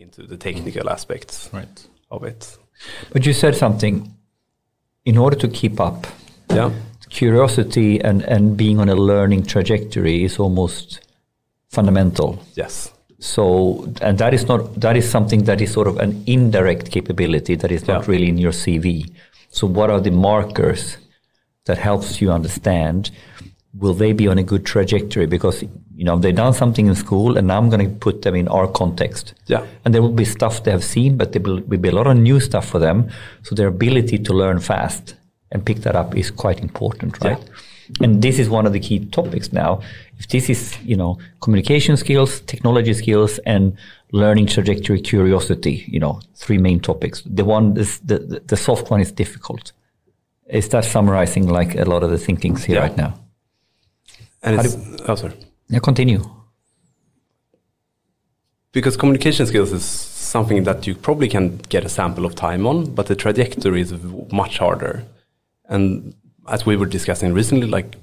into 0.00 0.22
the 0.26 0.36
technical 0.36 0.88
aspects 0.90 1.50
Right. 1.52 1.86
of 2.10 2.24
it. 2.24 2.56
But 3.12 3.26
you 3.26 3.32
said 3.32 3.54
something. 3.54 4.14
In 5.04 5.16
order 5.16 5.36
to 5.36 5.48
keep 5.48 5.80
up, 5.80 6.06
Yeah, 6.50 6.70
curiosity 7.10 8.00
and, 8.00 8.22
and 8.22 8.56
being 8.56 8.78
on 8.80 8.88
a 8.88 8.94
learning 8.94 9.44
trajectory 9.44 10.24
is 10.24 10.38
almost 10.38 11.00
fundamental. 11.68 12.38
yes, 12.54 12.92
So, 13.18 13.84
and 14.00 14.18
that 14.18 14.32
is 14.34 14.46
not 14.48 14.80
that 14.80 14.96
is 14.96 15.08
something 15.10 15.44
that 15.44 15.60
is 15.60 15.70
sort 15.72 15.86
of 15.88 15.98
an 15.98 16.22
indirect 16.26 16.90
capability 16.90 17.54
that 17.56 17.70
is 17.70 17.86
not 17.86 18.02
Yeah. 18.02 18.10
really 18.12 18.28
in 18.28 18.38
your 18.38 18.52
CV. 18.52 19.10
So, 19.50 19.66
what 19.66 19.90
are 19.90 20.00
the 20.00 20.10
markers 20.10 20.96
that 21.66 21.78
helps 21.78 22.20
you 22.22 22.30
understand? 22.32 23.10
Will 23.74 23.94
they 23.94 24.12
be 24.12 24.26
on 24.26 24.36
a 24.38 24.42
good 24.42 24.66
trajectory? 24.66 25.26
Because 25.26 25.62
you 25.94 26.04
know 26.04 26.18
they've 26.18 26.34
done 26.34 26.54
something 26.54 26.86
in 26.86 26.94
school, 26.94 27.36
and 27.36 27.46
now 27.46 27.58
I'm 27.58 27.70
going 27.70 27.88
to 27.88 27.94
put 27.94 28.22
them 28.22 28.34
in 28.34 28.48
our 28.48 28.66
context. 28.66 29.34
Yeah. 29.46 29.64
and 29.84 29.94
there 29.94 30.02
will 30.02 30.12
be 30.12 30.24
stuff 30.24 30.64
they 30.64 30.72
have 30.72 30.84
seen, 30.84 31.16
but 31.16 31.32
there 31.32 31.42
will, 31.42 31.60
be 31.60 31.88
a 31.88 31.92
lot 31.94 32.06
of 32.06 32.16
new 32.16 32.40
stuff 32.40 32.66
for 32.68 32.78
them. 32.80 33.10
So, 33.42 33.54
their 33.54 33.68
ability 33.68 34.18
to 34.18 34.32
learn 34.32 34.58
fast 34.60 35.14
and 35.52 35.64
pick 35.64 35.78
that 35.82 35.94
up 35.94 36.16
is 36.16 36.30
quite 36.30 36.60
important, 36.60 37.22
right? 37.24 37.38
And 38.00 38.22
this 38.22 38.38
is 38.38 38.48
one 38.48 38.66
of 38.66 38.72
the 38.72 38.80
key 38.80 39.04
topics 39.06 39.52
now. 39.52 39.80
If 40.18 40.28
this 40.28 40.48
is, 40.48 40.76
you 40.82 40.96
know, 40.96 41.18
communication 41.40 41.96
skills, 41.96 42.40
technology 42.40 42.94
skills, 42.94 43.38
and 43.46 43.76
learning 44.12 44.46
trajectory, 44.46 45.00
curiosity, 45.00 45.84
you 45.88 45.98
know, 45.98 46.20
three 46.36 46.58
main 46.58 46.80
topics. 46.80 47.22
The 47.26 47.44
one, 47.44 47.74
the, 47.74 48.00
the, 48.04 48.42
the 48.46 48.56
soft 48.56 48.90
one 48.90 49.00
is 49.00 49.10
difficult. 49.12 49.72
Is 50.48 50.68
that 50.68 50.84
summarizing 50.84 51.48
like 51.48 51.74
a 51.76 51.84
lot 51.84 52.02
of 52.02 52.10
the 52.10 52.18
thinkings 52.18 52.64
here 52.64 52.76
Yeah. 52.76 52.82
right 52.82 52.96
now? 52.96 53.14
And 54.42 54.56
How 54.56 54.62
it's 54.62 54.76
oh 55.08 55.14
sorry. 55.14 55.34
Yeah, 55.68 55.80
continue. 55.80 56.22
because 58.72 58.96
communication 58.96 59.46
skills 59.46 59.72
is 59.72 59.84
something 59.84 60.62
that 60.64 60.86
you 60.86 60.94
probably 60.94 61.28
can 61.28 61.58
get 61.68 61.84
a 61.84 61.88
sample 61.88 62.24
of 62.24 62.34
time 62.34 62.66
on, 62.66 62.94
but 62.94 63.06
the 63.06 63.16
trajectory 63.16 63.80
is 63.80 63.92
much 64.32 64.58
harder. 64.58 65.04
And 65.68 66.14
as 66.48 66.64
we 66.66 66.76
were 66.76 66.86
discussing 66.86 67.32
recently, 67.34 67.66
like 67.66 67.96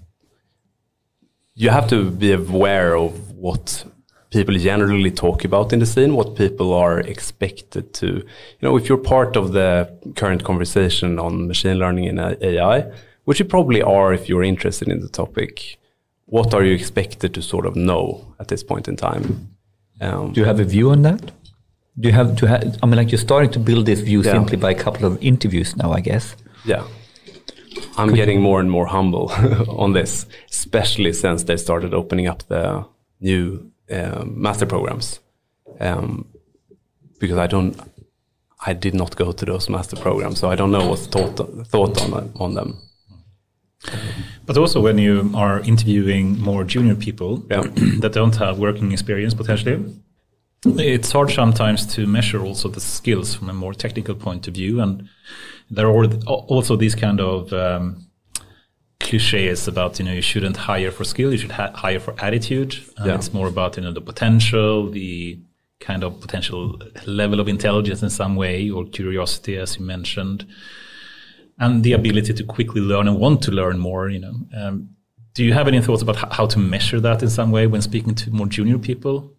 you 1.55 1.69
have 1.69 1.87
to 1.89 2.11
be 2.11 2.33
aware 2.33 2.95
of 2.95 3.31
what 3.31 3.85
people 4.29 4.55
generally 4.55 5.09
talk 5.09 5.45
about 5.45 5.71
in 5.71 5.79
the 5.79 5.85
scene, 5.85 6.15
what 6.15 6.35
people 6.35 6.73
are 6.73 6.99
expected 6.99 7.93
to, 7.93 8.07
you 8.07 8.61
know, 8.61 8.75
if 8.75 8.89
you're 8.89 8.97
part 8.97 9.37
of 9.37 9.53
the 9.53 9.89
current 10.15 10.43
conversation 10.43 11.17
on 11.17 11.47
machine 11.47 11.77
learning 11.79 12.07
and 12.07 12.19
AI, 12.41 12.91
which 13.23 13.39
you 13.39 13.45
probably 13.45 13.81
are 13.81 14.13
if 14.13 14.27
you're 14.27 14.43
interested 14.43 14.89
in 14.89 14.99
the 14.99 15.09
topic, 15.09 15.79
what 16.29 16.53
are 16.53 16.63
you 16.65 16.73
expected 16.73 17.33
to 17.33 17.41
sort 17.41 17.65
of 17.65 17.75
know 17.75 18.35
at 18.39 18.47
this 18.47 18.63
point 18.63 18.87
in 18.87 18.95
time? 18.95 19.23
Um, 20.01 20.33
Do 20.33 20.41
you 20.41 20.45
have 20.47 20.59
a 20.59 20.65
view 20.65 20.91
on 20.91 21.01
that? 21.01 21.21
Do 21.99 22.09
you 22.09 22.13
have 22.13 22.35
to 22.35 22.45
have, 22.47 22.61
I 22.83 22.85
mean, 22.85 22.97
like 22.97 23.11
you're 23.11 23.25
starting 23.29 23.51
to 23.51 23.59
build 23.59 23.85
this 23.85 24.01
view 24.01 24.21
Yeah. 24.21 24.33
simply 24.33 24.57
by 24.57 24.71
a 24.71 24.75
couple 24.83 25.05
of 25.05 25.17
interviews 25.21 25.75
now, 25.75 25.91
I 25.97 26.01
guess. 26.01 26.35
Yeah. 26.65 26.83
I'm 27.97 28.13
getting 28.13 28.41
more 28.41 28.59
and 28.59 28.69
more 28.69 28.85
humble 28.87 29.31
on 29.83 29.93
this, 29.93 30.25
especially 30.51 31.13
since 31.13 31.43
they 31.45 31.57
started 31.57 31.93
opening 31.93 32.27
up 32.27 32.43
the 32.47 32.85
new 33.19 33.71
um, 33.89 34.33
master 34.41 34.65
programs. 34.67 35.19
Um, 35.79 36.25
because 37.19 37.37
I 37.37 37.47
don't, 37.47 37.75
I 38.65 38.73
did 38.73 38.93
not 38.93 39.15
go 39.15 39.31
to 39.31 39.45
those 39.45 39.69
master 39.71 39.95
programs, 39.95 40.39
so 40.39 40.51
I 40.51 40.55
don't 40.55 40.71
know 40.71 40.87
what's 40.89 41.07
thought 41.07 41.35
thought 41.67 42.01
on 42.01 42.31
on 42.39 42.53
them. 42.53 42.77
But 44.47 44.57
also 44.57 44.79
when 44.81 44.97
you 44.97 45.29
are 45.35 45.59
interviewing 45.59 46.39
more 46.39 46.63
junior 46.63 46.95
people 46.95 47.43
Yeah. 47.51 47.61
that 48.01 48.13
don't 48.13 48.35
have 48.37 48.57
working 48.57 48.91
experience 48.91 49.33
potentially, 49.35 49.77
it's 50.65 51.11
hard 51.11 51.29
sometimes 51.31 51.85
to 51.95 52.07
measure 52.07 52.41
also 52.41 52.69
the 52.69 52.79
skills 52.79 53.35
from 53.35 53.49
a 53.49 53.53
more 53.53 53.73
technical 53.73 54.15
point 54.15 54.47
of 54.47 54.53
view. 54.55 54.81
And 54.81 55.07
there 55.69 55.87
are 55.87 56.05
also 56.25 56.75
these 56.77 56.95
kind 56.95 57.19
of 57.19 57.51
um, 57.53 58.07
cliches 58.99 59.67
about, 59.67 59.99
you 59.99 60.05
know, 60.05 60.13
you 60.13 60.21
shouldn't 60.21 60.57
hire 60.57 60.91
for 60.91 61.03
skill, 61.03 61.31
you 61.31 61.37
should 61.37 61.51
ha- 61.51 61.71
hire 61.75 61.99
for 61.99 62.13
attitude. 62.19 62.75
And 62.97 63.07
Yeah. 63.07 63.15
it's 63.15 63.33
more 63.33 63.47
about, 63.47 63.77
you 63.77 63.83
know, 63.83 63.91
the 63.93 64.01
potential, 64.01 64.89
the 64.89 65.39
kind 65.79 66.03
of 66.03 66.19
potential 66.21 66.79
level 67.05 67.39
of 67.39 67.47
intelligence 67.47 68.01
in 68.01 68.09
some 68.09 68.35
way 68.35 68.69
or 68.69 68.85
curiosity, 68.85 69.57
as 69.57 69.77
you 69.77 69.85
mentioned 69.85 70.45
and 71.59 71.83
the 71.83 71.93
ability 71.93 72.33
to 72.33 72.43
quickly 72.43 72.81
learn 72.81 73.07
and 73.07 73.19
want 73.19 73.41
to 73.43 73.51
learn 73.51 73.79
more. 73.79 74.09
You 74.09 74.19
know, 74.19 74.35
um, 74.55 74.89
do 75.33 75.43
you 75.43 75.53
have 75.53 75.67
any 75.67 75.81
thoughts 75.81 76.01
about 76.01 76.33
how 76.33 76.45
to 76.47 76.59
measure 76.59 76.99
that 76.99 77.21
in 77.23 77.29
some 77.29 77.51
way 77.51 77.67
when 77.67 77.81
speaking 77.81 78.15
to 78.15 78.31
more 78.31 78.47
junior 78.47 78.77
people? 78.77 79.33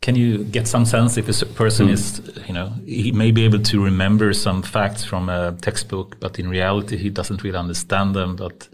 Can 0.00 0.16
you 0.16 0.42
get 0.42 0.66
some 0.66 0.84
sense 0.84 1.16
if 1.16 1.28
a 1.28 1.46
person 1.46 1.88
is, 1.88 2.20
you 2.48 2.52
know, 2.54 2.72
he 2.84 3.12
may 3.12 3.30
be 3.30 3.44
able 3.44 3.60
to 3.60 3.84
remember 3.84 4.32
some 4.32 4.60
facts 4.62 5.04
from 5.04 5.28
a 5.28 5.52
textbook, 5.60 6.18
but 6.18 6.40
in 6.40 6.48
reality 6.48 6.96
he 6.96 7.08
doesn't 7.08 7.44
really 7.44 7.56
understand 7.56 8.14
them. 8.16 8.34
But 8.34 8.68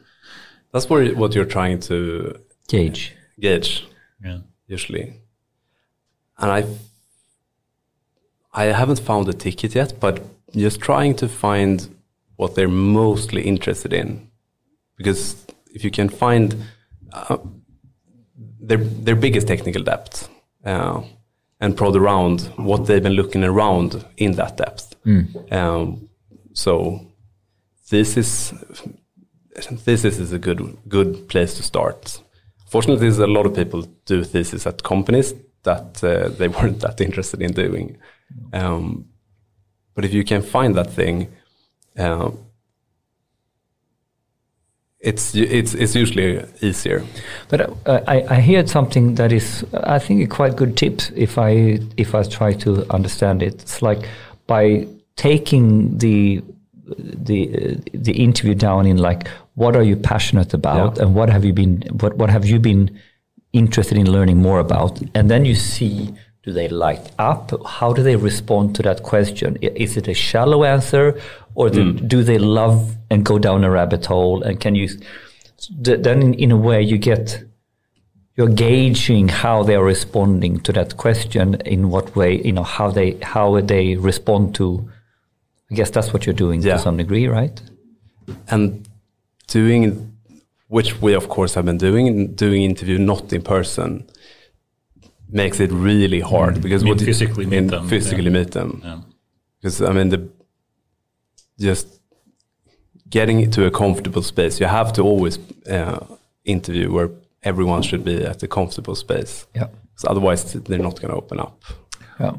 That's 0.72 0.88
what 0.88 1.14
what 1.16 1.34
you're 1.34 1.44
trying 1.58 1.80
to 1.80 2.34
Gauge. 2.68 3.12
gauge 3.40 3.86
yeah, 4.24 4.38
usually, 4.66 5.14
and 6.38 6.50
I 6.50 6.64
I 8.52 8.64
haven't 8.72 9.00
found 9.00 9.28
a 9.28 9.32
ticket 9.32 9.74
yet, 9.74 10.00
but 10.00 10.20
just 10.56 10.80
trying 10.80 11.14
to 11.16 11.28
find 11.28 11.94
what 12.38 12.54
they're 12.54 12.76
mostly 13.00 13.42
interested 13.42 13.92
in, 13.92 14.30
because 14.96 15.22
if 15.74 15.84
you 15.84 15.90
can 15.90 16.08
find 16.08 16.48
uh, 17.12 17.36
their 18.68 18.82
their 19.06 19.16
biggest 19.16 19.46
technical 19.46 19.82
depth 19.82 20.28
uh, 20.64 21.00
and 21.60 21.76
prod 21.76 21.96
around 21.96 22.40
what 22.56 22.86
they've 22.86 23.02
been 23.02 23.18
looking 23.22 23.44
around 23.44 24.04
in 24.16 24.32
that 24.40 24.56
depth, 24.56 24.94
um, 25.50 26.08
so 26.52 27.00
this 27.90 28.16
is 28.16 28.54
thesis 29.86 30.18
is 30.18 30.32
a 30.32 30.38
good 30.38 30.60
good 30.88 31.28
place 31.28 31.54
to 31.56 31.62
start. 31.62 32.22
Fortunately, 32.70 33.00
there's 33.00 33.18
a 33.18 33.26
lot 33.26 33.46
of 33.46 33.54
people 33.54 33.82
do 34.04 34.24
thesis 34.24 34.66
at 34.66 34.82
companies 34.82 35.34
that 35.64 36.04
uh, 36.04 36.28
they 36.38 36.48
weren't 36.56 36.80
that 36.80 37.00
interested 37.00 37.42
in 37.42 37.52
doing. 37.52 37.98
Um, 38.52 39.06
but 39.94 40.04
if 40.04 40.12
you 40.12 40.22
can 40.22 40.42
find 40.42 40.74
that 40.76 40.90
thing, 40.90 41.28
uh, 41.98 42.30
it's 45.00 45.34
it's 45.34 45.74
it's 45.74 45.94
usually 45.94 46.44
easier. 46.60 47.04
But 47.48 47.60
uh, 47.86 48.00
I, 48.06 48.22
I 48.36 48.40
heard 48.40 48.68
something 48.68 49.14
that 49.14 49.32
is, 49.32 49.64
I 49.72 49.98
think, 49.98 50.22
a 50.24 50.26
quite 50.26 50.56
good 50.56 50.76
tip 50.76 51.00
if 51.14 51.38
I 51.38 51.78
if 51.96 52.14
I 52.14 52.22
try 52.24 52.52
to 52.54 52.84
understand 52.92 53.42
it. 53.42 53.54
It's 53.62 53.80
like 53.80 54.08
by 54.46 54.88
taking 55.16 55.98
the 55.98 56.42
the 56.96 57.48
uh, 57.48 57.74
the 57.94 58.12
interview 58.12 58.54
down 58.54 58.86
in 58.86 58.96
like 58.96 59.28
what 59.54 59.76
are 59.76 59.82
you 59.84 59.96
passionate 59.96 60.52
about 60.54 60.96
Yeah. 60.96 61.04
and 61.04 61.14
what 61.14 61.30
have 61.30 61.44
you 61.44 61.52
been 61.52 61.82
what 62.00 62.16
what 62.16 62.30
have 62.30 62.44
you 62.44 62.58
been 62.58 62.90
interested 63.52 63.96
in 63.98 64.10
learning 64.10 64.38
more 64.38 64.58
about, 64.58 65.00
and 65.14 65.30
then 65.30 65.44
you 65.44 65.54
see. 65.54 66.12
Do 66.48 66.54
they 66.54 66.68
light 66.68 67.10
up? 67.18 67.52
How 67.66 67.92
do 67.92 68.02
they 68.02 68.16
respond 68.16 68.74
to 68.76 68.82
that 68.84 69.02
question? 69.02 69.56
Is 69.60 69.98
it 69.98 70.08
a 70.08 70.14
shallow 70.14 70.64
answer, 70.64 71.20
or 71.54 71.68
do, 71.68 71.92
hmm. 71.92 72.06
do 72.06 72.22
they 72.22 72.38
love 72.38 72.96
and 73.10 73.22
go 73.22 73.38
down 73.38 73.64
a 73.64 73.70
rabbit 73.70 74.06
hole? 74.06 74.42
And 74.42 74.58
can 74.58 74.74
you 74.74 74.88
then 75.78 76.22
in, 76.22 76.32
in 76.32 76.50
a 76.50 76.56
way 76.56 76.80
you 76.80 76.96
get 76.96 77.44
you're 78.36 78.48
gauging 78.48 79.28
how 79.28 79.62
they 79.62 79.74
are 79.74 79.84
responding 79.84 80.60
to 80.60 80.72
that 80.72 80.96
question 80.96 81.56
in 81.66 81.90
what 81.90 82.16
way 82.16 82.40
you 82.40 82.52
know 82.52 82.62
how 82.62 82.90
they 82.90 83.18
how 83.20 83.60
they 83.60 83.96
respond 83.96 84.54
to 84.54 84.88
i 85.70 85.74
guess 85.74 85.90
that's 85.90 86.12
what 86.14 86.24
you're 86.24 86.40
doing 86.44 86.62
Yeah. 86.62 86.76
to 86.76 86.78
some 86.78 86.96
degree 86.96 87.26
right 87.26 87.60
and 88.48 88.88
doing 89.48 90.16
which 90.68 91.02
we 91.02 91.12
of 91.14 91.28
course 91.28 91.54
have 91.54 91.66
been 91.66 91.78
doing 91.78 92.34
doing 92.34 92.62
interview 92.62 92.96
not 92.96 93.32
in 93.32 93.42
person 93.42 94.08
makes 95.30 95.60
it 95.60 95.70
really 95.72 96.20
hard 96.20 96.60
because 96.62 96.82
mean 96.84 96.90
what 96.92 97.00
you- 97.00 97.06
physically 97.06 97.44
meet 97.46 97.60
mean 97.60 97.66
them, 97.68 97.88
physically 97.88 98.24
yeah. 98.24 98.38
meet 98.38 98.50
them 98.52 98.80
yeah. 98.84 99.00
because 99.60 99.82
i 99.82 99.92
mean 99.92 100.08
the 100.08 100.28
just 101.60 101.86
getting 103.10 103.50
to 103.50 103.64
a 103.66 103.70
comfortable 103.70 104.22
space. 104.22 104.60
You 104.60 104.66
have 104.66 104.92
to 104.92 105.02
always 105.02 105.38
uh, 105.66 106.04
interview 106.44 106.92
where 106.92 107.10
everyone 107.42 107.82
should 107.82 108.04
be 108.04 108.22
at 108.24 108.42
a 108.42 108.48
comfortable 108.48 108.94
space. 108.94 109.46
Yeah. 109.54 109.68
'Cause 109.94 110.04
otherwise 110.08 110.52
they're 110.52 110.78
not 110.78 111.00
going 111.00 111.10
to 111.12 111.16
open 111.16 111.40
up. 111.40 111.64
Yeah. 112.20 112.34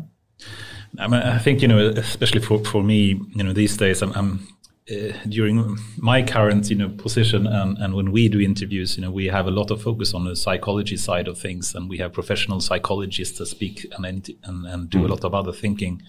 I, 0.97 1.07
mean, 1.07 1.21
I 1.21 1.37
think 1.39 1.61
you 1.61 1.67
know, 1.67 1.79
especially 1.97 2.41
for, 2.41 2.63
for 2.63 2.83
me, 2.83 3.19
you 3.35 3.43
know, 3.43 3.53
these 3.53 3.75
days, 3.77 4.01
I'm, 4.01 4.13
I'm 4.13 4.47
uh, 4.91 5.13
during 5.27 5.77
my 5.97 6.23
current 6.23 6.69
you 6.69 6.75
know 6.75 6.89
position, 6.89 7.47
and, 7.47 7.77
and 7.77 7.93
when 7.93 8.11
we 8.11 8.29
do 8.29 8.39
interviews, 8.39 8.97
you 8.97 9.03
know, 9.03 9.11
we 9.11 9.27
have 9.27 9.47
a 9.47 9.51
lot 9.51 9.71
of 9.71 9.81
focus 9.81 10.13
on 10.13 10.25
the 10.25 10.35
psychology 10.35 10.97
side 10.97 11.27
of 11.27 11.37
things, 11.37 11.75
and 11.75 11.89
we 11.89 11.97
have 11.97 12.13
professional 12.13 12.59
psychologists 12.59 13.37
that 13.37 13.45
speak 13.45 13.85
and 13.91 14.05
and, 14.43 14.65
and 14.65 14.89
do 14.89 15.05
a 15.05 15.09
lot 15.09 15.23
of 15.23 15.33
other 15.33 15.53
thinking. 15.53 16.01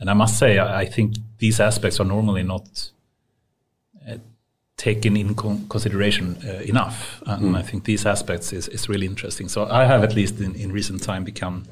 And 0.00 0.08
I 0.08 0.14
must 0.14 0.38
say, 0.38 0.58
I, 0.58 0.82
I 0.82 0.86
think 0.86 1.16
these 1.38 1.58
aspects 1.60 1.98
are 1.98 2.04
normally 2.04 2.44
not 2.44 2.90
uh, 4.08 4.18
taken 4.76 5.16
in 5.16 5.34
con- 5.34 5.66
consideration 5.68 6.36
uh, 6.46 6.62
enough, 6.62 7.22
and 7.26 7.56
I 7.56 7.62
think 7.62 7.84
these 7.84 8.06
aspects 8.06 8.52
is, 8.52 8.68
is 8.68 8.88
really 8.88 9.06
interesting. 9.06 9.48
So 9.48 9.66
I 9.66 9.84
have 9.84 10.04
at 10.04 10.14
least 10.14 10.40
in, 10.40 10.54
in 10.54 10.70
recent 10.72 11.02
time 11.02 11.24
become 11.24 11.64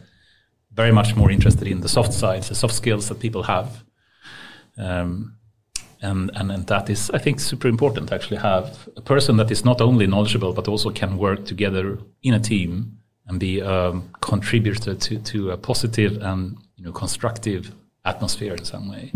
very 0.73 0.93
much 0.93 1.17
more 1.17 1.31
interested 1.31 1.69
in 1.69 1.81
the 1.81 1.89
soft 1.89 2.13
sides, 2.13 2.49
the 2.49 2.55
soft 2.55 2.75
skills 2.75 3.09
that 3.09 3.21
people 3.21 3.45
have. 3.45 3.85
Um, 4.77 5.37
and, 6.03 6.31
and, 6.35 6.53
and 6.53 6.67
that 6.67 6.91
is, 6.91 7.11
I 7.11 7.19
think, 7.19 7.41
super 7.41 7.69
important 7.69 8.09
to 8.09 8.15
actually 8.15 8.39
have 8.39 8.89
a 8.97 9.01
person 9.01 9.37
that 9.39 9.51
is 9.51 9.65
not 9.65 9.81
only 9.81 10.07
knowledgeable 10.07 10.53
but 10.53 10.69
also 10.69 10.91
can 10.91 11.19
work 11.19 11.45
together 11.45 11.99
in 12.23 12.35
a 12.35 12.41
team 12.41 12.99
and 13.27 13.41
be 13.41 13.61
a 13.61 14.01
contributor 14.21 14.95
to, 14.95 15.19
to 15.19 15.51
a 15.51 15.57
positive 15.57 16.23
and 16.23 16.57
you 16.77 16.85
know 16.85 16.93
constructive 16.93 17.73
atmosphere 18.05 18.55
in 18.55 18.65
some 18.65 18.89
way. 18.89 19.13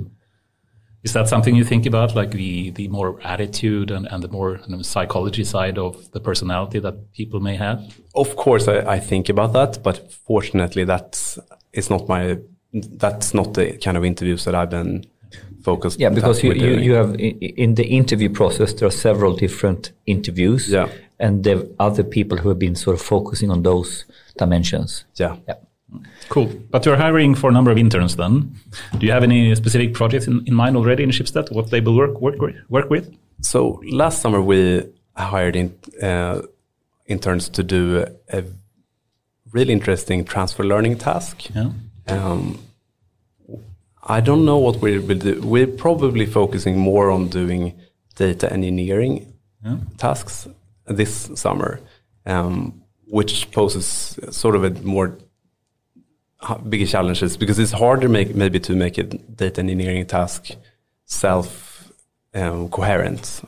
Is 1.02 1.14
that 1.14 1.28
something 1.28 1.56
you 1.56 1.64
think 1.64 1.86
about, 1.86 2.14
like 2.14 2.32
the, 2.32 2.70
the 2.70 2.88
more 2.88 3.18
attitude 3.22 3.90
and, 3.90 4.06
and 4.10 4.22
the 4.22 4.28
more 4.28 4.60
you 4.66 4.76
know, 4.76 4.82
psychology 4.82 5.44
side 5.44 5.78
of 5.78 6.10
the 6.12 6.20
personality 6.20 6.78
that 6.78 7.12
people 7.14 7.40
may 7.40 7.56
have? 7.56 7.98
Of 8.14 8.36
course, 8.36 8.68
I, 8.68 8.80
I 8.80 9.00
think 9.00 9.30
about 9.30 9.54
that, 9.54 9.82
but 9.82 10.12
fortunately, 10.12 10.84
that's 10.84 11.38
it's 11.72 11.88
not 11.88 12.08
my 12.08 12.38
that's 12.72 13.32
not 13.34 13.54
the 13.54 13.78
kind 13.78 13.96
of 13.96 14.04
interviews 14.04 14.44
that 14.44 14.54
I've 14.54 14.70
been 14.70 15.06
focused. 15.62 16.00
Yeah, 16.00 16.10
because 16.10 16.42
you, 16.42 16.52
you, 16.52 16.76
you 16.78 16.92
have 16.94 17.14
in 17.18 17.74
the 17.74 17.84
interview 17.86 18.28
process 18.30 18.72
there 18.74 18.88
are 18.88 18.92
several 18.92 19.34
different 19.36 19.92
interviews. 20.06 20.68
Yeah. 20.68 20.88
And 21.18 21.44
there 21.44 21.58
are 21.58 21.64
other 21.78 22.02
people 22.02 22.38
who 22.38 22.48
have 22.48 22.58
been 22.58 22.74
sort 22.74 22.94
of 22.98 23.02
focusing 23.02 23.50
on 23.50 23.62
those 23.62 24.06
dimensions. 24.38 25.04
yeah. 25.16 25.36
Yeah. 25.46 25.54
Cool. 26.28 26.46
But 26.70 26.86
you're 26.86 26.96
hiring 26.96 27.34
for 27.34 27.50
a 27.50 27.52
number 27.52 27.70
of 27.72 27.76
interns 27.78 28.14
then. 28.16 28.54
Do 28.98 29.06
you 29.06 29.12
have 29.12 29.24
any 29.24 29.54
specific 29.56 29.92
projects 29.92 30.26
in, 30.28 30.44
in 30.46 30.54
mind 30.54 30.76
already 30.76 31.02
in 31.02 31.10
Schibsted? 31.10 31.50
What 31.52 31.70
they 31.70 31.80
will 31.80 31.96
work, 31.96 32.20
work, 32.20 32.40
with- 32.40 32.54
work 32.68 32.88
with? 32.90 33.12
So 33.42 33.82
last 33.90 34.20
summer 34.22 34.40
we 34.40 34.84
hired 35.16 35.56
in, 35.56 35.74
uh, 36.00 36.42
interns 37.06 37.48
to 37.50 37.62
do 37.64 38.06
a 38.32 38.44
really 39.52 39.72
interesting 39.72 40.24
transfer 40.24 40.62
learning 40.64 40.98
task. 40.98 41.50
Yeah. 41.54 41.72
Um, 42.06 42.60
I 44.02 44.20
don't 44.20 44.44
know 44.44 44.58
what 44.58 44.80
we 44.80 44.98
will 44.98 45.18
do. 45.18 45.40
We're 45.42 45.66
probably 45.66 46.26
focusing 46.26 46.78
more 46.78 47.10
on 47.10 47.28
doing 47.28 47.74
data 48.16 48.52
engineering 48.52 49.32
Yeah. 49.64 49.76
tasks 49.98 50.48
this 50.86 51.30
summer, 51.34 51.80
um, 52.26 52.82
which 53.08 53.50
poses 53.50 54.18
sort 54.30 54.56
of 54.56 54.64
a 54.64 54.70
more 54.82 55.18
bigger 56.68 56.86
challenges 56.86 57.36
because 57.36 57.58
it's 57.58 57.72
harder 57.72 58.08
make, 58.08 58.34
maybe 58.34 58.58
to 58.60 58.74
make 58.74 58.96
a 58.98 59.02
data 59.04 59.60
engineering 59.60 60.06
task 60.06 60.50
self 61.04 61.92
um, 62.34 62.68
coherent. 62.70 63.42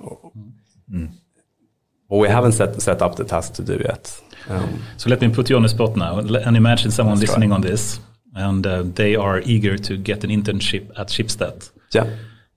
Well, 2.08 2.20
we 2.20 2.28
haven't 2.28 2.52
set, 2.52 2.82
set 2.82 3.00
up 3.00 3.16
the 3.16 3.24
task 3.24 3.54
to 3.54 3.62
do 3.62 3.80
yet. 3.84 4.20
Um, 4.50 4.82
So 4.98 5.08
let 5.08 5.20
me 5.22 5.28
put 5.28 5.48
you 5.48 5.56
on 5.56 5.62
the 5.62 5.68
spot 5.68 5.96
now 5.96 6.18
and 6.18 6.56
imagine 6.56 6.90
someone 6.90 7.16
try. 7.16 7.22
listening 7.26 7.52
on 7.52 7.62
this 7.62 8.00
and 8.34 8.66
uh, 8.66 8.82
they 8.82 9.14
are 9.14 9.40
eager 9.40 9.76
to 9.78 9.96
get 9.96 10.24
an 10.24 10.30
internship 10.30 10.90
at 10.98 11.08
Schibsted. 11.08 11.70
yeah. 11.92 12.08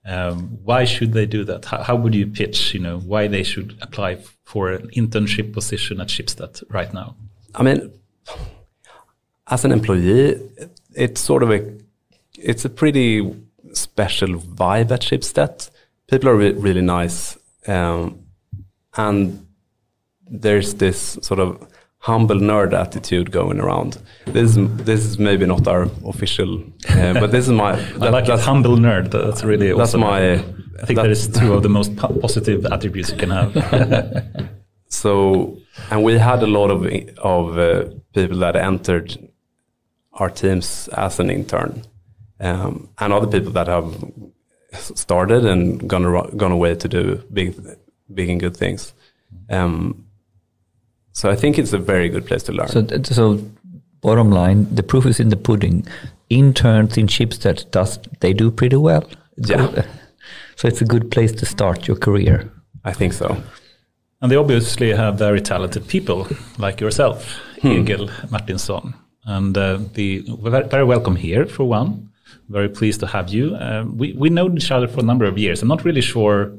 Um, 0.04 0.58
why 0.62 0.84
should 0.84 1.12
they 1.14 1.26
do 1.26 1.42
that? 1.44 1.64
How, 1.64 1.82
how 1.82 1.96
would 1.96 2.14
you 2.14 2.28
pitch, 2.28 2.72
you 2.72 2.80
know, 2.80 3.00
why 3.00 3.26
they 3.26 3.42
should 3.42 3.76
apply 3.82 4.18
for 4.44 4.70
an 4.70 4.88
internship 4.90 5.52
position 5.52 6.00
at 6.00 6.06
Schibsted 6.06 6.62
right 6.70 6.94
now? 6.94 7.16
I 7.56 7.64
mean, 7.64 7.90
as 9.48 9.64
an 9.64 9.72
employee, 9.72 10.40
it's 10.94 11.20
sort 11.20 11.42
of 11.42 11.50
a 11.50 11.72
it's 12.34 12.64
a 12.64 12.68
pretty 12.70 13.34
special 13.72 14.38
vibe 14.38 14.92
at 14.92 15.00
Schibsted. 15.00 15.70
People 16.06 16.28
are 16.28 16.36
re- 16.36 16.52
really 16.52 16.82
nice, 16.82 17.36
um, 17.66 18.20
and 18.96 19.44
there's 20.28 20.74
this 20.74 21.18
sort 21.22 21.40
of 21.40 21.66
humble 21.98 22.36
nerd 22.40 22.72
attitude 22.72 23.30
going 23.30 23.60
around. 23.60 23.98
This 24.26 24.56
is 24.56 24.68
this 24.84 25.04
is 25.04 25.18
maybe 25.18 25.46
not 25.46 25.66
our 25.68 25.88
official, 26.04 26.62
uh, 26.90 27.14
but 27.14 27.30
this 27.32 27.46
is 27.46 27.52
my. 27.52 27.72
I 28.00 28.10
like 28.10 28.28
a 28.28 28.36
humble 28.38 28.76
nerd. 28.76 29.10
That's 29.10 29.42
really 29.44 29.68
that's 29.68 29.80
awesome. 29.94 30.00
my- 30.00 30.44
I 30.82 30.84
think 30.84 30.98
that 30.98 31.10
is 31.10 31.26
two 31.28 31.54
of 31.54 31.62
the 31.62 31.68
most 31.78 31.96
po- 31.96 32.18
positive 32.20 32.66
attributes 32.66 33.10
you 33.10 33.16
can 33.16 33.30
have. 33.30 33.52
So, 34.88 35.58
and 35.90 36.04
we 36.04 36.16
had 36.16 36.42
a 36.42 36.46
lot 36.46 36.70
of 36.70 36.86
of 37.18 37.58
uh, 37.58 37.90
people 38.14 38.38
that 38.38 38.54
entered 38.56 39.18
our 40.12 40.30
teams 40.30 40.88
as 40.92 41.18
an 41.20 41.28
intern, 41.28 41.82
um, 42.40 42.88
and 42.98 43.12
other 43.12 43.26
people 43.26 43.50
that 43.52 43.66
have 43.66 43.92
started 44.72 45.44
and 45.44 45.88
gone 45.88 46.36
gone 46.36 46.52
away 46.52 46.76
to 46.76 46.88
do 46.88 47.16
big, 47.32 47.54
big 48.14 48.28
and 48.30 48.40
good 48.40 48.56
things. 48.56 48.94
Um, 49.50 50.05
so 51.16 51.30
I 51.30 51.36
think 51.36 51.58
it's 51.58 51.72
a 51.72 51.78
very 51.78 52.10
good 52.10 52.26
place 52.26 52.42
to 52.42 52.52
learn. 52.52 52.68
So, 52.68 52.82
th- 52.82 53.06
so 53.06 53.40
bottom 54.02 54.30
line, 54.30 54.66
the 54.74 54.82
proof 54.82 55.06
is 55.06 55.18
in 55.18 55.30
the 55.30 55.36
pudding. 55.36 55.86
Interns 56.28 56.98
in 56.98 57.06
Schibsted, 57.06 57.70
does 57.70 57.98
they 58.20 58.34
do 58.34 58.50
pretty 58.50 58.76
well? 58.76 59.04
Yeah. 59.36 59.84
So 60.56 60.68
it's 60.68 60.80
a 60.80 60.86
good 60.86 61.10
place 61.10 61.32
to 61.32 61.44
start 61.44 61.86
your 61.86 61.98
career. 61.98 62.50
I 62.82 62.94
think 62.94 63.12
so. 63.12 63.36
And 64.22 64.32
they 64.32 64.36
obviously 64.36 64.90
have 64.90 65.18
very 65.18 65.42
talented 65.42 65.86
people 65.86 66.26
like 66.56 66.80
yourself, 66.80 67.38
Egil 67.62 68.08
Martinsson. 68.30 68.94
And 69.24 69.56
uh, 69.56 69.80
the 69.92 70.24
we're 70.38 70.50
very, 70.50 70.68
very 70.68 70.84
welcome 70.84 71.14
here 71.14 71.44
for 71.44 71.64
one. 71.64 72.08
Very 72.48 72.70
pleased 72.70 73.00
to 73.00 73.06
have 73.06 73.28
you. 73.28 73.54
Um, 73.60 73.98
we 73.98 74.14
we 74.14 74.30
know 74.30 74.50
each 74.50 74.70
other 74.70 74.88
for 74.88 75.00
a 75.00 75.04
number 75.10 75.26
of 75.26 75.36
years. 75.36 75.60
I'm 75.60 75.68
not 75.68 75.84
really 75.84 76.00
sure 76.00 76.52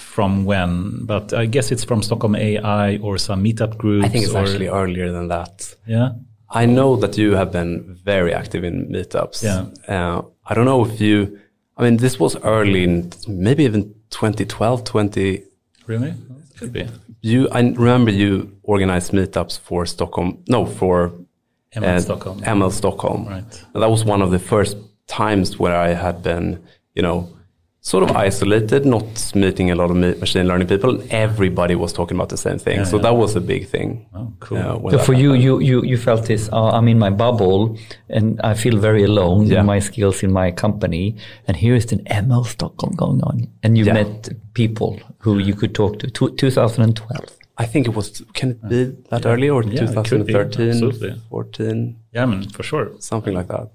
from 0.00 0.44
when, 0.44 1.04
but 1.06 1.32
I 1.32 1.46
guess 1.46 1.70
it's 1.70 1.84
from 1.84 2.02
Stockholm 2.02 2.34
AI 2.34 2.96
or 2.98 3.18
some 3.18 3.44
meetup 3.44 3.76
groups. 3.76 4.06
I 4.06 4.08
think 4.08 4.24
it's 4.24 4.34
actually 4.34 4.68
earlier 4.68 5.12
than 5.12 5.28
that. 5.28 5.74
yeah. 5.86 6.10
I 6.52 6.66
know 6.66 6.96
that 6.96 7.16
you 7.16 7.36
have 7.36 7.52
been 7.52 7.96
very 8.02 8.34
active 8.34 8.64
in 8.64 8.88
meetups. 8.88 9.42
Yeah. 9.44 9.66
Uh, 9.86 10.22
I 10.44 10.54
don't 10.54 10.64
know 10.64 10.84
if 10.84 11.00
you, 11.00 11.38
I 11.76 11.84
mean, 11.84 11.98
this 11.98 12.18
was 12.18 12.34
early 12.42 12.82
in 12.82 13.12
maybe 13.28 13.62
even 13.64 13.94
2012, 14.10 14.82
20. 14.82 15.44
Really? 15.86 16.14
Could 16.58 16.72
be. 16.72 16.88
You, 17.22 17.48
I 17.50 17.60
remember 17.60 18.10
you 18.10 18.58
organized 18.64 19.12
meetups 19.12 19.60
for 19.60 19.86
Stockholm, 19.86 20.42
no, 20.48 20.66
for 20.66 21.12
ML 21.76 21.84
uh, 21.84 22.00
Stockholm. 22.00 22.40
ML 22.40 22.72
Stockholm. 22.72 23.26
Right. 23.28 23.64
And 23.72 23.82
that 23.82 23.90
was 23.90 24.04
one 24.04 24.20
of 24.20 24.32
the 24.32 24.40
first 24.40 24.76
times 25.06 25.58
where 25.58 25.76
I 25.76 25.88
had 25.90 26.22
been, 26.22 26.64
you 26.94 27.02
know, 27.02 27.28
sort 27.82 28.02
of 28.04 28.14
isolated, 28.14 28.84
not 28.84 29.32
meeting 29.34 29.70
a 29.70 29.74
lot 29.74 29.90
of 29.90 29.96
machine 29.96 30.46
learning 30.46 30.68
people. 30.68 31.02
Everybody 31.10 31.74
was 31.74 31.92
talking 31.92 32.16
about 32.16 32.28
the 32.28 32.36
same 32.36 32.58
thing. 32.58 32.76
Yeah, 32.78 32.84
so 32.84 32.96
yeah. 32.96 33.02
that 33.04 33.16
was 33.16 33.36
a 33.36 33.40
big 33.40 33.66
thing. 33.68 34.06
Oh, 34.14 34.32
cool. 34.40 34.58
uh, 34.58 34.90
So 34.90 34.98
for 34.98 35.14
you, 35.14 35.32
you, 35.32 35.60
you, 35.60 35.82
you 35.82 35.96
felt 35.96 36.26
this, 36.26 36.50
uh, 36.52 36.70
I'm 36.76 36.88
in 36.88 36.98
my 36.98 37.10
bubble 37.10 37.78
and 38.10 38.38
I 38.42 38.52
feel 38.54 38.76
very 38.78 39.04
alone 39.04 39.46
Yeah. 39.46 39.60
in 39.60 39.66
my 39.66 39.78
skills 39.78 40.22
in 40.22 40.30
my 40.32 40.50
company. 40.50 41.16
And 41.48 41.56
here 41.56 41.74
is 41.74 41.90
an 41.92 42.00
ML 42.04 42.44
Stockholm 42.46 42.92
going 42.96 43.22
on. 43.22 43.48
And 43.62 43.78
you 43.78 43.84
Yeah. 43.86 43.94
met 43.94 44.28
people 44.52 45.00
who 45.20 45.38
you 45.38 45.54
could 45.54 45.74
talk 45.74 45.98
to. 46.00 46.06
Two, 46.10 46.30
2012. 46.36 47.24
I 47.56 47.66
think 47.66 47.86
it 47.86 47.94
was, 47.94 48.22
can 48.34 48.50
it 48.50 48.68
be 48.68 48.84
that 49.10 49.24
early 49.26 49.48
or 49.48 49.62
Yeah, 49.62 49.84
it 49.84 49.94
could 49.94 50.26
be, 50.26 50.32
2013, 50.32 50.68
absolutely. 50.70 51.20
14, 51.30 51.96
Yeah, 52.14 52.22
I 52.22 52.26
mean, 52.26 52.48
for 52.50 52.62
sure. 52.62 52.90
something 52.98 53.34
like 53.34 53.48
that. 53.48 53.68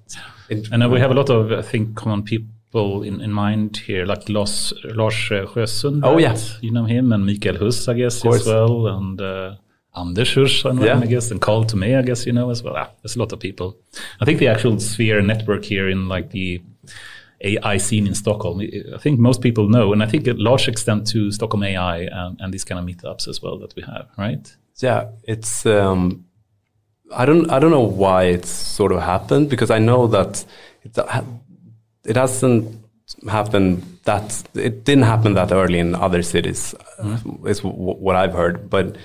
It- 0.50 0.70
And 0.72 0.84
uh, 0.84 0.90
we 0.90 1.00
have 1.00 1.12
a 1.12 1.14
lot 1.16 1.30
of, 1.30 1.52
I 1.52 1.62
think, 1.64 1.96
common 1.96 2.22
people 2.24 2.50
in, 2.76 3.22
in 3.22 3.32
mind 3.32 3.78
here, 3.78 4.06
like 4.06 4.30
Lars, 4.30 4.74
Lars 4.84 5.16
uh, 5.32 5.46
Sjösund. 5.46 6.02
Oh, 6.04 6.18
yeah. 6.18 6.38
You 6.62 6.72
know 6.72 6.86
him, 6.86 7.12
and 7.12 7.26
Mikael 7.26 7.58
Huss, 7.58 7.88
I 7.88 7.94
guess, 7.94 8.26
as 8.26 8.46
well, 8.46 8.88
and 8.88 9.20
uh, 9.22 9.56
Anders 9.96 10.34
Huss, 10.36 10.66
I, 10.66 10.72
Yeah. 10.72 11.00
I 11.00 11.06
guess, 11.06 11.32
and 11.32 11.42
Carl 11.42 11.66
Thomé, 11.66 11.98
I 11.98 12.02
guess, 12.02 12.26
you 12.26 12.34
know, 12.34 12.50
as 12.50 12.62
well. 12.64 12.76
Ah, 12.78 12.90
there's 13.02 13.16
a 13.16 13.20
lot 13.20 13.32
of 13.34 13.40
people. 13.40 13.78
I 14.22 14.26
think 14.26 14.40
the 14.40 14.48
actual 14.48 14.80
sphere 14.80 15.22
network 15.22 15.64
here 15.66 15.90
in 15.90 16.08
like 16.08 16.32
the 16.32 16.62
AI 17.42 17.78
scene 17.78 18.08
in 18.08 18.16
Stockholm, 18.16 18.62
I 18.62 18.98
think 18.98 19.20
most 19.20 19.42
people 19.42 19.70
know, 19.70 19.94
and 19.94 20.02
I 20.02 20.08
think 20.08 20.28
a 20.28 20.34
large 20.34 20.68
extent 20.68 21.08
to 21.08 21.32
Stockholm 21.32 21.64
AI 21.64 21.98
and, 22.12 22.40
and 22.40 22.54
these 22.54 22.64
kind 22.64 22.80
of 22.80 22.86
meetups 22.86 23.28
as 23.28 23.42
well 23.42 23.58
that 23.60 23.76
we 23.76 23.84
have, 23.84 24.08
right? 24.18 24.56
yeah, 24.82 25.10
it's, 25.24 25.66
um, 25.66 26.26
I 27.14 27.26
don't, 27.26 27.50
I 27.50 27.60
don't 27.60 27.72
know 27.72 27.88
why 28.04 28.24
it's 28.24 28.50
sort 28.50 28.92
of 28.92 29.02
happened 29.02 29.50
because 29.50 29.70
I 29.72 29.80
know 29.80 30.08
that 30.08 30.44
it, 30.84 30.98
it 32.06 32.16
hasn't 32.16 32.76
happened 33.30 33.84
that, 34.06 34.44
it 34.56 34.84
didn't 34.84 35.04
happen 35.04 35.34
that 35.36 35.52
early 35.52 35.80
in 35.80 35.96
other 35.96 36.22
cities, 36.24 36.74
uh, 37.00 37.18
is 37.46 37.60
w- 37.60 37.76
what 38.06 38.16
I've 38.16 38.34
heard. 38.34 38.70
But 38.70 38.96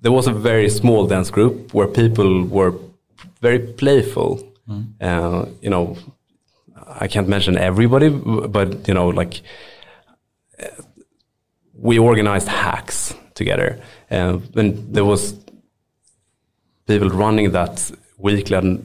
there 0.00 0.12
was 0.12 0.26
a 0.26 0.32
very 0.32 0.68
small 0.68 1.06
dance 1.06 1.30
group 1.30 1.72
where 1.74 1.86
people 1.86 2.44
were 2.44 2.74
very 3.40 3.58
playful. 3.58 4.40
Uh, 5.00 5.46
you 5.60 5.68
know, 5.70 5.96
I 6.86 7.06
can't 7.08 7.28
mention 7.28 7.56
everybody, 7.58 8.08
but 8.08 8.88
you 8.88 8.94
know, 8.94 9.08
like 9.08 9.42
uh, 10.62 10.68
we 11.74 11.98
organized 11.98 12.48
hacks 12.48 13.14
together, 13.34 13.78
uh, 14.10 14.38
and 14.56 14.94
there 14.94 15.04
was 15.04 15.34
people 16.86 17.10
running 17.10 17.50
that 17.52 17.90
weekly. 18.18 18.80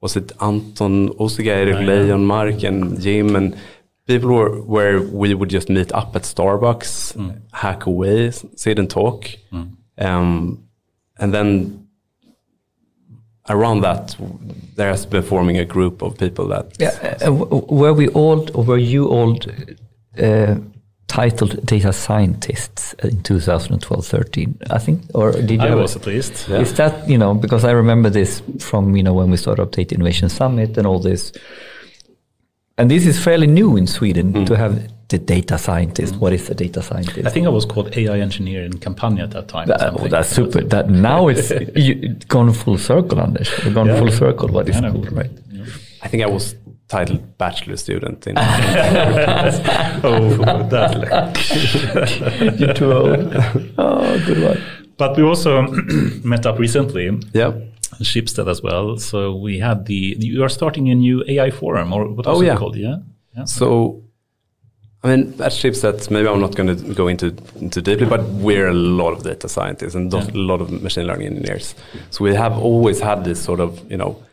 And 0.00 0.06
was 0.06 0.16
it 0.16 0.32
Anton 0.40 1.10
Osegeir, 1.18 1.68
yeah. 1.68 1.80
Leonmark, 1.80 2.64
and 2.66 3.00
Jim, 3.00 3.36
and 3.36 3.56
people 4.06 4.30
were 4.30 4.60
where 4.62 5.00
we 5.00 5.34
would 5.34 5.50
just 5.50 5.68
meet 5.68 5.92
up 5.92 6.16
at 6.16 6.22
Starbucks, 6.22 7.40
hack 7.52 7.86
away, 7.86 8.30
sit 8.56 8.78
and 8.78 8.90
talk, 8.90 9.28
um, 9.98 10.64
and 11.18 11.34
then 11.34 11.86
around 13.48 13.82
that, 13.82 14.16
there 14.76 14.90
has 14.90 15.06
been 15.06 15.22
forming 15.22 15.58
a 15.58 15.64
group 15.64 16.02
of 16.02 16.16
people 16.16 16.48
that. 16.48 16.76
Yeah, 16.78 17.18
uh, 17.26 17.32
were 17.32 17.92
we 17.92 18.08
all, 18.08 18.48
or 18.54 18.64
were 18.64 18.78
you 18.78 19.08
all 19.08 19.38
uh, 20.18 20.54
titled 21.10 21.66
data 21.66 21.92
scientists 21.92 22.94
in 23.02 23.16
2012-13? 23.22 24.70
I 24.70 24.78
think, 24.78 25.02
or 25.14 25.32
did 25.32 25.50
you? 25.50 25.60
I 25.60 25.68
have 25.70 25.78
a- 25.78 25.82
was 25.82 25.96
at 25.96 26.06
least. 26.06 26.48
Is 26.48 26.72
that 26.74 27.08
you 27.08 27.18
know 27.18 27.34
because 27.34 27.64
I 27.64 27.72
remember 27.72 28.10
this 28.10 28.42
from 28.58 28.96
you 28.96 29.02
know 29.02 29.12
when 29.18 29.30
we 29.30 29.36
started 29.36 29.62
Update 29.66 29.90
Innovation 29.92 30.28
Summit 30.28 30.78
and 30.78 30.86
all 30.86 31.00
this, 31.00 31.32
and 32.78 32.90
this 32.90 33.04
is 33.06 33.22
fairly 33.22 33.46
new 33.46 33.76
in 33.76 33.86
Sweden 33.86 34.32
mm. 34.32 34.46
to 34.46 34.56
have 34.56 34.74
the 35.08 35.18
data 35.18 35.58
scientist. 35.58 36.14
Mm. 36.14 36.18
What 36.22 36.32
is 36.32 36.48
a 36.50 36.54
data 36.54 36.80
scientist? 36.82 37.26
I 37.26 37.30
think 37.30 37.46
I 37.46 37.50
was 37.50 37.64
called 37.66 37.96
AI 37.96 38.18
engineer 38.20 38.62
in 38.64 38.78
Campania 38.78 39.24
at 39.24 39.32
that 39.32 39.48
time. 39.48 39.68
or 39.68 39.78
That- 39.78 39.94
oh, 40.00 40.08
that's 40.08 40.28
super. 40.28 40.60
That 40.62 40.88
now 40.88 41.28
it's 41.28 41.50
you, 41.86 41.94
gone 42.28 42.52
full 42.52 42.78
circle, 42.78 43.20
Anders. 43.20 43.50
You've 43.64 43.74
gone 43.74 43.88
Yeah. 43.88 43.98
full 43.98 44.12
circle. 44.12 44.48
What 44.48 44.68
is 44.68 44.76
I 44.76 44.80
know. 44.80 44.92
cool, 44.92 45.04
right? 45.20 45.30
I 46.02 46.08
think 46.08 46.22
I 46.22 46.26
was 46.26 46.54
titled 46.90 47.38
bachelor 47.38 47.76
student 47.76 48.26
in. 48.26 48.36
oh, 48.38 50.36
that. 50.68 51.36
You're 52.58 52.74
too 52.74 52.92
old. 52.92 53.32
oh, 53.78 54.26
good 54.26 54.42
one. 54.42 54.60
But 54.98 55.16
we 55.16 55.22
also 55.22 55.62
met 56.24 56.44
up 56.46 56.58
recently 56.58 57.04
yeah. 57.32 57.52
in 57.52 57.72
Schibsted 58.02 58.50
as 58.50 58.60
well. 58.62 58.98
So 58.98 59.34
we 59.34 59.60
had 59.60 59.86
the 59.86 60.16
you 60.18 60.42
are 60.42 60.48
starting 60.48 60.90
a 60.90 60.94
new 60.94 61.24
AI 61.26 61.50
forum 61.50 61.92
or 61.92 62.08
what 62.08 62.26
oh, 62.26 62.32
was 62.32 62.38
Oh, 62.38 62.42
it 62.42 62.46
yeah. 62.46 62.56
called? 62.56 62.76
Yeah. 62.76 62.96
yeah. 63.36 63.44
So, 63.44 64.02
I 65.04 65.08
mean, 65.08 65.32
at 65.40 65.52
Schibsted, 65.52 66.10
maybe 66.10 66.28
I'm 66.28 66.40
not 66.40 66.56
going 66.56 66.76
to 66.76 66.94
go 66.94 67.06
into 67.08 67.34
into 67.60 67.80
deeply, 67.80 68.06
but 68.06 68.22
we're 68.46 68.68
a 68.68 68.74
lot 68.74 69.12
of 69.12 69.22
data 69.22 69.48
scientists 69.48 69.94
and 69.94 70.12
a 70.12 70.18
lot 70.34 70.60
of 70.60 70.70
machine 70.82 71.06
learning 71.06 71.28
engineers. 71.28 71.74
So 72.10 72.24
we 72.24 72.34
have 72.34 72.58
always 72.58 73.00
had 73.00 73.24
this 73.24 73.40
sort 73.42 73.60
of, 73.60 73.80
you 73.90 73.96
know, 73.96 74.10
f- 74.20 74.29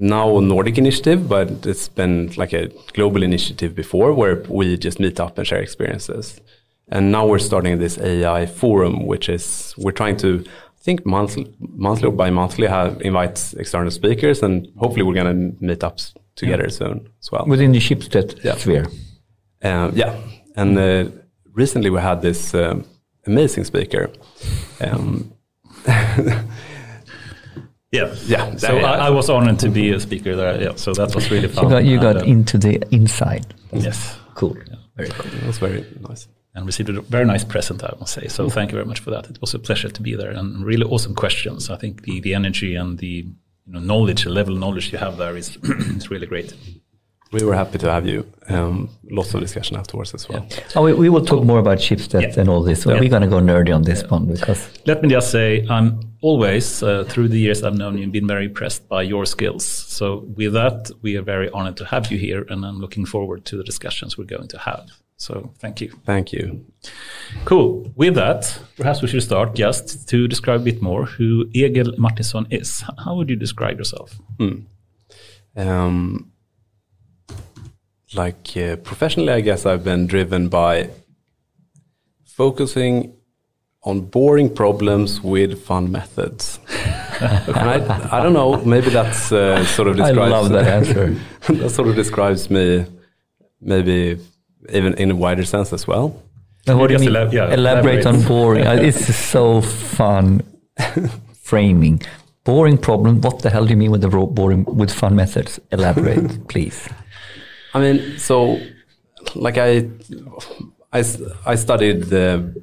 now 0.00 0.38
a 0.38 0.40
Nordic 0.40 0.78
initiative, 0.78 1.28
but 1.28 1.66
it's 1.66 1.88
been 1.88 2.30
like 2.36 2.52
a 2.52 2.68
global 2.94 3.22
initiative 3.22 3.74
before 3.74 4.12
where 4.14 4.42
we 4.48 4.76
just 4.76 4.98
meet 5.00 5.20
up 5.20 5.38
and 5.38 5.46
share 5.46 5.60
experiences. 5.62 6.40
And 6.88 7.12
now 7.12 7.26
we're 7.26 7.38
starting 7.38 7.78
this 7.78 7.98
AI 7.98 8.46
forum, 8.46 9.06
which 9.06 9.28
is 9.28 9.74
we're 9.78 9.92
trying 9.92 10.16
to 10.18 10.42
I 10.46 10.82
think 10.82 11.04
monthly, 11.04 11.54
monthly 11.60 12.08
or 12.08 12.12
bi-monthly 12.12 12.66
have 12.66 13.02
invite 13.02 13.54
external 13.58 13.90
speakers, 13.90 14.42
and 14.42 14.66
hopefully 14.78 15.02
we're 15.02 15.14
going 15.22 15.52
to 15.58 15.64
meet 15.64 15.84
up 15.84 15.98
together 16.36 16.70
soon 16.70 17.06
as 17.20 17.30
well. 17.30 17.44
Within 17.46 17.72
the 17.72 17.78
Schibsted 17.78 18.42
Yeah. 18.42 18.54
sphere. 18.56 18.86
Uh, 19.62 19.90
yeah, 19.94 20.16
and 20.56 20.78
uh, 20.78 21.04
recently 21.52 21.90
we 21.90 22.00
had 22.00 22.22
this 22.22 22.54
um, 22.54 22.84
amazing 23.26 23.64
speaker. 23.64 24.10
Um, 24.80 25.34
Yeah. 27.92 28.14
Yeah, 28.26 28.56
So 28.56 28.76
yeah. 28.78 28.86
I, 28.92 29.06
I 29.06 29.10
was 29.10 29.28
honored 29.28 29.58
to 29.60 29.68
be 29.68 29.90
a 29.90 29.98
speaker 30.00 30.36
there. 30.36 30.60
Yeah. 30.62 30.74
So 30.76 30.92
that 30.92 31.14
was 31.14 31.30
really 31.30 31.48
fun. 31.48 31.64
You 31.64 31.70
got, 31.70 31.84
you 31.84 32.00
got 32.00 32.16
And, 32.18 32.24
uh, 32.24 32.30
into 32.30 32.58
the 32.58 32.82
inside. 32.94 33.52
yes. 33.72 34.16
Cool. 34.34 34.56
Yeah, 34.68 34.76
Very 34.96 35.08
cool. 35.10 35.32
it 35.40 35.46
was 35.46 35.58
very 35.58 35.84
nice. 36.08 36.28
and 36.54 36.66
received 36.66 36.88
a 36.88 37.00
very 37.02 37.24
nice 37.24 37.44
present, 37.44 37.82
I 37.84 37.92
must 37.98 38.14
say. 38.14 38.28
So 38.28 38.48
thank 38.48 38.70
you 38.70 38.76
very 38.76 38.86
much 38.86 39.00
for 39.00 39.10
that. 39.10 39.28
It 39.28 39.40
was 39.40 39.54
a 39.54 39.58
pleasure 39.58 39.88
to 39.90 40.02
be 40.02 40.14
there 40.14 40.30
and 40.30 40.64
really 40.64 40.84
awesome 40.84 41.14
questions. 41.14 41.68
I 41.68 41.76
think 41.76 42.02
the, 42.02 42.20
the 42.20 42.34
energy 42.34 42.74
and 42.76 42.98
the 42.98 43.26
you 43.66 43.72
know, 43.72 43.80
knowledge, 43.80 44.24
the 44.24 44.30
level 44.30 44.54
of 44.54 44.60
knowledge 44.60 44.92
you 44.92 44.98
have 44.98 45.16
there 45.16 45.36
is 45.36 45.58
it's 45.64 46.10
really 46.10 46.26
great. 46.26 46.54
We 47.32 47.44
were 47.44 47.54
happy 47.54 47.78
to 47.78 47.90
have 47.90 48.06
you. 48.08 48.26
Um, 48.48 48.88
lots 49.08 49.32
of 49.34 49.40
discussion 49.40 49.76
afterwards 49.76 50.12
as 50.14 50.28
well. 50.28 50.44
Oh, 50.74 50.82
we, 50.82 50.92
we 50.94 51.08
will 51.08 51.24
talk 51.24 51.44
more 51.44 51.60
about 51.60 51.78
Schibsted 51.78 52.22
Yeah. 52.22 52.40
and 52.40 52.48
all 52.48 52.62
this. 52.64 52.82
So 52.82 52.98
we're 52.98 53.08
going 53.08 53.22
to 53.22 53.28
go 53.28 53.38
nerdy 53.38 53.72
on 53.72 53.82
this 53.82 54.02
one 54.10 54.26
because 54.26 54.68
Let 54.86 55.02
me 55.02 55.08
just 55.08 55.30
say, 55.30 55.64
I'm 55.70 56.00
always, 56.22 56.82
uh, 56.82 57.04
through 57.04 57.28
the 57.28 57.38
years 57.38 57.62
I've 57.62 57.76
known 57.76 57.98
you, 57.98 58.08
been 58.08 58.26
very 58.26 58.46
impressed 58.46 58.88
by 58.88 59.02
your 59.02 59.26
skills. 59.26 59.64
So 59.64 60.24
with 60.36 60.54
that, 60.54 60.90
we 61.02 61.16
are 61.16 61.22
very 61.22 61.48
honored 61.50 61.76
to 61.76 61.84
have 61.84 62.10
you 62.10 62.18
here, 62.18 62.44
and 62.50 62.64
I'm 62.66 62.80
looking 62.80 63.06
forward 63.06 63.44
to 63.44 63.56
the 63.56 63.62
discussions 63.64 64.18
we're 64.18 64.24
going 64.24 64.48
to 64.48 64.58
have. 64.58 64.88
So 65.16 65.52
thank 65.60 65.80
you. 65.80 65.92
Thank 66.06 66.32
you. 66.32 66.64
Cool. 67.44 67.92
With 67.94 68.14
that, 68.16 68.58
perhaps 68.76 69.02
we 69.02 69.08
should 69.08 69.22
start 69.22 69.54
just 69.54 70.08
to 70.08 70.26
describe 70.26 70.62
a 70.62 70.64
bit 70.64 70.82
more 70.82 71.04
who 71.04 71.46
Egil 71.52 71.92
Martinsson 71.96 72.46
is. 72.50 72.82
How 73.04 73.14
would 73.14 73.30
you 73.30 73.36
describe 73.36 73.78
yourself? 73.78 74.18
Um, 75.56 76.32
like 78.14 78.56
uh, 78.56 78.76
professionally, 78.76 79.32
I 79.32 79.40
guess 79.40 79.66
I've 79.66 79.84
been 79.84 80.06
driven 80.06 80.48
by 80.48 80.90
focusing 82.24 83.14
on 83.82 84.00
boring 84.02 84.54
problems 84.54 85.20
with 85.20 85.62
fun 85.64 85.90
methods. 85.90 86.58
and 87.20 87.56
I, 87.56 88.18
I 88.18 88.22
don't 88.22 88.32
know, 88.32 88.62
maybe 88.64 88.90
that's 88.90 89.32
uh, 89.32 89.64
sort 89.64 89.88
of 89.88 89.96
describes. 89.96 90.18
I 90.18 90.24
describes 90.24 90.32
love 90.32 90.48
that 90.50 90.66
answer. 90.78 91.16
that 91.48 91.70
sort 91.70 91.88
of 91.88 91.94
describes 91.94 92.50
me, 92.50 92.84
maybe 93.60 94.18
even 94.72 94.94
in 94.94 95.10
a 95.10 95.16
wider 95.16 95.44
sense 95.44 95.72
as 95.72 95.86
well. 95.86 96.22
And 96.66 96.78
what 96.78 96.88
do 96.88 96.94
you 96.94 96.98
Just 96.98 97.10
mean? 97.10 97.14
elab- 97.14 97.32
yeah, 97.32 97.54
elaborate 97.54 98.04
on 98.06 98.22
boring. 98.22 98.66
Uh, 98.66 98.74
it's 98.74 99.14
so 99.14 99.62
fun 99.62 100.42
framing. 101.42 102.02
Boring 102.44 102.76
problem. 102.78 103.20
What 103.20 103.40
the 103.42 103.50
hell 103.50 103.64
do 103.64 103.70
you 103.70 103.76
mean 103.76 103.90
with 103.90 104.02
the 104.02 104.08
boring 104.08 104.64
with 104.64 104.92
fun 104.92 105.14
methods? 105.16 105.58
Elaborate, 105.72 106.48
please. 106.48 106.88
I 107.74 107.80
mean, 107.80 108.18
so 108.18 108.60
like 109.34 109.58
I, 109.58 109.88
I, 110.92 111.04
I 111.46 111.54
studied 111.54 112.04
the 112.04 112.54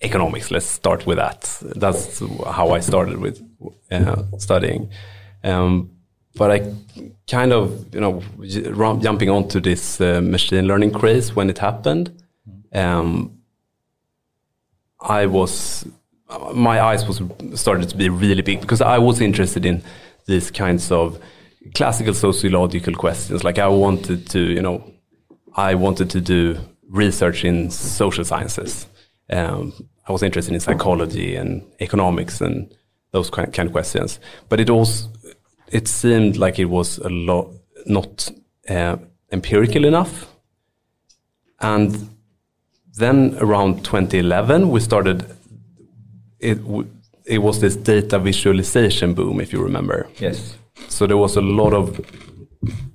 economics. 0.00 0.50
Let's 0.50 0.66
start 0.66 1.06
with 1.06 1.18
that. 1.18 1.42
That's 1.76 2.20
how 2.20 2.70
I 2.70 2.80
started 2.80 3.18
with 3.18 3.42
uh, 3.90 4.22
studying. 4.38 4.90
Um, 5.44 5.90
but 6.34 6.50
I 6.50 6.72
kind 7.28 7.52
of, 7.52 7.94
you 7.94 8.00
know, 8.00 8.22
jumping 9.00 9.28
onto 9.28 9.60
this 9.60 10.00
uh, 10.00 10.20
machine 10.22 10.66
learning 10.66 10.92
craze 10.92 11.34
when 11.34 11.50
it 11.50 11.58
happened. 11.58 12.22
Um, 12.72 13.38
I 15.00 15.26
was, 15.26 15.86
my 16.54 16.80
eyes 16.80 17.06
was 17.06 17.20
started 17.60 17.88
to 17.90 17.96
be 17.96 18.08
really 18.08 18.42
big 18.42 18.60
because 18.60 18.80
I 18.80 18.98
was 18.98 19.20
interested 19.20 19.66
in 19.66 19.82
these 20.26 20.50
kinds 20.50 20.90
of 20.90 21.18
classical 21.74 22.14
sociological 22.14 22.94
questions. 22.94 23.44
Like 23.44 23.58
I 23.58 23.68
wanted 23.68 24.28
to, 24.30 24.40
you 24.40 24.62
know, 24.62 24.92
I 25.54 25.74
wanted 25.74 26.10
to 26.10 26.20
do 26.20 26.58
research 26.88 27.44
in 27.44 27.70
social 27.70 28.24
sciences. 28.24 28.86
Um, 29.30 29.72
I 30.06 30.12
was 30.12 30.22
interested 30.22 30.54
in 30.54 30.60
psychology 30.60 31.36
and 31.36 31.62
economics 31.80 32.40
and 32.40 32.74
those 33.12 33.30
kind 33.30 33.58
of 33.58 33.72
questions. 33.72 34.18
But 34.48 34.60
it 34.60 34.68
also, 34.68 35.08
it 35.68 35.88
seemed 35.88 36.36
like 36.36 36.58
it 36.58 36.66
was 36.66 36.98
a 36.98 37.08
lot 37.08 37.48
not 37.86 38.30
uh, 38.68 38.96
empirical 39.30 39.84
enough. 39.84 40.28
And 41.60 42.10
then 42.94 43.36
around 43.38 43.84
2011, 43.84 44.70
we 44.70 44.80
started. 44.80 45.24
It 46.40 46.58
it 47.24 47.38
was 47.38 47.60
this 47.60 47.76
data 47.76 48.18
visualization 48.18 49.14
boom, 49.14 49.40
if 49.40 49.52
you 49.52 49.62
remember. 49.62 50.08
Yes. 50.18 50.56
So 50.88 51.06
there 51.06 51.16
was 51.16 51.36
a 51.36 51.40
lot 51.40 51.72
of 51.72 52.00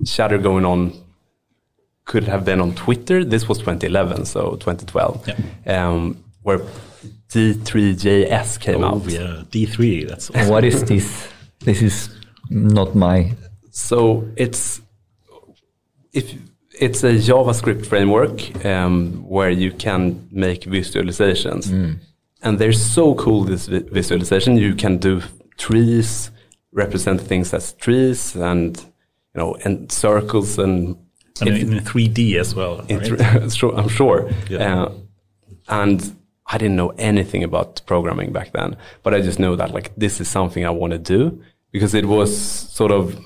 chatter 0.06 0.38
going 0.38 0.64
on. 0.64 0.92
Could 2.04 2.24
have 2.24 2.44
been 2.44 2.60
on 2.60 2.74
Twitter. 2.74 3.22
This 3.24 3.48
was 3.48 3.58
2011, 3.58 4.24
so 4.24 4.56
2012, 4.56 5.28
um, 5.66 6.24
where 6.42 6.60
D3JS 7.28 8.58
came 8.60 8.82
out. 8.82 9.02
Oh, 9.04 9.08
yeah, 9.08 9.42
D3. 9.50 10.08
That's 10.08 10.30
And 10.30 10.48
what 10.50 10.64
is 10.64 10.84
this? 10.84 11.28
This 11.60 11.82
is 11.82 12.08
not 12.48 12.94
my. 12.94 13.32
So 13.70 14.26
it's 14.36 14.80
if 16.14 16.32
it's 16.80 17.04
a 17.04 17.12
JavaScript 17.12 17.84
framework 17.86 18.64
um, 18.64 19.28
where 19.28 19.50
you 19.50 19.70
can 19.72 20.28
make 20.32 20.62
visualizations, 20.62 21.70
and 22.42 22.58
they're 22.58 22.72
so 22.72 23.14
cool. 23.16 23.44
This 23.44 23.66
vi- 23.66 23.80
visualization, 23.92 24.56
you 24.56 24.74
can 24.74 24.96
do 24.98 25.20
trees, 25.58 26.30
represent 26.78 27.20
things 27.20 27.52
as 27.54 27.72
trees, 27.74 28.36
and 28.36 28.76
you 29.34 29.38
know, 29.40 29.56
and 29.64 29.90
circles, 29.92 30.58
and 30.58 30.96
and 31.40 31.48
it- 31.50 31.60
in 31.62 31.80
3D 31.84 32.36
as 32.40 32.54
well. 32.54 32.74
right? 32.90 33.52
sure- 33.60 33.76
I'm 33.80 33.88
sure. 33.88 34.30
Yeah. 34.50 34.84
Uh, 34.84 34.92
and 35.68 36.00
I 36.46 36.56
didn't 36.58 36.76
know 36.76 36.92
anything 36.98 37.44
about 37.44 37.82
programming 37.86 38.32
back 38.32 38.52
then, 38.52 38.76
but 39.02 39.12
I 39.14 39.20
just 39.20 39.38
know 39.38 39.56
that 39.56 39.70
like 39.74 39.88
this 39.96 40.20
is 40.20 40.28
something 40.28 40.64
I 40.64 40.70
want 40.70 40.92
to 40.92 40.98
do 40.98 41.20
because 41.72 41.92
it 41.98 42.06
was 42.06 42.30
sort 42.80 42.90
of 42.92 43.18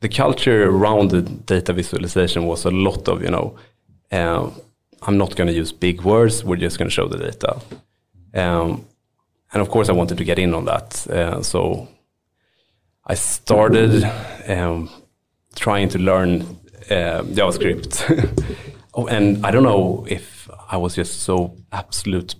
the 0.00 0.08
culture 0.08 0.64
around 0.64 1.10
the 1.10 1.22
data 1.22 1.72
visualization 1.72 2.46
was 2.46 2.64
a 2.64 2.70
lot 2.70 3.08
of 3.08 3.22
you 3.22 3.30
know 3.30 3.54
uh, 4.12 4.50
I'm 5.02 5.18
not 5.18 5.36
going 5.36 5.48
to 5.48 5.54
use 5.54 5.72
big 5.72 6.02
words. 6.02 6.42
We're 6.44 6.56
just 6.56 6.78
going 6.78 6.88
to 6.88 6.94
show 6.94 7.08
the 7.08 7.18
data. 7.18 7.60
Um, 8.34 8.86
and 9.52 9.60
of 9.60 9.68
course, 9.68 9.88
I 9.88 9.92
wanted 9.92 10.18
to 10.18 10.24
get 10.24 10.38
in 10.38 10.54
on 10.54 10.64
that. 10.66 11.06
Uh, 11.06 11.42
so 11.42 11.88
I 13.04 13.14
started 13.14 14.04
um, 14.46 14.88
trying 15.56 15.88
to 15.90 15.98
learn 15.98 16.42
uh, 16.90 17.22
JavaScript. 17.22 18.66
oh, 18.94 19.06
and 19.06 19.44
I 19.44 19.50
don't 19.50 19.64
know 19.64 20.06
if 20.08 20.48
I 20.68 20.76
was 20.76 20.94
just 20.94 21.22
so 21.22 21.56
absolute, 21.72 22.36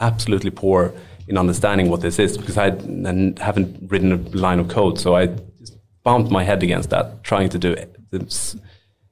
absolutely 0.00 0.50
poor 0.50 0.92
in 1.28 1.38
understanding 1.38 1.90
what 1.90 2.00
this 2.00 2.18
is 2.18 2.36
because 2.36 2.58
I 2.58 2.70
haven't 3.40 3.90
written 3.90 4.12
a 4.12 4.16
line 4.36 4.58
of 4.58 4.68
code. 4.68 4.98
So 4.98 5.14
I 5.14 5.26
just 5.26 5.78
bumped 6.02 6.30
my 6.30 6.42
head 6.42 6.62
against 6.62 6.90
that, 6.90 7.22
trying 7.22 7.50
to 7.50 7.58
do 7.58 7.76
the 8.10 8.58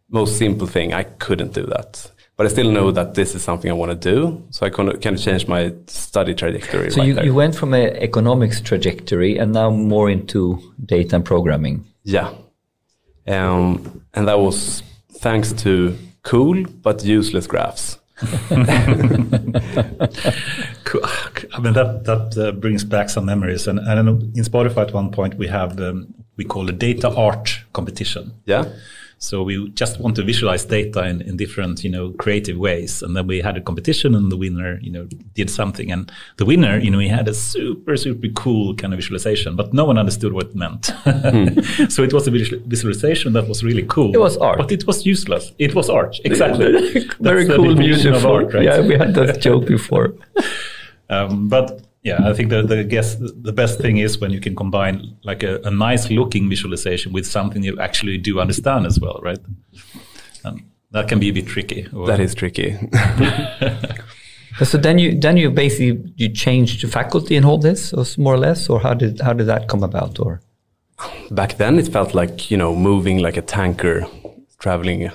most 0.09 0.39
simple 0.39 0.67
thing. 0.67 0.93
I 0.95 1.05
couldn't 1.05 1.53
do 1.53 1.67
that. 1.67 2.11
But 2.37 2.47
I 2.47 2.49
still 2.51 2.71
know 2.71 2.91
that 2.91 3.15
this 3.15 3.35
is 3.35 3.43
something 3.43 3.71
I 3.71 3.75
want 3.75 3.93
to 3.93 4.15
do. 4.15 4.45
So 4.51 4.67
I 4.67 4.71
kind 4.71 4.91
of, 4.91 5.01
kind 5.01 5.17
of 5.17 5.23
changed 5.23 5.49
my 5.49 5.73
study 5.87 6.35
trajectory. 6.35 6.91
So 6.91 6.99
right 6.99 7.09
you, 7.09 7.15
there. 7.15 7.25
you 7.25 7.35
went 7.35 7.55
from 7.55 7.73
an 7.73 7.97
economics 7.97 8.61
trajectory 8.61 9.39
and 9.39 9.53
now 9.53 9.71
more 9.71 10.11
into 10.11 10.61
data 10.85 11.17
and 11.17 11.25
programming. 11.25 11.87
Yeah. 12.05 12.35
Um, 13.27 14.03
and 14.13 14.29
that 14.29 14.39
was 14.39 14.83
thanks 15.15 15.53
to 15.65 15.97
cool 16.23 16.65
but 16.83 17.03
useless 17.05 17.47
graphs. 17.47 17.99
Cool. 20.87 21.01
I 21.53 21.59
mean 21.59 21.73
that 21.73 22.05
that 22.05 22.39
uh, 22.39 22.53
brings 22.53 22.85
back 22.85 23.11
some 23.11 23.25
memories, 23.27 23.67
and, 23.67 23.81
and 23.81 23.99
I 23.99 24.03
know 24.03 24.13
in 24.13 24.45
Spotify 24.45 24.83
at 24.87 24.95
one 24.95 25.11
point 25.11 25.35
we 25.35 25.49
have 25.49 25.81
um, 25.81 26.15
we 26.37 26.45
call 26.45 26.69
a 26.69 26.73
data 26.73 27.11
art 27.11 27.59
competition. 27.73 28.33
Yeah. 28.45 28.67
So 29.19 29.43
we 29.43 29.71
just 29.71 29.99
want 29.99 30.15
to 30.17 30.23
visualize 30.23 30.67
data 30.67 31.07
in, 31.07 31.23
in 31.23 31.37
different, 31.39 31.83
you 31.83 31.89
know, 31.91 32.11
creative 32.19 32.59
ways. 32.59 33.03
And 33.03 33.17
then 33.17 33.27
we 33.27 33.41
had 33.41 33.57
a 33.57 33.63
competition 33.63 34.15
and 34.15 34.31
the 34.31 34.37
winner, 34.37 34.79
you 34.83 34.91
know, 34.91 35.09
did 35.35 35.49
something. 35.49 35.91
And 35.91 36.13
the 36.37 36.45
winner, 36.45 36.79
you 36.79 36.91
know, 36.91 36.99
he 36.99 37.09
had 37.09 37.27
a 37.27 37.33
super, 37.33 37.97
super 37.97 38.29
cool 38.35 38.75
kind 38.75 38.93
of 38.93 38.99
visualization, 38.99 39.57
but 39.57 39.73
no 39.73 39.87
one 39.87 39.97
understood 39.97 40.35
what 40.35 40.49
it 40.49 40.55
meant. 40.55 40.87
so 41.91 42.03
it 42.03 42.13
was 42.13 42.27
a 42.27 42.31
visual- 42.31 42.63
visualization 42.67 43.33
that 43.33 43.49
was 43.49 43.65
really 43.65 43.85
cool. 43.85 44.15
It 44.15 44.21
was 44.21 44.37
art. 44.37 44.59
But 44.59 44.71
it 44.71 44.87
was 44.87 45.07
useless. 45.07 45.53
It 45.59 45.75
was 45.75 45.89
art. 45.89 46.21
Exactly. 46.27 47.07
Very 47.21 47.47
cool, 47.47 47.75
beautiful. 47.75 48.17
of 48.17 48.27
art, 48.27 48.53
right? 48.53 48.65
Yeah, 48.65 48.81
we 48.81 48.97
had 48.99 49.15
that 49.15 49.41
joke 49.41 49.67
before. 49.67 50.15
Um, 51.09 51.49
but 51.49 51.86
yeah, 52.07 52.31
I 52.31 52.33
think 52.37 52.51
the 52.51 52.63
the 52.63 52.85
guess 52.85 53.17
the 53.49 53.53
best 53.53 53.81
thing 53.81 53.99
is 53.99 54.21
when 54.21 54.31
you 54.31 54.41
can 54.41 54.55
combine 54.55 54.97
like 55.29 55.43
a, 55.47 55.61
a 55.65 55.71
nice 55.71 56.11
looking 56.19 56.49
visualization 56.49 57.13
with 57.13 57.27
something 57.27 57.65
you 57.65 57.81
actually 57.81 58.19
do 58.19 58.41
understand 58.41 58.87
as 58.87 58.99
well, 59.01 59.19
right? 59.29 59.41
Um, 60.45 60.57
that 60.93 61.09
can 61.09 61.19
be 61.19 61.29
a 61.29 61.33
bit 61.33 61.47
tricky. 61.47 61.87
or- 61.93 62.07
That 62.07 62.21
is 62.21 62.35
tricky. 62.35 62.77
So 64.65 64.79
then 64.79 64.99
you 64.99 65.21
then 65.21 65.37
you 65.37 65.51
basically 65.51 66.13
you 66.17 66.31
changed 66.33 66.89
faculty 66.89 67.37
and 67.37 67.45
all 67.45 67.59
this, 67.59 67.93
or 67.93 68.05
more 68.17 68.35
or 68.35 68.39
less, 68.39 68.71
or 68.71 68.81
how 68.81 68.95
did 68.95 69.21
how 69.21 69.35
did 69.35 69.47
that 69.49 69.69
come 69.69 69.85
about? 69.85 70.19
Or 70.19 70.41
Back 71.31 71.57
then, 71.59 71.79
it 71.79 71.89
felt 71.93 72.15
like 72.15 72.51
you 72.51 72.57
know 72.57 72.75
moving 72.75 73.19
like 73.27 73.37
a 73.37 73.43
tanker 73.43 74.07
traveling 74.59 75.11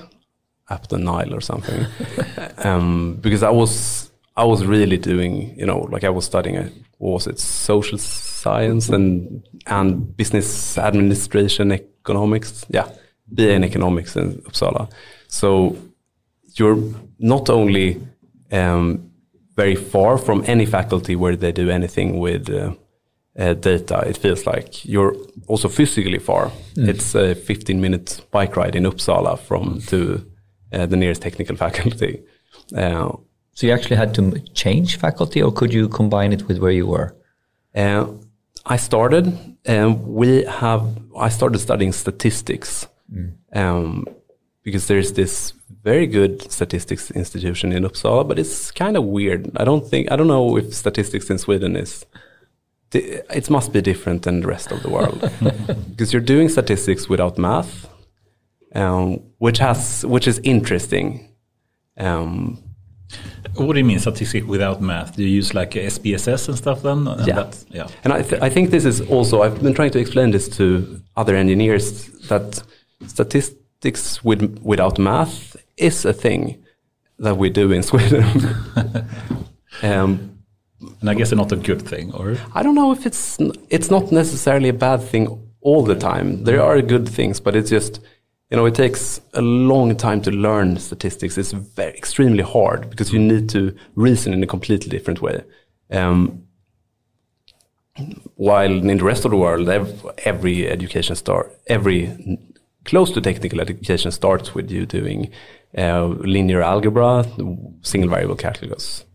up 0.70 0.86
the 0.88 0.96
Nile 0.98 1.34
or 1.34 1.40
something. 1.40 1.86
um, 2.64 3.18
because 3.20 3.42
I 3.42 3.50
was 3.50 4.11
I 4.36 4.44
was 4.44 4.64
really 4.64 4.96
doing 4.96 5.54
you 5.58 5.66
know 5.66 5.80
like 5.92 6.04
I 6.04 6.10
was 6.10 6.24
studying 6.24 6.56
uh, 6.56 6.68
what 6.98 7.12
was 7.12 7.26
it 7.26 7.38
social 7.38 7.98
science 7.98 8.88
and 8.88 9.42
and 9.66 10.16
business 10.16 10.78
administration 10.78 11.72
economics. 11.72 12.64
Yeah, 12.68 12.88
BA 13.26 13.52
in 13.52 13.64
economics 13.64 14.16
in 14.16 14.42
Uppsala. 14.42 14.90
So 15.28 15.76
you're 16.54 16.78
not 17.18 17.50
only 17.50 18.00
um, 18.50 19.10
very 19.56 19.76
far 19.76 20.18
from 20.18 20.44
any 20.46 20.66
faculty 20.66 21.16
where 21.16 21.36
they 21.36 21.52
do 21.52 21.70
anything 21.70 22.18
with 22.18 22.50
uh, 22.50 22.74
uh, 23.38 23.54
data. 23.54 24.04
It 24.06 24.16
feels 24.18 24.46
like 24.46 24.84
you're 24.84 25.16
also 25.46 25.68
physically 25.68 26.18
far. 26.18 26.50
It's 26.76 27.14
a 27.14 27.34
15 27.34 27.80
minute 27.80 28.20
bike 28.30 28.56
ride 28.56 28.76
in 28.76 28.84
Uppsala 28.84 29.38
from 29.38 29.80
to 29.86 30.26
uh, 30.72 30.86
the 30.86 30.96
nearest 30.96 31.22
technical 31.22 31.56
faculty. 31.64 32.22
So 33.54 33.66
you 33.66 33.72
actually 33.72 33.96
had 33.96 34.14
to 34.14 34.38
change 34.54 34.96
faculty, 34.96 35.42
or 35.42 35.52
could 35.52 35.72
you 35.72 35.88
combine 35.88 36.32
it 36.32 36.48
with 36.48 36.58
where 36.58 36.72
you 36.72 36.86
were? 36.86 37.14
uh, 37.74 38.06
I 38.64 38.76
started, 38.76 39.56
and 39.64 40.06
we 40.06 40.44
have. 40.44 40.86
I 41.18 41.28
started 41.28 41.58
studying 41.58 41.92
statistics 41.92 42.86
um, 43.52 44.06
because 44.62 44.86
there's 44.86 45.12
this 45.12 45.52
very 45.82 46.06
good 46.06 46.50
statistics 46.50 47.10
institution 47.10 47.72
in 47.72 47.82
Uppsala, 47.82 48.26
but 48.26 48.38
it's 48.38 48.70
kind 48.70 48.96
of 48.96 49.04
weird. 49.04 49.50
I 49.56 49.64
don't 49.64 49.86
think 49.86 50.12
I 50.12 50.16
don't 50.16 50.28
know 50.28 50.56
if 50.56 50.72
statistics 50.72 51.28
in 51.28 51.38
Sweden 51.38 51.76
is. 51.76 52.06
It 52.94 53.48
must 53.48 53.72
be 53.72 53.80
different 53.80 54.22
than 54.22 54.40
the 54.42 54.46
rest 54.46 54.70
of 54.70 54.82
the 54.82 54.90
world 54.90 55.18
because 55.90 56.12
you're 56.12 56.20
doing 56.20 56.50
statistics 56.50 57.08
without 57.08 57.38
math, 57.38 57.88
um, 58.74 59.22
which 59.38 59.58
has 59.58 60.04
which 60.06 60.28
is 60.28 60.38
interesting. 60.44 61.30
Um, 61.96 62.62
What 63.54 63.72
do 63.74 63.78
you 63.78 63.84
mean 63.84 63.98
statistics 63.98 64.46
without 64.46 64.80
math? 64.80 65.16
Do 65.16 65.22
you 65.22 65.28
use 65.28 65.54
like 65.54 65.70
SPSS 65.72 66.48
and 66.48 66.56
stuff 66.56 66.82
then? 66.82 67.06
And 67.06 67.26
Yeah. 67.26 67.50
yeah. 67.70 67.86
And 68.04 68.12
I, 68.12 68.22
th- 68.22 68.40
I 68.42 68.48
think 68.48 68.70
this 68.70 68.84
is 68.84 69.00
also, 69.02 69.42
I've 69.42 69.62
been 69.62 69.74
trying 69.74 69.90
to 69.92 69.98
explain 69.98 70.30
this 70.30 70.48
to 70.56 71.00
other 71.16 71.36
engineers 71.36 72.08
that 72.28 72.62
statistics 73.06 74.24
with, 74.24 74.58
without 74.62 74.98
math 74.98 75.56
is 75.76 76.04
a 76.04 76.12
thing 76.12 76.64
that 77.18 77.36
we 77.36 77.50
do 77.50 77.70
in 77.72 77.82
Sweden. 77.90 78.24
um, 79.82 80.28
And 81.00 81.10
I 81.10 81.14
guess 81.14 81.32
not 81.32 81.52
a 81.52 81.56
good 81.56 81.82
thing, 81.82 82.12
or 82.14 82.36
I 82.54 82.62
don't 82.62 82.74
know 82.74 82.90
if 82.92 83.06
it's, 83.06 83.38
it's 83.70 83.90
not 83.90 84.10
necessarily 84.12 84.68
a 84.68 84.72
bad 84.88 85.00
thing 85.02 85.28
all 85.60 85.84
the 85.84 85.94
time. 85.94 86.44
There 86.44 86.60
are 86.60 86.82
good 86.82 87.08
things, 87.08 87.38
but 87.40 87.54
it's 87.54 87.70
just, 87.70 88.00
you 88.52 88.58
know, 88.58 88.66
it 88.66 88.74
takes 88.74 89.18
a 89.32 89.40
long 89.40 89.96
time 89.96 90.20
to 90.20 90.30
learn 90.30 90.76
statistics. 90.76 91.38
It's 91.38 91.52
very, 91.52 91.96
extremely 91.96 92.42
hard 92.42 92.90
because 92.90 93.10
you 93.10 93.18
need 93.18 93.48
to 93.48 93.74
reason 93.94 94.34
in 94.34 94.42
a 94.42 94.46
completely 94.46 94.90
different 94.90 95.22
way. 95.22 95.42
Um, 95.90 96.46
while 98.34 98.70
in 98.70 98.98
the 98.98 99.04
rest 99.04 99.24
of 99.24 99.30
the 99.30 99.38
world, 99.38 99.70
every 100.26 100.68
education 100.68 101.16
start, 101.16 101.58
every 101.68 102.38
close 102.84 103.10
to 103.12 103.22
technical 103.22 103.58
education 103.58 104.10
starts 104.10 104.54
with 104.54 104.70
you 104.70 104.84
doing 104.84 105.30
uh, 105.78 106.04
linear 106.04 106.60
algebra, 106.60 107.24
single 107.80 108.10
variable 108.10 108.36
calculus, 108.36 109.06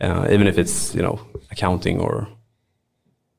uh, 0.00 0.26
even 0.32 0.48
if 0.48 0.58
it's 0.58 0.96
you 0.96 1.02
know 1.02 1.20
accounting 1.52 2.00
or 2.00 2.26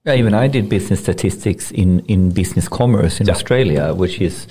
Yeah, 0.05 0.15
even 0.15 0.33
I 0.33 0.47
did 0.47 0.69
business 0.69 1.01
statistics 1.01 1.71
in, 1.71 1.99
in 2.07 2.31
business 2.31 2.69
commerce 2.69 3.19
in 3.19 3.29
Australia, 3.29 3.93
which 3.93 4.21
is, 4.21 4.47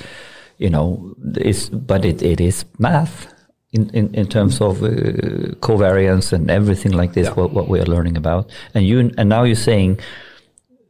you 0.60 0.68
know, 0.68 1.14
is 1.38 1.70
but 1.70 2.04
it, 2.04 2.22
it 2.22 2.40
is 2.40 2.64
math 2.78 3.32
in, 3.72 3.88
in, 3.90 4.14
in 4.14 4.26
terms 4.28 4.60
of 4.60 4.82
uh, 4.82 4.88
covariance 5.60 6.32
and 6.32 6.50
everything 6.50 6.92
like 6.92 7.14
this. 7.14 7.28
Yeah. 7.28 7.34
What, 7.34 7.52
what 7.52 7.68
we 7.68 7.80
are 7.80 7.86
learning 7.86 8.16
about, 8.16 8.50
and 8.74 8.86
you 8.86 9.10
and 9.18 9.28
now 9.28 9.44
you're 9.44 9.64
saying 9.70 9.98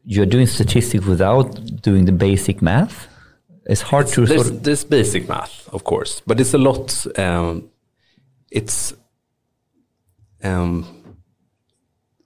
you're 0.04 0.26
doing 0.26 0.46
statistics 0.46 1.06
without 1.06 1.82
doing 1.82 2.04
the 2.06 2.12
basic 2.12 2.60
math. 2.60 3.06
It's 3.66 3.82
hard 3.82 4.08
to 4.08 4.26
there's, 4.26 4.42
sort 4.42 4.54
of, 4.56 4.62
there's 4.64 4.84
basic 4.84 5.28
math, 5.28 5.68
of 5.72 5.84
course, 5.84 6.22
but 6.26 6.40
it's 6.40 6.54
a 6.54 6.58
lot. 6.58 7.06
Um, 7.16 7.70
it's 8.50 8.92
um, 10.42 10.84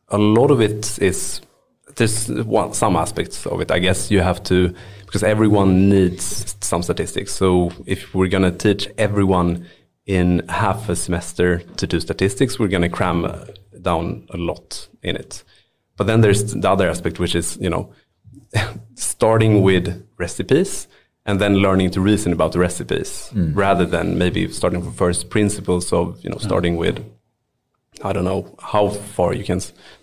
a 0.08 0.16
lot 0.16 0.50
of 0.50 0.62
it 0.62 0.98
is 1.02 1.42
there's 1.96 2.28
one, 2.28 2.72
some 2.72 2.96
aspects 2.96 3.46
of 3.46 3.60
it. 3.60 3.70
I 3.70 3.80
guess 3.80 4.10
you 4.10 4.20
have 4.22 4.42
to 4.44 4.74
because 5.14 5.22
everyone 5.22 5.88
needs 5.88 6.56
some 6.60 6.82
statistics. 6.82 7.32
So 7.32 7.70
if 7.86 8.16
we're 8.16 8.26
gonna 8.26 8.50
teach 8.50 8.88
everyone 8.98 9.64
in 10.06 10.42
half 10.48 10.88
a 10.88 10.96
semester 10.96 11.60
to 11.76 11.86
do 11.86 12.00
statistics, 12.00 12.58
we're 12.58 12.66
gonna 12.66 12.88
cram 12.88 13.24
uh, 13.24 13.44
down 13.80 14.26
a 14.30 14.36
lot 14.36 14.88
in 15.04 15.14
it. 15.14 15.44
But 15.96 16.08
then 16.08 16.20
there's 16.20 16.52
the 16.52 16.68
other 16.68 16.90
aspect, 16.90 17.20
which 17.20 17.36
is 17.36 17.56
you 17.60 17.70
know 17.70 17.92
starting 18.96 19.62
with 19.62 20.04
recipes 20.18 20.88
and 21.26 21.40
then 21.40 21.54
learning 21.58 21.92
to 21.92 22.00
reason 22.00 22.32
about 22.32 22.50
the 22.50 22.58
recipes 22.58 23.30
rather 23.54 23.86
than 23.86 24.18
maybe 24.18 24.50
starting 24.50 24.82
from 24.82 24.92
first 24.94 25.30
principles 25.30 25.92
of 25.92 26.18
you 26.24 26.30
know 26.30 26.38
starting 26.38 26.76
with 26.76 26.98
I 28.02 28.12
don't 28.12 28.24
know 28.24 28.54
how 28.60 28.88
far 28.88 29.34
you 29.34 29.44
can 29.44 29.60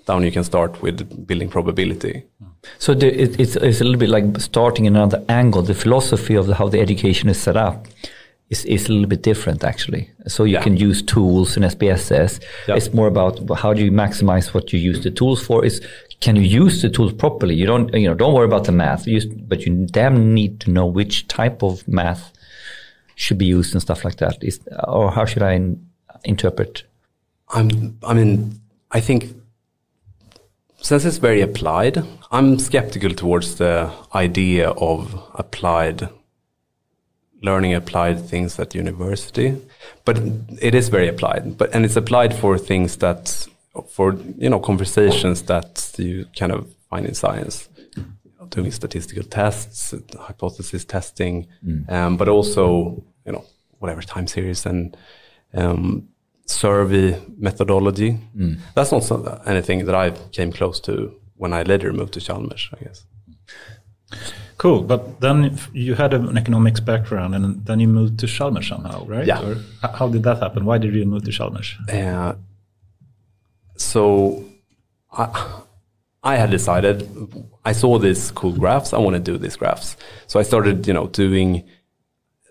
down 0.08 0.24
you 0.24 0.32
can 0.32 0.44
start 0.44 0.82
with 0.82 1.28
building 1.28 1.50
probability. 1.50 2.24
so 2.80 2.94
the, 2.94 3.08
it, 3.24 3.40
it's, 3.40 3.56
it's 3.56 3.82
a 3.82 3.84
little 3.84 4.00
bit 4.00 4.10
like 4.10 4.40
starting 4.40 4.88
another 4.88 5.24
angle. 5.30 5.62
The 5.62 5.74
philosophy 5.74 6.36
of 6.36 6.48
the, 6.48 6.56
how 6.56 6.70
the 6.70 6.80
education 6.80 7.30
is 7.30 7.40
set 7.42 7.58
up 7.58 7.88
is, 8.50 8.66
is 8.66 8.88
a 8.88 8.92
little 8.94 9.08
bit 9.08 9.22
different 9.24 9.64
actually. 9.64 10.10
So 10.28 10.44
you 10.46 10.54
Yeah. 10.54 10.64
can 10.64 10.78
use 10.78 11.02
tools 11.02 11.58
in 11.58 11.64
SPSS. 11.64 12.40
Yeah. 12.68 12.76
It's 12.76 12.94
more 12.94 13.08
about 13.08 13.40
how 13.58 13.74
do 13.74 13.84
you 13.84 13.92
maximize 13.92 14.54
what 14.54 14.72
you 14.74 14.80
use 14.80 15.04
the 15.04 15.12
tools 15.12 15.44
for. 15.44 15.64
Is 15.66 15.82
can 16.22 16.36
you 16.36 16.44
use 16.44 16.82
the 16.82 16.90
tools 16.90 17.14
properly? 17.14 17.56
You 17.56 17.66
don't 17.66 17.94
you 17.94 18.08
know 18.08 18.14
don't 18.16 18.34
worry 18.34 18.46
about 18.46 18.66
the 18.66 18.72
math, 18.72 19.06
use, 19.08 19.26
but 19.26 19.66
you 19.66 19.86
damn 19.88 20.34
need 20.34 20.60
to 20.62 20.72
know 20.72 20.86
which 20.86 21.28
type 21.28 21.62
of 21.64 21.88
math 21.88 22.32
should 23.16 23.38
be 23.38 23.46
used 23.46 23.74
and 23.74 23.82
stuff 23.82 24.04
like 24.06 24.18
that. 24.18 24.38
Is 24.44 24.60
or 24.88 25.12
how 25.12 25.26
should 25.26 25.44
I 25.44 25.54
in, 25.54 25.86
interpret? 26.24 26.84
I'm 27.54 27.98
I 28.04 28.14
mean 28.14 28.62
I 28.92 29.00
think 29.00 29.36
since 30.82 31.06
it's 31.06 31.18
very 31.18 31.42
applied, 31.42 32.04
I'm 32.32 32.58
skeptical 32.58 33.12
towards 33.12 33.56
the 33.56 33.92
idea 34.16 34.70
of 34.70 35.14
applied 35.36 36.10
learning 37.44 37.74
applied 37.74 38.24
things 38.30 38.60
at 38.60 38.76
university. 38.76 39.58
But 40.06 40.20
it 40.62 40.76
is 40.76 40.90
very 40.90 41.08
applied. 41.08 41.58
But 41.58 41.74
and 41.74 41.86
it's 41.86 41.96
applied 41.96 42.34
for 42.34 42.58
things 42.58 42.98
that 42.98 43.48
for 43.90 44.14
you 44.38 44.50
know 44.50 44.60
conversations 44.60 45.44
that 45.44 45.94
you 45.98 46.26
kind 46.38 46.52
of 46.52 46.74
find 46.90 47.06
in 47.06 47.14
science, 47.14 47.70
doing 48.50 48.72
statistical 48.72 49.24
tests, 49.24 49.94
hypothesis 50.20 50.86
testing, 50.86 51.48
um, 51.90 52.18
but 52.18 52.28
also 52.28 53.04
you 53.26 53.32
know 53.32 53.46
whatever 53.80 54.02
time 54.02 54.28
series 54.28 54.66
and 54.66 54.98
um, 55.54 56.08
survey 56.46 57.22
methodology. 57.38 58.18
That's 58.76 58.92
not 58.92 59.04
so, 59.04 59.42
anything 59.46 59.86
that 59.86 59.96
I 59.96 60.12
came 60.32 60.52
close 60.52 60.80
to 60.82 61.16
when 61.36 61.54
I 61.54 61.64
later 61.64 61.92
moved 61.94 62.14
to 62.14 62.22
Chalmers, 62.22 62.70
I 62.74 62.84
guess. 62.84 63.06
Cool, 64.58 64.84
but 64.84 65.22
then 65.22 65.58
you 65.74 65.96
had 65.96 66.14
an 66.14 66.38
economics 66.38 66.80
background, 66.80 67.34
and 67.34 67.66
then 67.66 67.80
you 67.80 67.88
moved 67.88 68.20
to 68.20 68.28
Chalmers 68.28 68.68
somehow, 68.68 69.06
right? 69.06 69.26
Yeah. 69.26 69.42
Or 69.42 69.58
how 69.82 70.08
did 70.08 70.22
that 70.24 70.38
happen? 70.38 70.66
Why 70.66 70.78
did 70.78 70.94
you 70.94 71.06
move 71.06 71.24
to 71.24 71.32
Chalmers? 71.32 71.76
Uh, 71.92 72.34
so 73.76 74.46
I, 75.12 75.64
I 76.22 76.36
had 76.36 76.52
decided 76.52 77.10
I 77.66 77.72
saw 77.72 77.98
these 77.98 78.30
cool 78.32 78.52
graphs. 78.52 78.94
I 78.94 79.00
want 79.00 79.16
to 79.16 79.20
do 79.20 79.38
these 79.40 79.56
graphs. 79.56 79.98
So 80.28 80.40
I 80.40 80.44
started, 80.44 80.86
you 80.86 80.94
know, 80.94 81.08
doing 81.08 81.64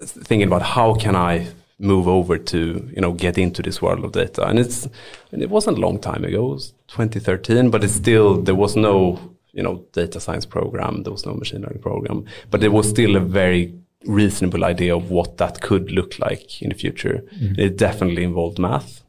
thinking 0.03 0.49
about 0.49 0.63
how 0.63 0.95
can 0.95 1.15
I 1.15 1.47
move 1.81 2.07
over 2.07 2.39
to, 2.39 2.91
you 2.95 3.01
know, 3.01 3.13
get 3.13 3.39
into 3.39 3.63
this 3.63 3.81
world 3.81 4.05
of 4.05 4.13
data. 4.13 4.47
And 4.47 4.59
it's 4.59 4.87
and 5.33 5.43
it 5.43 5.51
wasn't 5.51 5.79
a 5.79 5.81
long 5.81 5.99
time 5.99 6.25
ago. 6.25 6.47
It 6.47 6.55
was 6.55 6.75
2013, 6.89 7.71
but 7.71 7.83
it's 7.83 7.95
still 7.95 8.41
there 8.41 8.55
was 8.55 8.77
no, 8.77 9.19
you 9.53 9.63
know, 9.63 9.85
data 9.93 10.21
science 10.21 10.47
program. 10.47 11.03
There 11.03 11.13
was 11.13 11.27
no 11.27 11.35
machine 11.35 11.63
learning 11.63 11.83
program, 11.83 12.27
but 12.51 12.61
there 12.61 12.71
was 12.71 12.89
still 12.89 13.17
a 13.17 13.21
very 13.21 13.75
reasonable 14.07 14.65
idea 14.65 14.97
of 14.97 15.11
what 15.11 15.37
that 15.39 15.61
could 15.61 15.91
look 15.91 16.19
like 16.19 16.63
in 16.63 16.69
the 16.69 16.75
future. 16.75 17.25
It 17.59 17.77
definitely 17.77 18.25
involved 18.25 18.59
math. 18.59 19.03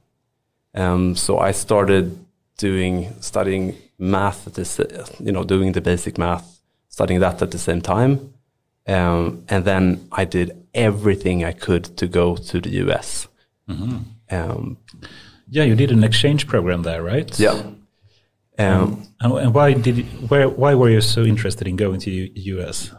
Um, 0.73 1.15
so 1.15 1.39
I 1.39 1.51
started 1.51 2.25
doing 2.57 3.13
studying 3.21 3.75
math 3.97 4.47
at 4.47 4.53
this, 4.53 4.79
you 5.19 5.31
know, 5.31 5.43
doing 5.43 5.73
the 5.73 5.81
basic 5.81 6.17
math, 6.17 6.61
studying 6.89 7.19
that 7.19 7.41
at 7.41 7.51
the 7.51 7.57
same 7.57 7.81
time, 7.81 8.33
um, 8.87 9.43
and 9.47 9.63
then 9.65 10.07
I 10.11 10.25
did 10.25 10.60
everything 10.73 11.43
I 11.43 11.51
could 11.53 11.83
to 11.97 12.07
go 12.07 12.35
to 12.35 12.59
the 12.61 12.69
US. 12.85 13.27
Um, 14.29 14.77
Yeah, 15.49 15.63
you 15.65 15.75
did 15.75 15.91
an 15.91 16.03
exchange 16.03 16.47
program 16.47 16.83
there, 16.83 17.03
right? 17.03 17.39
yeah. 17.39 17.61
Um, 18.59 19.07
And, 19.19 19.33
and 19.33 19.53
why 19.53 19.73
did 19.73 19.97
you, 19.97 20.03
where 20.29 20.47
why 20.49 20.75
were 20.75 20.89
you 20.89 21.01
so 21.01 21.23
interested 21.23 21.67
in 21.67 21.75
going 21.77 21.99
to 22.01 22.09
U- 22.11 22.31
US? 22.59 22.91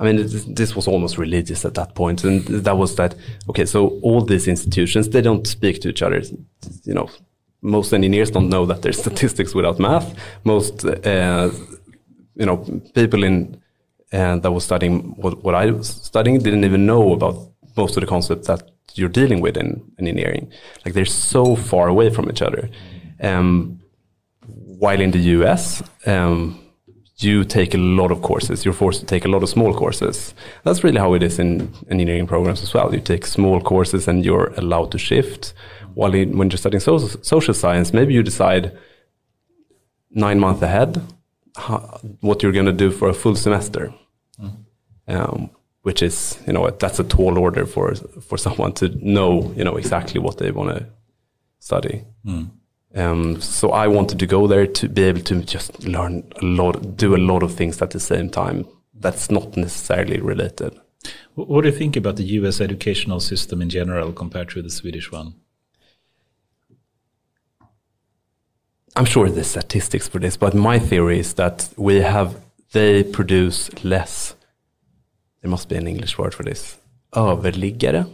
I 0.00 0.04
mean, 0.04 0.16
this, 0.16 0.44
this 0.44 0.74
was 0.76 0.88
almost 0.88 1.18
religious 1.18 1.64
at 1.64 1.74
that 1.74 1.94
point, 1.94 2.24
and 2.24 2.42
that 2.64 2.76
was 2.78 2.94
that. 2.96 3.14
Okay, 3.48 3.66
so 3.66 3.98
all 4.02 4.24
these 4.24 4.48
institutions 4.50 5.08
they 5.08 5.20
don't 5.22 5.46
speak 5.46 5.80
to 5.82 5.88
each 5.88 6.02
other. 6.02 6.22
You 6.84 6.94
know, 6.94 7.08
most 7.60 7.92
engineers 7.92 8.30
don't 8.30 8.48
know 8.48 8.64
that 8.66 8.80
there's 8.82 8.98
statistics 9.06 9.54
without 9.54 9.78
math. 9.78 10.14
Most, 10.44 10.84
uh, 10.84 11.50
you 12.36 12.46
know, 12.46 12.56
people 12.94 13.22
in 13.24 13.60
uh, 14.12 14.36
that 14.36 14.50
was 14.52 14.64
studying 14.64 15.14
what, 15.16 15.42
what 15.44 15.54
I 15.54 15.70
was 15.70 15.88
studying 15.88 16.38
didn't 16.38 16.64
even 16.64 16.86
know 16.86 17.12
about 17.12 17.50
most 17.76 17.96
of 17.96 18.00
the 18.00 18.06
concepts 18.06 18.46
that 18.46 18.70
you're 18.94 19.08
dealing 19.08 19.40
with 19.40 19.56
in 19.56 19.82
engineering. 19.98 20.50
Like 20.84 20.94
they're 20.94 21.04
so 21.04 21.56
far 21.56 21.88
away 21.88 22.10
from 22.10 22.28
each 22.30 22.42
other. 22.42 22.70
Um, 23.20 23.80
while 24.46 25.00
in 25.00 25.10
the 25.10 25.18
US, 25.36 25.82
um, 26.06 26.60
you 27.18 27.44
take 27.44 27.74
a 27.74 27.78
lot 27.78 28.10
of 28.10 28.22
courses. 28.22 28.64
You're 28.64 28.74
forced 28.74 29.00
to 29.00 29.06
take 29.06 29.24
a 29.24 29.28
lot 29.28 29.42
of 29.42 29.48
small 29.48 29.74
courses. 29.74 30.34
That's 30.64 30.84
really 30.84 30.98
how 30.98 31.14
it 31.14 31.22
is 31.22 31.38
in 31.38 31.72
engineering 31.90 32.26
programs 32.26 32.62
as 32.62 32.72
well. 32.72 32.94
You 32.94 33.00
take 33.00 33.26
small 33.26 33.60
courses 33.60 34.08
and 34.08 34.24
you're 34.24 34.52
allowed 34.56 34.92
to 34.92 34.98
shift. 34.98 35.52
While 35.94 36.14
in, 36.14 36.38
when 36.38 36.48
you're 36.48 36.58
studying 36.58 36.80
social, 36.80 37.08
social 37.22 37.54
science, 37.54 37.92
maybe 37.92 38.14
you 38.14 38.22
decide 38.22 38.76
nine 40.10 40.38
months 40.38 40.62
ahead 40.62 41.02
how, 41.58 42.00
what 42.20 42.42
you're 42.42 42.52
going 42.52 42.66
to 42.66 42.72
do 42.72 42.90
for 42.90 43.08
a 43.08 43.14
full 43.14 43.36
semester, 43.36 43.92
um, 45.08 45.50
which 45.82 46.02
is 46.02 46.38
you 46.46 46.52
know 46.52 46.70
that's 46.70 46.98
a 47.00 47.04
tall 47.04 47.38
order 47.38 47.66
for 47.66 47.94
for 48.28 48.38
someone 48.38 48.72
to 48.74 48.88
know 49.02 49.52
you 49.56 49.64
know 49.64 49.76
exactly 49.76 50.20
what 50.20 50.38
they 50.38 50.50
want 50.50 50.70
to 50.76 50.86
study. 51.58 52.04
Um, 52.94 53.40
so 53.40 53.70
I 53.72 53.86
wanted 53.88 54.18
to 54.18 54.26
go 54.26 54.46
there 54.46 54.66
to 54.66 54.88
be 54.88 55.02
able 55.02 55.20
to 55.22 55.42
just 55.42 55.84
learn 55.84 56.24
a 56.40 56.44
lot, 56.44 56.96
do 56.96 57.14
a 57.14 57.18
lot 57.18 57.42
of 57.42 57.54
things 57.54 57.82
at 57.82 57.90
the 57.90 58.00
same 58.00 58.30
time. 58.30 58.66
That's 58.94 59.30
not 59.30 59.56
necessarily 59.56 60.20
related. 60.20 60.72
What 61.34 61.62
do 61.62 61.68
you 61.68 61.74
think 61.76 61.96
about 61.96 62.16
the 62.16 62.24
US 62.24 62.60
educational 62.60 63.20
system 63.20 63.62
in 63.62 63.68
general 63.68 64.12
compared 64.12 64.48
to 64.50 64.62
the 64.62 64.70
Swedish 64.70 65.12
one? 65.12 65.34
I'm 68.98 69.04
sure 69.04 69.30
there's 69.30 69.46
statistics 69.46 70.08
for 70.08 70.18
this, 70.18 70.36
but 70.36 70.54
my 70.54 70.80
theory 70.80 71.20
is 71.20 71.34
that 71.34 71.68
we 71.76 72.00
have 72.00 72.34
they 72.72 73.04
produce 73.04 73.70
less. 73.84 74.34
There 75.40 75.50
must 75.50 75.68
be 75.68 75.76
an 75.76 75.86
English 75.86 76.18
word 76.18 76.34
for 76.34 76.42
this. 76.42 76.76
Överliggare. 77.12 78.06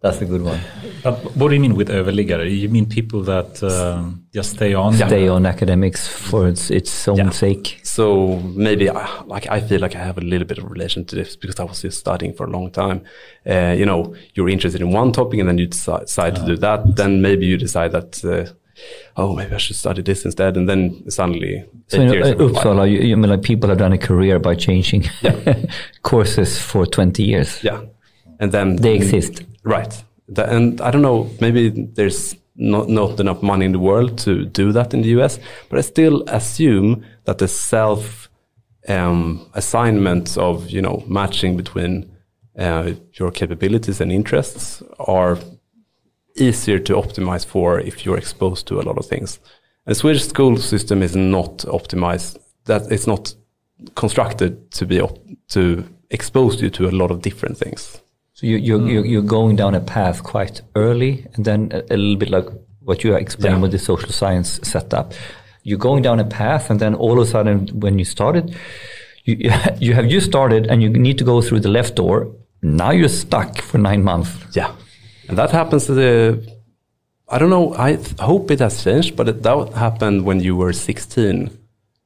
That's 0.00 0.20
a 0.22 0.24
good 0.26 0.42
one. 0.42 0.60
But 1.02 1.14
what 1.36 1.48
do 1.48 1.54
you 1.54 1.60
mean 1.60 1.74
with 1.74 1.88
överliggare? 1.90 2.46
You 2.48 2.68
mean 2.68 2.86
people 2.86 3.22
that 3.24 3.60
um, 3.62 4.24
just 4.34 4.50
stay 4.54 4.72
on? 4.74 4.92
Stay 4.94 5.28
on 5.28 5.44
academics 5.46 6.06
for 6.06 6.46
its, 6.48 6.70
its 6.70 7.08
own 7.08 7.16
Yeah. 7.16 7.30
sake. 7.30 7.80
So 7.82 8.36
maybe 8.54 8.88
I, 8.88 9.08
like 9.26 9.48
I 9.50 9.60
feel 9.60 9.80
like 9.80 9.96
I 9.96 9.98
have 10.04 10.18
a 10.18 10.24
little 10.24 10.46
bit 10.46 10.58
of 10.58 10.70
relation 10.70 11.04
to 11.06 11.16
this 11.16 11.36
because 11.36 11.58
I 11.58 11.64
was 11.64 11.82
just 11.82 11.98
studying 11.98 12.32
for 12.36 12.46
a 12.46 12.50
long 12.50 12.70
time. 12.70 13.00
Uh, 13.44 13.74
you 13.78 13.84
know, 13.86 14.14
you're 14.34 14.48
interested 14.48 14.80
in 14.80 14.92
one 14.92 15.10
topic 15.12 15.40
and 15.40 15.48
then 15.48 15.58
you 15.58 15.66
deci- 15.68 16.00
decide 16.06 16.36
to 16.36 16.46
do 16.46 16.56
that. 16.58 16.94
Then 16.96 17.20
maybe 17.20 17.46
you 17.46 17.56
decide 17.58 17.90
that, 17.90 18.24
uh, 18.24 18.52
oh, 19.16 19.34
maybe 19.34 19.52
I 19.54 19.58
should 19.58 19.76
study 19.76 20.02
this 20.02 20.24
instead. 20.24 20.56
And 20.56 20.68
then 20.68 21.10
suddenly, 21.10 21.64
So 21.88 22.00
eight 22.00 22.12
in 22.14 22.22
uh, 22.22 22.26
have 22.26 22.38
gone 22.38 22.52
by. 22.52 22.60
Uppsala, 22.60 22.88
you, 22.88 22.98
you 23.00 23.16
mean 23.16 23.30
like 23.30 23.42
people 23.42 23.68
have 23.68 23.78
done 23.78 23.92
a 23.94 23.98
career 23.98 24.38
by 24.38 24.54
changing 24.54 25.06
courses 26.02 26.58
for 26.60 26.86
20 26.86 27.22
years. 27.24 27.62
Yeah. 27.64 27.80
And 28.40 28.52
then 28.52 28.76
They 28.76 28.94
exist. 28.94 29.42
Right. 29.68 30.02
And 30.36 30.80
I 30.80 30.90
don't 30.90 31.02
know, 31.02 31.30
maybe 31.40 31.68
there's 31.68 32.36
not, 32.56 32.88
not 32.88 33.20
enough 33.20 33.42
money 33.42 33.66
in 33.66 33.72
the 33.72 33.78
world 33.78 34.18
to 34.18 34.44
do 34.46 34.72
that 34.72 34.94
in 34.94 35.02
the 35.02 35.08
US, 35.20 35.38
but 35.68 35.78
I 35.78 35.82
still 35.82 36.24
assume 36.26 37.04
that 37.24 37.38
the 37.38 37.48
self 37.48 38.28
um, 38.88 39.46
assignments 39.54 40.36
of, 40.38 40.70
you 40.70 40.80
know, 40.80 41.04
matching 41.06 41.56
between 41.56 42.10
uh, 42.58 42.92
your 43.12 43.30
capabilities 43.30 44.00
and 44.00 44.10
interests 44.10 44.82
are 44.98 45.38
easier 46.36 46.78
to 46.78 46.94
optimize 46.94 47.44
for 47.44 47.78
if 47.80 48.06
you're 48.06 48.16
exposed 48.16 48.66
to 48.68 48.80
a 48.80 48.82
lot 48.82 48.96
of 48.96 49.06
things. 49.06 49.38
And 49.84 49.94
the 49.94 49.98
Swedish 49.98 50.26
school 50.26 50.56
system 50.56 51.02
is 51.02 51.14
not 51.14 51.58
optimized. 51.58 52.38
That 52.64 52.90
it's 52.90 53.06
not 53.06 53.34
constructed 53.94 54.70
to 54.72 54.86
be 54.86 55.00
op- 55.00 55.18
to 55.48 55.84
expose 56.10 56.62
you 56.62 56.70
to 56.70 56.88
a 56.88 56.90
lot 56.90 57.10
of 57.10 57.22
different 57.22 57.58
things. 57.58 58.00
So 58.38 58.46
you, 58.46 58.56
you're, 58.56 58.88
you're, 58.88 59.04
you're 59.04 59.22
going 59.22 59.56
down 59.56 59.74
a 59.74 59.80
path 59.80 60.22
quite 60.22 60.62
early, 60.76 61.26
and 61.34 61.44
then 61.44 61.72
a, 61.72 61.82
a 61.92 61.96
little 61.96 62.14
bit 62.14 62.30
like 62.30 62.46
what 62.84 63.02
you 63.02 63.16
explained 63.16 63.56
Yeah. 63.56 63.62
with 63.62 63.72
the 63.72 63.80
social 63.80 64.12
science 64.12 64.60
setup. 64.62 65.12
You're 65.64 65.76
going 65.88 66.02
down 66.04 66.20
a 66.20 66.24
path, 66.24 66.70
and 66.70 66.78
then 66.78 66.94
all 66.94 67.20
of 67.20 67.26
a 67.26 67.28
sudden, 67.28 67.66
when 67.80 67.98
you 67.98 68.04
started, 68.04 68.54
you, 69.24 69.50
you 69.80 69.92
have 69.92 70.06
you 70.06 70.20
started, 70.20 70.68
and 70.68 70.80
you 70.80 70.88
need 70.88 71.18
to 71.18 71.24
go 71.24 71.42
through 71.42 71.58
the 71.66 71.68
left 71.68 71.96
door. 71.96 72.32
Now 72.62 72.92
you're 72.92 73.08
stuck 73.08 73.60
for 73.60 73.78
nine 73.78 74.04
months. 74.04 74.30
Yeah, 74.54 74.72
and 75.28 75.36
that 75.36 75.50
happens 75.50 75.86
to 75.86 75.94
the. 75.94 76.58
I 77.28 77.38
don't 77.40 77.50
know. 77.50 77.74
I 77.74 77.98
hope 78.20 78.52
it 78.52 78.60
has 78.60 78.84
changed, 78.84 79.16
but 79.16 79.28
it, 79.28 79.42
that 79.42 79.72
happened 79.74 80.24
when 80.24 80.38
you 80.38 80.54
were 80.54 80.72
16 80.72 81.50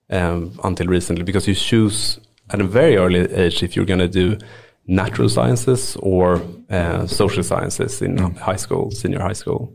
um, 0.09 0.59
until 0.65 0.87
recently, 0.87 1.25
because 1.25 1.47
you 1.47 1.55
choose 1.55 2.19
at 2.49 2.59
a 2.63 2.65
very 2.65 2.97
early 2.97 3.21
age 3.35 3.63
if 3.63 3.77
you're 3.77 3.85
going 3.85 4.01
to 4.01 4.09
do 4.09 4.39
natural 4.87 5.29
sciences 5.29 5.97
or 6.01 6.41
uh, 6.71 7.07
social 7.07 7.43
sciences 7.43 8.03
in 8.03 8.17
high 8.37 8.57
school, 8.59 8.91
senior 8.91 9.21
high 9.21 9.35
school. 9.35 9.73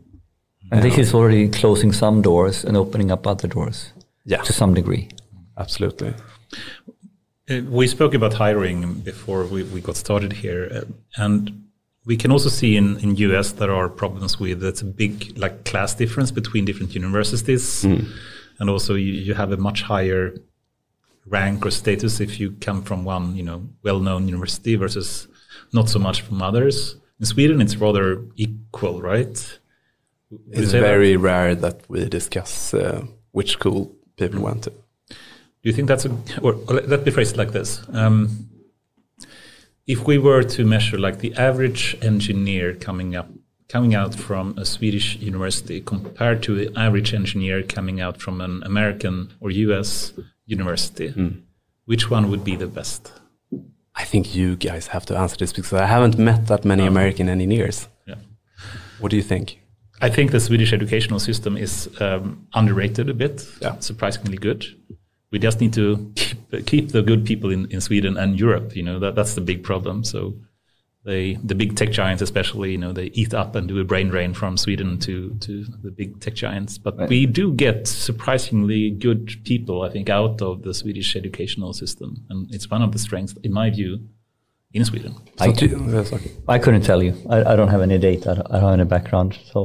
And 0.70 0.82
this 0.82 0.98
is 0.98 1.14
already 1.14 1.48
closing 1.48 1.92
some 1.92 2.20
doors 2.22 2.64
and 2.64 2.76
opening 2.76 3.10
up 3.10 3.26
other 3.26 3.48
doors 3.48 3.92
Yeah, 4.24 4.42
to 4.42 4.52
some 4.52 4.74
degree. 4.74 5.08
absolutely. 5.56 6.12
Uh, 7.50 7.62
We 7.70 7.86
spoke 7.86 8.14
about 8.14 8.34
hiring 8.34 9.00
before 9.04 9.44
we, 9.46 9.62
we 9.74 9.80
got 9.80 9.96
started 9.96 10.32
here, 10.32 10.68
uh, 10.72 11.24
and 11.24 11.50
we 12.04 12.16
can 12.16 12.30
also 12.32 12.48
see 12.50 12.76
in 12.76 12.96
in 12.98 13.16
US 13.16 13.52
there 13.52 13.72
are 13.74 13.88
problems 13.88 14.38
with 14.40 14.62
it's 14.64 14.82
a 14.82 14.90
big 15.02 15.12
like 15.38 15.54
class 15.70 15.94
difference 15.94 16.30
between 16.34 16.64
different 16.66 16.94
universities, 16.94 17.84
and 18.60 18.70
also 18.70 18.94
you, 18.94 19.12
you 19.26 19.34
have 19.34 19.52
a 19.52 19.56
much 19.56 19.82
higher 19.82 20.34
rank 21.28 21.66
or 21.66 21.70
status 21.70 22.20
if 22.20 22.40
you 22.40 22.52
come 22.60 22.82
from 22.82 23.04
one 23.04 23.36
you 23.36 23.42
know 23.42 23.68
well-known 23.84 24.28
university 24.28 24.76
versus 24.76 25.28
not 25.72 25.88
so 25.88 25.98
much 25.98 26.22
from 26.22 26.42
others. 26.42 26.96
In 27.20 27.26
Sweden, 27.26 27.60
it's 27.60 27.76
rather 27.76 28.24
equal, 28.36 29.02
right? 29.02 29.58
Would 30.30 30.40
It's 30.58 30.70
say 30.70 30.80
that? 30.80 30.86
very 30.86 31.16
rare 31.16 31.54
that 31.54 31.82
we 31.88 32.08
discuss 32.08 32.72
uh, 32.74 33.04
which 33.32 33.52
school 33.52 33.94
people 34.16 34.40
went 34.40 34.64
to. 34.64 34.70
Do 34.70 35.64
you 35.68 35.72
think 35.72 35.88
that's 35.88 36.04
a, 36.04 36.10
or 36.42 36.52
let 36.54 37.04
me 37.04 37.10
phrase 37.10 37.32
it 37.32 37.36
like 37.36 37.52
this. 37.52 37.82
Um, 37.92 38.48
if 39.86 40.06
we 40.06 40.18
were 40.18 40.42
to 40.42 40.64
measure 40.64 40.98
like 40.98 41.18
the 41.18 41.34
average 41.34 41.96
engineer 42.02 42.74
coming 42.74 43.16
up 43.16 43.28
coming 43.68 43.94
out 43.94 44.14
from 44.14 44.56
a 44.56 44.64
Swedish 44.64 45.16
university 45.16 45.80
compared 45.80 46.42
to 46.42 46.54
the 46.54 46.78
average 46.78 47.12
engineer 47.14 47.62
coming 47.62 48.00
out 48.00 48.20
from 48.20 48.40
an 48.40 48.62
American 48.64 49.32
or 49.40 49.50
US 49.50 50.12
university, 50.46 51.14
which 51.84 52.10
one 52.10 52.30
would 52.30 52.44
be 52.44 52.56
the 52.56 52.66
best? 52.66 53.12
I 53.94 54.04
think 54.04 54.34
you 54.34 54.56
guys 54.56 54.86
have 54.88 55.04
to 55.06 55.18
answer 55.18 55.36
this 55.36 55.52
because 55.52 55.72
I 55.72 55.86
haven't 55.86 56.18
met 56.18 56.46
that 56.46 56.64
many 56.64 56.86
American 56.86 57.28
engineers. 57.28 57.88
Yeah. 58.06 58.14
What 59.00 59.10
do 59.10 59.16
you 59.16 59.22
think? 59.22 59.58
I 60.00 60.08
think 60.08 60.30
the 60.30 60.40
Swedish 60.40 60.72
educational 60.72 61.18
system 61.18 61.56
is 61.56 61.88
um, 62.00 62.46
underrated 62.54 63.10
a 63.10 63.14
bit. 63.14 63.44
Yeah. 63.60 63.78
Surprisingly 63.80 64.38
good. 64.38 64.64
We 65.32 65.38
just 65.38 65.60
need 65.60 65.72
to 65.74 66.12
keep, 66.14 66.66
keep 66.66 66.92
the 66.92 67.02
good 67.02 67.26
people 67.26 67.50
in, 67.50 67.66
in 67.70 67.80
Sweden 67.80 68.16
and 68.16 68.38
Europe. 68.38 68.76
You 68.76 68.84
know 68.84 68.98
that 69.00 69.14
that's 69.14 69.34
the 69.34 69.40
big 69.40 69.62
problem. 69.62 70.04
So 70.04 70.34
they 71.08 71.34
the 71.42 71.54
big 71.54 71.74
tech 71.74 71.90
giants, 71.90 72.22
especially, 72.22 72.72
you 72.72 72.78
know, 72.78 72.92
they 72.92 73.06
eat 73.14 73.32
up 73.32 73.56
and 73.56 73.66
do 73.66 73.80
a 73.80 73.84
brain 73.84 74.08
drain 74.08 74.34
from 74.34 74.56
Sweden 74.56 74.98
to 75.00 75.34
to 75.40 75.64
the 75.82 75.90
big 75.90 76.20
tech 76.20 76.34
giants. 76.34 76.76
But 76.76 77.08
we 77.08 77.24
do 77.24 77.54
get 77.54 77.88
surprisingly 77.88 78.90
good 78.90 79.32
people, 79.44 79.82
I 79.82 79.88
think, 79.88 80.10
out 80.10 80.42
of 80.42 80.62
the 80.62 80.74
Swedish 80.74 81.16
educational 81.16 81.72
system, 81.72 82.26
and 82.28 82.54
it's 82.54 82.70
one 82.70 82.82
of 82.82 82.92
the 82.92 82.98
strengths, 82.98 83.34
in 83.42 83.52
my 83.52 83.70
view, 83.70 84.00
in 84.74 84.84
Sweden. 84.84 85.14
So 85.38 85.52
do 85.52 85.66
you- 85.66 85.92
yeah, 85.92 86.02
sorry. 86.04 86.30
I 86.46 86.58
couldn't 86.58 86.82
tell 86.82 87.02
you. 87.02 87.14
I, 87.30 87.52
I 87.52 87.56
don't 87.56 87.68
have 87.68 87.80
any 87.80 87.96
data. 87.96 88.30
I 88.30 88.34
don't- 88.34 88.50
have 88.70 88.72
any 88.80 88.84
background. 88.84 89.38
So, 89.52 89.58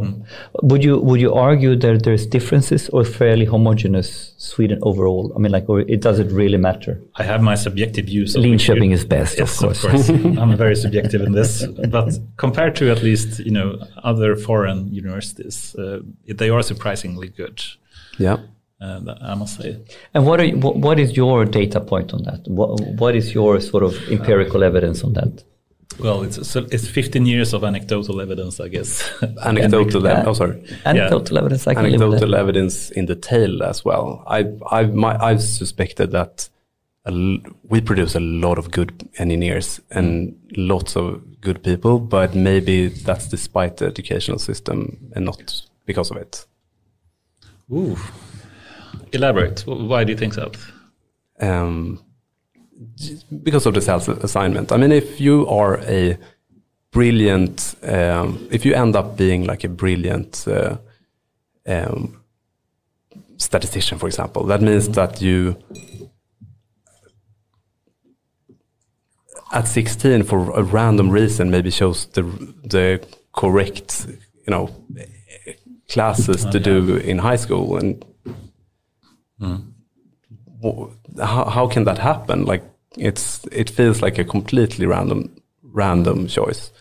would 0.61 0.81
you 0.83 0.97
would 0.99 1.19
you 1.19 1.33
argue 1.33 1.75
that 1.75 2.03
there's 2.03 2.25
differences 2.25 2.89
or 2.89 3.03
fairly 3.03 3.45
homogeneous 3.45 4.33
Sweden 4.37 4.79
overall? 4.81 5.33
I 5.35 5.39
mean, 5.39 5.51
like, 5.51 5.67
or 5.67 5.81
it 5.81 6.01
does 6.01 6.19
it 6.19 6.31
really 6.31 6.57
matter? 6.57 7.01
I 7.17 7.23
have 7.23 7.41
my 7.41 7.55
subjective 7.55 8.05
views. 8.05 8.35
of 8.35 8.43
Linköping 8.43 8.89
which- 8.91 8.99
is 8.99 9.05
best, 9.05 9.37
Yes, 9.39 9.61
of 9.61 9.77
course. 9.81 10.09
I'm 10.41 10.55
very 10.55 10.75
subjective 10.75 11.21
in 11.21 11.33
this, 11.33 11.65
but 11.89 12.17
compared 12.37 12.75
to 12.77 12.89
at 12.91 13.03
least 13.03 13.39
you 13.39 13.51
know 13.51 13.77
other 14.03 14.35
foreign 14.37 14.87
universities, 14.93 15.75
uh, 15.75 15.99
they 16.39 16.49
are 16.49 16.61
surprisingly 16.63 17.27
good. 17.27 17.61
Yeah. 18.17 18.37
Uh, 18.83 19.15
I 19.21 19.33
must 19.35 19.57
say. 19.57 19.77
And 20.13 20.25
what 20.25 20.39
are 20.41 20.45
you, 20.45 20.57
what, 20.57 20.75
what 20.75 20.99
is 20.99 21.15
your 21.15 21.45
data 21.45 21.79
point 21.79 22.13
on 22.13 22.23
that? 22.23 22.41
What 22.47 22.81
what 23.01 23.15
is 23.15 23.33
your 23.33 23.61
sort 23.61 23.83
of 23.83 23.93
empirical 24.09 24.61
evidence 24.63 25.03
on 25.05 25.13
that? 25.13 25.43
Well, 25.99 26.23
it's 26.23 26.47
so 26.49 26.65
it's 26.71 26.87
15 26.87 27.25
years 27.25 27.53
of 27.53 27.63
anecdotal 27.63 28.19
evidence, 28.19 28.59
I 28.59 28.67
guess. 28.67 29.09
Anecdotal. 29.45 30.03
Yeah. 30.05 30.23
oh, 30.25 30.33
sorry. 30.33 30.63
Anecdotal 30.85 31.37
evidence. 31.37 31.67
I 31.67 31.75
can 31.75 31.83
live 31.91 32.01
Anecdotal 32.01 32.35
evidence 32.35 32.91
in 32.91 33.05
detail 33.05 33.63
as 33.63 33.85
well. 33.85 34.23
I, 34.27 34.45
I, 34.69 34.83
my, 34.87 35.17
I've 35.23 35.41
suspected 35.41 36.11
that 36.11 36.49
a 37.05 37.11
l- 37.11 37.39
we 37.69 37.79
produce 37.79 38.15
a 38.15 38.19
lot 38.19 38.57
of 38.57 38.71
good 38.71 39.07
engineers 39.17 39.79
and 39.91 40.35
lots 40.57 40.95
of 40.97 41.21
good 41.41 41.63
people, 41.63 41.99
but 41.99 42.33
maybe 42.35 42.87
that's 42.87 43.27
despite 43.27 43.77
the 43.77 43.85
educational 43.85 44.39
system 44.39 44.97
and 45.15 45.25
not 45.25 45.67
because 45.85 46.11
of 46.11 46.17
it. 46.17 46.45
Ooh. 47.71 47.97
Elaborate. 49.13 49.63
Why 49.65 50.04
do 50.04 50.12
you 50.12 50.17
think 50.17 50.36
that? 50.36 50.58
um, 51.39 52.04
because 53.43 53.65
of 53.65 53.73
the 53.73 53.82
self 53.82 54.08
assignment. 54.08 54.71
I 54.71 54.78
mean, 54.78 54.91
if 54.91 55.19
you 55.19 55.47
are 55.47 55.80
a 55.82 56.17
brilliant, 56.91 57.76
um, 57.84 58.47
if 58.52 58.65
you 58.65 58.73
end 58.73 58.95
up 58.95 59.17
being 59.17 59.45
like 59.45 59.63
a 59.63 59.69
brilliant 59.69 60.47
uh, 60.47 60.78
um, 61.65 62.21
statistician, 63.38 63.97
for 63.97 64.08
example, 64.08 64.43
that 64.45 64.62
means 64.62 64.89
that 64.89 65.21
you, 65.21 65.58
at 69.52 69.67
16, 69.67 70.23
for 70.23 70.52
a 70.52 70.63
random 70.63 71.10
reason, 71.10 71.49
maybe 71.49 71.71
chose 71.71 72.06
the 72.08 72.23
the 72.63 73.06
correct, 73.34 74.08
you 74.45 74.52
know, 74.52 74.69
classes 75.89 76.45
to 76.45 76.60
do 76.60 76.97
in 76.97 77.17
high 77.17 77.36
school 77.38 77.78
and 77.78 78.06
wh- 80.63 80.89
how, 81.19 81.45
how 81.45 81.67
can 81.67 81.84
that 81.86 81.97
happen? 81.97 82.45
Like 82.45 82.63
it's 82.97 83.45
it 83.51 83.69
feels 83.69 84.01
like 84.01 84.17
a 84.21 84.23
completely 84.23 84.86
random 84.86 85.29
random 85.62 86.27
choice. 86.27 86.71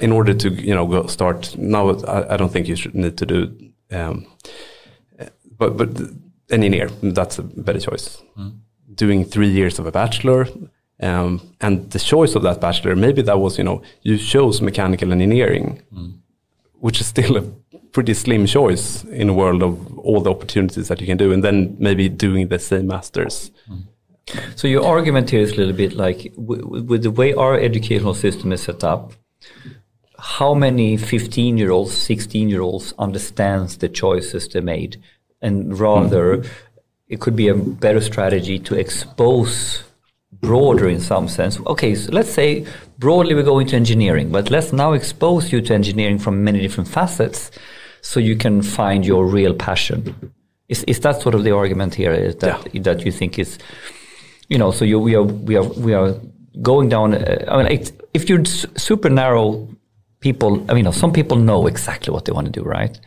In 0.00 0.12
order 0.12 0.34
to 0.34 0.48
you 0.50 0.74
know 0.74 0.86
go 0.86 1.06
start 1.06 1.56
now, 1.56 1.90
I, 1.90 2.34
I 2.34 2.36
don't 2.36 2.52
think 2.52 2.68
you 2.68 2.76
should 2.76 2.94
need 2.94 3.16
to 3.18 3.26
do, 3.26 3.38
um, 3.92 4.26
but 5.58 5.76
but 5.76 5.88
engineer 6.50 6.88
that's 7.02 7.38
a 7.38 7.42
better 7.42 7.80
choice. 7.80 8.22
Doing 8.94 9.24
three 9.24 9.48
years 9.48 9.78
of 9.78 9.86
a 9.86 9.92
bachelor. 9.92 10.46
Um, 11.02 11.40
and 11.60 11.90
the 11.90 11.98
choice 11.98 12.34
of 12.34 12.42
that 12.42 12.60
bachelor, 12.60 12.94
maybe 12.94 13.22
that 13.22 13.38
was, 13.38 13.56
you 13.56 13.64
know, 13.64 13.80
you 14.02 14.18
chose 14.18 14.60
mechanical 14.60 15.12
engineering, 15.12 15.80
which 16.80 17.00
is 17.00 17.06
still 17.06 17.36
a 17.38 17.42
pretty 17.92 18.14
slim 18.14 18.46
choice 18.46 19.04
in 19.04 19.28
a 19.28 19.34
world 19.34 19.62
of 19.62 19.98
all 19.98 20.20
the 20.20 20.30
opportunities 20.30 20.88
that 20.88 21.00
you 21.00 21.06
can 21.06 21.16
do, 21.16 21.32
and 21.32 21.42
then 21.42 21.76
maybe 21.78 22.08
doing 22.08 22.48
the 22.48 22.58
same 22.58 22.86
masters. 22.86 23.50
Mm-hmm. 23.68 23.90
So 24.56 24.68
your 24.68 24.84
argument 24.84 25.30
here 25.30 25.40
is 25.40 25.52
a 25.52 25.56
little 25.56 25.74
bit 25.74 25.94
like 25.94 26.32
with 26.36 27.02
the 27.02 27.10
way 27.10 27.34
our 27.34 27.58
educational 27.58 28.14
system 28.14 28.52
is 28.52 28.62
set 28.62 28.84
up. 28.84 29.12
How 30.18 30.54
many 30.54 30.96
15 30.96 31.58
year 31.58 31.70
olds, 31.70 31.96
16 31.96 32.48
year 32.48 32.60
olds 32.60 32.92
understands 32.98 33.78
the 33.78 33.88
choices 33.88 34.48
they 34.48 34.60
made, 34.60 35.02
and 35.40 35.78
rather 35.78 36.38
mm-hmm. 36.38 36.52
it 37.08 37.20
could 37.20 37.34
be 37.34 37.48
a 37.48 37.54
better 37.54 38.00
strategy 38.00 38.58
to 38.60 38.74
expose 38.74 39.82
broader 40.32 40.88
in 40.88 41.00
some 41.00 41.28
sense. 41.28 41.58
Okay, 41.66 41.94
so 41.94 42.12
let's 42.12 42.30
say 42.30 42.66
broadly 42.98 43.34
we 43.34 43.42
go 43.42 43.58
into 43.58 43.76
engineering, 43.76 44.30
but 44.30 44.50
let's 44.50 44.72
now 44.72 44.92
expose 44.92 45.52
you 45.52 45.60
to 45.62 45.74
engineering 45.74 46.18
from 46.18 46.44
many 46.44 46.60
different 46.60 46.88
facets, 46.88 47.50
so 48.02 48.20
you 48.20 48.36
can 48.36 48.62
find 48.62 49.04
your 49.06 49.26
real 49.26 49.54
passion. 49.54 50.14
Is 50.68 50.84
is 50.84 51.00
that 51.00 51.20
sort 51.22 51.34
of 51.34 51.42
the 51.44 51.50
argument 51.54 51.94
here? 51.94 52.12
Is 52.12 52.36
that 52.36 52.68
that 52.84 53.04
you 53.04 53.12
think 53.12 53.38
is 53.38 53.58
you 54.48 54.58
know, 54.58 54.72
so 54.72 54.84
you, 54.84 54.98
we 54.98 55.14
are 55.16 55.22
we 55.22 55.56
are 55.56 55.68
we 55.86 55.94
are 55.94 56.14
going 56.62 56.88
down. 56.88 57.14
Uh, 57.14 57.44
I 57.48 57.62
mean, 57.62 57.82
if 58.14 58.28
you're 58.28 58.44
super 58.76 59.08
narrow 59.10 59.68
people, 60.20 60.54
I 60.68 60.74
mean, 60.74 60.78
you 60.78 60.82
know, 60.82 60.90
some 60.92 61.12
people 61.12 61.36
know 61.36 61.66
exactly 61.68 62.12
what 62.12 62.24
they 62.24 62.32
want 62.32 62.46
to 62.52 62.60
do, 62.60 62.62
right? 62.68 62.98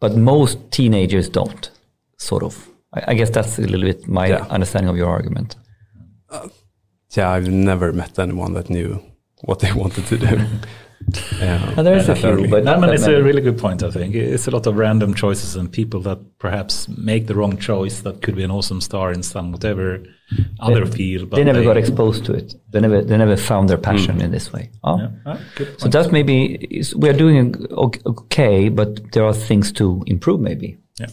But 0.00 0.16
most 0.16 0.58
teenagers 0.70 1.28
don't. 1.28 1.70
Sort 2.16 2.42
of. 2.42 2.68
I, 2.94 3.12
I 3.12 3.14
guess 3.14 3.30
that's 3.30 3.58
a 3.58 3.62
little 3.62 3.82
bit 3.86 4.08
my 4.08 4.26
Yeah. 4.28 4.46
understanding 4.50 4.88
of 4.90 4.96
your 4.96 5.08
argument. 5.10 5.56
Yeah, 7.16 7.30
I've 7.30 7.48
never 7.50 7.92
met 7.92 8.18
anyone 8.18 8.52
that 8.54 8.68
knew 8.70 9.00
what 9.44 9.60
they 9.60 9.72
wanted 9.82 10.06
to 10.06 10.18
do. 10.18 10.40
Yeah, 11.40 11.74
And 11.76 11.86
there 11.86 11.96
is 11.96 12.08
a 12.08 12.14
few, 12.14 12.28
early. 12.28 12.48
but 12.48 12.64
No, 12.64 12.72
not 12.72 12.80
but 12.80 12.94
it's 12.94 13.06
a 13.06 13.22
really 13.22 13.40
good 13.40 13.56
point. 13.58 13.82
I 13.82 13.90
think 13.90 14.14
it's 14.14 14.46
a 14.46 14.50
lot 14.50 14.66
of 14.66 14.76
random 14.76 15.14
choices 15.14 15.56
and 15.56 15.70
people 15.72 16.00
that 16.00 16.18
perhaps 16.38 16.88
make 16.88 17.26
the 17.26 17.34
wrong 17.34 17.56
choice 17.56 18.00
that 18.00 18.20
could 18.20 18.36
be 18.36 18.42
an 18.42 18.50
awesome 18.50 18.80
star 18.80 19.12
in 19.12 19.22
some 19.22 19.52
whatever 19.52 20.02
other 20.60 20.84
field. 20.86 21.30
But 21.30 21.36
they 21.36 21.44
never 21.44 21.62
got 21.62 21.76
exposed 21.76 22.24
to 22.26 22.34
it. 22.34 22.54
They 22.72 22.80
never 22.80 23.00
they 23.02 23.16
never 23.16 23.36
found 23.36 23.68
their 23.70 23.78
passion 23.78 24.20
in 24.20 24.30
this 24.32 24.52
way. 24.52 24.70
Oh. 24.84 24.98
Yeah. 24.98 25.08
Ah, 25.24 25.40
good. 25.56 25.80
So 25.80 25.88
that's 25.88 26.12
maybe 26.12 26.54
is, 26.78 26.94
we 26.94 27.08
are 27.08 27.16
doing 27.16 27.54
okay, 27.72 28.68
but 28.68 29.12
there 29.12 29.24
are 29.24 29.34
things 29.34 29.72
to 29.72 30.02
improve. 30.06 30.40
Maybe. 30.40 30.76
Yeah. 31.00 31.06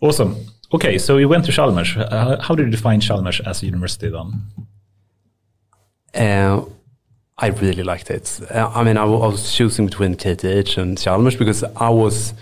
Awesome. 0.00 0.36
Okay, 0.74 0.96
so 0.98 1.18
you 1.18 1.28
went 1.28 1.44
to 1.44 1.52
Chalmers. 1.52 1.94
Uh, 1.96 2.38
how 2.40 2.54
did 2.54 2.64
you 2.66 2.70
define 2.70 3.00
Chalmers 3.00 3.40
as 3.40 3.62
a 3.62 3.66
university 3.66 4.08
then? 4.08 4.42
Uh, 6.14 6.64
I 7.38 7.48
really 7.48 7.82
liked 7.82 8.10
it. 8.10 8.40
Uh, 8.50 8.70
I 8.74 8.84
mean, 8.84 8.96
I, 8.96 9.04
was 9.04 9.52
choosing 9.54 9.86
between 9.86 10.14
KTH 10.14 10.76
and 10.78 10.98
Chalmers 10.98 11.36
because 11.36 11.64
I 11.64 11.88
was 11.88 12.34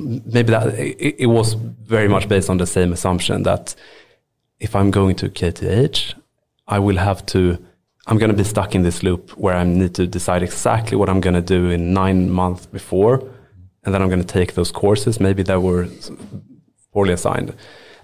maybe 0.00 0.50
that 0.50 0.74
it, 0.78 1.16
it 1.20 1.26
was 1.26 1.54
very 1.54 2.08
much 2.08 2.28
based 2.28 2.48
on 2.48 2.56
the 2.58 2.66
same 2.66 2.92
assumption 2.92 3.42
that 3.42 3.74
if 4.58 4.74
I'm 4.74 4.90
going 4.90 5.16
to 5.16 5.28
KTH, 5.28 6.14
I 6.66 6.78
will 6.78 6.96
have 6.96 7.26
to. 7.26 7.58
I'm 8.06 8.18
going 8.18 8.32
to 8.32 8.36
be 8.36 8.42
stuck 8.44 8.74
in 8.74 8.82
this 8.82 9.04
loop 9.04 9.30
where 9.30 9.54
I 9.54 9.62
need 9.62 9.94
to 9.94 10.08
decide 10.08 10.42
exactly 10.42 10.96
what 10.96 11.08
I'm 11.08 11.20
going 11.20 11.34
to 11.34 11.42
do 11.42 11.70
in 11.70 11.92
nine 11.92 12.28
months 12.28 12.66
before, 12.66 13.22
and 13.84 13.94
then 13.94 14.02
I'm 14.02 14.08
going 14.08 14.24
to 14.24 14.26
take 14.26 14.54
those 14.54 14.72
courses. 14.72 15.20
Maybe 15.20 15.44
that 15.44 15.62
were 15.62 15.86
poorly 16.92 17.12
assigned. 17.12 17.54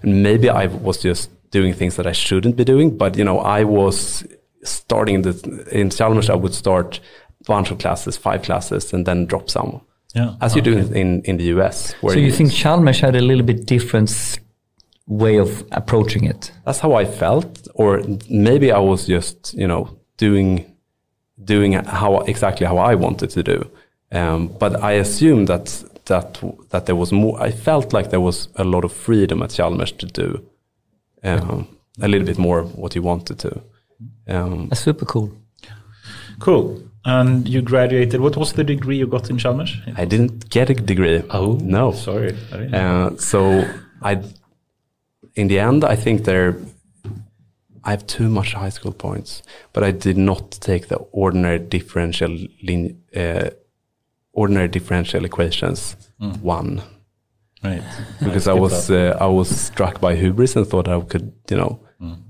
And 0.01 0.23
maybe 0.23 0.49
I 0.49 0.67
was 0.67 1.01
just 1.01 1.29
doing 1.51 1.73
things 1.73 1.97
that 1.97 2.07
I 2.07 2.13
shouldn't 2.13 2.55
be 2.55 2.63
doing, 2.63 2.97
but 2.97 3.17
you 3.17 3.25
know, 3.25 3.39
I 3.39 3.63
was 3.63 4.25
starting 4.63 5.21
the 5.23 5.67
in 5.71 5.89
Chalmers. 5.89 6.29
I 6.29 6.35
would 6.35 6.53
start 6.53 6.99
a 7.41 7.43
bunch 7.53 7.71
of 7.71 7.77
classes, 7.77 8.17
five 8.17 8.41
classes, 8.41 8.93
and 8.93 9.05
then 9.05 9.25
drop 9.25 9.49
some, 9.49 9.81
Yeah. 10.15 10.35
as 10.41 10.55
you 10.55 10.61
do 10.61 10.77
in 10.77 11.21
in 11.23 11.37
the 11.37 11.45
US. 11.55 11.93
Where 12.01 12.13
So 12.13 12.19
you 12.19 12.31
think 12.31 12.51
Chalmers 12.51 12.99
had 13.01 13.15
a 13.15 13.21
little 13.21 13.45
bit 13.45 13.65
different 13.67 14.39
way 15.07 15.39
of 15.39 15.63
approaching 15.71 16.25
it? 16.29 16.51
that's 16.65 16.79
how 16.79 16.93
I 17.01 17.05
felt, 17.05 17.67
or 17.73 18.01
maybe 18.29 18.71
I 18.71 18.79
was 18.79 19.07
just 19.09 19.53
you 19.53 19.67
know 19.67 19.87
doing 20.17 20.65
doing 21.45 21.73
how 21.73 22.19
exactly 22.27 22.67
how 22.67 22.77
I 22.91 22.95
wanted 22.95 23.29
to 23.31 23.43
do. 23.43 23.69
Um, 24.11 24.47
but 24.59 24.83
I 24.83 24.99
assume 24.99 25.45
that 25.45 25.83
that 26.05 26.39
that 26.69 26.85
there 26.85 26.95
was 26.95 27.11
more. 27.11 27.47
I 27.47 27.51
felt 27.51 27.93
like 27.93 28.09
there 28.09 28.19
was 28.21 28.49
a 28.55 28.63
lot 28.63 28.83
of 28.83 28.91
freedom 28.91 29.41
at 29.43 29.51
Chalmers 29.51 29.91
to 29.93 30.05
do 30.05 30.41
um, 31.23 31.67
a 32.01 32.07
little 32.07 32.25
bit 32.27 32.37
more 32.37 32.63
what 32.63 32.95
you 32.95 33.01
wanted 33.05 33.37
to. 33.39 33.61
Um, 34.27 34.69
That's 34.69 34.81
super 34.81 35.05
cool. 35.05 35.31
Cool. 36.39 36.81
And 37.05 37.47
you 37.47 37.61
graduated. 37.61 38.21
What 38.21 38.37
was 38.37 38.53
the 38.53 38.63
degree 38.63 38.97
you 38.97 39.07
got 39.07 39.29
in 39.29 39.37
Chalmers? 39.37 39.75
I 39.95 40.05
didn't 40.05 40.49
get 40.49 40.69
a 40.69 40.73
degree. 40.73 41.23
Oh 41.29 41.57
no, 41.61 41.91
sorry. 41.91 42.35
I 42.51 42.57
didn't 42.57 42.71
know. 42.71 43.07
Uh, 43.07 43.17
so 43.17 43.65
I, 44.01 44.21
in 45.35 45.47
the 45.47 45.59
end, 45.59 45.83
I 45.83 45.95
think 45.95 46.25
there, 46.25 46.57
I 47.83 47.91
have 47.91 48.05
too 48.05 48.29
much 48.29 48.53
high 48.53 48.69
school 48.69 48.91
points, 48.91 49.43
but 49.73 49.83
I 49.83 49.91
did 49.91 50.17
not 50.17 50.51
take 50.51 50.89
the 50.89 50.97
ordinary 50.97 51.59
differential 51.59 52.37
lin, 52.61 53.01
uh, 53.15 53.49
ordinary 54.33 54.67
differential 54.67 55.25
equations 55.25 55.95
one 56.41 56.81
right. 57.63 57.83
because 58.19 58.47
I 58.47 58.51
Skip 58.51 58.61
was 58.61 58.91
uh, 58.91 59.17
I 59.19 59.25
was 59.27 59.49
struck 59.49 60.01
by 60.01 60.15
hubris 60.15 60.55
and 60.55 60.67
thought 60.67 60.87
I 60.87 60.99
could 61.01 61.33
you 61.49 61.57
know 61.57 61.79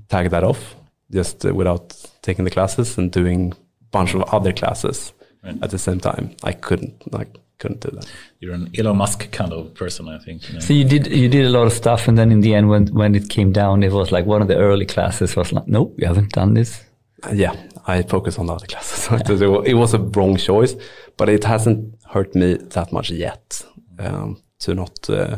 tag 0.08 0.30
that 0.32 0.44
off 0.44 0.76
just 1.12 1.46
uh, 1.46 1.54
without 1.54 1.96
taking 2.22 2.46
the 2.46 2.52
classes 2.52 2.98
and 2.98 3.12
doing 3.12 3.54
a 3.54 3.86
bunch 3.92 4.14
of 4.16 4.22
other 4.34 4.54
classes 4.54 5.14
Right. 5.44 5.58
at 5.64 5.70
the 5.70 5.78
same 5.78 6.00
time. 6.02 6.36
I 6.44 6.52
couldn't 6.52 7.02
I 7.14 7.26
couldn't 7.60 7.80
do 7.80 7.92
that. 7.96 8.06
You're 8.42 8.54
an 8.56 8.70
Elon 8.78 8.98
Musk 8.98 9.32
kind 9.32 9.54
of 9.54 9.74
person, 9.74 10.10
I 10.10 10.18
think. 10.20 10.48
you 10.50 10.56
know. 10.56 10.60
So 10.60 10.74
you 10.74 10.84
did 10.84 11.08
you 11.08 11.30
did 11.30 11.46
a 11.46 11.50
lot 11.50 11.66
of 11.66 11.72
stuff, 11.74 12.08
and 12.10 12.18
then 12.18 12.30
in 12.32 12.42
the 12.42 12.54
end, 12.56 12.68
when 12.70 12.88
when 12.88 13.16
it 13.16 13.30
came 13.30 13.54
down, 13.54 13.82
it 13.84 13.92
was 13.94 14.12
like 14.12 14.26
one 14.26 14.42
of 14.42 14.48
the 14.50 14.58
early 14.58 14.86
classes 14.86 15.36
was 15.38 15.54
like, 15.54 15.66
nope, 15.68 15.94
we 15.98 16.06
haven't 16.06 16.34
done 16.34 16.56
this. 16.56 16.84
Uh, 17.24 17.32
yeah, 17.34 17.56
I 17.88 18.02
focus 18.04 18.38
on 18.38 18.48
the 18.48 18.54
other 18.54 18.68
classes. 18.68 19.08
it 19.30 19.42
it 19.68 19.76
was 19.76 19.94
a 19.94 20.00
wrong 20.00 20.36
choice, 20.38 20.76
but 21.18 21.30
it 21.30 21.44
hasn't 21.46 21.96
hurt 22.14 22.36
me 22.36 22.56
that 22.56 22.92
much 22.92 23.10
yet 23.10 23.62
um, 23.98 24.42
to 24.60 24.74
not 24.74 25.10
uh, 25.10 25.38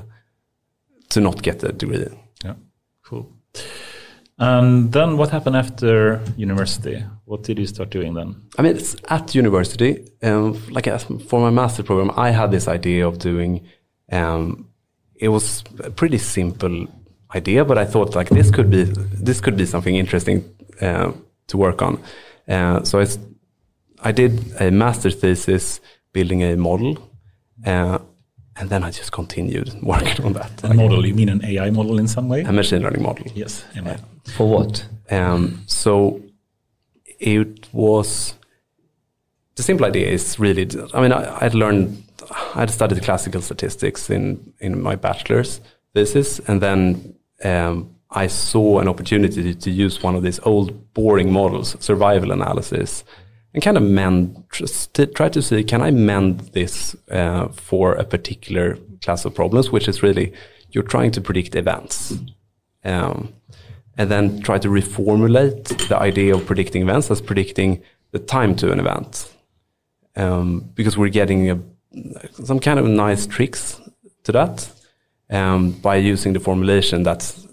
to 1.09 1.19
not 1.21 1.41
get 1.43 1.63
a 1.63 1.71
degree. 1.71 2.07
Yeah, 2.43 2.55
cool. 3.03 3.29
And 4.41 4.91
then 4.91 5.17
what 5.17 5.29
happened 5.29 5.55
after 5.55 6.19
university? 6.35 7.03
What 7.25 7.43
did 7.43 7.59
you 7.59 7.67
start 7.67 7.91
doing 7.91 8.15
then? 8.15 8.35
I 8.57 8.63
mean, 8.63 8.75
it's 8.75 8.95
at 9.07 9.35
university, 9.35 10.09
um, 10.23 10.59
like 10.71 10.87
for 11.29 11.39
my 11.39 11.51
master 11.51 11.83
program, 11.83 12.11
I 12.17 12.31
had 12.31 12.49
this 12.49 12.67
idea 12.67 13.07
of 13.07 13.19
doing. 13.19 13.61
Um, 14.11 14.67
it 15.15 15.27
was 15.27 15.63
a 15.83 15.91
pretty 15.91 16.17
simple 16.17 16.87
idea, 17.35 17.63
but 17.63 17.77
I 17.77 17.85
thought 17.85 18.15
like 18.15 18.29
this 18.29 18.49
could 18.49 18.71
be 18.71 18.85
this 19.25 19.41
could 19.41 19.57
be 19.57 19.67
something 19.67 19.95
interesting 19.95 20.43
uh, 20.81 21.11
to 21.47 21.57
work 21.57 21.83
on. 21.83 22.01
Uh, 22.47 22.83
so 22.83 22.97
it's, 22.97 23.19
I 23.99 24.11
did 24.11 24.59
a 24.59 24.71
master 24.71 25.11
thesis 25.11 25.79
building 26.13 26.41
a 26.41 26.57
model, 26.57 26.97
uh, 27.63 27.99
and 28.57 28.69
then 28.69 28.83
I 28.83 28.91
just 28.91 29.11
continued 29.11 29.73
working 29.81 30.25
on 30.25 30.33
that. 30.33 30.63
A 30.63 30.73
model? 30.73 31.05
You 31.05 31.13
mean 31.13 31.29
an 31.29 31.43
AI 31.43 31.69
model 31.69 31.99
in 31.99 32.07
some 32.07 32.27
way? 32.29 32.41
a 32.41 32.51
machine 32.51 32.81
learning 32.81 33.03
model. 33.03 33.25
yes. 33.33 33.63
For 34.35 34.47
what? 34.47 34.85
Um, 35.09 35.63
so 35.67 36.21
it 37.19 37.67
was 37.73 38.35
the 39.55 39.63
simple 39.63 39.85
idea 39.85 40.07
is 40.07 40.39
really. 40.39 40.67
I 40.93 41.01
mean, 41.01 41.11
I, 41.11 41.45
I'd 41.45 41.53
learned, 41.53 42.03
I'd 42.55 42.69
studied 42.69 43.03
classical 43.03 43.41
statistics 43.41 44.09
in 44.09 44.53
in 44.59 44.81
my 44.81 44.95
bachelor's 44.95 45.61
thesis, 45.93 46.39
and 46.47 46.61
then 46.61 47.15
um, 47.43 47.95
I 48.09 48.27
saw 48.27 48.79
an 48.79 48.87
opportunity 48.87 49.53
to 49.55 49.71
use 49.71 50.03
one 50.03 50.15
of 50.15 50.23
these 50.23 50.39
old 50.43 50.93
boring 50.93 51.31
models, 51.31 51.77
survival 51.79 52.31
analysis, 52.31 53.03
and 53.53 53.63
kind 53.63 53.77
of 53.77 53.83
mend, 53.83 54.43
try 55.15 55.29
to 55.29 55.41
see 55.41 55.63
can 55.63 55.81
I 55.81 55.91
mend 55.91 56.39
this 56.53 56.95
uh, 57.09 57.49
for 57.49 57.93
a 57.93 58.03
particular 58.03 58.77
class 59.03 59.25
of 59.25 59.35
problems, 59.35 59.71
which 59.71 59.87
is 59.87 60.01
really 60.03 60.33
you're 60.69 60.83
trying 60.83 61.11
to 61.11 61.21
predict 61.21 61.55
events. 61.55 62.17
Um, 62.83 63.33
and 63.97 64.09
then 64.09 64.41
try 64.41 64.57
to 64.57 64.69
reformulate 64.69 65.87
the 65.89 65.97
idea 65.97 66.33
of 66.33 66.45
predicting 66.45 66.81
events 66.81 67.11
as 67.11 67.21
predicting 67.21 67.83
the 68.11 68.19
time 68.19 68.55
to 68.55 68.71
an 68.71 68.79
event. 68.79 69.31
Um, 70.15 70.71
because 70.73 70.97
we're 70.97 71.09
getting 71.09 71.51
a, 71.51 71.59
some 72.43 72.59
kind 72.59 72.79
of 72.79 72.85
nice 72.85 73.27
tricks 73.27 73.79
to 74.23 74.31
that 74.31 74.71
um, 75.29 75.71
by 75.71 75.97
using 75.97 76.33
the 76.33 76.39
formulation 76.39 77.03
that's 77.03 77.47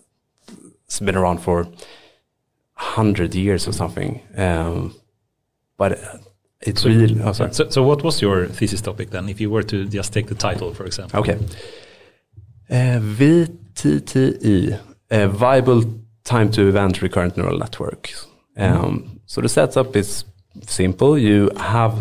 been 1.00 1.16
around 1.16 1.38
for 1.38 1.64
100 1.64 3.34
years 3.34 3.68
or 3.68 3.72
something. 3.72 4.22
Um, 4.36 4.94
but 5.78 5.98
it's 6.60 6.84
really, 6.84 7.18
oh, 7.22 7.32
sorry. 7.32 7.54
So, 7.54 7.70
so 7.70 7.82
what 7.82 8.02
was 8.02 8.20
your 8.20 8.46
thesis 8.46 8.82
topic 8.82 9.10
then? 9.10 9.28
If 9.28 9.40
you 9.40 9.48
were 9.50 9.62
to 9.62 9.86
just 9.86 10.12
take 10.12 10.26
the 10.26 10.34
title, 10.34 10.74
for 10.74 10.84
example. 10.84 11.20
Okay. 11.20 11.38
Uh, 12.68 13.00
VTTI, 13.00 14.78
uh, 15.10 15.28
Viable 15.28 15.84
Time 16.24 16.50
to 16.50 16.68
Event 16.68 17.00
Recurrent 17.00 17.36
Neural 17.36 17.58
Networks. 17.58 18.26
Um, 18.56 19.20
So 19.26 19.40
the 19.40 19.48
setup 19.48 19.94
is 19.96 20.24
simple. 20.66 21.18
You 21.18 21.50
have 21.56 21.94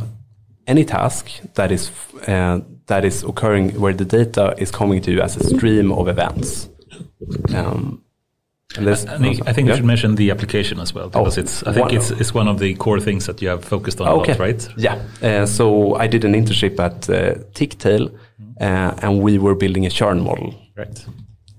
any 0.66 0.84
task 0.86 1.30
that 1.54 1.72
is 1.72 1.92
uh, 2.28 2.60
that 2.88 3.04
is 3.06 3.24
occurring 3.24 3.80
where 3.80 3.94
the 3.94 4.06
data 4.06 4.56
is 4.58 4.72
coming 4.72 5.02
to 5.02 5.12
you 5.12 5.22
as 5.22 5.38
a 5.38 5.44
stream 5.44 5.92
of 5.92 6.08
events. 6.08 6.70
Um, 7.54 8.02
I 8.80 9.18
think, 9.18 9.48
I 9.48 9.54
think 9.54 9.68
Yeah. 9.68 9.74
you 9.74 9.78
should 9.78 9.86
mention 9.86 10.16
the 10.16 10.32
application 10.32 10.80
as 10.80 10.94
well 10.94 11.10
because 11.10 11.38
Oh, 11.38 11.42
it's. 11.42 11.64
I 11.64 11.74
think 11.74 11.94
it's, 11.94 12.12
it's 12.12 12.34
one 12.34 12.48
of 12.48 12.60
the 12.60 12.74
core 12.76 13.00
things 13.00 13.26
that 13.26 13.42
you 13.42 13.50
have 13.50 13.64
focused 13.66 14.02
on 14.02 14.08
a 14.08 14.12
okay. 14.16 14.32
lot, 14.34 14.40
right? 14.40 14.68
Yeah. 14.78 15.00
Uh, 15.22 15.46
so 15.46 15.96
I 15.96 16.08
did 16.08 16.24
an 16.26 16.34
internship 16.34 16.80
at 16.80 17.10
uh, 17.10 17.36
Tictail, 17.54 18.12
uh, 18.62 18.94
and 19.02 19.22
we 19.22 19.38
were 19.38 19.56
building 19.56 19.86
a 19.86 19.90
churn 19.90 20.22
model. 20.22 20.54
Right. 20.76 21.06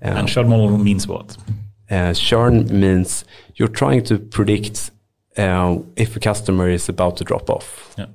Um, 0.01 0.17
and 0.17 0.29
shard 0.29 0.47
model 0.47 0.77
means 0.77 1.07
what? 1.07 1.37
Uh, 1.91 2.13
churn 2.13 2.67
means 2.79 3.25
you're 3.55 3.67
trying 3.67 4.03
to 4.05 4.17
predict 4.19 4.91
uh, 5.37 5.77
if 5.95 6.15
a 6.15 6.19
customer 6.19 6.69
is 6.69 6.89
about 6.89 7.17
to 7.17 7.23
drop 7.23 7.49
off. 7.49 7.93
Yeah. 7.97 8.05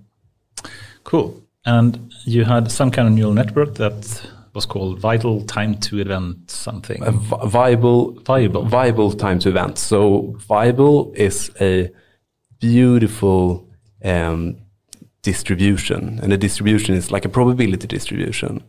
Cool. 1.05 1.43
And 1.67 2.13
you 2.25 2.45
had 2.45 2.71
some 2.71 2.91
kind 2.91 3.09
of 3.09 3.15
neural 3.15 3.33
network 3.35 3.75
that 3.75 4.23
was 4.55 4.67
called 4.67 5.01
vital 5.01 5.43
time 5.45 5.75
to 5.75 5.99
event 5.99 6.51
something. 6.51 7.01
Weibull, 7.03 8.23
Weibull. 8.23 8.71
Weibull 8.71 9.19
time 9.19 9.39
to 9.41 9.49
event. 9.49 9.79
So 9.79 10.37
Weibull 10.49 11.15
is 11.17 11.51
a 11.61 11.91
beautiful 12.61 13.69
um, 14.05 14.57
distribution, 15.23 16.21
and 16.23 16.33
a 16.33 16.37
distribution 16.37 16.95
is 16.95 17.11
like 17.11 17.25
a 17.25 17.29
probability 17.29 17.87
distribution, 17.87 18.63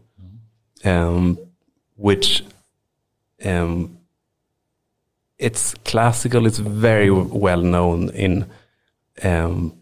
um, 0.83 1.37
which 1.95 2.43
um, 3.43 3.99
it's 5.37 5.75
classical. 5.85 6.47
It's 6.47 6.57
very 6.57 7.11
well 7.11 7.61
known 7.61 8.09
in 8.09 8.49
um, 9.21 9.77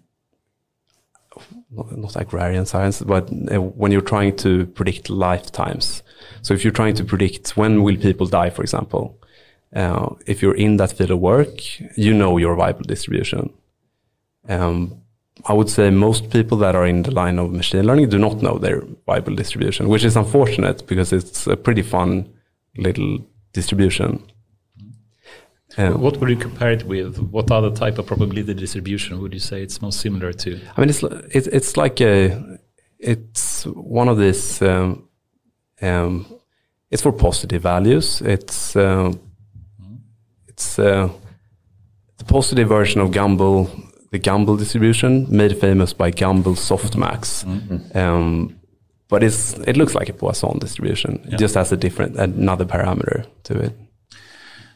not, 1.71 2.13
actuarial 2.13 2.67
science, 2.67 3.01
but 3.01 3.29
uh, 3.51 3.61
when 3.61 3.91
you're 3.91 4.01
trying 4.01 4.35
to 4.37 4.65
predict 4.67 5.09
lifetimes. 5.09 6.03
So 6.41 6.53
if 6.53 6.63
you're 6.63 6.73
trying 6.73 6.95
to 6.95 7.03
predict 7.03 7.57
when 7.57 7.83
will 7.83 7.97
people 7.97 8.27
die, 8.27 8.49
for 8.49 8.61
example, 8.61 9.17
uh, 9.75 10.09
if 10.27 10.41
you're 10.41 10.55
in 10.55 10.77
that 10.77 10.91
field 10.91 11.11
of 11.11 11.19
work, 11.19 11.55
you 11.97 12.13
know 12.13 12.37
your 12.37 12.55
Weibull 12.55 12.87
distribution. 12.87 13.51
Um, 14.47 15.01
I 15.45 15.53
would 15.53 15.69
say 15.69 15.89
most 15.89 16.29
people 16.29 16.57
that 16.59 16.75
are 16.75 16.85
in 16.85 17.01
the 17.03 17.11
line 17.11 17.39
of 17.39 17.51
machine 17.51 17.85
learning 17.85 18.09
do 18.09 18.19
not 18.19 18.41
know 18.41 18.57
their 18.57 18.81
Weibull 19.07 19.35
distribution, 19.35 19.89
which 19.89 20.03
is 20.03 20.15
unfortunate 20.15 20.85
because 20.87 21.11
it's 21.11 21.47
a 21.47 21.57
pretty 21.57 21.81
fun 21.81 22.31
little 22.77 23.19
distribution. 23.51 24.23
Um, 25.77 26.01
what 26.01 26.17
would 26.17 26.29
you 26.29 26.35
compare 26.35 26.71
it 26.71 26.83
with? 26.83 27.17
What 27.17 27.51
other 27.51 27.71
type 27.71 27.97
of 27.97 28.05
probability 28.05 28.53
distribution 28.53 29.19
would 29.21 29.33
you 29.33 29.39
say 29.39 29.63
it's 29.63 29.81
most 29.81 29.99
similar 29.99 30.33
to? 30.33 30.59
I 30.77 30.81
mean, 30.81 30.89
it's 30.89 31.03
it's 31.03 31.47
it's 31.47 31.77
like 31.77 31.99
a 32.01 32.59
it's 32.99 33.65
one 33.65 34.07
of 34.07 34.17
these. 34.17 34.61
Um, 34.61 35.09
um, 35.81 36.25
it's 36.91 37.01
for 37.01 37.11
positive 37.11 37.63
values. 37.63 38.21
It's 38.21 38.75
um, 38.75 39.19
it's 40.47 40.77
uh, 40.77 41.09
the 42.17 42.25
positive 42.25 42.67
version 42.69 43.01
of 43.01 43.09
Gumbel, 43.09 43.67
the 44.11 44.19
Gumbel 44.19 44.57
distribution, 44.57 45.25
made 45.35 45.57
famous 45.57 45.91
by 45.93 46.11
Gumbel 46.11 46.55
softmax. 46.55 47.43
Um, 47.95 48.59
but 49.09 49.23
it's 49.23 49.53
it 49.67 49.75
looks 49.75 49.95
like 49.95 50.09
a 50.09 50.13
Poisson 50.13 50.59
distribution. 50.59 51.27
It 51.31 51.39
just 51.39 51.55
has 51.55 51.71
a 51.71 51.77
different 51.77 52.15
another 52.17 52.65
parameter 52.65 53.25
to 53.43 53.59
it. 53.59 53.73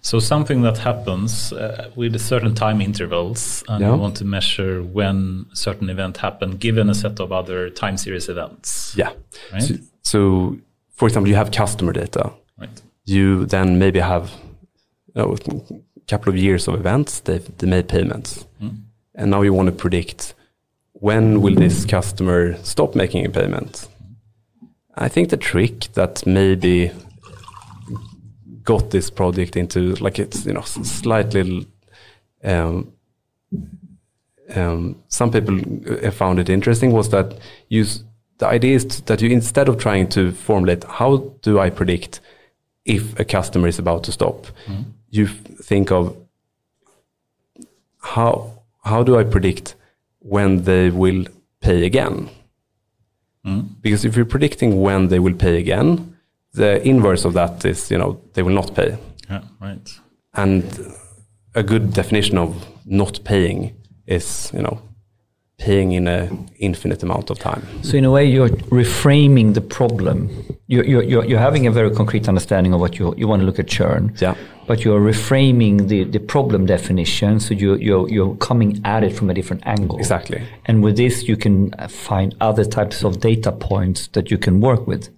So 0.02 0.20
something 0.20 0.62
that 0.64 0.78
happens 0.78 1.52
uh, 1.54 1.90
with 1.96 2.20
certain 2.22 2.54
time 2.56 2.82
intervals, 2.82 3.64
and 3.68 3.82
Yeah. 3.82 3.94
you 3.94 4.00
want 4.02 4.18
to 4.18 4.26
measure 4.26 4.82
when 4.84 5.46
a 5.52 5.56
certain 5.56 5.90
event 5.90 6.18
happened, 6.18 6.60
given 6.60 6.90
a 6.90 6.94
set 6.94 7.20
of 7.20 7.32
other 7.32 7.70
time 7.70 7.98
series 7.98 8.30
events. 8.30 8.94
Yeah. 8.98 9.12
Right. 9.54 9.64
So, 9.64 9.74
so, 10.04 10.58
for 10.96 11.08
example, 11.08 11.30
you 11.30 11.36
have 11.36 11.52
customer 11.52 11.94
data. 11.94 12.32
Right. 12.60 12.82
you 13.06 13.46
then 13.46 13.78
maybe 13.80 14.00
have 14.00 14.30
you 15.16 15.22
know, 15.22 15.36
a 15.96 16.00
couple 16.10 16.30
of 16.34 16.38
years 16.38 16.68
of 16.68 16.74
events, 16.76 17.22
they've 17.22 17.58
they 17.58 17.68
made 17.68 17.88
payments. 17.88 18.46
And 19.20 19.32
now 19.32 19.42
you 19.44 19.54
want 19.54 19.68
to 19.70 19.76
predict 19.76 20.36
when 20.94 21.42
will 21.42 21.56
this 21.56 21.86
customer 21.86 22.56
stop 22.64 22.96
making 22.96 23.26
a 23.26 23.30
payment? 23.30 23.88
I 24.96 25.10
think 25.10 25.30
the 25.30 25.38
trick 25.38 25.88
that 25.94 26.26
maybe 26.26 26.92
got 28.68 28.92
this 28.92 29.10
project 29.10 29.56
into 29.56 29.96
like 29.96 30.20
it's 30.20 30.46
you 30.46 30.54
know 30.54 30.62
slightly 30.62 31.66
um, 32.44 32.92
um, 34.56 35.02
some 35.08 35.32
people 35.32 35.60
uh, 36.06 36.12
found 36.12 36.40
it 36.40 36.50
interesting 36.50 36.92
was 36.92 37.10
that 37.10 37.38
you, 37.70 37.86
the 38.38 38.48
idea 38.48 38.76
is 38.76 39.02
that 39.02 39.22
you 39.22 39.30
instead 39.30 39.70
of 39.70 39.78
trying 39.78 40.08
to 40.10 40.32
formulate 40.32 40.84
how 40.84 41.18
do 41.42 41.60
I 41.60 41.70
predict 41.70 42.20
if 42.86 43.18
a 43.20 43.26
customer 43.26 43.68
is 43.68 43.80
about 43.80 44.04
to 44.06 44.12
stop, 44.12 44.48
you 45.10 45.28
think 45.28 45.92
of 45.92 46.16
how 48.02 48.64
how 48.84 49.04
do 49.04 49.18
I 49.18 49.24
predict 49.24 49.76
when 50.20 50.64
they 50.64 50.90
will 50.90 51.26
pay 51.62 51.86
again? 51.86 52.30
Because 53.82 54.04
if 54.06 54.16
you're 54.16 54.26
predicting 54.26 54.82
when 54.82 55.08
they 55.08 55.20
will 55.20 55.34
pay 55.36 55.58
again, 55.58 56.17
the 56.58 56.86
inverse 56.88 57.26
of 57.26 57.34
that 57.34 57.66
is 57.66 57.90
you 57.90 57.98
know 57.98 58.20
they 58.34 58.44
will 58.44 58.56
not 58.56 58.76
pay. 58.76 58.98
Yeah, 59.30 59.42
right. 59.60 59.90
And 60.34 60.64
a 61.56 61.64
good 61.64 61.94
definition 61.94 62.38
of 62.38 62.66
not 62.86 63.24
paying 63.24 63.76
is, 64.06 64.52
you 64.54 64.62
know, 64.62 64.80
paying 65.58 65.92
in 65.92 66.08
a 66.08 66.30
infinite 66.60 67.02
amount 67.02 67.30
of 67.32 67.40
time. 67.40 67.64
So 67.82 67.98
in 67.98 68.06
a 68.06 68.12
way, 68.12 68.26
you're 68.26 68.50
reframing 68.50 69.56
the 69.56 69.62
problem. 69.62 70.30
You're, 70.68 70.86
you're, 70.86 71.04
you're, 71.04 71.26
you're 71.26 71.40
having 71.40 71.66
a 71.66 71.72
very 71.72 71.90
concrete 71.90 72.28
understanding 72.30 72.74
of 72.74 72.80
what 72.80 73.00
you, 73.00 73.14
you 73.18 73.28
want 73.28 73.40
to 73.42 73.46
look 73.46 73.58
at 73.58 73.68
churn. 73.68 74.14
Yeah. 74.20 74.36
But 74.68 74.84
you're 74.86 75.00
reframing 75.00 75.88
the, 75.88 76.04
the 76.04 76.20
problem 76.20 76.68
definition. 76.68 77.40
So 77.40 77.56
you're, 77.56 77.78
you're, 77.78 78.08
you're 78.08 78.36
coming 78.36 78.82
at 78.86 79.04
it 79.04 79.14
from 79.14 79.30
a 79.30 79.34
different 79.34 79.66
angle. 79.66 79.98
Exactly. 79.98 80.44
And 80.66 80.84
with 80.84 80.98
this, 80.98 81.28
you 81.28 81.38
can 81.38 81.72
find 81.88 82.36
other 82.40 82.66
types 82.66 83.04
of 83.04 83.20
data 83.20 83.52
points 83.52 84.08
that 84.10 84.30
you 84.30 84.38
can 84.38 84.62
work 84.62 84.86
with, 84.86 85.10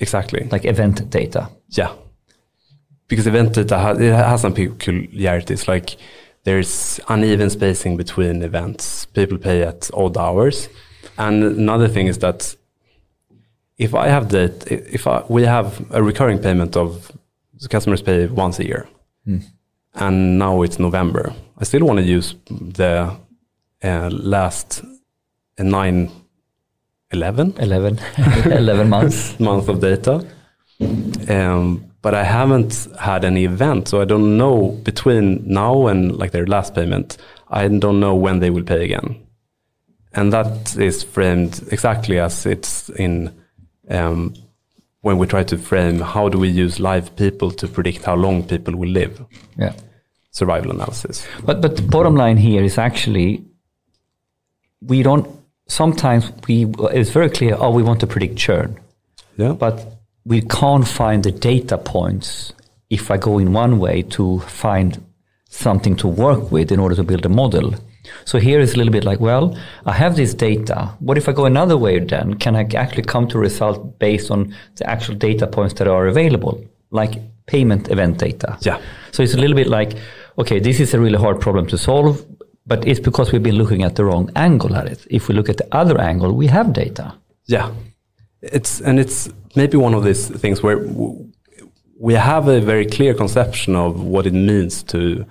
Exactly. 0.00 0.48
like 0.50 0.64
event 0.64 1.10
data. 1.10 1.50
yeah. 1.70 1.92
Because 3.08 3.26
event 3.26 3.54
data 3.54 3.78
has, 3.78 3.98
it 3.98 4.12
has 4.12 4.40
some 4.42 4.52
peculiarities, 4.52 5.66
like 5.66 5.96
there's 6.44 7.00
uneven 7.08 7.50
spacing 7.50 7.96
between 7.96 8.42
events. 8.42 9.06
People 9.06 9.38
pay 9.38 9.62
at 9.62 9.90
odd 9.94 10.16
hours. 10.16 10.68
And 11.16 11.42
another 11.42 11.88
thing 11.88 12.06
is 12.06 12.18
that 12.18 12.54
if 13.78 13.94
I 13.94 14.08
have 14.08 14.28
that, 14.30 14.70
if 14.70 15.06
I, 15.06 15.24
we 15.28 15.42
have 15.44 15.84
a 15.90 16.02
recurring 16.02 16.38
payment 16.38 16.76
of 16.76 17.10
the 17.60 17.68
customers 17.68 18.02
pay 18.02 18.26
once 18.26 18.58
a 18.58 18.66
year, 18.66 18.88
and 19.94 20.38
now 20.38 20.62
it's 20.62 20.78
November, 20.78 21.34
I 21.58 21.64
still 21.64 21.84
want 21.86 21.98
to 21.98 22.04
use 22.04 22.34
the 22.50 23.16
uh, 23.82 24.10
last 24.10 24.82
uh, 25.58 25.62
nine, 25.62 26.10
11 27.10 27.54
11, 27.58 27.98
11 28.52 28.88
months. 28.88 29.38
month 29.40 29.68
of 29.68 29.80
data. 29.80 30.26
Um, 31.28 31.84
but 32.02 32.14
I 32.14 32.22
haven't 32.22 32.86
had 33.00 33.24
any 33.24 33.44
event, 33.44 33.88
so 33.88 34.00
I 34.00 34.04
don't 34.04 34.36
know 34.36 34.78
between 34.84 35.42
now 35.46 35.88
and 35.88 36.16
like 36.16 36.30
their 36.30 36.46
last 36.46 36.74
payment. 36.74 37.16
I 37.50 37.66
don't 37.66 37.98
know 37.98 38.14
when 38.14 38.38
they 38.40 38.50
will 38.50 38.62
pay 38.62 38.84
again, 38.84 39.16
and 40.14 40.32
that 40.32 40.76
is 40.76 41.02
framed 41.02 41.60
exactly 41.72 42.18
as 42.20 42.46
it's 42.46 42.88
in 42.90 43.32
um, 43.90 44.34
when 45.00 45.18
we 45.18 45.26
try 45.26 45.42
to 45.44 45.56
frame 45.58 46.00
how 46.00 46.28
do 46.28 46.38
we 46.38 46.48
use 46.48 46.78
live 46.78 47.16
people 47.16 47.50
to 47.52 47.66
predict 47.66 48.04
how 48.04 48.14
long 48.14 48.44
people 48.44 48.76
will 48.76 48.90
live. 48.90 49.24
Yeah. 49.56 49.72
Survival 50.30 50.70
analysis. 50.70 51.26
But 51.44 51.60
but 51.60 51.74
the 51.76 51.82
bottom 51.82 52.14
line 52.14 52.36
here 52.36 52.62
is 52.62 52.78
actually 52.78 53.44
we 54.80 55.02
don't. 55.02 55.26
Sometimes 55.68 56.32
we 56.46 56.66
it's 56.92 57.10
very 57.10 57.30
clear. 57.30 57.56
Oh, 57.58 57.70
we 57.70 57.82
want 57.82 58.00
to 58.00 58.06
predict 58.06 58.36
churn, 58.36 58.78
Yeah, 59.36 59.52
but 59.52 59.98
we 60.24 60.40
can't 60.42 60.86
find 60.86 61.22
the 61.22 61.30
data 61.30 61.78
points 61.78 62.52
if 62.90 63.10
I 63.10 63.16
go 63.16 63.38
in 63.38 63.52
one 63.52 63.78
way 63.78 64.02
to 64.02 64.40
find 64.40 65.04
something 65.48 65.96
to 65.96 66.08
work 66.08 66.50
with 66.50 66.72
in 66.72 66.80
order 66.80 66.94
to 66.94 67.02
build 67.02 67.24
a 67.26 67.28
model. 67.28 67.74
So 68.24 68.38
here 68.38 68.60
is 68.60 68.74
a 68.74 68.76
little 68.76 68.92
bit 68.92 69.04
like, 69.04 69.20
well, 69.20 69.56
I 69.84 69.92
have 69.92 70.16
this 70.16 70.34
data. 70.34 70.94
What 71.00 71.18
if 71.18 71.28
I 71.28 71.32
go 71.32 71.44
another 71.44 71.76
way 71.76 71.98
then? 71.98 72.34
Can 72.34 72.56
I 72.56 72.62
actually 72.74 73.02
come 73.02 73.28
to 73.28 73.38
a 73.38 73.40
result 73.40 73.98
based 73.98 74.30
on 74.30 74.54
the 74.76 74.88
actual 74.88 75.14
data 75.14 75.46
points 75.46 75.74
that 75.74 75.88
are 75.88 76.06
available, 76.06 76.62
like 76.90 77.20
payment 77.46 77.90
event 77.90 78.18
data? 78.18 78.56
Yeah. 78.62 78.80
So 79.12 79.22
it's 79.22 79.34
a 79.34 79.38
little 79.38 79.56
bit 79.56 79.66
like, 79.66 79.94
okay, 80.38 80.58
this 80.58 80.80
is 80.80 80.94
a 80.94 81.00
really 81.00 81.18
hard 81.18 81.40
problem 81.40 81.66
to 81.66 81.78
solve, 81.78 82.24
but 82.68 82.86
it's 82.86 83.00
because 83.00 83.32
we've 83.32 83.42
been 83.42 83.56
looking 83.56 83.82
at 83.82 83.96
the 83.96 84.04
wrong 84.04 84.30
angle 84.36 84.76
at 84.76 84.86
it. 84.86 85.06
If 85.10 85.28
we 85.28 85.34
look 85.34 85.48
at 85.48 85.56
the 85.56 85.68
other 85.72 85.98
angle, 86.00 86.32
we 86.32 86.46
have 86.48 86.72
data. 86.72 87.14
Yeah, 87.46 87.72
it's 88.42 88.80
and 88.80 89.00
it's 89.00 89.30
maybe 89.56 89.76
one 89.76 89.94
of 89.94 90.04
these 90.04 90.28
things 90.28 90.62
where 90.62 90.78
we 91.98 92.14
have 92.14 92.46
a 92.46 92.60
very 92.60 92.86
clear 92.86 93.14
conception 93.14 93.74
of 93.74 94.00
what 94.00 94.26
it 94.26 94.34
means 94.34 94.82
to 94.84 95.24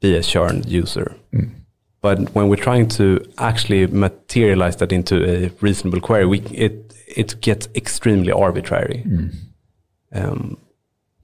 be 0.00 0.16
a 0.16 0.22
churn 0.22 0.62
user, 0.66 1.14
but 2.00 2.34
when 2.34 2.48
we're 2.48 2.56
trying 2.56 2.88
to 2.88 3.20
actually 3.38 3.86
materialize 3.86 4.76
that 4.76 4.92
into 4.92 5.16
a 5.24 5.50
reasonable 5.60 6.00
query, 6.00 6.26
we 6.26 6.40
it 6.52 6.94
it 7.06 7.40
gets 7.40 7.68
extremely 7.74 8.32
arbitrary. 8.32 9.04
Um, 10.12 10.56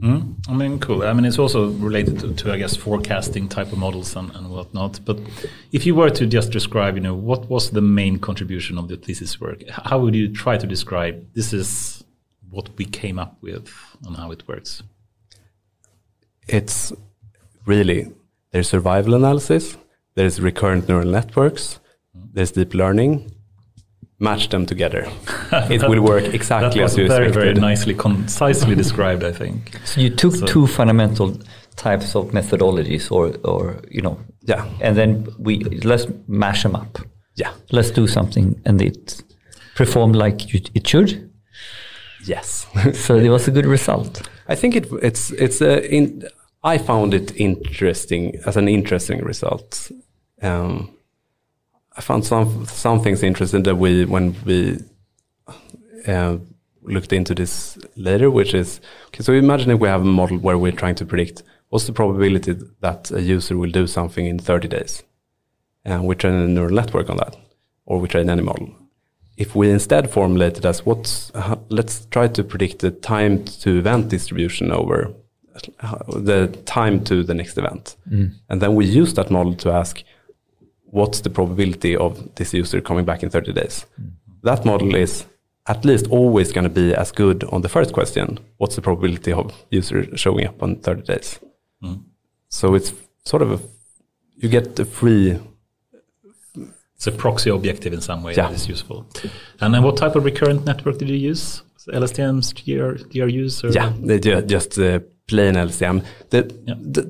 Mm. 0.02 0.34
I 0.48 0.52
mean, 0.52 0.80
cool. 0.80 1.02
I 1.02 1.12
mean, 1.12 1.24
it's 1.24 1.38
also 1.38 1.70
related 1.70 2.18
to, 2.20 2.34
to 2.34 2.52
I 2.52 2.58
guess, 2.58 2.76
forecasting 2.76 3.48
type 3.48 3.72
of 3.72 3.78
models 3.78 4.16
and, 4.16 4.34
and 4.34 4.50
whatnot. 4.50 5.00
But 5.04 5.20
if 5.72 5.86
you 5.86 5.94
were 5.94 6.10
to 6.10 6.26
just 6.26 6.50
describe, 6.50 6.96
you 6.96 7.00
know, 7.00 7.14
what 7.14 7.48
was 7.48 7.70
the 7.70 7.80
main 7.80 8.18
contribution 8.18 8.76
of 8.76 8.88
the 8.88 8.96
thesis 8.96 9.40
work? 9.40 9.62
How 9.70 9.98
would 10.00 10.14
you 10.14 10.32
try 10.32 10.58
to 10.58 10.66
describe 10.66 11.24
this 11.34 11.52
is 11.52 12.04
what 12.50 12.76
we 12.76 12.84
came 12.84 13.18
up 13.18 13.38
with 13.40 13.72
and 14.04 14.16
how 14.16 14.30
it 14.32 14.46
works? 14.48 14.82
it's 16.48 16.92
really 17.66 18.12
there's 18.50 18.68
survival 18.68 19.14
analysis, 19.14 19.76
there's 20.14 20.40
recurrent 20.40 20.88
neural 20.88 21.10
networks, 21.10 21.80
there's 22.32 22.52
deep 22.52 22.74
learning. 22.74 23.32
Match 24.24 24.48
them 24.48 24.64
together. 24.66 25.02
it 25.70 25.82
will 25.90 26.00
work 26.02 26.24
That 26.24 26.34
exactly 26.34 26.80
was 26.82 26.92
as 26.92 26.98
you 26.98 27.08
very, 27.08 27.26
expected. 27.28 27.56
very 27.58 27.70
nicely, 27.70 27.94
concisely 27.94 28.74
described, 28.74 29.22
I 29.24 29.32
think. 29.32 29.78
So 29.84 30.00
you 30.00 30.10
took 30.10 30.34
So- 30.34 30.46
two 30.46 30.66
fundamental 30.66 31.28
types 31.76 32.16
of 32.16 32.32
methodologies, 32.32 33.10
or, 33.12 33.34
or 33.44 33.76
you 33.90 34.02
know, 34.02 34.16
Yeah, 34.48 34.64
and 34.80 34.96
then 34.96 35.26
we 35.38 35.54
let's 35.84 36.06
mash 36.28 36.62
them 36.62 36.74
up. 36.76 36.98
yeah, 37.36 37.52
Let's 37.72 37.90
do 37.90 38.06
something, 38.06 38.54
and 38.66 38.80
it 38.82 39.22
performed 39.76 40.16
like 40.16 40.52
you, 40.54 40.60
it 40.74 40.86
should. 40.88 41.30
yes. 42.26 42.66
So 42.92 43.16
it 43.16 43.28
was 43.28 43.48
a 43.48 43.50
good 43.50 43.66
result. 43.66 44.22
I 44.48 44.54
think 44.56 44.76
it, 44.76 44.86
it's 45.02 45.30
it's 45.32 45.60
a 45.60 45.80
in, 45.94 46.22
I 46.62 46.78
found 46.78 47.12
it 47.14 47.32
interesting 47.36 48.36
as 48.46 48.56
an 48.56 48.68
interesting 48.68 49.24
result. 49.24 49.90
Um, 50.42 50.93
I 51.96 52.00
found 52.00 52.24
some 52.24 52.66
some 52.66 53.00
things 53.00 53.22
interesting 53.22 53.62
that 53.64 53.76
we 53.76 54.04
when 54.04 54.34
we 54.44 54.78
uh, 56.06 56.38
looked 56.82 57.12
into 57.12 57.34
this 57.34 57.78
later, 57.96 58.30
which 58.30 58.54
is 58.54 58.80
okay. 59.08 59.22
So 59.22 59.32
imagine 59.32 59.70
if 59.70 59.80
we 59.80 59.88
have 59.88 60.02
a 60.02 60.04
model 60.04 60.38
where 60.38 60.58
we're 60.58 60.72
trying 60.72 60.96
to 60.96 61.06
predict 61.06 61.42
what's 61.68 61.86
the 61.86 61.92
probability 61.92 62.56
that 62.80 63.10
a 63.10 63.20
user 63.20 63.56
will 63.56 63.70
do 63.70 63.86
something 63.86 64.26
in 64.26 64.38
30 64.38 64.68
days, 64.68 65.02
and 65.84 66.04
we 66.04 66.14
train 66.14 66.34
a 66.34 66.48
neural 66.48 66.74
network 66.74 67.10
on 67.10 67.16
that, 67.18 67.36
or 67.86 68.00
we 68.00 68.08
train 68.08 68.28
any 68.28 68.42
model. 68.42 68.74
If 69.36 69.54
we 69.54 69.70
instead 69.70 70.10
formulate 70.10 70.58
it 70.58 70.64
as 70.64 70.86
what's, 70.86 71.32
uh, 71.34 71.56
let's 71.68 72.06
try 72.06 72.28
to 72.28 72.44
predict 72.44 72.78
the 72.80 72.90
time 72.92 73.44
to 73.62 73.78
event 73.78 74.08
distribution 74.08 74.70
over 74.70 75.12
uh, 75.80 75.96
the 76.20 76.46
time 76.66 77.02
to 77.04 77.24
the 77.24 77.34
next 77.34 77.58
event, 77.58 77.96
and 78.48 78.60
then 78.60 78.74
we 78.74 78.84
use 78.84 79.14
that 79.14 79.30
model 79.30 79.54
to 79.56 79.70
ask 79.72 80.02
what's 80.94 81.20
the 81.22 81.30
probability 81.30 81.96
of 81.96 82.12
this 82.36 82.54
user 82.54 82.80
coming 82.80 83.04
back 83.04 83.22
in 83.24 83.30
30 83.30 83.52
days. 83.52 83.86
That 84.44 84.64
model 84.64 84.94
is 84.94 85.24
at 85.66 85.84
least 85.84 86.06
always 86.10 86.52
going 86.52 86.64
to 86.64 86.70
be 86.82 86.94
as 86.94 87.10
good 87.12 87.42
on 87.44 87.62
the 87.62 87.68
first 87.68 87.92
question. 87.92 88.38
What's 88.58 88.76
the 88.76 88.82
probability 88.82 89.32
of 89.32 89.50
user 89.70 90.16
showing 90.16 90.46
up 90.46 90.62
on 90.62 90.76
30 90.76 91.02
days? 91.02 91.40
So 92.48 92.74
it's 92.76 92.92
sort 93.24 93.42
of 93.42 93.50
a, 93.52 93.58
you 94.36 94.48
get 94.48 94.76
the 94.76 94.84
free, 94.84 95.38
It's 96.96 97.06
a 97.08 97.12
proxy 97.12 97.50
objective 97.50 97.92
in 97.92 98.00
some 98.00 98.22
way 98.22 98.34
Yeah. 98.34 98.46
that 98.48 98.54
is 98.54 98.68
useful. 98.68 99.06
And 99.60 99.74
then 99.74 99.82
what 99.82 99.96
type 99.96 100.14
of 100.18 100.24
recurrent 100.24 100.64
network 100.64 100.98
did 100.98 101.08
you 101.08 101.16
use? 101.30 101.62
LSTMs, 101.92 102.52
GR, 102.54 102.92
GRUs? 103.12 103.64
Or? 103.64 103.68
yeah, 103.70 103.92
they 104.08 104.18
ju- 104.20 104.42
just 104.42 104.78
uh, 104.78 105.00
plain 105.26 105.54
LSTM. 105.56 106.02
The, 106.30 106.38
Yeah. 106.68 106.74
the, 106.78 107.02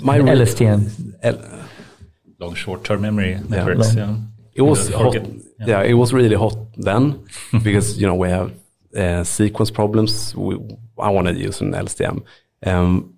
my 0.00 0.18
LSTM. 0.18 0.80
L- 1.22 1.60
Long 2.38 2.54
short-term 2.54 3.00
memory 3.00 3.38
networks. 3.48 3.94
long. 3.96 4.08
Yeah. 4.08 4.16
it 4.54 4.62
was 4.62 4.88
hot. 4.90 5.12
forget- 5.12 5.30
Yeah. 5.66 5.82
it 5.82 5.94
was 5.94 6.12
really 6.12 6.36
hot 6.36 6.56
then 6.76 7.24
because 7.62 7.98
you 8.00 8.06
know 8.06 8.14
we 8.14 8.28
have 8.30 8.52
uh, 8.96 9.24
sequence 9.24 9.70
problems. 9.72 10.34
We, 10.36 10.54
I 10.98 11.10
wanted 11.10 11.34
to 11.34 11.40
use 11.40 11.60
an 11.60 11.72
LSTM. 11.72 12.22
Um, 12.66 13.14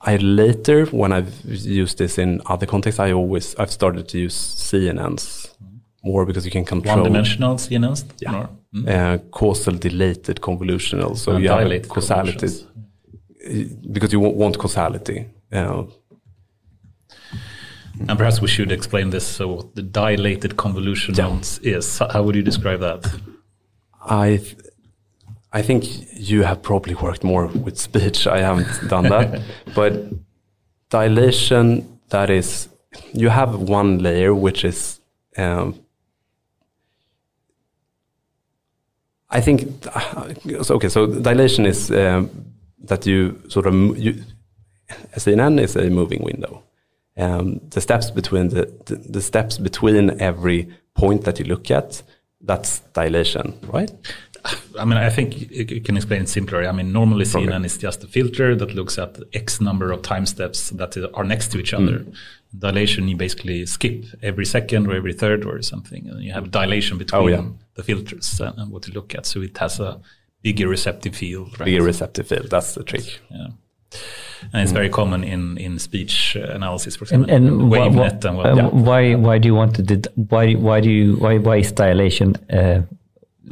I 0.00 0.16
later, 0.16 0.86
when 0.86 1.12
I've 1.12 1.32
used 1.44 1.98
this 1.98 2.18
in 2.18 2.40
other 2.46 2.66
contexts, 2.66 3.00
I 3.00 3.12
always 3.12 3.54
I've 3.56 3.70
started 3.70 4.08
to 4.08 4.18
use 4.18 4.34
CNNs 4.36 5.54
more 6.02 6.24
because 6.26 6.44
you 6.46 6.50
can 6.50 6.64
control 6.64 6.96
One-dimensional 6.96 7.56
CNNs? 7.56 8.04
Yeah. 8.20 8.34
Or- 8.40 8.48
Mm. 8.72 8.88
uh, 8.88 9.18
causal 9.32 9.74
dilated 9.74 10.40
convolutional. 10.40 11.16
So 11.16 11.32
And 11.32 11.42
you 11.42 11.50
have 11.50 11.66
a 11.70 11.80
causality 11.80 12.46
because 13.92 14.12
you 14.12 14.20
want, 14.20 14.36
want 14.36 14.58
causality. 14.58 15.26
Uh, 15.52 15.84
And 18.08 18.18
perhaps 18.18 18.40
we 18.40 18.48
should 18.48 18.72
explain 18.72 19.10
this. 19.10 19.26
So, 19.26 19.48
what 19.48 19.74
the 19.74 19.82
dilated 19.82 20.56
convolution 20.56 21.14
Yeah. 21.14 21.38
is. 21.78 21.98
How 21.98 22.22
would 22.22 22.34
you 22.34 22.42
describe 22.42 22.80
that? 22.80 23.04
I 24.06 24.36
th- 24.38 24.56
I 25.52 25.62
think 25.62 25.84
you 26.14 26.42
have 26.44 26.62
probably 26.62 26.94
worked 26.94 27.24
more 27.24 27.46
with 27.48 27.76
speech. 27.78 28.26
I 28.26 28.38
haven't 28.40 28.88
done 28.88 29.08
that, 29.08 29.42
but 29.74 29.92
dilation 30.90 31.98
that 32.08 32.30
is 32.30 32.68
you 33.12 33.28
have 33.30 33.54
one 33.68 33.98
layer 33.98 34.34
which 34.34 34.64
is 34.64 35.00
um, 35.36 35.74
I 39.28 39.40
think 39.40 39.60
so, 40.62 40.74
okay. 40.76 40.88
So 40.88 41.06
dilation 41.06 41.66
is 41.66 41.90
um, 41.90 42.30
that 42.84 43.06
you 43.06 43.40
sort 43.48 43.66
of 43.66 43.74
you, 43.98 44.22
CNN 45.16 45.60
is 45.60 45.76
a 45.76 45.88
moving 45.90 46.22
window. 46.24 46.62
Um, 47.16 47.60
the 47.70 47.80
steps 47.80 48.10
between 48.10 48.48
the, 48.48 48.72
the 48.86 48.96
the 48.96 49.20
steps 49.20 49.58
between 49.58 50.20
every 50.20 50.68
point 50.94 51.24
that 51.24 51.38
you 51.38 51.44
look 51.44 51.70
at 51.70 52.02
that's 52.40 52.80
dilation, 52.94 53.58
right? 53.72 53.90
I 54.78 54.86
mean, 54.86 54.96
I 54.96 55.10
think 55.10 55.50
you 55.50 55.82
can 55.82 55.96
explain 55.96 56.22
it 56.22 56.28
simpler. 56.30 56.66
I 56.66 56.72
mean, 56.72 56.92
normally 56.92 57.26
CNN 57.26 57.66
is 57.66 57.76
just 57.76 58.02
a 58.04 58.06
filter 58.06 58.56
that 58.56 58.74
looks 58.74 58.96
at 58.98 59.18
X 59.34 59.60
number 59.60 59.92
of 59.92 60.00
time 60.00 60.24
steps 60.24 60.70
that 60.70 60.96
are 61.12 61.24
next 61.24 61.48
to 61.52 61.58
each 61.58 61.74
other. 61.74 62.06
Dilation, 62.58 63.06
you 63.06 63.16
basically 63.16 63.66
skip 63.66 64.04
every 64.22 64.46
second 64.46 64.86
or 64.86 64.94
every 64.96 65.12
third 65.12 65.44
or 65.44 65.60
something, 65.62 66.08
and 66.08 66.22
you 66.22 66.32
have 66.32 66.50
dilation 66.50 66.96
between 66.96 67.22
Oh, 67.22 67.26
yeah. 67.26 67.44
the 67.74 67.82
filters 67.82 68.40
and, 68.40 68.58
and 68.58 68.72
what 68.72 68.86
you 68.88 68.94
look 68.94 69.14
at. 69.14 69.26
So 69.26 69.42
it 69.42 69.58
has 69.58 69.78
a 69.78 70.00
bigger 70.42 70.68
receptive 70.68 71.14
field. 71.14 71.60
Right? 71.60 71.66
Bigger 71.66 71.82
receptive 71.84 72.26
field. 72.28 72.48
That's 72.48 72.74
the 72.74 72.82
trick. 72.82 73.20
Yeah. 73.30 73.48
And 74.52 74.62
it's 74.62 74.72
very 74.72 74.88
common 74.88 75.22
in, 75.24 75.58
in 75.58 75.78
speech 75.78 76.36
uh, 76.36 76.54
analysis, 76.54 76.96
for 76.96 77.04
example, 77.04 77.30
And, 77.34 77.46
and 77.48 77.70
wha- 77.70 77.88
wha- 77.88 78.08
WaveNet 78.08 78.24
and 78.24 78.38
uh, 78.38 78.54
yeah. 78.56 78.66
why 78.68 79.14
why 79.14 79.38
do 79.38 79.46
you 79.48 79.54
want 79.54 79.74
to 79.76 79.82
did 79.82 80.08
why 80.14 80.54
why 80.54 80.80
do 80.80 80.90
you 80.90 81.16
why 81.16 81.38
why 81.38 81.56
is 81.58 81.72
dilation? 81.72 82.36
Uh, 82.50 82.82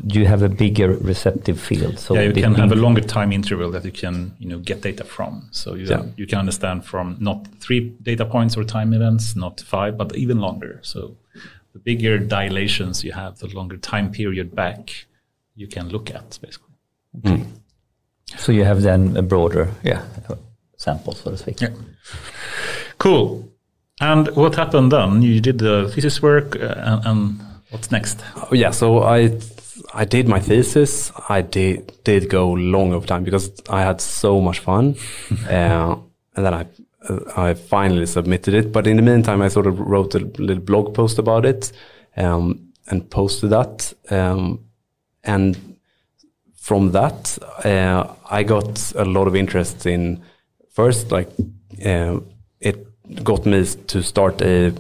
do 0.07 0.21
you 0.21 0.27
have 0.27 0.43
a 0.43 0.49
bigger 0.49 0.89
receptive 1.13 1.59
field? 1.61 1.99
So 1.99 2.15
yeah, 2.15 2.23
you 2.23 2.33
can 2.33 2.55
have 2.55 2.73
a 2.73 2.77
longer 2.77 3.01
time 3.03 3.33
interval 3.33 3.71
that 3.73 3.85
you 3.85 3.91
can, 3.93 4.33
you 4.39 4.49
know, 4.49 4.59
get 4.61 4.81
data 4.81 5.05
from. 5.05 5.49
So 5.51 5.75
you 5.75 5.87
Yeah. 5.87 6.05
you 6.17 6.27
can 6.27 6.39
understand 6.39 6.85
from 6.85 7.17
not 7.21 7.47
three 7.61 7.81
data 8.03 8.25
points 8.25 8.57
or 8.57 8.65
time 8.65 8.93
events, 8.95 9.35
not 9.37 9.61
five, 9.61 9.97
but 9.99 10.17
even 10.17 10.39
longer. 10.41 10.79
So 10.83 11.17
the 11.75 11.81
bigger 11.81 12.19
dilations 12.19 13.03
you 13.05 13.13
have, 13.13 13.39
the 13.39 13.49
longer 13.49 13.77
time 13.77 14.11
period 14.11 14.55
back 14.55 15.07
you 15.57 15.67
can 15.67 15.89
look 15.89 16.11
at, 16.15 16.39
basically. 16.41 16.75
So 18.37 18.53
you 18.53 18.65
have 18.65 18.83
then 18.83 19.17
a 19.17 19.23
broader 19.23 19.69
yeah 19.83 20.03
sample, 20.79 21.13
so 21.13 21.31
to 21.31 21.37
speak. 21.37 21.61
Yeah. 21.61 21.71
Cool. 22.99 23.49
And 24.01 24.29
what 24.37 24.55
happened 24.55 24.93
then? 24.93 25.23
You 25.23 25.41
did 25.41 25.59
the 25.59 25.91
thesis 25.95 26.23
work, 26.23 26.57
uh, 26.57 26.75
and, 26.77 27.07
and 27.07 27.41
what's 27.71 27.91
next? 27.91 28.25
Oh, 28.37 28.55
yeah, 28.55 28.71
so 28.71 29.03
I 29.03 29.39
I 29.93 30.05
did 30.05 30.29
my 30.29 30.41
thesis. 30.41 31.13
I 31.29 31.43
did 31.43 31.93
did 32.05 32.31
go 32.31 32.53
long 32.53 32.93
of 32.93 33.07
time 33.07 33.25
because 33.25 33.51
I 33.69 33.83
had 33.83 34.01
so 34.01 34.41
much 34.41 34.61
fun, 34.61 34.97
uh, 35.51 35.97
and 36.37 36.47
then 36.47 36.55
I 36.55 36.67
uh, 37.09 37.19
I 37.37 37.55
finally 37.55 38.07
submitted 38.07 38.55
it. 38.55 38.73
But 38.73 38.87
in 38.87 38.97
the 38.97 39.03
meantime, 39.03 39.43
I 39.43 39.49
sort 39.49 39.67
of 39.67 39.81
wrote 39.81 40.15
a 40.15 40.21
little 40.21 40.63
blog 40.63 40.95
post 40.95 41.19
about 41.19 41.45
it 41.45 41.73
um, 42.17 42.73
and 42.87 43.11
posted 43.11 43.51
that. 43.51 43.93
Um, 44.11 44.61
and 45.25 45.78
from 46.69 46.93
that, 46.93 47.39
uh, 47.65 48.15
I 48.31 48.43
got 48.43 48.93
a 48.95 49.05
lot 49.05 49.27
of 49.27 49.35
interest 49.35 49.87
in 49.87 50.21
first 50.69 51.11
like 51.11 51.31
uh, 51.85 52.21
it 52.61 52.77
got 53.25 53.47
me 53.47 53.65
to 53.87 54.03
start 54.03 54.43
a 54.43 54.75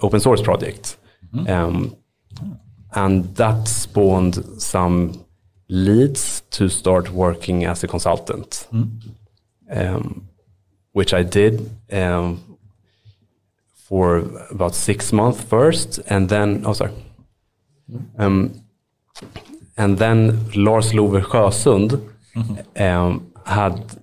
open 0.00 0.20
source 0.20 0.42
project. 0.42 0.98
Um, 1.48 1.96
and 2.92 3.34
that 3.36 3.68
spawned 3.68 4.34
some 4.60 5.24
leads 5.68 6.42
to 6.50 6.68
start 6.68 7.10
working 7.10 7.64
as 7.64 7.84
a 7.84 7.88
consultant, 7.88 8.68
um, 9.70 10.28
which 10.92 11.14
I 11.14 11.22
did 11.22 11.70
um, 11.90 12.58
for 13.88 14.18
about 14.50 14.74
six 14.74 15.12
months 15.12 15.42
first, 15.42 16.00
and 16.06 16.28
then 16.28 16.66
oh 16.66 16.74
sorry, 16.74 16.92
um, 18.18 18.62
and 19.80 19.96
then 19.96 20.38
Lars 20.54 20.92
Lowe 20.92 21.20
Sjösund 21.20 21.90
um, 22.76 23.32
had 23.46 24.02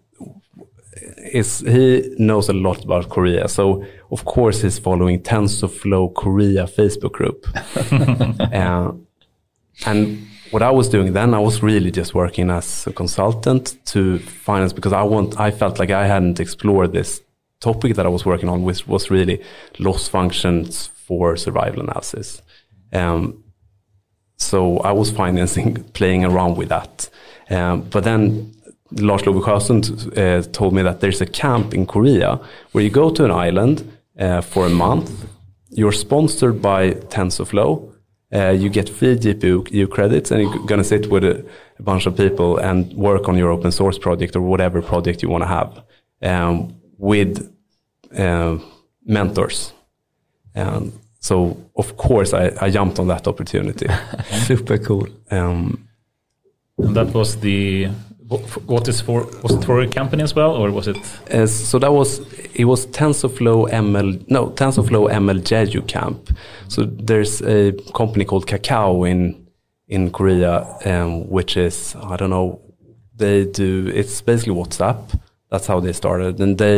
is 1.31 1.59
he 1.59 2.15
knows 2.17 2.49
a 2.49 2.53
lot 2.53 2.83
about 2.83 3.09
Korea, 3.09 3.47
so 3.47 3.83
of 4.11 4.25
course 4.25 4.61
he's 4.63 4.79
following 4.79 5.21
TensorFlow 5.21 6.15
Korea 6.15 6.65
Facebook 6.65 7.11
group. 7.11 7.45
uh, 8.53 8.91
and 9.85 10.27
what 10.51 10.63
I 10.63 10.71
was 10.71 10.89
doing 10.89 11.13
then, 11.13 11.33
I 11.33 11.39
was 11.39 11.61
really 11.61 11.91
just 11.91 12.15
working 12.15 12.49
as 12.49 12.87
a 12.87 12.93
consultant 12.93 13.77
to 13.87 14.19
finance 14.19 14.73
because 14.73 14.93
I 14.93 15.03
want, 15.03 15.39
I 15.39 15.51
felt 15.51 15.77
like 15.79 15.91
I 15.91 16.07
hadn't 16.07 16.39
explored 16.39 16.93
this 16.93 17.21
topic 17.59 17.95
that 17.95 18.05
I 18.05 18.09
was 18.09 18.25
working 18.25 18.49
on, 18.49 18.63
which 18.63 18.87
was 18.87 19.11
really 19.11 19.43
loss 19.77 20.07
functions 20.07 20.87
for 20.87 21.35
survival 21.35 21.81
analysis. 21.81 22.41
Um, 22.93 23.43
so 24.37 24.79
I 24.79 24.91
was 24.91 25.11
financing, 25.11 25.83
playing 25.93 26.23
around 26.25 26.57
with 26.57 26.69
that. 26.69 27.09
Um, 27.49 27.81
but 27.81 28.03
then 28.03 28.53
Lars 28.91 29.21
Sjösund 29.21 30.17
uh, 30.17 30.41
told 30.51 30.73
me 30.73 30.81
that 30.83 31.01
there's 31.01 31.21
a 31.21 31.25
camp 31.25 31.73
in 31.73 31.85
Korea 31.85 32.39
where 32.71 32.83
you 32.83 32.89
go 32.89 33.09
to 33.09 33.25
an 33.25 33.31
island 33.31 33.91
uh, 34.19 34.41
for 34.41 34.65
a 34.65 34.69
month. 34.69 35.25
You're 35.69 35.91
sponsored 35.91 36.61
by 36.61 36.91
TensorFlow. 36.91 37.93
Uh, 38.33 38.49
you 38.49 38.69
get 38.69 38.89
free 38.89 39.15
GPU 39.15 39.89
credits, 39.89 40.31
and 40.31 40.41
you're 40.41 40.65
going 40.65 40.79
to 40.79 40.83
sit 40.83 41.09
with 41.09 41.23
a, 41.23 41.45
a, 41.79 41.83
bunch 41.83 42.05
of 42.05 42.17
people 42.17 42.57
and 42.57 42.91
work 42.93 43.29
on 43.29 43.37
your 43.37 43.51
open 43.51 43.71
source 43.71 43.97
project 43.97 44.35
or 44.35 44.41
whatever 44.41 44.81
project 44.81 45.23
you 45.23 45.29
want 45.29 45.43
to 45.43 45.47
have 45.47 45.81
um, 46.21 46.75
with 46.97 47.49
uh, 48.17 48.57
mentors. 49.05 49.71
And 50.53 50.91
so, 51.27 51.57
of 51.75 51.97
course, 51.97 52.33
I, 52.33 52.51
I 52.65 52.69
jumped 52.69 52.99
on 52.99 53.07
that 53.07 53.27
opportunity. 53.27 53.87
Super 54.47 54.77
cool. 54.77 55.07
Um, 55.29 55.87
And 56.77 56.95
that 56.95 57.13
was 57.13 57.37
the 57.37 57.89
what 58.65 58.87
is 58.87 59.01
for 59.01 59.25
was 59.41 59.53
it 59.53 59.63
for 59.65 59.79
a 59.79 59.87
company 59.87 60.21
as 60.23 60.35
well 60.35 60.51
or 60.61 60.69
was 60.71 60.87
it? 60.87 60.97
Uh, 61.33 61.47
so 61.47 61.79
that 61.79 61.91
was 61.91 62.19
it 62.53 62.65
was 62.65 62.85
TensorFlow 62.87 63.69
ML 63.71 64.09
no 64.29 64.41
TensorFlow 64.49 65.09
ML 65.09 65.39
Jeju 65.49 65.81
camp 65.87 66.29
so 66.67 66.83
there's 66.83 67.41
a 67.41 67.71
company 67.95 68.25
called 68.25 68.45
Kakao 68.45 69.09
in 69.09 69.47
in 69.87 70.11
Korea 70.11 70.53
um, 70.85 71.27
which 71.29 71.57
is 71.57 71.95
I 71.95 72.15
don't 72.17 72.29
know 72.29 72.59
they 73.15 73.45
do 73.45 73.69
it's 73.99 74.21
basically 74.21 74.55
WhatsApp. 74.61 75.01
That's 75.49 75.67
how 75.67 75.79
they 75.79 75.93
started. 75.93 76.39
And 76.39 76.57
they 76.57 76.77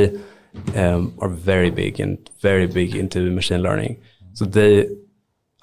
um, 0.76 1.14
are 1.20 1.30
very 1.30 1.72
big 1.72 2.00
and 2.00 2.18
very 2.41 2.68
big 2.68 2.95
into 2.95 3.20
machine 3.32 3.62
learning 3.62 3.97
so 4.34 4.45
they 4.45 4.88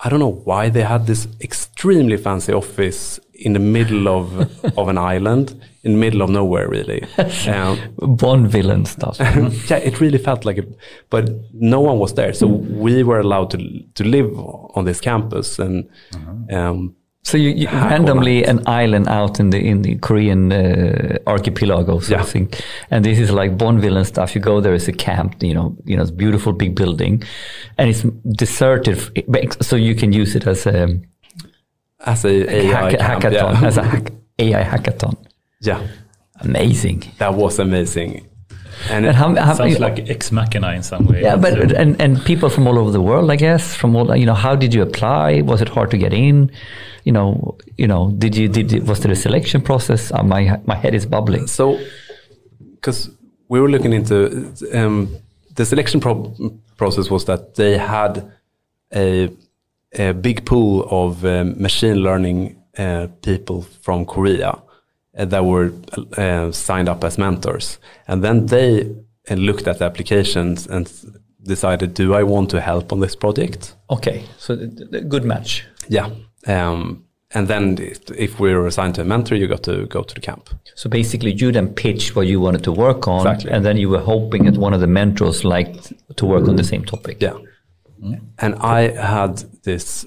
I 0.01 0.11
don't 0.11 0.21
know 0.21 0.43
why 0.45 0.69
they 0.69 0.83
had 0.83 1.07
this 1.07 1.27
extremely 1.41 2.19
fancy 2.19 2.53
office 2.53 3.19
in 3.33 3.55
the 3.55 3.59
middle 3.59 4.09
of 4.09 4.25
of 4.79 4.89
an 4.89 4.99
island 4.99 5.55
in 5.83 5.93
the 5.93 5.99
middle 5.99 6.23
of 6.23 6.31
nowhere 6.31 6.69
really. 6.69 7.03
Um, 7.49 7.79
Bond 8.17 8.51
villain 8.51 8.85
stuff. 8.85 9.19
yeah 9.71 9.77
it 9.77 10.01
really 10.01 10.19
felt 10.19 10.45
like 10.45 10.59
it 10.59 10.69
but 11.11 11.31
no 11.53 11.81
one 11.81 11.99
was 11.99 12.15
there. 12.15 12.33
So 12.35 12.47
we 12.47 13.03
were 13.03 13.21
allowed 13.21 13.51
to 13.51 13.59
to 13.95 14.05
live 14.05 14.31
on 14.75 14.85
this 14.85 15.01
campus 15.01 15.59
and 15.59 15.89
um, 16.51 16.95
So 17.27 17.37
you, 17.39 17.51
you 17.51 17.67
randomly 17.69 18.45
an 18.45 18.61
island 18.69 19.09
out 19.09 19.41
in 19.41 19.51
the 19.51 19.59
in 19.59 19.83
the 19.83 19.97
Korean 19.99 20.53
uh, 20.53 21.19
archipelago, 21.27 21.99
so 22.01 22.13
Yeah. 22.15 22.23
to 22.23 22.25
think, 22.33 22.61
and 22.91 23.05
this 23.05 23.19
is 23.19 23.31
like 23.31 23.59
Bond 23.59 23.85
and 23.85 24.07
stuff. 24.07 24.35
You 24.37 24.41
go 24.41 24.61
there, 24.61 24.75
it's 24.77 24.89
a 24.89 24.93
camp, 24.93 25.43
you 25.43 25.53
know, 25.55 25.75
you 25.85 25.97
know, 25.97 26.03
it's 26.03 26.13
a 26.13 26.15
beautiful 26.15 26.53
big 26.53 26.75
building, 26.77 27.25
and 27.79 27.91
it's 27.91 28.03
deserted, 28.39 28.99
so 29.61 29.75
you 29.77 29.95
can 29.97 30.13
use 30.13 30.37
it 30.37 30.47
as 30.47 30.67
a, 30.67 31.01
as 32.07 32.25
a 32.25 32.29
AI 32.29 32.91
hack- 32.93 33.01
hackathon, 33.23 33.61
yeah. 33.61 33.67
as 33.69 33.77
a 33.77 33.83
hack, 33.83 34.13
AI 34.39 34.63
hackathon. 34.63 35.17
yeah 35.63 35.81
Amazing. 36.43 37.03
that 37.19 37.35
was 37.35 37.59
amazing 37.59 38.25
and, 38.91 39.07
And 39.07 39.17
how, 39.17 39.35
how 39.35 39.55
sounds 39.55 39.79
like 39.79 40.09
ex 40.11 40.31
machina 40.31 40.73
in 40.73 40.83
some 40.83 41.07
way 41.07 41.23
Yeah, 41.23 41.37
but 41.37 41.59
uh, 41.59 41.75
and 41.77 42.01
and 42.01 42.25
people 42.25 42.49
from 42.49 42.67
all 42.67 42.79
over 42.79 42.91
the 42.91 43.01
world, 43.01 43.31
I 43.31 43.37
guess, 43.37 43.75
from 43.75 43.97
all 43.97 44.15
you 44.17 44.27
know. 44.27 44.35
How 44.35 44.55
did 44.57 44.75
you 44.75 44.83
apply? 44.83 45.43
Was 45.43 45.61
it 45.63 45.69
hard 45.69 45.91
to 45.91 45.99
get 45.99 46.13
in? 46.13 46.51
You 47.05 47.13
know, 47.13 47.57
you 47.77 47.87
know. 47.87 48.11
Did 48.19 48.37
you 48.37 48.49
did 48.49 48.87
was 48.87 49.01
there 49.01 49.13
a 49.13 49.17
selection 49.17 49.61
process? 49.61 50.13
Uh, 50.13 50.23
my 50.23 50.61
my 50.67 50.75
head 50.75 50.95
is 50.95 51.07
bubbling. 51.07 51.47
So, 51.47 51.79
because 52.75 53.11
we 53.49 53.61
were 53.61 53.71
looking 53.71 53.93
into 53.93 54.53
um, 54.75 55.09
the 55.55 55.65
selection 55.65 56.01
pro- 56.01 56.35
process 56.77 57.11
was 57.11 57.25
that 57.25 57.55
they 57.55 57.79
had 57.79 58.31
a, 58.95 59.31
a 59.99 60.13
big 60.13 60.45
pool 60.45 60.87
of 60.91 61.25
um, 61.25 61.61
machine 61.61 61.97
learning 61.97 62.63
uh, 62.79 63.09
people 63.23 63.63
from 63.63 64.05
Korea 64.05 64.63
that 65.25 65.45
were 65.45 65.73
uh, 66.17 66.53
signed 66.53 66.89
up 66.89 67.03
as 67.05 67.19
mentors, 67.19 67.79
and 68.07 68.23
then 68.23 68.47
they 68.47 68.95
uh, 69.31 69.35
looked 69.35 69.67
at 69.67 69.79
the 69.79 69.85
applications 69.85 70.67
and 70.67 70.93
decided, 71.43 71.95
do 71.95 72.15
I 72.15 72.23
want 72.23 72.51
to 72.51 72.61
help 72.61 72.93
on 72.93 73.01
this 73.01 73.17
project? 73.17 73.77
Okay, 73.89 74.25
so 74.39 74.57
good 75.09 75.25
match. 75.25 75.65
Yeah. 75.89 76.11
Um, 76.47 77.05
and 77.33 77.49
then 77.49 77.77
if, 77.79 78.39
we 78.39 78.55
were 78.55 78.67
assigned 78.67 78.95
to 78.97 79.03
a 79.03 79.05
mentor, 79.05 79.35
you 79.35 79.49
got 79.49 79.63
to 79.65 79.87
go 79.87 80.03
to 80.03 80.15
the 80.15 80.21
camp. 80.21 80.49
So 80.75 80.89
basically, 80.89 81.33
you 81.33 81.51
then 81.51 81.75
pitched 81.75 82.15
what 82.15 82.27
you 82.27 82.41
wanted 82.41 82.63
to 82.65 82.73
work 82.73 83.09
on, 83.09 83.27
Exactly. 83.27 83.51
and 83.51 83.65
then 83.65 83.77
you 83.77 83.89
were 83.89 84.01
hoping 84.01 84.45
that 84.45 84.57
one 84.57 84.73
of 84.75 84.81
the 84.81 84.87
mentors 84.87 85.45
liked 85.45 85.93
to 86.17 86.27
work 86.27 86.49
on 86.49 86.57
the 86.57 86.65
same 86.65 86.85
topic. 86.85 87.21
Yeah. 87.21 87.39
And 88.39 88.55
I 88.57 88.91
had 88.91 89.39
this 89.65 90.07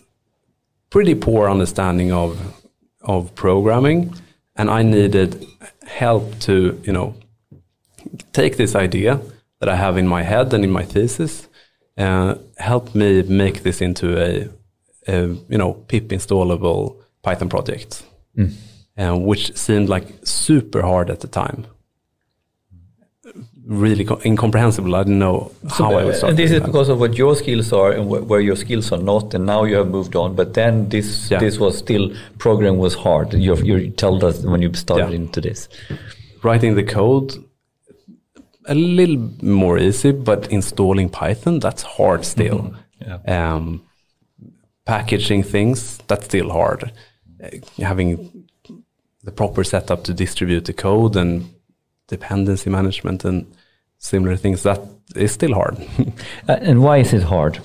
pretty 0.89 1.15
poor 1.15 1.49
understanding 1.49 2.11
of 2.11 2.55
of 3.01 3.33
programming 3.35 4.13
and 4.59 4.69
I 4.69 4.83
needed 4.83 5.47
help 5.87 6.37
to, 6.41 6.79
you 6.83 6.91
know, 6.91 7.15
take 8.33 8.57
this 8.57 8.75
idea 8.75 9.19
that 9.59 9.69
I 9.69 9.75
have 9.77 9.97
in 9.97 10.07
my 10.07 10.23
head 10.23 10.53
and 10.53 10.63
in 10.63 10.71
my 10.71 10.83
thesis, 10.83 11.47
uh, 11.97 12.35
help 12.57 12.93
me 12.93 13.23
make 13.23 13.63
this 13.63 13.81
into 13.81 14.07
a, 14.17 14.49
a 15.07 15.27
you 15.49 15.57
know, 15.57 15.73
pip 15.73 16.09
installable 16.09 17.01
Python 17.21 17.49
project, 17.49 18.03
uh, 18.97 19.15
which 19.17 19.55
seemed 19.55 19.87
like 19.87 20.07
super 20.23 20.81
hard 20.81 21.09
at 21.09 21.21
the 21.21 21.27
time. 21.27 21.65
Really 23.71 24.03
co- 24.03 24.19
incomprehensible. 24.25 24.95
I 24.95 25.03
didn't 25.03 25.19
know 25.19 25.51
how 25.77 25.93
I 25.93 26.03
was. 26.05 26.23
and 26.23 26.35
this 26.35 26.49
is 26.51 26.59
that. 26.59 26.65
because 26.65 26.89
of 26.89 26.99
what 26.99 27.13
your 27.17 27.35
skills 27.35 27.71
are 27.71 27.91
and 27.91 28.05
wh- 28.09 28.27
where 28.27 28.41
your 28.41 28.55
skills 28.55 28.91
are 28.91 28.97
not, 29.13 29.33
and 29.35 29.45
now 29.45 29.63
you 29.63 29.75
have 29.75 29.89
moved 29.89 30.15
on. 30.15 30.35
But 30.35 30.53
then 30.55 30.89
this 30.89 31.29
Yeah. 31.31 31.39
this 31.39 31.59
was 31.59 31.77
still 31.77 32.09
program 32.39 32.77
was 32.79 32.95
hard. 32.95 33.33
You 33.33 33.55
you 33.69 33.91
told 33.91 34.23
us 34.23 34.35
when 34.43 34.61
you 34.63 34.73
started 34.73 35.09
Yeah. 35.09 35.15
into 35.21 35.39
this. 35.41 35.69
writing 36.43 36.75
the 36.75 36.83
code 36.83 37.33
a 38.65 38.73
little 38.73 39.19
more 39.41 39.77
easy, 39.77 40.11
but 40.13 40.47
installing 40.51 41.09
Python 41.09 41.59
that's 41.59 41.83
hard 41.97 42.25
still. 42.25 42.73
Yeah. 43.01 43.19
Um, 43.55 43.81
packaging 44.85 45.43
things 45.43 45.99
that's 46.07 46.25
still 46.25 46.49
hard. 46.49 46.91
Uh, 47.43 47.49
having 47.85 48.09
the 49.23 49.31
proper 49.31 49.63
setup 49.63 50.03
to 50.05 50.13
distribute 50.13 50.65
the 50.65 50.73
code 50.73 51.15
and 51.15 51.49
dependency 52.07 52.69
management 52.69 53.25
and 53.25 53.45
similar 53.99 54.35
things 54.35 54.63
that 54.63 54.79
is 55.15 55.31
still 55.31 55.53
hard. 55.53 55.77
Uh, 56.49 56.57
and 56.61 56.81
why 56.81 56.97
is 56.97 57.13
it 57.13 57.23
hard? 57.23 57.59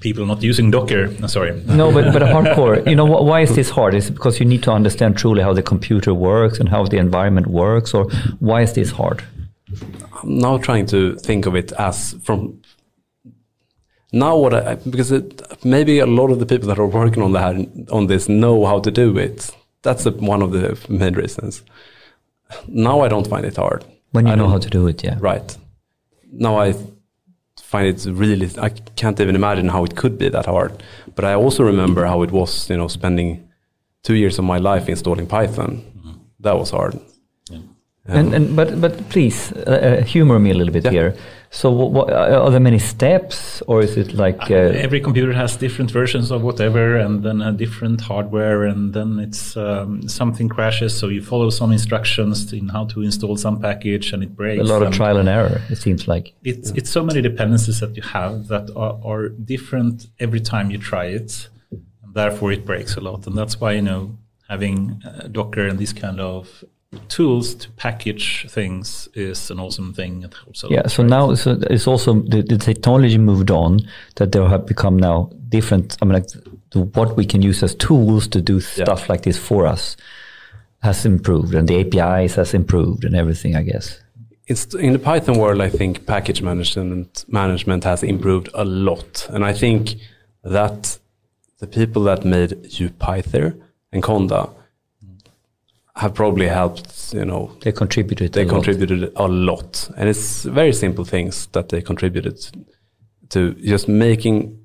People 0.00 0.26
not 0.26 0.42
using 0.42 0.70
Docker. 0.70 1.08
No, 1.20 1.26
sorry. 1.26 1.52
No, 1.66 1.90
but 1.92 2.12
but 2.12 2.22
a 2.22 2.26
hardcore. 2.34 2.88
You 2.88 2.94
know, 2.96 3.06
wh- 3.06 3.24
why 3.24 3.40
is 3.42 3.54
this 3.54 3.70
hard? 3.70 3.94
Is 3.94 4.08
it 4.08 4.14
because 4.14 4.38
you 4.40 4.46
need 4.46 4.62
to 4.62 4.72
understand 4.72 5.16
truly 5.16 5.42
how 5.42 5.52
the 5.54 5.62
computer 5.62 6.14
works 6.14 6.58
and 6.60 6.68
how 6.68 6.84
the 6.86 6.98
environment 6.98 7.46
works, 7.46 7.94
or 7.94 8.04
why 8.40 8.62
is 8.62 8.72
this 8.72 8.90
hard? 8.90 9.24
I'm 10.22 10.38
now 10.38 10.58
trying 10.58 10.86
to 10.86 11.16
think 11.16 11.46
of 11.46 11.54
it 11.56 11.72
as 11.72 12.14
from 12.22 12.60
now 14.12 14.36
what 14.36 14.54
I 14.54 14.74
because 14.90 15.10
it, 15.12 15.42
maybe 15.64 15.98
a 16.00 16.06
lot 16.06 16.30
of 16.30 16.38
the 16.38 16.46
people 16.46 16.68
that 16.68 16.78
are 16.78 16.86
working 16.86 17.22
on 17.22 17.32
that 17.32 17.54
on 17.90 18.06
this 18.06 18.28
know 18.28 18.66
how 18.66 18.80
to 18.80 18.90
do 18.90 19.18
it. 19.18 19.50
That's 19.82 20.06
a, 20.06 20.10
one 20.10 20.42
of 20.42 20.52
the 20.52 20.78
main 20.88 21.14
reasons. 21.14 21.62
Now 22.68 23.00
I 23.00 23.08
don't 23.08 23.26
find 23.26 23.44
it 23.46 23.56
hard. 23.56 23.84
When 24.12 24.26
you 24.26 24.32
I 24.32 24.36
know 24.36 24.48
how 24.48 24.58
to 24.58 24.70
do 24.70 24.86
it, 24.88 25.02
yeah. 25.04 25.16
Right. 25.20 25.58
Now 26.32 26.58
I 26.58 26.74
find 27.60 27.86
it 27.86 28.06
really 28.06 28.48
I 28.60 28.70
can't 28.96 29.20
even 29.20 29.34
imagine 29.36 29.68
how 29.68 29.84
it 29.84 29.94
could 29.96 30.16
be 30.18 30.28
that 30.30 30.46
hard. 30.46 30.72
But 31.14 31.24
I 31.24 31.34
also 31.34 31.64
remember 31.64 32.06
how 32.06 32.22
it 32.22 32.30
was, 32.30 32.70
you 32.70 32.76
know, 32.76 32.88
spending 32.88 33.48
two 34.02 34.14
years 34.14 34.38
of 34.38 34.44
my 34.44 34.58
life 34.58 34.88
installing 34.92 35.26
Python. 35.26 35.82
That 36.40 36.56
was 36.58 36.70
hard. 36.70 36.94
And, 38.04 38.34
and 38.34 38.56
but 38.56 38.80
but 38.80 39.08
please 39.10 39.52
uh, 39.52 39.70
uh, 40.00 40.04
humor 40.04 40.38
me 40.40 40.50
a 40.50 40.54
little 40.54 40.72
bit 40.72 40.84
Yeah. 40.84 40.90
here. 40.92 41.14
So, 41.54 41.70
wh- 41.70 41.92
wh- 41.94 42.10
are 42.10 42.50
there 42.50 42.60
many 42.60 42.78
steps, 42.78 43.62
or 43.66 43.82
is 43.82 43.98
it 43.98 44.14
like 44.14 44.50
uh, 44.50 44.54
Every 44.86 45.00
computer 45.00 45.34
has 45.34 45.54
different 45.54 45.90
versions 45.90 46.30
of 46.30 46.42
whatever, 46.42 46.96
and 46.96 47.22
then 47.22 47.42
a 47.42 47.52
different 47.52 48.00
hardware, 48.00 48.64
and 48.64 48.94
then 48.94 49.18
it's 49.18 49.54
um, 49.54 50.08
something 50.08 50.48
crashes. 50.48 50.98
So 50.98 51.08
you 51.08 51.22
follow 51.22 51.50
some 51.50 51.70
instructions 51.70 52.54
in 52.54 52.70
how 52.70 52.86
to 52.86 53.02
install 53.02 53.36
some 53.36 53.60
package, 53.60 54.14
and 54.14 54.22
it 54.22 54.34
breaks. 54.34 54.62
a 54.62 54.64
lot 54.64 54.82
of 54.82 54.94
trial 54.94 55.18
and 55.18 55.28
error? 55.28 55.60
It 55.68 55.76
seems 55.76 56.08
like. 56.08 56.32
It's 56.42 56.70
it's 56.70 56.88
so 56.88 57.04
many 57.04 57.20
dependencies 57.20 57.80
that 57.80 57.94
you 57.98 58.02
have 58.02 58.48
that 58.48 58.70
are, 58.74 58.98
are 59.04 59.28
different 59.28 60.06
every 60.18 60.40
time 60.40 60.70
you 60.70 60.78
try 60.78 61.04
it, 61.04 61.48
and 61.70 62.14
therefore 62.14 62.50
it 62.52 62.64
breaks 62.64 62.96
a 62.96 63.02
lot. 63.02 63.26
And 63.26 63.36
that's 63.36 63.60
why 63.60 63.72
you 63.72 63.82
know 63.82 64.16
having 64.48 65.02
uh, 65.04 65.28
Docker 65.30 65.66
and 65.66 65.78
these 65.78 65.92
kind 65.92 66.18
of 66.18 66.64
tools 67.08 67.54
to 67.54 67.70
package 67.72 68.46
things 68.50 69.08
is 69.14 69.50
an 69.50 69.58
awesome 69.60 69.92
thing. 69.94 70.22
It 70.22 70.34
helps 70.44 70.64
a 70.64 70.68
Yeah. 70.68 70.76
lot, 70.82 70.90
So 70.90 71.02
right? 71.02 71.10
now, 71.10 71.34
so 71.34 71.58
it's 71.70 71.86
also 71.86 72.14
the, 72.22 72.42
the 72.42 72.58
technology 72.58 73.18
moved 73.18 73.50
on 73.50 73.80
that 74.16 74.32
there 74.32 74.46
have 74.48 74.66
become 74.66 74.96
now 74.98 75.30
different. 75.48 75.96
I 76.00 76.04
mean, 76.04 76.14
like 76.14 76.28
the, 76.72 76.80
what 76.80 77.16
we 77.16 77.24
can 77.24 77.42
use 77.42 77.62
as 77.62 77.74
tools 77.74 78.28
to 78.28 78.40
do 78.40 78.60
stuff 78.60 79.08
like 79.08 79.22
this 79.22 79.38
for 79.38 79.66
us 79.66 79.96
has 80.82 81.06
improved, 81.06 81.54
and 81.54 81.68
the 81.68 81.80
APIs 81.80 82.34
has 82.34 82.54
improved, 82.54 83.04
and 83.04 83.14
everything. 83.14 83.54
I 83.56 83.62
guess. 83.62 84.00
It's, 84.48 84.74
in 84.74 84.92
the 84.92 84.98
Python 84.98 85.38
world, 85.38 85.60
I 85.60 85.70
think 85.70 86.04
package 86.06 86.42
management 86.42 87.24
management 87.28 87.84
has 87.84 88.02
improved 88.02 88.48
a 88.54 88.64
lot, 88.64 89.26
and 89.30 89.44
I 89.44 89.52
think 89.52 89.94
that 90.42 90.98
the 91.60 91.66
people 91.68 92.02
that 92.04 92.24
made 92.24 92.50
UPython 92.64 93.60
and 93.92 94.02
Conda 94.02 94.50
have 95.96 96.14
probably 96.14 96.48
helped. 96.48 97.12
You 97.14 97.24
know, 97.24 97.50
They 97.60 97.72
contributed. 97.72 98.32
they 98.32 98.42
a 98.42 98.44
lot. 98.46 98.54
contributed 98.54 99.12
a 99.16 99.28
lot, 99.28 99.90
and 99.96 100.08
it's 100.08 100.44
very 100.44 100.72
simple 100.72 101.04
things 101.04 101.46
that 101.52 101.68
they 101.68 101.82
contributed 101.82 102.38
to 103.30 103.52
just 103.54 103.88
making 103.88 104.58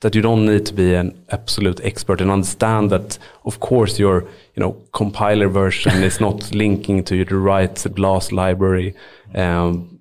that 0.00 0.14
you 0.16 0.22
don't 0.22 0.44
need 0.44 0.66
to 0.66 0.74
be 0.74 0.94
an 0.94 1.16
absolute 1.30 1.80
expert 1.84 2.20
and 2.20 2.28
understand 2.30 2.90
that 2.90 3.18
of 3.44 3.60
course 3.60 4.00
your 4.00 4.22
you 4.56 4.60
know 4.60 4.72
compiler 4.92 5.48
version 5.48 6.02
is 6.02 6.20
not 6.20 6.52
linking 6.62 7.04
to 7.04 7.24
the 7.24 7.36
right 7.36 7.86
BLAS 7.94 8.32
library 8.32 8.94
um, 9.36 10.00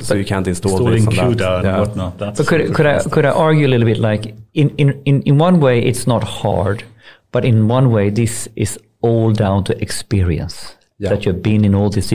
so 0.00 0.14
you 0.14 0.24
can't 0.24 0.46
install 0.48 0.72
installing 0.72 1.04
this 1.04 1.18
and 1.18 1.38
that. 1.38 1.38
CUDA 1.38 1.56
and 1.56 1.64
Yeah. 1.66 1.80
whatnot. 1.80 2.18
That's 2.18 2.38
But 2.38 2.46
could, 2.46 2.74
could 2.74 2.86
I 2.86 3.02
could 3.02 3.24
I 3.26 3.30
argue 3.30 3.66
a 3.66 3.68
little 3.74 3.84
bit 3.86 3.98
like 3.98 4.34
in, 4.54 4.70
in, 4.78 5.02
in, 5.04 5.22
in 5.22 5.36
one 5.38 5.60
way 5.60 5.80
it's 5.82 6.06
not 6.06 6.24
hard, 6.24 6.84
but 7.30 7.44
in 7.44 7.68
one 7.68 7.90
way 7.90 8.08
this 8.10 8.48
is 8.56 8.78
all 9.06 9.32
down 9.44 9.58
to 9.64 9.72
experience 9.86 10.56
Yeah. 10.98 11.10
that 11.10 11.20
you've 11.24 11.42
been 11.50 11.64
in 11.64 11.74
all 11.74 11.90
these 11.90 12.08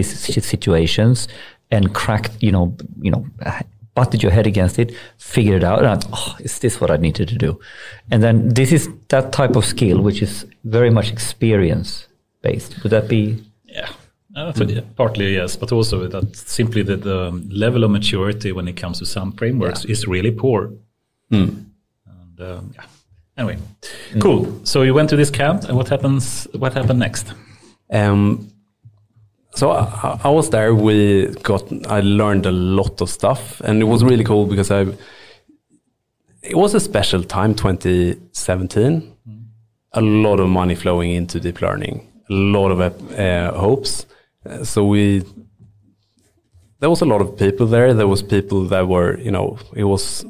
situations 0.53 1.27
and 1.75 1.83
cracked 2.01 2.31
you 2.45 2.51
know 2.55 2.65
you 3.05 3.11
know 3.15 3.23
butted 3.93 4.23
your 4.23 4.31
head 4.31 4.47
against 4.47 4.79
it, 4.79 4.89
figured 5.17 5.63
it 5.63 5.65
out, 5.71 5.83
and 5.83 6.05
oh, 6.13 6.35
is 6.47 6.59
this 6.59 6.79
what 6.81 6.89
I 6.89 6.97
needed 6.97 7.27
to 7.27 7.35
do? 7.47 7.59
And 8.11 8.23
then 8.23 8.35
this 8.59 8.71
is 8.71 8.87
that 9.09 9.25
type 9.39 9.55
of 9.59 9.65
skill 9.65 9.99
which 10.07 10.21
is 10.21 10.45
very 10.63 10.89
much 10.89 11.11
experience 11.11 12.07
based. 12.41 12.71
Would 12.83 12.91
that 12.91 13.07
be? 13.09 13.21
Yeah, 13.65 13.89
Uh, 14.35 14.45
that's 14.45 14.59
what- 14.59 14.95
partly 14.95 15.33
yes, 15.35 15.57
but 15.57 15.71
also 15.71 16.07
that 16.07 16.35
simply 16.35 16.83
that 16.83 17.01
the 17.03 17.19
level 17.65 17.83
of 17.83 17.91
maturity 17.91 18.51
when 18.53 18.67
it 18.67 18.77
comes 18.81 18.99
to 18.99 19.05
some 19.05 19.31
frameworks 19.39 19.83
is 19.85 20.07
really 20.07 20.31
poor. 20.31 20.71
And 21.31 21.65
um, 22.39 22.71
yeah. 22.75 22.85
Anyway, 23.41 23.57
cool. 24.19 24.61
So 24.63 24.83
you 24.83 24.93
went 24.93 25.09
to 25.09 25.15
this 25.15 25.31
camp, 25.31 25.63
and 25.63 25.75
what 25.75 25.89
happens? 25.89 26.47
What 26.53 26.73
happened 26.73 26.99
next? 26.99 27.33
Um, 27.91 28.51
so 29.55 29.71
I, 29.71 30.19
I 30.23 30.29
was 30.29 30.51
there. 30.51 30.75
We 30.75 31.27
got. 31.41 31.63
I 31.87 32.01
learned 32.01 32.45
a 32.45 32.51
lot 32.51 33.01
of 33.01 33.09
stuff, 33.09 33.59
and 33.61 33.81
it 33.81 33.85
was 33.85 34.03
really 34.03 34.23
cool 34.23 34.45
because 34.45 34.69
I. 34.69 34.81
It 36.43 36.55
was 36.55 36.75
a 36.75 36.79
special 36.79 37.23
time, 37.23 37.55
2017. 37.55 39.15
A 39.93 40.01
lot 40.01 40.39
of 40.39 40.47
money 40.47 40.75
flowing 40.75 41.11
into 41.11 41.39
deep 41.39 41.61
learning. 41.61 42.07
A 42.29 42.33
lot 42.33 42.69
of 42.71 42.79
uh, 43.19 43.53
hopes. 43.53 44.05
So 44.63 44.85
we. 44.85 45.23
There 46.79 46.89
was 46.89 47.01
a 47.01 47.05
lot 47.05 47.21
of 47.21 47.37
people 47.37 47.65
there. 47.65 47.93
There 47.95 48.07
was 48.07 48.21
people 48.21 48.65
that 48.65 48.87
were, 48.87 49.19
you 49.19 49.31
know, 49.31 49.57
it 49.75 49.83
was 49.83 50.25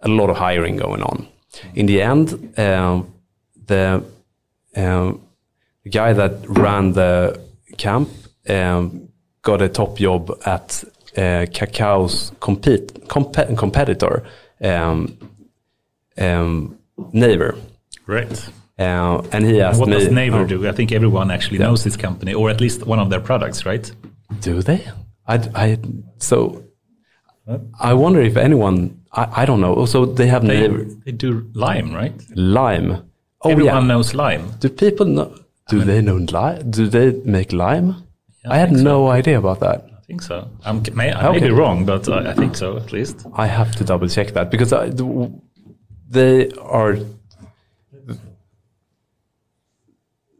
a 0.00 0.08
lot 0.08 0.30
of 0.30 0.36
hiring 0.36 0.76
going 0.76 1.02
on. 1.02 1.28
In 1.74 1.86
the 1.86 2.02
end, 2.02 2.58
um, 2.58 3.12
the 3.66 4.04
um, 4.76 5.20
guy 5.90 6.12
that 6.12 6.48
ran 6.48 6.92
the 6.92 7.40
camp 7.76 8.08
um, 8.48 9.08
got 9.42 9.62
a 9.62 9.68
top 9.68 9.98
job 9.98 10.30
at 10.46 10.84
uh, 11.16 11.46
Kakao's 11.52 12.32
compete, 12.40 13.08
comp- 13.08 13.56
competitor, 13.56 14.24
um, 14.62 15.16
um, 16.18 16.78
Naver. 17.12 17.56
Right. 18.06 18.48
Uh, 18.78 19.22
and 19.32 19.44
he 19.44 19.60
asked 19.60 19.78
What 19.78 19.88
me, 19.88 19.98
does 19.98 20.10
Naver 20.10 20.40
oh, 20.40 20.46
do? 20.46 20.68
I 20.68 20.72
think 20.72 20.90
everyone 20.90 21.30
actually 21.30 21.58
knows 21.58 21.84
this 21.84 21.96
company, 21.96 22.34
or 22.34 22.50
at 22.50 22.60
least 22.60 22.84
one 22.84 22.98
of 22.98 23.08
their 23.10 23.20
products, 23.20 23.64
right? 23.64 23.90
Do 24.40 24.62
they? 24.62 24.84
I, 25.26 25.36
I 25.54 25.78
so 26.18 26.64
I 27.78 27.94
wonder 27.94 28.20
if 28.20 28.36
anyone. 28.36 29.00
I, 29.16 29.42
I 29.42 29.44
don't 29.46 29.60
know. 29.60 29.74
Oh, 29.74 29.80
also, 29.80 30.04
they 30.06 30.26
have 30.26 30.42
They, 30.46 30.60
Naver 30.68 30.84
they 31.04 31.12
do 31.12 31.30
Line, 31.54 31.92
right? 31.94 32.14
Line. 32.36 33.02
Oh 33.42 33.50
everyone 33.50 33.82
yeah. 33.82 33.88
knows 33.92 34.14
Line. 34.14 34.44
Do 34.60 34.68
people 34.68 35.06
know? 35.06 35.34
Do 35.68 35.84
they 35.84 36.00
know 36.02 36.16
Line? 36.16 36.70
Do 36.70 36.88
they 36.88 37.12
make 37.24 37.52
Line? 37.52 37.94
I 38.46 38.54
I 38.54 38.58
had 38.58 38.68
think 38.70 38.78
so. 38.78 38.84
no 38.84 39.08
idea 39.08 39.38
about 39.38 39.60
that. 39.60 39.78
I 39.90 39.94
I 40.04 40.06
think 40.06 40.22
so. 40.22 40.48
I'm, 40.66 40.82
may, 40.94 41.12
I 41.12 41.22
may 41.22 41.28
Okay. 41.38 41.46
be 41.48 41.50
wrong, 41.50 41.86
but 41.86 42.06
I, 42.08 42.30
I 42.32 42.34
think 42.34 42.56
so 42.56 42.76
at 42.76 42.92
least. 42.92 43.24
I 43.44 43.46
have 43.46 43.70
to 43.76 43.84
double 43.84 44.06
check 44.08 44.32
that 44.34 44.50
because 44.50 44.70
I, 44.72 44.90
they 46.10 46.50
are. 46.60 46.98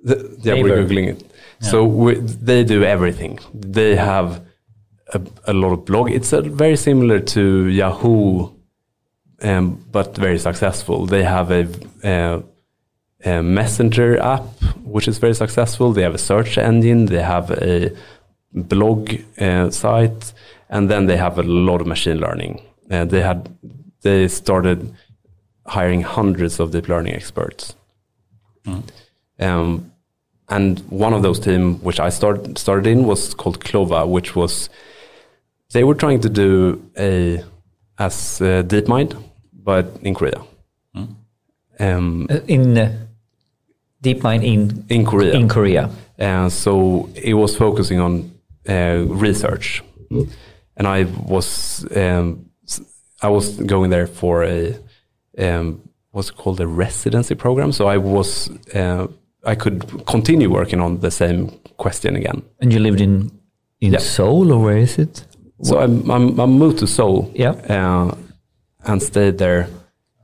The, 0.05 0.37
yeah, 0.43 0.55
we're 0.62 0.77
googling 0.85 1.09
it. 1.09 1.25
So 1.61 1.85
we, 1.85 2.16
they 2.16 2.62
do 2.62 2.85
everything. 2.85 3.39
They 3.55 3.97
have 3.97 4.45
a, 5.14 5.20
a 5.47 5.55
lot 5.55 5.72
of 5.72 5.87
blog. 5.87 6.11
It's 6.11 6.33
a, 6.35 6.43
very 6.43 6.77
similar 6.77 7.20
to 7.20 7.68
Yahoo, 7.68 8.51
um, 9.43 9.85
but 9.91 10.16
very 10.16 10.39
successful. 10.39 11.07
They 11.07 11.24
have 11.24 11.51
a, 11.51 11.66
uh, 12.03 12.43
a 13.24 13.43
messenger 13.43 14.18
app 14.20 14.45
which 14.95 15.09
is 15.09 15.18
very 15.18 15.35
successful. 15.35 15.93
They 15.93 16.03
have 16.03 16.14
a 16.14 16.18
search 16.18 16.57
engine. 16.57 17.07
They 17.07 17.22
have 17.22 17.51
a 17.51 17.91
blog 18.53 19.12
uh, 19.39 19.70
site, 19.70 20.32
and 20.68 20.89
then 20.91 21.07
they 21.07 21.16
have 21.16 21.39
a 21.39 21.43
lot 21.43 21.80
of 21.80 21.87
machine 21.87 22.18
learning. 22.18 22.62
Uh, 22.91 23.05
they 23.05 23.20
had 23.20 23.57
they 24.03 24.28
started 24.28 24.95
hiring 25.66 26.03
hundreds 26.03 26.61
of 26.61 26.70
deep 26.70 26.89
learning 26.89 27.14
experts. 27.14 27.74
Um, 29.41 29.93
and 30.49 30.78
one 30.91 31.14
of 31.14 31.22
those 31.22 31.41
team, 31.41 31.82
which 31.82 31.99
I 31.99 32.11
started 32.11 32.59
started 32.59 32.87
in, 32.87 33.05
was 33.05 33.35
called 33.35 33.61
Clova, 33.61 34.07
which 34.07 34.37
was 34.37 34.68
they 35.72 35.82
were 35.82 35.95
trying 35.95 36.20
to 36.20 36.28
do 36.28 36.89
a 36.97 37.43
as 37.99 38.40
uh, 38.40 38.62
DeepMind, 38.66 39.16
but 39.53 39.86
in 40.03 40.14
Korea. 40.14 40.40
Um, 41.80 42.26
Uh, 42.30 42.38
In 42.47 42.78
uh, 42.78 42.92
DeepMind 44.03 44.42
in 44.45 44.84
in 44.88 45.05
Korea. 45.05 45.32
in 45.34 45.49
Korea. 45.49 45.88
and 46.18 46.53
so 46.53 47.09
it 47.14 47.34
was 47.34 47.57
focusing 47.57 48.01
on 48.01 48.30
uh, 48.68 49.05
research, 49.20 49.82
and 50.76 50.86
I 50.86 51.07
was 51.28 51.84
um, 51.97 52.45
I 53.22 53.28
was 53.28 53.57
going 53.66 53.90
there 53.90 54.07
for 54.07 54.45
a 54.45 54.74
um, 55.38 55.80
what's 56.12 56.30
it 56.30 56.36
called 56.36 56.61
a 56.61 56.66
residency 56.66 57.34
program. 57.34 57.72
So 57.72 57.88
I 57.88 57.97
was 57.99 58.51
uh, 58.74 59.07
I 59.53 59.55
could 59.57 59.82
continue 60.07 60.49
working 60.51 60.80
on 60.80 61.01
the 61.01 61.11
same 61.11 61.51
question 61.76 62.16
again. 62.16 62.42
And 62.61 62.72
you 62.72 62.78
lived 62.82 63.01
in 63.01 63.30
in 63.80 63.92
Yeah. 63.92 64.01
Seoul 64.03 64.53
or 64.53 64.62
where 64.64 64.78
is 64.82 64.99
it? 64.99 65.26
So 65.62 65.78
I, 65.78 65.84
I, 65.84 66.16
I 66.42 66.46
moved 66.46 66.78
to 66.80 66.86
Seoul, 66.86 67.30
Yeah. 67.34 67.52
uh, 67.68 68.14
and 68.86 69.02
stayed 69.02 69.38
there 69.38 69.68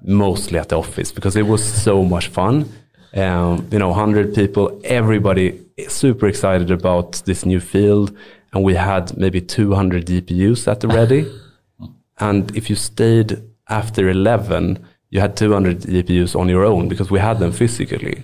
mostly 0.02 0.58
at 0.58 0.68
the 0.68 0.78
office 0.78 1.12
because 1.12 1.36
it 1.36 1.46
was 1.46 1.62
so 1.64 2.02
much 2.04 2.28
fun. 2.28 2.68
Um, 3.14 3.66
you 3.72 3.78
know, 3.78 3.92
hundred 3.92 4.34
people, 4.34 4.80
everybody 4.84 5.60
super 5.88 6.26
excited 6.28 6.70
about 6.70 7.22
this 7.24 7.44
new 7.46 7.60
field, 7.60 8.16
and 8.52 8.64
we 8.64 8.74
had 8.74 9.16
maybe 9.16 9.40
200 9.40 10.06
GPUs 10.06 10.68
at 10.68 10.80
the 10.80 10.88
ready. 10.88 11.26
and 12.18 12.54
if 12.56 12.68
you 12.70 12.76
stayed 12.76 13.42
after 13.68 14.08
11, 14.10 14.78
you 15.10 15.20
had 15.20 15.36
200 15.36 15.80
GPUs 15.80 16.38
on 16.38 16.48
your 16.48 16.64
own 16.64 16.88
because 16.88 17.10
we 17.10 17.18
had 17.18 17.38
them 17.38 17.52
physically. 17.52 18.22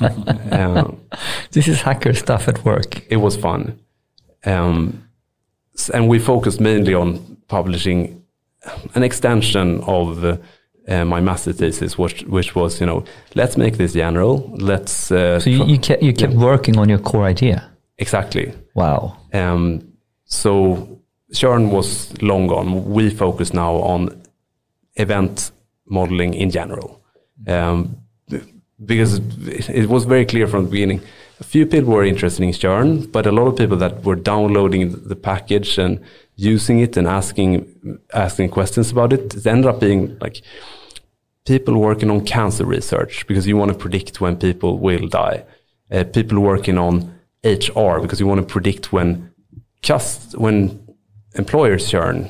um, 0.50 1.00
This 1.52 1.68
is 1.68 1.80
hacker 1.82 2.12
stuff 2.14 2.48
at 2.48 2.64
work. 2.64 3.04
it 3.10 3.16
was 3.18 3.36
fun. 3.36 3.78
Um, 4.44 5.05
and 5.94 6.08
we 6.08 6.18
focused 6.18 6.60
mainly 6.60 6.94
on 6.94 7.36
publishing 7.48 8.22
an 8.94 9.02
extension 9.02 9.80
of 9.86 10.24
uh, 10.24 10.36
uh, 10.88 11.04
my 11.04 11.20
master 11.20 11.52
thesis, 11.52 11.98
which, 11.98 12.22
which 12.24 12.54
was, 12.54 12.80
you 12.80 12.86
know, 12.86 13.04
let's 13.34 13.56
make 13.56 13.76
this 13.76 13.92
general. 13.92 14.52
Let's 14.58 15.10
uh, 15.10 15.40
So 15.40 15.50
you, 15.50 15.64
you 15.64 15.78
kept 15.78 16.02
you 16.02 16.12
kept 16.12 16.34
working 16.34 16.78
on 16.78 16.88
your 16.88 16.98
core 16.98 17.24
idea. 17.24 17.70
exactly. 17.98 18.52
Wow. 18.74 19.16
Um, 19.32 19.92
so 20.24 21.00
Churn 21.32 21.70
was 21.70 22.12
long 22.22 22.46
gone. 22.46 22.84
We 22.92 23.10
focus 23.10 23.52
now 23.52 23.74
on 23.74 24.22
event 24.94 25.50
modeling 25.86 26.34
in 26.34 26.50
general. 26.50 27.02
Um, 27.46 27.96
because 28.84 29.20
it 29.48 29.88
was 29.88 30.04
very 30.04 30.26
clear 30.26 30.46
from 30.46 30.64
the 30.64 30.70
beginning. 30.70 31.00
A 31.40 31.44
few 31.44 31.66
people 31.66 31.92
were 31.92 32.04
interested 32.04 32.42
in 32.42 32.52
Churn, 32.52 33.06
but 33.06 33.26
a 33.26 33.32
lot 33.32 33.46
of 33.46 33.56
people 33.56 33.76
that 33.76 34.04
were 34.04 34.16
downloading 34.16 34.92
the 35.08 35.16
package 35.16 35.76
and 35.78 36.00
using 36.36 36.80
it 36.80 36.96
and 36.96 37.06
asking 37.06 37.98
asking 38.14 38.48
questions 38.50 38.90
about 38.90 39.12
it, 39.12 39.34
it 39.34 39.46
ended 39.46 39.66
up 39.66 39.80
being 39.80 40.16
like 40.20 40.40
people 41.46 41.78
working 41.78 42.10
on 42.10 42.24
cancer 42.24 42.64
research 42.64 43.26
because 43.26 43.46
you 43.46 43.56
want 43.56 43.70
to 43.72 43.76
predict 43.78 44.20
when 44.20 44.36
people 44.36 44.78
will 44.78 45.08
die. 45.08 45.44
Uh, 45.90 46.04
people 46.04 46.40
working 46.40 46.78
on 46.78 47.14
HR 47.44 48.00
because 48.00 48.18
you 48.18 48.26
want 48.26 48.40
to 48.40 48.46
predict 48.46 48.92
when 48.92 49.30
just 49.82 50.36
when 50.38 50.80
employers 51.34 51.88
churn. 51.90 52.28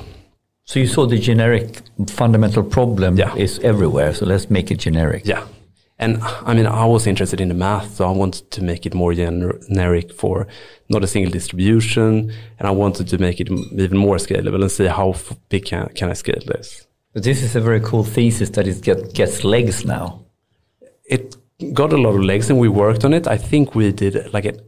So 0.65 0.81
you 0.81 0.87
saw 0.89 1.07
the 1.07 1.19
generic 1.19 1.81
fundamental 2.09 2.65
problem 2.65 3.17
Yeah. 3.17 3.35
is 3.37 3.61
everywhere. 3.61 4.13
So 4.15 4.27
let's 4.27 4.51
make 4.51 4.71
it 4.73 4.79
generic. 4.79 5.23
Yeah. 5.25 5.45
And 5.99 6.23
I 6.23 6.53
mean, 6.53 6.67
I 6.67 6.85
was 6.85 7.07
interested 7.07 7.41
in 7.41 7.49
the 7.49 7.55
math, 7.55 7.95
so 7.95 8.07
I 8.07 8.11
wanted 8.11 8.51
to 8.51 8.63
make 8.63 8.85
it 8.85 8.95
more 8.95 9.15
generic 9.15 10.13
for 10.13 10.47
not 10.91 11.03
a 11.03 11.07
single 11.07 11.33
distribution, 11.33 12.33
and 12.59 12.69
I 12.69 12.71
wanted 12.71 13.09
to 13.09 13.19
make 13.19 13.41
it 13.41 13.49
even 13.51 13.97
more 13.97 14.17
scalable 14.17 14.61
and 14.61 14.71
see 14.71 14.87
how 14.87 15.15
big 15.49 15.65
can, 15.65 15.89
can 15.95 16.11
I 16.11 16.13
scale 16.13 16.43
this. 16.47 16.87
But 17.15 17.23
this 17.23 17.43
is 17.43 17.57
a 17.57 17.63
very 17.63 17.81
cool 17.81 18.05
thesis 18.05 18.51
that 18.51 18.67
it 18.67 18.83
get, 18.83 19.15
gets 19.15 19.43
legs 19.43 19.87
now. 19.87 20.27
It 21.07 21.35
got 21.73 21.95
a 21.95 21.97
lot 21.97 22.15
of 22.15 22.23
legs, 22.23 22.51
and 22.51 22.59
we 22.59 22.69
worked 22.69 23.03
on 23.07 23.15
it. 23.15 23.27
I 23.27 23.39
think 23.39 23.75
we 23.75 23.91
did 23.91 24.35
like 24.35 24.45
it. 24.45 24.61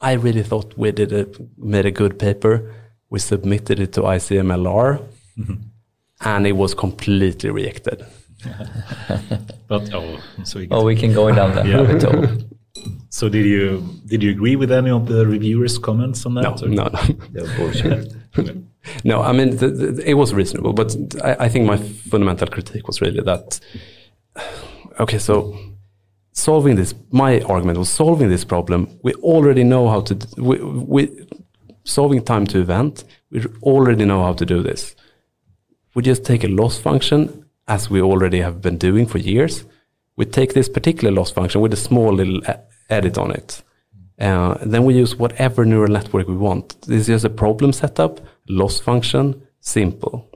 I 0.00 0.14
really 0.14 0.42
thought 0.42 0.76
we 0.76 0.90
did 0.90 1.12
a 1.12 1.26
made 1.56 1.86
a 1.86 1.92
good 1.92 2.18
paper. 2.18 2.74
We 3.10 3.20
submitted 3.20 3.78
it 3.78 3.92
to 3.92 4.00
ICMLR, 4.02 5.06
mm-hmm. 5.38 5.54
and 6.20 6.46
it 6.48 6.52
was 6.52 6.74
completely 6.74 7.50
rejected. 7.50 8.04
But 9.68 9.92
oh, 9.94 10.18
so 10.44 10.58
you 10.58 10.68
Oh, 10.70 10.84
we 10.84 10.94
can 10.96 11.12
go 11.12 11.30
down 11.34 11.54
that 11.54 11.66
Yeah. 11.66 11.80
rabbit 11.82 12.02
hole. 12.02 12.26
So 13.08 13.28
did 13.28 13.46
you 13.46 13.82
did 14.06 14.22
you 14.22 14.30
agree 14.30 14.56
with 14.56 14.70
any 14.72 14.90
of 14.90 15.06
the 15.06 15.24
reviewers' 15.26 15.78
comments 15.78 16.26
on 16.26 16.34
that? 16.34 16.62
or- 16.62 16.68
no, 16.68 16.84
no. 16.88 17.00
They're 17.32 17.56
bullshit. 17.56 18.12
No, 19.04 19.22
I 19.22 19.32
mean, 19.32 19.56
th 19.58 19.72
th 19.78 19.98
it 20.04 20.14
was 20.14 20.34
reasonable, 20.34 20.72
but 20.74 20.94
I, 21.28 21.46
I 21.46 21.48
think 21.48 21.64
my 21.66 21.78
fundamental 22.10 22.48
critique 22.48 22.86
was 22.86 23.00
really 23.00 23.22
that, 23.22 23.60
okay, 25.00 25.18
so 25.18 25.56
solving 26.32 26.76
this, 26.76 26.94
my 27.10 27.40
argument 27.40 27.78
was 27.78 27.88
solving 27.88 28.28
this 28.30 28.44
problem. 28.44 28.80
We 29.02 29.12
already 29.22 29.64
know 29.64 29.88
how 29.88 30.00
to, 30.02 30.14
we, 30.36 30.56
we 30.94 31.02
solving 31.84 32.22
time 32.24 32.46
to 32.48 32.58
event, 32.60 33.04
we 33.30 33.38
already 33.62 34.04
know 34.04 34.22
how 34.22 34.34
to 34.34 34.44
do 34.44 34.62
this. 34.62 34.94
We 35.94 36.02
just 36.02 36.24
take 36.24 36.44
a 36.44 36.48
loss 36.48 36.76
function, 36.78 37.43
as 37.66 37.90
we 37.90 38.00
already 38.00 38.40
have 38.40 38.60
been 38.60 38.78
doing 38.78 39.06
for 39.06 39.18
years. 39.18 39.64
We 40.16 40.24
take 40.24 40.54
this 40.54 40.68
particular 40.68 41.12
loss 41.12 41.30
function 41.30 41.60
with 41.60 41.72
a 41.72 41.76
small 41.76 42.12
little 42.12 42.40
edit 42.88 43.18
on 43.18 43.30
it. 43.30 43.62
Uh, 44.18 44.56
then 44.62 44.84
we 44.84 44.94
use 44.94 45.16
whatever 45.16 45.64
neural 45.64 45.92
network 45.92 46.28
we 46.28 46.36
want. 46.36 46.80
This 46.82 47.02
is 47.02 47.06
just 47.06 47.24
a 47.24 47.30
problem 47.30 47.72
setup, 47.72 48.20
loss 48.48 48.78
function, 48.78 49.42
simple. 49.60 50.28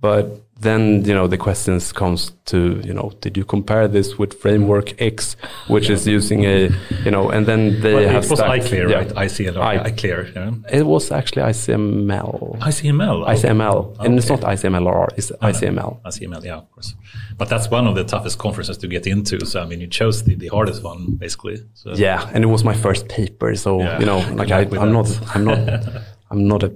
But 0.00 0.42
then, 0.60 1.04
you 1.04 1.14
know, 1.14 1.28
the 1.28 1.36
questions 1.38 1.92
comes 1.92 2.32
to, 2.46 2.80
you 2.84 2.92
know, 2.92 3.12
did 3.20 3.36
you 3.36 3.44
compare 3.44 3.86
this 3.86 4.18
with 4.18 4.34
framework 4.40 5.00
X, 5.00 5.36
which 5.68 5.88
is 5.88 6.04
using 6.06 6.44
a, 6.44 6.68
you 7.04 7.10
know, 7.12 7.30
and 7.30 7.46
then 7.46 7.80
they 7.80 7.94
Well, 7.94 8.08
have 8.08 8.24
it 8.24 8.30
was 8.30 8.38
stacked- 8.40 8.64
ICLR, 8.64 8.90
yeah. 8.90 8.96
right? 8.96 9.08
ICLR, 9.14 9.60
I- 9.62 9.90
ICLR. 9.90 10.32
Yeah. 10.34 10.78
It 10.78 10.84
was 10.84 11.12
actually 11.12 11.42
ICML. 11.42 12.58
ICML. 12.60 13.24
oh. 13.26 13.30
ICML. 13.34 13.96
And 14.04 14.18
it's 14.18 14.30
Okay. 14.30 14.40
not 14.40 14.50
ICMLR, 14.52 15.08
it's 15.16 15.30
ah, 15.40 15.46
ICML. 15.46 16.00
ICML, 16.04 16.44
yeah, 16.44 16.56
of 16.56 16.70
course. 16.72 16.94
But 17.36 17.48
that's 17.48 17.70
one 17.70 17.86
of 17.86 17.94
the 17.94 18.04
toughest 18.04 18.38
conferences 18.38 18.76
to 18.78 18.88
get 18.88 19.06
into. 19.06 19.44
So 19.46 19.62
I 19.62 19.66
mean, 19.66 19.80
you 19.80 19.86
chose 19.86 20.24
the, 20.24 20.34
the 20.34 20.48
hardest 20.48 20.82
one, 20.82 21.14
basically. 21.18 21.58
So, 21.74 21.92
Yeah, 21.94 22.28
and 22.34 22.42
it 22.42 22.48
was 22.48 22.64
my 22.64 22.74
first 22.74 23.08
paper, 23.08 23.54
so 23.54 23.78
Yeah. 23.80 24.00
you 24.00 24.06
know, 24.06 24.18
like 24.34 24.50
I, 24.50 24.62
I'm 24.76 24.92
not. 24.92 25.08
I'm 25.34 25.44
not, 25.44 25.58
I'm 26.30 26.48
not 26.48 26.62
a 26.64 26.72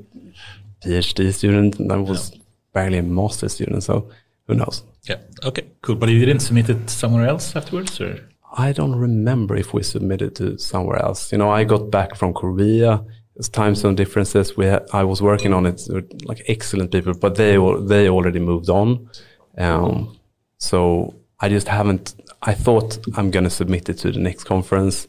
PhD 0.85 1.33
student. 1.33 1.79
and 1.81 1.91
I 1.93 1.97
was 1.97 2.33
barely 2.73 2.99
a 2.99 3.03
master 3.03 3.49
student, 3.49 3.83
so 3.83 4.09
who 4.47 4.55
knows? 4.55 4.83
Yeah. 5.09 5.17
Okay. 5.45 5.65
Cool. 5.83 5.97
But 5.97 6.09
you 6.11 6.25
didn't 6.25 6.43
submit 6.43 6.69
it 6.71 6.91
somewhere 6.91 7.27
else 7.27 7.55
afterwards, 7.57 8.01
or? 8.01 8.19
I 8.55 8.73
don't 8.73 8.95
remember 8.97 9.57
if 9.57 9.73
we 9.73 9.83
submitted 9.83 10.35
to 10.37 10.59
somewhere 10.59 11.01
else. 11.03 11.33
You 11.33 11.39
know, 11.39 11.51
I 11.51 11.65
got 11.65 11.91
back 11.91 12.15
from 12.17 12.35
Korea. 12.35 13.03
It's 13.37 13.49
time 13.49 13.75
zone 13.75 13.95
differences. 13.95 14.57
We 14.59 14.67
ha- 14.69 14.85
I 14.93 15.05
was 15.05 15.23
working 15.23 15.55
on 15.55 15.65
it 15.67 15.81
with 15.89 16.11
like 16.25 16.43
excellent 16.49 16.93
people, 16.93 17.15
but 17.15 17.35
they 17.37 17.57
they 17.87 18.09
already 18.11 18.41
moved 18.41 18.69
on. 18.69 19.09
Um, 19.57 20.19
so 20.59 21.15
I 21.41 21.49
just 21.49 21.67
haven't. 21.69 22.15
I 22.43 22.53
thought 22.55 22.99
I'm 23.17 23.31
gonna 23.31 23.49
submit 23.51 23.89
it 23.89 23.99
to 23.99 24.13
the 24.13 24.19
next 24.19 24.45
conference, 24.45 25.09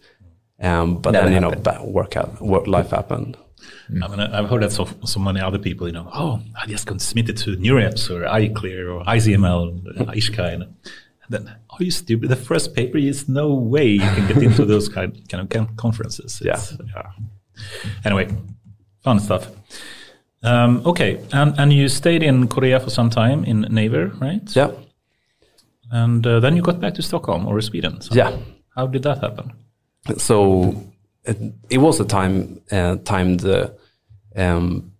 um, 0.62 0.98
but 1.02 1.12
Never 1.12 1.26
then 1.26 1.34
you 1.34 1.40
know, 1.42 1.50
happened. 1.50 1.64
ba- 1.66 1.84
work 1.86 2.16
out, 2.16 2.42
work 2.42 2.66
life 2.68 2.92
happened. 2.92 3.38
I 4.02 4.08
mean, 4.08 4.20
I've 4.20 4.50
heard 4.50 4.64
that 4.64 4.72
so, 4.72 4.88
so 5.06 5.20
many 5.20 5.40
other 5.42 5.60
people, 5.60 5.88
you 5.88 5.94
know, 5.94 6.10
oh, 6.14 6.42
I 6.62 6.66
just 6.68 6.88
can 6.88 7.00
submit 7.00 7.30
it 7.30 7.38
to 7.38 7.56
NeurIPS 7.58 8.10
or 8.10 8.22
ICLR 8.24 8.94
or 8.96 9.04
ICML, 9.06 10.00
uh, 10.02 10.06
IJCAI. 10.12 10.54
And 10.54 10.68
then, 11.30 11.48
are 11.70 11.84
you 11.84 11.92
stupid? 11.92 12.30
The 12.30 12.36
first 12.36 12.74
paper 12.76 12.98
is 12.98 13.28
no 13.30 13.54
way 13.54 13.88
you 13.88 14.00
can 14.00 14.28
get 14.28 14.42
into 14.44 14.66
those 14.66 14.90
kind, 14.90 15.18
kind 15.30 15.52
of 15.54 15.76
conferences. 15.78 16.42
It's- 16.42 16.78
yeah. 16.96 17.12
Anyway, 18.06 18.28
fun 19.04 19.20
stuff. 19.20 19.48
Um, 20.44 20.82
okay, 20.86 21.20
and 21.32 21.58
and 21.58 21.72
you 21.72 21.88
stayed 21.88 22.22
in 22.24 22.48
Korea 22.48 22.80
for 22.80 22.90
some 22.90 23.10
time 23.10 23.46
in 23.46 23.62
Naver, 23.70 24.08
right? 24.20 24.56
Yeah, 24.56 24.72
And 25.92 26.26
uh, 26.28 26.40
then 26.42 26.56
you 26.58 26.62
got 26.62 26.80
back 26.82 26.96
to 26.96 27.02
Stockholm 27.02 27.48
or 27.48 27.62
Sweden. 27.62 28.02
So 28.02 28.14
yeah. 28.16 28.36
How 28.76 28.88
did 28.88 29.04
that 29.04 29.20
happen? 29.20 29.54
So 30.18 30.74
it, 31.26 31.38
it 31.70 31.78
was 31.78 32.00
a 32.00 32.06
time 32.06 32.62
uh, 32.72 32.98
timed 33.04 33.46
uh, 33.46 33.70
um, 34.36 34.92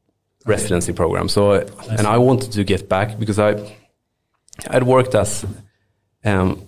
residency 0.46 0.94
program. 0.94 1.28
So 1.30 1.54
and 1.90 2.08
I 2.08 2.18
wanted 2.18 2.52
to 2.54 2.64
get 2.64 2.90
back 2.90 3.20
because 3.20 3.40
I 3.40 3.76
I'd 4.70 4.84
worked 4.84 5.16
as 5.16 5.46
um, 6.24 6.68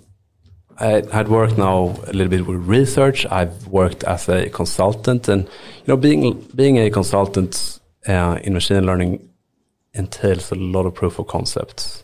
I 0.78 1.04
had 1.12 1.30
worked 1.30 1.58
now 1.58 1.96
a 2.08 2.12
little 2.12 2.28
bit 2.28 2.46
with 2.46 2.68
research. 2.68 3.26
I've 3.28 3.68
worked 3.68 4.04
as 4.04 4.28
a 4.28 4.50
consultant, 4.50 5.30
and 5.30 5.44
you 5.44 5.88
know, 5.88 5.98
being 5.98 6.46
being 6.54 6.78
a 6.78 6.90
consultant 6.90 7.80
uh, 8.08 8.40
in 8.44 8.54
machine 8.54 8.86
learning 8.86 9.30
entails 9.94 10.52
a 10.52 10.56
lot 10.56 10.86
of 10.86 10.94
proof 10.94 11.18
of 11.20 11.28
concepts, 11.28 12.04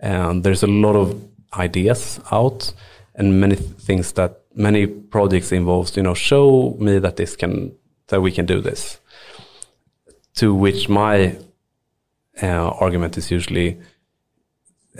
and 0.00 0.42
there's 0.42 0.62
a 0.62 0.66
lot 0.66 0.96
of 0.96 1.22
ideas 1.58 2.18
out, 2.30 2.72
and 3.14 3.40
many 3.40 3.56
things 3.56 4.12
that 4.12 4.41
many 4.54 4.86
projects 4.86 5.52
involves. 5.52 5.96
You 5.96 6.02
know, 6.02 6.14
show 6.14 6.76
me 6.78 6.98
that 6.98 7.16
this 7.16 7.36
can 7.36 7.72
that 8.08 8.20
we 8.20 8.32
can 8.32 8.46
do 8.46 8.60
this. 8.60 9.00
To 10.36 10.54
which 10.54 10.88
my 10.88 11.36
uh, 12.42 12.68
argument 12.80 13.18
is 13.18 13.30
usually, 13.30 13.78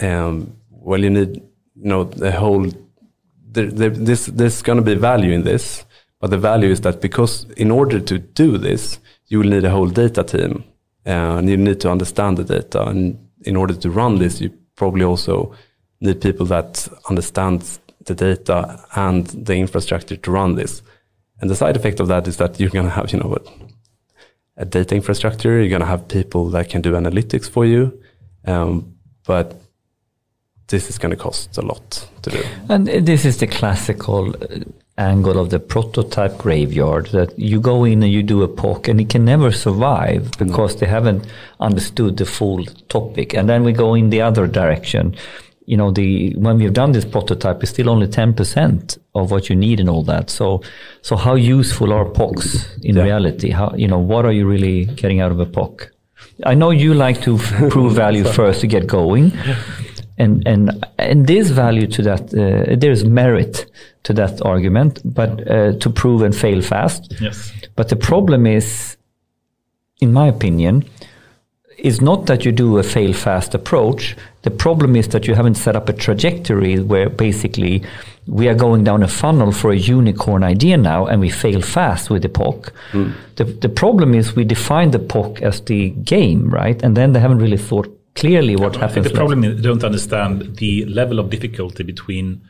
um, 0.00 0.56
well, 0.70 1.00
you 1.00 1.10
need 1.10 1.42
you 1.82 1.88
know 1.88 2.04
the 2.04 2.32
whole 2.32 2.66
there, 3.52 3.90
this 3.90 4.26
there's 4.26 4.62
going 4.62 4.78
to 4.78 4.84
be 4.84 4.94
value 4.94 5.32
in 5.32 5.42
this 5.42 5.84
but 6.20 6.30
the 6.30 6.38
value 6.38 6.70
is 6.70 6.80
that 6.82 7.00
because 7.00 7.46
in 7.56 7.70
order 7.70 8.00
to 8.00 8.18
do 8.18 8.58
this 8.58 8.98
you 9.28 9.38
will 9.38 9.48
need 9.48 9.64
a 9.64 9.70
whole 9.70 9.88
data 9.88 10.22
team 10.22 10.64
uh, 11.06 11.38
and 11.38 11.48
you 11.48 11.56
need 11.56 11.80
to 11.80 11.90
understand 11.90 12.36
the 12.38 12.44
data 12.44 12.82
and 12.86 13.18
in 13.42 13.56
order 13.56 13.74
to 13.74 13.90
run 13.90 14.18
this 14.18 14.40
you 14.40 14.50
probably 14.76 15.04
also 15.04 15.54
need 16.00 16.20
people 16.20 16.46
that 16.46 16.88
understand 17.08 17.78
the 18.06 18.14
data 18.14 18.84
and 18.94 19.26
the 19.28 19.54
infrastructure 19.54 20.16
to 20.16 20.30
run 20.30 20.54
this 20.54 20.82
and 21.40 21.50
the 21.50 21.56
side 21.56 21.76
effect 21.76 22.00
of 22.00 22.08
that 22.08 22.26
is 22.28 22.36
that 22.36 22.58
you're 22.58 22.70
going 22.70 22.86
to 22.86 22.90
have 22.90 23.12
you 23.12 23.18
know 23.18 23.28
what 23.28 23.46
a 24.56 24.64
data 24.64 24.94
infrastructure 24.94 25.60
you're 25.60 25.68
going 25.68 25.80
to 25.80 25.86
have 25.86 26.06
people 26.08 26.50
that 26.50 26.68
can 26.68 26.82
do 26.82 26.92
analytics 26.92 27.48
for 27.48 27.64
you 27.64 27.98
um, 28.46 28.94
but 29.24 29.62
this 30.72 30.88
is 30.88 30.98
going 30.98 31.10
to 31.10 31.16
cost 31.16 31.56
a 31.58 31.62
lot 31.62 32.08
to 32.22 32.30
do. 32.30 32.42
And 32.68 32.86
this 32.86 33.24
is 33.24 33.38
the 33.38 33.46
classical 33.46 34.30
uh, 34.30 34.60
angle 34.98 35.38
of 35.38 35.50
the 35.50 35.60
prototype 35.60 36.38
graveyard 36.38 37.06
that 37.08 37.38
you 37.38 37.60
go 37.60 37.84
in 37.84 38.02
and 38.02 38.12
you 38.12 38.22
do 38.22 38.42
a 38.42 38.48
POC 38.48 38.88
and 38.88 39.00
it 39.00 39.08
can 39.08 39.24
never 39.24 39.52
survive 39.52 40.30
because 40.38 40.76
they 40.76 40.86
haven't 40.86 41.26
understood 41.60 42.16
the 42.16 42.24
full 42.24 42.64
topic. 42.88 43.34
And 43.34 43.48
then 43.48 43.64
we 43.64 43.72
go 43.72 43.94
in 43.94 44.10
the 44.10 44.22
other 44.22 44.46
direction. 44.46 45.14
You 45.66 45.76
know, 45.76 45.90
the 45.92 46.34
when 46.36 46.56
we've 46.58 46.72
done 46.72 46.92
this 46.92 47.04
prototype, 47.04 47.62
it's 47.62 47.70
still 47.70 47.88
only 47.88 48.08
ten 48.08 48.34
percent 48.34 48.98
of 49.14 49.30
what 49.30 49.48
you 49.48 49.56
need 49.56 49.78
and 49.80 49.88
all 49.88 50.02
that. 50.04 50.28
So, 50.30 50.60
so 51.02 51.16
how 51.16 51.34
useful 51.36 51.92
are 51.92 52.04
POCs 52.04 52.82
in 52.82 52.96
Yeah. 52.96 53.04
reality? 53.04 53.50
How 53.50 53.72
you 53.76 53.86
know 53.88 53.98
what 53.98 54.24
are 54.24 54.32
you 54.32 54.46
really 54.46 54.86
getting 54.86 55.20
out 55.20 55.30
of 55.32 55.38
a 55.40 55.46
POC? 55.46 55.88
I 56.44 56.54
know 56.54 56.70
you 56.70 56.94
like 56.94 57.20
to 57.22 57.38
prove 57.70 57.92
value 57.94 58.24
first 58.24 58.60
to 58.60 58.66
get 58.66 58.86
going, 58.86 59.32
and 60.18 60.42
and 60.46 60.84
and 60.98 61.26
there's 61.26 61.50
value 61.50 61.86
to 61.86 62.02
that. 62.02 62.22
Uh, 62.34 62.76
there's 62.76 63.04
merit 63.04 63.66
to 64.02 64.12
that 64.14 64.42
argument, 64.44 65.00
but 65.04 65.30
uh, 65.48 65.72
to 65.78 65.90
prove 65.90 66.22
and 66.22 66.34
fail 66.34 66.60
fast. 66.62 67.14
Yes. 67.20 67.52
But 67.76 67.88
the 67.88 67.96
problem 67.96 68.46
is, 68.46 68.96
in 70.00 70.12
my 70.12 70.26
opinion, 70.28 70.84
is 71.82 72.00
not 72.00 72.26
that 72.26 72.44
you 72.44 72.52
do 72.52 72.78
a 72.78 72.82
fail 72.82 73.12
fast 73.12 73.54
approach. 73.54 74.16
The 74.42 74.52
problem 74.52 74.94
is 74.94 75.08
that 75.08 75.26
you 75.26 75.34
haven't 75.34 75.56
set 75.56 75.74
up 75.74 75.88
a 75.88 75.92
trajectory 75.92 76.78
where 76.78 77.10
basically 77.10 77.82
we 78.28 78.48
are 78.48 78.54
going 78.54 78.84
down 78.84 79.02
a 79.02 79.08
funnel 79.08 79.50
for 79.50 79.72
a 79.72 79.76
unicorn 79.76 80.44
idea 80.44 80.76
now 80.76 81.06
and 81.06 81.20
we 81.20 81.28
fail 81.28 81.60
fast 81.60 82.08
with 82.08 82.22
the 82.22 82.28
POC. 82.28 82.70
Hmm. 82.92 83.10
The, 83.34 83.44
the 83.44 83.68
problem 83.68 84.14
is 84.14 84.36
we 84.36 84.44
define 84.44 84.92
the 84.92 85.00
POC 85.00 85.42
as 85.42 85.60
the 85.62 85.90
game, 85.90 86.50
right? 86.50 86.80
And 86.84 86.96
then 86.96 87.14
they 87.14 87.20
haven't 87.20 87.38
really 87.38 87.56
thought 87.56 87.88
clearly 88.14 88.54
what 88.54 88.76
I 88.76 88.86
happens. 88.86 89.08
the 89.08 89.14
problem 89.14 89.42
is 89.42 89.56
they 89.56 89.62
don't 89.62 89.82
understand 89.82 90.58
the 90.58 90.84
level 90.84 91.18
of 91.18 91.30
difficulty 91.30 91.82
between 91.82 92.42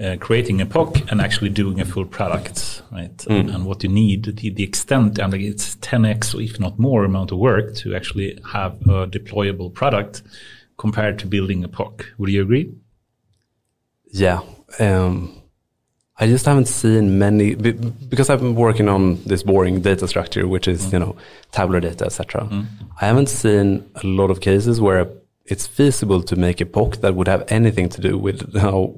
uh, 0.00 0.16
creating 0.18 0.60
a 0.60 0.66
POC 0.66 1.10
and 1.10 1.20
actually 1.20 1.50
doing 1.50 1.80
a 1.80 1.84
full 1.84 2.06
product, 2.06 2.82
right? 2.90 3.26
And, 3.26 3.50
and 3.50 3.66
what 3.66 3.82
you 3.82 3.88
need, 3.88 4.24
the, 4.24 4.50
the 4.50 4.62
extent, 4.62 5.18
and 5.18 5.32
like 5.32 5.42
it's 5.42 5.76
10x, 5.76 6.34
or 6.34 6.40
if 6.40 6.58
not 6.58 6.78
more, 6.78 7.04
amount 7.04 7.30
of 7.30 7.38
work 7.38 7.74
to 7.76 7.94
actually 7.94 8.38
have 8.52 8.80
a 8.82 9.06
deployable 9.06 9.72
product 9.72 10.22
compared 10.78 11.18
to 11.20 11.26
building 11.26 11.62
a 11.62 11.68
POC. 11.68 12.04
Would 12.18 12.30
you 12.30 12.42
agree? 12.42 12.74
Yeah. 14.06 14.40
Um, 14.78 15.42
I 16.18 16.26
just 16.26 16.46
haven't 16.46 16.68
seen 16.68 17.18
many 17.18 17.54
be- 17.54 17.72
because 17.72 18.30
I've 18.30 18.40
been 18.40 18.54
working 18.54 18.88
on 18.88 19.22
this 19.24 19.42
boring 19.42 19.80
data 19.80 20.06
structure, 20.06 20.46
which 20.46 20.68
is 20.68 20.92
you 20.92 20.98
know 20.98 21.16
tabular 21.50 21.80
data, 21.80 22.04
etc. 22.06 22.48
I 23.00 23.06
haven't 23.06 23.28
seen 23.28 23.90
a 23.96 24.06
lot 24.06 24.30
of 24.30 24.40
cases 24.40 24.80
where 24.80 25.08
it's 25.46 25.66
feasible 25.66 26.22
to 26.22 26.36
make 26.36 26.60
a 26.60 26.64
POC 26.64 27.00
that 27.00 27.14
would 27.14 27.28
have 27.28 27.44
anything 27.48 27.88
to 27.90 28.00
do 28.00 28.16
with 28.18 28.56
how 28.56 28.94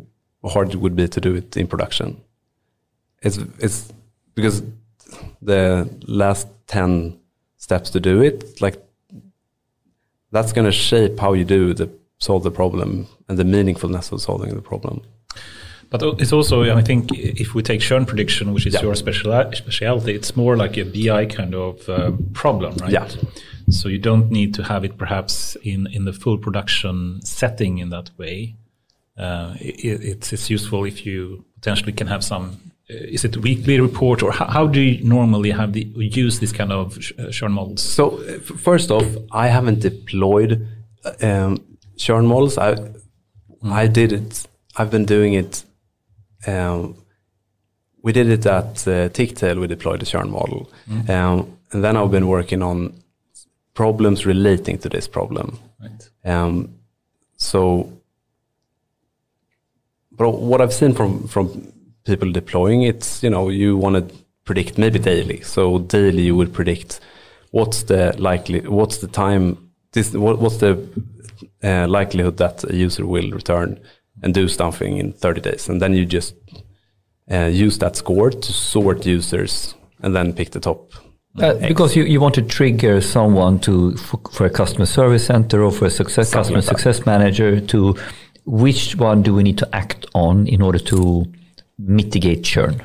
hard 0.48 0.72
it 0.72 0.76
would 0.76 0.96
be 0.96 1.08
to 1.08 1.20
do 1.20 1.34
it 1.34 1.56
in 1.56 1.66
production. 1.66 2.20
It's 3.22 3.38
it's 3.58 3.92
because 4.34 4.62
the 5.42 5.88
last 6.06 6.48
ten 6.66 7.18
steps 7.56 7.90
to 7.90 8.00
do 8.00 8.22
it, 8.22 8.60
like 8.60 8.76
that's 10.32 10.52
going 10.52 10.66
to 10.66 10.72
shape 10.72 11.18
how 11.18 11.32
you 11.32 11.44
do 11.44 11.74
the 11.74 11.88
solve 12.18 12.42
the 12.42 12.50
problem 12.50 13.06
and 13.28 13.38
the 13.38 13.44
meaningfulness 13.44 14.12
of 14.12 14.20
solving 14.20 14.54
the 14.54 14.62
problem. 14.62 15.02
But 15.90 16.02
it's 16.20 16.32
also, 16.32 16.62
I 16.76 16.82
think, 16.82 17.12
if 17.12 17.54
we 17.54 17.62
take 17.62 17.80
churn 17.80 18.04
prediction, 18.04 18.52
which 18.52 18.66
is 18.66 18.74
Yeah. 18.74 18.82
your 18.82 18.94
speciali- 18.94 19.54
specialty, 19.54 20.12
it's 20.12 20.34
more 20.36 20.56
like 20.56 20.76
a 20.76 20.84
BI 20.84 21.26
kind 21.26 21.54
of 21.54 21.88
uh, 21.88 22.12
problem, 22.32 22.74
right? 22.80 22.90
Yeah. 22.90 23.08
So 23.70 23.88
you 23.88 23.98
don't 23.98 24.28
need 24.30 24.54
to 24.54 24.62
have 24.64 24.84
it 24.84 24.96
perhaps 24.98 25.56
in, 25.62 25.86
in 25.92 26.04
the 26.04 26.12
full 26.12 26.36
production 26.38 27.20
setting 27.22 27.78
in 27.78 27.90
that 27.90 28.10
way. 28.18 28.56
Uh, 29.16 29.54
it, 29.60 30.02
it's, 30.02 30.32
it's 30.32 30.50
useful 30.50 30.84
if 30.84 31.06
you 31.06 31.44
potentially 31.54 31.92
can 31.92 32.06
have 32.06 32.24
some. 32.24 32.72
Uh, 32.90 32.94
is 32.94 33.24
it 33.24 33.36
weekly 33.38 33.80
report 33.80 34.22
or 34.22 34.32
how, 34.32 34.46
how 34.46 34.66
do 34.66 34.80
you 34.80 35.02
normally 35.04 35.50
have 35.50 35.72
the 35.72 35.84
use 35.96 36.40
this 36.40 36.52
kind 36.52 36.72
of 36.72 37.02
sh- 37.02 37.12
uh, 37.18 37.30
churn 37.30 37.52
models? 37.52 37.82
So 37.82 38.18
uh, 38.22 38.38
first 38.40 38.90
off, 38.90 39.06
I 39.30 39.46
haven't 39.48 39.80
deployed 39.80 40.68
um, 41.22 41.64
churn 41.96 42.26
models. 42.26 42.58
I 42.58 42.76
I 43.64 43.86
did 43.86 44.12
it. 44.12 44.46
I've 44.76 44.90
been 44.90 45.04
doing 45.06 45.34
it. 45.34 45.64
Um, 46.46 46.96
we 48.02 48.12
did 48.12 48.28
it 48.28 48.44
at 48.44 48.86
uh, 48.86 49.08
Tictail. 49.08 49.60
We 49.60 49.66
deployed 49.66 50.00
the 50.00 50.06
churn 50.06 50.30
model, 50.30 50.70
um, 51.08 51.56
and 51.72 51.82
then 51.82 51.96
I've 51.96 52.10
been 52.10 52.26
working 52.26 52.62
on 52.62 52.92
problems 53.72 54.26
relating 54.26 54.78
to 54.78 54.88
this 54.88 55.08
problem. 55.08 55.58
Right. 55.80 56.10
Um, 56.24 56.74
so, 57.36 57.92
but 60.16 60.30
what 60.30 60.60
I've 60.60 60.72
seen 60.72 60.94
from 60.94 61.26
from 61.28 61.72
people 62.04 62.30
deploying 62.30 62.82
it's 62.82 63.22
you 63.22 63.30
know 63.30 63.48
you 63.48 63.76
want 63.76 63.96
to 63.96 64.14
predict 64.44 64.78
maybe 64.78 64.98
daily. 64.98 65.40
So 65.42 65.78
daily 65.78 66.22
you 66.22 66.36
would 66.36 66.52
predict 66.52 67.00
what's 67.50 67.84
the 67.84 68.14
likely 68.18 68.60
what's 68.60 68.98
the 68.98 69.08
time 69.08 69.70
this 69.92 70.12
what, 70.12 70.38
what's 70.38 70.58
the 70.58 70.86
uh, 71.62 71.86
likelihood 71.88 72.36
that 72.36 72.64
a 72.64 72.76
user 72.76 73.06
will 73.06 73.30
return 73.30 73.80
and 74.22 74.34
do 74.34 74.48
something 74.48 74.98
in 74.98 75.12
30 75.12 75.40
days, 75.40 75.68
and 75.68 75.80
then 75.80 75.94
you 75.94 76.04
just 76.04 76.34
uh, 77.30 77.46
use 77.46 77.78
that 77.78 77.96
score 77.96 78.30
to 78.30 78.52
sort 78.52 79.06
users 79.06 79.74
and 80.02 80.14
then 80.14 80.32
pick 80.32 80.50
the 80.50 80.60
top. 80.60 80.92
Uh, 81.40 81.54
because 81.66 81.96
you, 81.96 82.04
you 82.04 82.20
want 82.20 82.34
to 82.34 82.42
trigger 82.42 83.00
someone 83.00 83.58
to 83.58 83.96
for, 83.96 84.20
for 84.30 84.46
a 84.46 84.50
customer 84.50 84.86
service 84.86 85.26
center 85.26 85.64
or 85.64 85.72
for 85.72 85.86
a 85.86 85.90
success 85.90 86.32
customer 86.32 86.58
like 86.58 86.68
success 86.68 87.04
manager 87.06 87.60
to 87.60 87.96
which 88.44 88.96
one 88.96 89.22
do 89.22 89.34
we 89.34 89.42
need 89.42 89.58
to 89.58 89.68
act 89.74 90.06
on 90.14 90.46
in 90.46 90.60
order 90.62 90.78
to 90.78 91.24
mitigate 91.78 92.44
churn, 92.44 92.82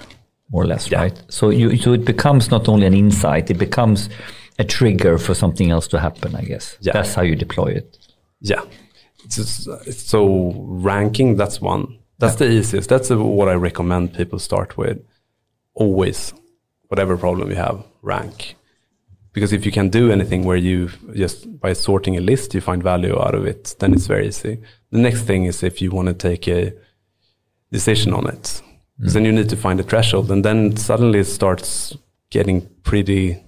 more 0.52 0.64
or 0.64 0.68
less, 0.68 0.90
Yeah. 0.90 1.00
right? 1.02 1.22
So 1.30 1.50
you 1.50 1.78
so 1.78 1.94
it 1.94 2.06
becomes 2.06 2.50
not 2.50 2.68
only 2.70 2.86
an 2.88 2.94
insight, 2.94 3.50
it 3.52 3.58
becomes 3.58 4.10
a 4.58 4.64
trigger 4.64 5.18
for 5.18 5.34
something 5.34 5.70
else 5.72 5.88
to 5.90 6.00
happen. 6.00 6.36
I 6.36 6.44
guess 6.44 6.78
Yeah. 6.82 6.94
that's 6.94 7.14
how 7.14 7.22
you 7.24 7.36
deploy 7.36 7.68
it. 7.68 7.98
Yeah. 8.42 8.62
It's 9.26 9.36
just, 9.36 10.08
so 10.10 10.54
ranking, 10.58 11.36
that's 11.36 11.62
one. 11.62 11.98
That's 12.20 12.36
the 12.36 12.50
easiest. 12.50 12.90
That's 12.90 13.10
what 13.10 13.48
I 13.48 13.54
recommend 13.54 14.14
people 14.14 14.40
start 14.40 14.78
with. 14.78 14.98
Always, 15.74 16.34
whatever 16.88 17.16
problem 17.18 17.50
you 17.50 17.56
have, 17.56 17.84
rank. 18.02 18.56
Because 19.34 19.54
if 19.54 19.66
you 19.66 19.72
can 19.72 19.90
do 19.90 20.12
anything 20.12 20.44
where 20.44 20.58
you 20.58 20.90
just 21.16 21.60
by 21.62 21.74
sorting 21.74 22.18
a 22.18 22.22
list, 22.22 22.54
you 22.56 22.62
find 22.62 22.82
value 22.84 23.18
out 23.22 23.36
of 23.36 23.46
it, 23.46 23.76
then 23.80 23.94
it's 23.94 24.08
very 24.08 24.28
easy. 24.28 24.60
The 24.92 25.00
next 25.00 25.24
thing 25.24 25.46
is 25.46 25.64
if 25.64 25.82
you 25.82 25.92
want 25.92 26.08
to 26.08 26.14
take 26.14 26.48
a 26.48 26.74
decision 27.72 28.14
on 28.14 28.28
it. 28.28 28.62
Because 28.98 29.14
then 29.14 29.26
you 29.26 29.32
need 29.32 29.50
to 29.50 29.56
find 29.56 29.80
a 29.80 29.84
threshold 29.84 30.30
and 30.32 30.44
then 30.44 30.76
suddenly 30.76 31.20
it 31.20 31.26
starts 31.26 31.98
getting 32.32 32.68
pretty 32.84 33.42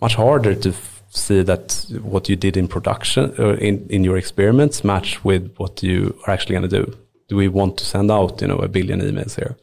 much 0.00 0.14
harder 0.14 0.54
to 0.54 0.68
f- 0.70 1.02
see 1.08 1.42
that 1.42 1.86
what 2.02 2.28
you 2.28 2.36
did 2.36 2.56
in 2.56 2.68
production 2.68 3.34
or 3.38 3.54
in, 3.54 3.86
in 3.88 4.04
your 4.04 4.18
experiments 4.18 4.84
match 4.84 5.24
with 5.24 5.54
what 5.56 5.82
you 5.82 6.18
are 6.26 6.34
actually 6.34 6.54
going 6.54 6.68
to 6.68 6.84
do? 6.84 6.96
Do 7.28 7.36
we 7.36 7.48
want 7.48 7.78
to 7.78 7.84
send 7.84 8.10
out, 8.10 8.42
you 8.42 8.48
know, 8.48 8.58
a 8.58 8.68
billion 8.68 9.00
emails 9.00 9.36
here? 9.36 9.56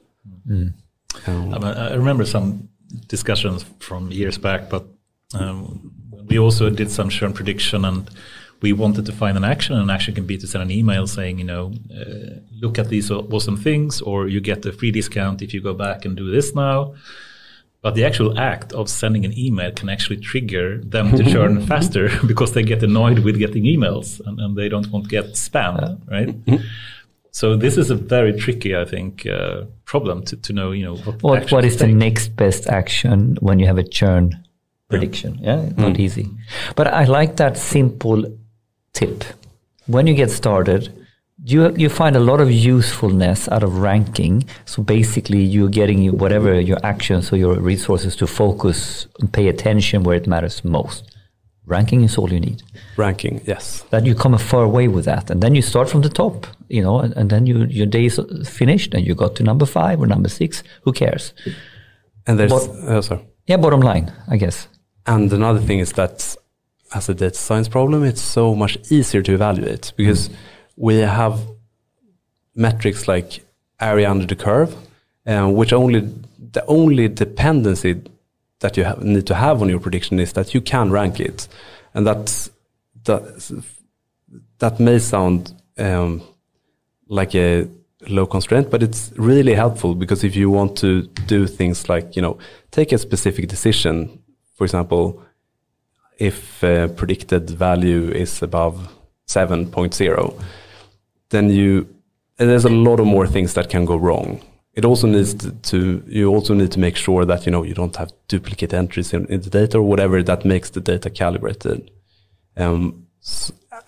Um, 1.27 1.63
I 1.63 1.93
remember 1.93 2.25
some 2.25 2.69
discussions 3.07 3.63
from 3.79 4.11
years 4.11 4.39
back, 4.39 4.69
but 4.69 4.85
um, 5.35 5.91
we 6.25 6.39
also 6.39 6.69
did 6.69 6.89
some 6.89 7.09
churn 7.09 7.33
prediction 7.33 7.85
and 7.85 8.09
we 8.63 8.71
wanted 8.71 9.05
to 9.05 9.11
find 9.11 9.35
an 9.37 9.43
action. 9.43 9.75
And 9.75 9.83
an 9.83 9.89
action 9.89 10.15
can 10.15 10.25
be 10.25 10.37
to 10.37 10.47
send 10.47 10.63
an 10.63 10.71
email 10.71 11.05
saying, 11.05 11.37
you 11.37 11.43
know, 11.43 11.73
uh, 11.93 12.39
look 12.61 12.79
at 12.79 12.87
these 12.87 13.11
awesome 13.11 13.57
things, 13.57 14.01
or 14.01 14.27
you 14.29 14.39
get 14.39 14.65
a 14.65 14.71
free 14.71 14.89
discount 14.89 15.41
if 15.41 15.53
you 15.53 15.61
go 15.61 15.73
back 15.73 16.05
and 16.05 16.15
do 16.15 16.31
this 16.31 16.55
now. 16.55 16.95
But 17.81 17.95
the 17.95 18.05
actual 18.05 18.39
act 18.39 18.71
of 18.71 18.89
sending 18.89 19.25
an 19.25 19.37
email 19.37 19.73
can 19.73 19.89
actually 19.89 20.17
trigger 20.17 20.77
them 20.77 21.11
to 21.17 21.23
churn 21.33 21.65
faster 21.67 22.09
because 22.25 22.53
they 22.53 22.63
get 22.63 22.81
annoyed 22.81 23.19
with 23.19 23.37
getting 23.37 23.65
emails 23.65 24.25
and, 24.25 24.39
and 24.39 24.55
they 24.55 24.69
don't 24.69 24.89
want 24.91 25.03
to 25.05 25.09
get 25.09 25.25
spam, 25.33 25.99
right? 26.09 26.33
So 27.31 27.57
this 27.57 27.77
is 27.77 27.89
a 27.89 27.95
very 27.95 28.31
tricky, 28.39 28.77
I 28.77 28.85
think, 28.85 29.25
uh, 29.25 29.63
problem 29.83 30.23
to, 30.25 30.37
to 30.37 30.53
know, 30.53 30.71
you 30.71 30.85
know, 30.85 30.95
what, 30.95 31.21
what, 31.21 31.51
what 31.51 31.65
is 31.65 31.77
the 31.77 31.87
next 31.87 32.29
best 32.37 32.67
action 32.67 33.37
when 33.41 33.59
you 33.59 33.65
have 33.65 33.79
a 33.79 33.83
churn 33.83 34.41
prediction? 34.87 35.39
Yeah, 35.41 35.63
yeah? 35.63 35.69
not 35.75 35.95
mm. 35.95 35.99
easy. 35.99 36.29
But 36.77 36.87
I 36.87 37.03
like 37.03 37.35
that 37.37 37.57
simple 37.57 38.23
tip. 38.93 39.23
When 39.87 40.07
you 40.07 40.13
get 40.13 40.31
started, 40.31 40.91
you 41.43 41.75
you 41.75 41.89
find 41.89 42.15
a 42.15 42.19
lot 42.19 42.39
of 42.39 42.51
usefulness 42.51 43.49
out 43.49 43.63
of 43.63 43.79
ranking. 43.79 44.45
So 44.65 44.83
basically, 44.83 45.43
you're 45.43 45.69
getting 45.69 46.17
whatever 46.17 46.59
your 46.59 46.77
actions 46.83 47.33
or 47.33 47.37
your 47.37 47.55
resources 47.59 48.15
to 48.17 48.27
focus 48.27 49.07
and 49.19 49.31
pay 49.31 49.47
attention 49.49 50.03
where 50.03 50.15
it 50.15 50.27
matters 50.27 50.63
most. 50.63 51.03
Ranking 51.65 52.03
is 52.03 52.17
all 52.17 52.31
you 52.31 52.39
need. 52.39 52.61
Ranking, 52.97 53.41
yes. 53.45 53.85
That 53.89 54.05
you 54.05 54.15
come 54.15 54.33
a 54.33 54.39
far 54.39 54.67
way 54.67 54.89
with 54.89 55.05
that, 55.05 55.29
and 55.31 55.41
then 55.41 55.55
you 55.55 55.61
start 55.61 55.89
from 55.89 56.01
the 56.01 56.09
top, 56.09 56.45
you 56.67 56.81
know, 56.81 56.99
and, 56.99 57.13
and 57.15 57.29
then 57.29 57.45
you, 57.45 57.63
your 57.65 57.85
day 57.87 58.05
is 58.05 58.19
finished, 58.49 58.93
and 58.93 59.07
you 59.07 59.15
got 59.15 59.35
to 59.35 59.43
number 59.43 59.65
five 59.65 60.01
or 60.01 60.07
number 60.07 60.29
six. 60.29 60.61
Who 60.81 60.91
cares? 60.91 61.33
And 62.27 62.37
there's, 62.37 62.51
but, 62.51 62.69
uh, 62.69 63.01
sorry. 63.01 63.21
Yeah, 63.47 63.57
bottom 63.57 63.79
line, 63.79 64.11
I 64.27 64.35
guess. 64.37 64.67
And 65.05 65.31
another 65.31 65.61
thing 65.61 65.79
is 65.79 65.93
that 65.93 66.35
as 66.93 67.09
a 67.09 67.13
data 67.13 67.35
science 67.35 67.67
problem, 67.67 68.03
it's 68.03 68.21
so 68.21 68.55
much 68.55 68.77
easier 68.91 69.21
to 69.21 69.33
evaluate 69.33 69.93
because 69.95 70.29
mm. 70.29 70.35
we 70.75 70.97
have 70.97 71.39
metrics 72.55 73.07
like 73.07 73.43
area 73.79 74.09
under 74.09 74.25
the 74.25 74.35
curve, 74.35 74.75
um, 75.25 75.53
which 75.53 75.73
only 75.73 76.01
the 76.51 76.65
only 76.67 77.07
dependency 77.07 78.01
that 78.59 78.77
you 78.77 78.83
have, 78.83 79.03
need 79.03 79.27
to 79.27 79.35
have 79.35 79.61
on 79.61 79.69
your 79.69 79.79
prediction 79.79 80.19
is 80.19 80.33
that 80.33 80.53
you 80.53 80.61
can 80.61 80.91
rank 80.91 81.19
it, 81.19 81.47
and 81.93 82.05
that's 82.05 82.49
that 83.03 83.63
that 84.59 84.79
may 84.79 84.99
sound 84.99 85.53
um, 85.77 86.21
like 87.07 87.35
a 87.35 87.67
low 88.07 88.25
constraint, 88.25 88.69
but 88.69 88.83
it's 88.83 89.11
really 89.15 89.53
helpful 89.53 89.95
because 89.95 90.23
if 90.23 90.35
you 90.35 90.49
want 90.49 90.77
to 90.77 91.03
do 91.27 91.47
things 91.47 91.89
like 91.89 92.15
you 92.15 92.21
know 92.21 92.37
take 92.71 92.91
a 92.91 92.97
specific 92.97 93.47
decision, 93.47 94.21
for 94.55 94.63
example, 94.63 95.21
if 96.17 96.63
uh, 96.63 96.87
predicted 96.89 97.49
value 97.49 98.09
is 98.09 98.41
above 98.41 98.89
7.0, 99.27 100.41
then 101.29 101.49
you 101.49 101.87
there's 102.37 102.65
a 102.65 102.69
lot 102.69 102.99
of 102.99 103.05
more 103.05 103.27
things 103.27 103.53
that 103.53 103.69
can 103.69 103.85
go 103.85 103.95
wrong. 103.95 104.41
It 104.73 104.85
also 104.85 105.05
needs 105.05 105.35
to, 105.35 105.51
to, 105.51 106.03
you 106.07 106.29
also 106.29 106.55
need 106.55 106.71
to 106.71 106.79
make 106.79 106.95
sure 106.95 107.25
that 107.25 107.45
you 107.45 107.51
know 107.51 107.63
you 107.63 107.75
don't 107.75 107.95
have 107.95 108.11
duplicate 108.27 108.73
entries 108.73 109.13
in, 109.13 109.25
in 109.27 109.41
the 109.41 109.49
data 109.49 109.77
or 109.77 109.83
whatever 109.83 110.23
that 110.23 110.45
makes 110.45 110.71
the 110.71 110.81
data 110.81 111.09
calibrated. 111.09 111.91
Um, 112.57 113.07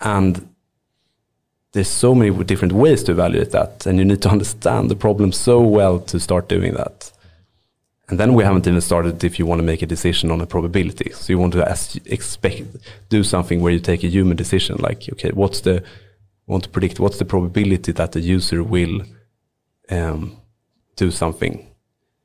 and 0.00 0.48
there's 1.72 1.88
so 1.88 2.14
many 2.14 2.44
different 2.44 2.72
ways 2.72 3.02
to 3.04 3.12
evaluate 3.12 3.50
that, 3.50 3.84
and 3.84 3.98
you 3.98 4.04
need 4.04 4.22
to 4.22 4.28
understand 4.36 4.90
the 4.90 4.96
problem 4.96 5.32
so 5.32 5.60
well 5.60 5.98
to 6.00 6.20
start 6.20 6.48
doing 6.48 6.74
that. 6.74 7.12
And 8.08 8.20
then 8.20 8.34
we 8.34 8.44
haven't 8.44 8.66
even 8.68 8.80
started 8.80 9.24
if 9.24 9.38
you 9.38 9.46
want 9.46 9.58
to 9.58 9.64
make 9.64 9.82
a 9.82 9.86
decision 9.86 10.30
on 10.30 10.40
a 10.40 10.46
probability. 10.46 11.10
So 11.12 11.32
you 11.32 11.38
want 11.40 11.54
to 11.54 11.68
ask, 11.68 11.96
expect, 12.06 12.76
do 13.08 13.24
something 13.24 13.60
where 13.60 13.72
you 13.72 13.80
take 13.80 14.04
a 14.04 14.08
human 14.08 14.36
decision, 14.36 14.76
like, 14.78 15.08
okay, 15.12 15.30
what's 15.30 15.62
the, 15.62 15.82
want 16.46 16.62
to 16.64 16.70
predict 16.70 17.00
what's 17.00 17.18
the 17.18 17.24
probability 17.24 17.92
that 17.92 18.12
the 18.12 18.20
user 18.20 18.62
will 18.62 19.02
um, 19.90 20.36
do 20.94 21.10
something. 21.10 21.66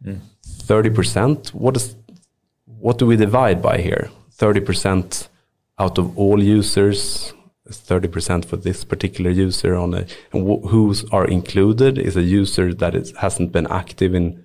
Mm. 0.06 0.20
Thirty 0.44 0.90
mm. 0.90 0.96
percent. 0.96 1.50
What 1.50 1.76
is, 1.76 1.96
what 2.66 3.00
do 3.00 3.08
we 3.08 3.16
divide 3.16 3.62
by 3.62 3.80
here? 3.80 4.12
Thirty 4.32 4.60
percent 4.60 5.30
out 5.80 5.98
of 5.98 6.16
all 6.18 6.44
users. 6.44 7.34
Thirty 7.70 8.08
percent 8.08 8.46
for 8.46 8.58
this 8.58 8.84
particular 8.84 9.32
user 9.32 9.76
on 9.76 9.94
a, 9.94 10.06
and 10.32 10.48
wh- 10.48 10.70
who's 10.70 11.06
are 11.12 11.26
included 11.26 11.98
is 11.98 12.16
a 12.16 12.22
user 12.22 12.74
that 12.76 12.94
is, 12.94 13.12
hasn't 13.18 13.52
been 13.52 13.68
active 13.68 14.14
in, 14.14 14.44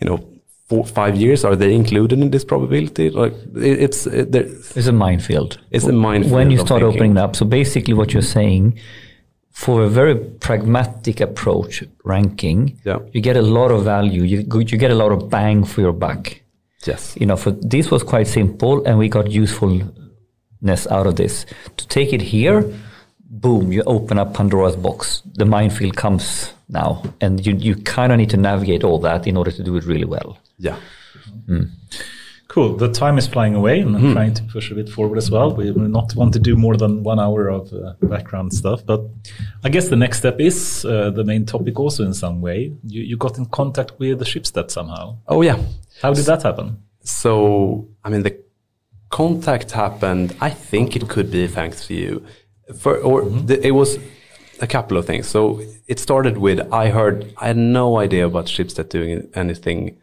you 0.00 0.06
know, 0.06 0.28
four, 0.68 0.84
five 0.86 1.16
years, 1.16 1.44
are 1.44 1.56
they 1.56 1.74
included 1.74 2.18
in 2.20 2.30
this 2.30 2.44
probability? 2.44 3.10
Like 3.10 3.34
it, 3.56 3.80
it's 3.80 4.06
it, 4.06 4.34
it's 4.34 4.86
a 4.86 4.92
minefield. 4.92 5.58
It's 5.70 5.84
a 5.84 5.92
minefield 5.92 6.32
when 6.32 6.50
you 6.50 6.58
start 6.58 6.82
opening 6.82 7.16
up. 7.18 7.36
So 7.36 7.44
basically, 7.44 7.94
what 7.94 8.12
you're 8.12 8.22
saying 8.22 8.78
for 9.52 9.82
a 9.82 9.88
very 9.88 10.16
pragmatic 10.16 11.20
approach 11.20 11.84
ranking, 12.04 12.80
yeah. 12.84 12.98
you 13.12 13.20
get 13.20 13.36
a 13.36 13.42
lot 13.42 13.70
of 13.70 13.84
value. 13.84 14.22
You 14.22 14.38
you 14.50 14.78
get 14.78 14.90
a 14.90 14.94
lot 14.94 15.12
of 15.12 15.28
bang 15.28 15.64
for 15.64 15.80
your 15.82 15.92
buck. 15.92 16.40
Yes. 16.86 17.16
You 17.20 17.26
know, 17.26 17.36
for 17.36 17.52
this 17.52 17.90
was 17.90 18.02
quite 18.02 18.26
simple, 18.26 18.84
and 18.84 18.98
we 18.98 19.08
got 19.08 19.30
usefulness 19.30 20.86
out 20.90 21.06
of 21.06 21.16
this. 21.16 21.46
To 21.76 21.86
take 21.88 22.12
it 22.12 22.22
here, 22.22 22.64
boom, 23.20 23.72
you 23.72 23.82
open 23.86 24.18
up 24.18 24.34
Pandora's 24.34 24.76
box. 24.76 25.22
The 25.34 25.44
minefield 25.44 25.96
comes 25.96 26.52
now, 26.68 27.02
and 27.20 27.46
you 27.46 27.54
you 27.54 27.76
kind 27.76 28.10
of 28.12 28.18
need 28.18 28.30
to 28.30 28.36
navigate 28.36 28.84
all 28.84 28.98
that 29.00 29.26
in 29.26 29.36
order 29.36 29.52
to 29.52 29.62
do 29.62 29.76
it 29.76 29.84
really 29.84 30.06
well. 30.06 30.38
Yeah. 30.62 30.78
Mm. 31.48 31.70
Cool. 32.46 32.76
The 32.76 32.92
time 32.92 33.18
is 33.18 33.26
flying 33.26 33.54
away, 33.54 33.80
and 33.80 33.96
I'm 33.96 34.02
mm. 34.02 34.12
trying 34.12 34.34
to 34.34 34.42
push 34.44 34.70
a 34.70 34.74
bit 34.74 34.88
forward 34.88 35.16
as 35.16 35.30
well. 35.30 35.54
We 35.56 35.70
will 35.72 35.88
not 35.88 36.14
want 36.14 36.32
to 36.34 36.38
do 36.38 36.54
more 36.54 36.76
than 36.76 37.02
one 37.02 37.18
hour 37.18 37.48
of 37.48 37.72
uh, 37.72 37.94
background 38.02 38.52
stuff, 38.52 38.84
but 38.84 39.00
I 39.64 39.70
guess 39.70 39.88
the 39.88 39.96
next 39.96 40.18
step 40.18 40.38
is 40.38 40.84
uh, 40.84 41.10
the 41.10 41.24
main 41.24 41.46
topic 41.46 41.80
also 41.80 42.04
in 42.04 42.14
some 42.14 42.40
way. 42.40 42.72
You, 42.84 43.02
you 43.02 43.16
got 43.16 43.38
in 43.38 43.46
contact 43.46 43.98
with 43.98 44.18
the 44.18 44.24
Schibsted 44.24 44.70
somehow. 44.70 45.16
Oh 45.26 45.42
yeah. 45.42 45.58
How 46.02 46.12
did 46.12 46.26
that 46.26 46.42
happen? 46.42 46.82
So 47.02 47.88
I 48.04 48.10
mean 48.10 48.22
the 48.22 48.38
contact 49.08 49.72
happened. 49.72 50.36
I 50.40 50.50
think 50.50 50.94
it 50.94 51.08
could 51.08 51.30
be 51.30 51.46
thanks 51.48 51.86
to 51.86 51.94
you. 51.94 52.24
For, 52.78 52.98
or 52.98 53.22
mm-hmm. 53.22 53.46
the, 53.46 53.66
it 53.66 53.72
was 53.72 53.98
a 54.60 54.66
couple 54.66 54.96
of 54.98 55.06
things. 55.06 55.26
So 55.26 55.62
it 55.88 55.98
started 55.98 56.36
with 56.36 56.60
I 56.70 56.90
heard 56.90 57.32
I 57.38 57.46
had 57.48 57.56
no 57.56 57.98
idea 57.98 58.26
about 58.26 58.44
Schibsted 58.46 58.90
doing 58.90 59.30
anything 59.34 59.96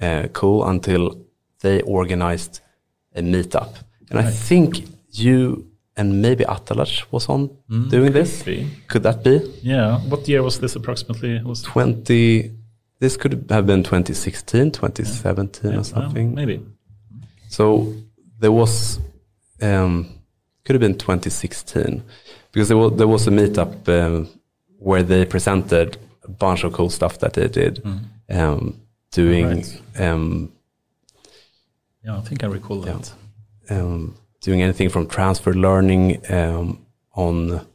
uh, 0.00 0.28
cool 0.32 0.64
until 0.68 1.20
they 1.60 1.80
organized 1.82 2.60
a 3.14 3.22
meetup. 3.22 3.74
And 4.10 4.18
right. 4.18 4.26
I 4.26 4.30
think 4.30 4.84
you 5.10 5.66
and 5.96 6.20
maybe 6.20 6.44
Atalach 6.44 7.10
was 7.10 7.28
on 7.28 7.48
mm, 7.70 7.88
doing 7.88 8.12
this. 8.12 8.42
Could, 8.42 8.66
could 8.88 9.02
that 9.04 9.24
be? 9.24 9.40
Yeah. 9.62 9.98
What 10.00 10.28
year 10.28 10.42
was 10.42 10.60
this 10.60 10.76
approximately? 10.76 11.42
Was 11.42 11.62
20. 11.62 12.52
This 12.98 13.16
could 13.16 13.46
have 13.50 13.66
been 13.66 13.82
2016, 13.82 14.72
2017 14.72 15.64
yeah. 15.64 15.74
Yeah, 15.74 15.80
or 15.80 15.84
something. 15.84 16.34
Well, 16.34 16.46
maybe. 16.46 16.64
So 17.48 17.94
there 18.38 18.52
was, 18.52 19.00
um, 19.62 20.20
could 20.64 20.74
have 20.74 20.80
been 20.80 20.98
2016 20.98 22.02
because 22.52 22.68
there 22.68 22.76
was, 22.76 22.92
there 22.96 23.08
was 23.08 23.26
a 23.26 23.30
meetup 23.30 23.88
um, 23.88 24.28
where 24.78 25.02
they 25.02 25.24
presented 25.24 25.96
a 26.24 26.30
bunch 26.30 26.64
of 26.64 26.72
cool 26.72 26.90
stuff 26.90 27.18
that 27.20 27.34
they 27.34 27.48
did. 27.48 27.82
Mm. 27.82 28.00
Um, 28.30 28.80
doing. 29.10 29.46
Right. 29.46 30.00
Um, 30.00 30.52
yeah, 32.04 32.18
I 32.18 32.20
think 32.20 32.44
I 32.44 32.46
recall 32.46 32.86
yeah, 32.86 32.98
that. 32.98 33.12
Um, 33.68 34.16
doing 34.40 34.62
anything 34.62 34.88
from 34.88 35.08
transfer 35.08 35.52
learning 35.52 36.22
um, 36.30 36.86
on 37.14 37.66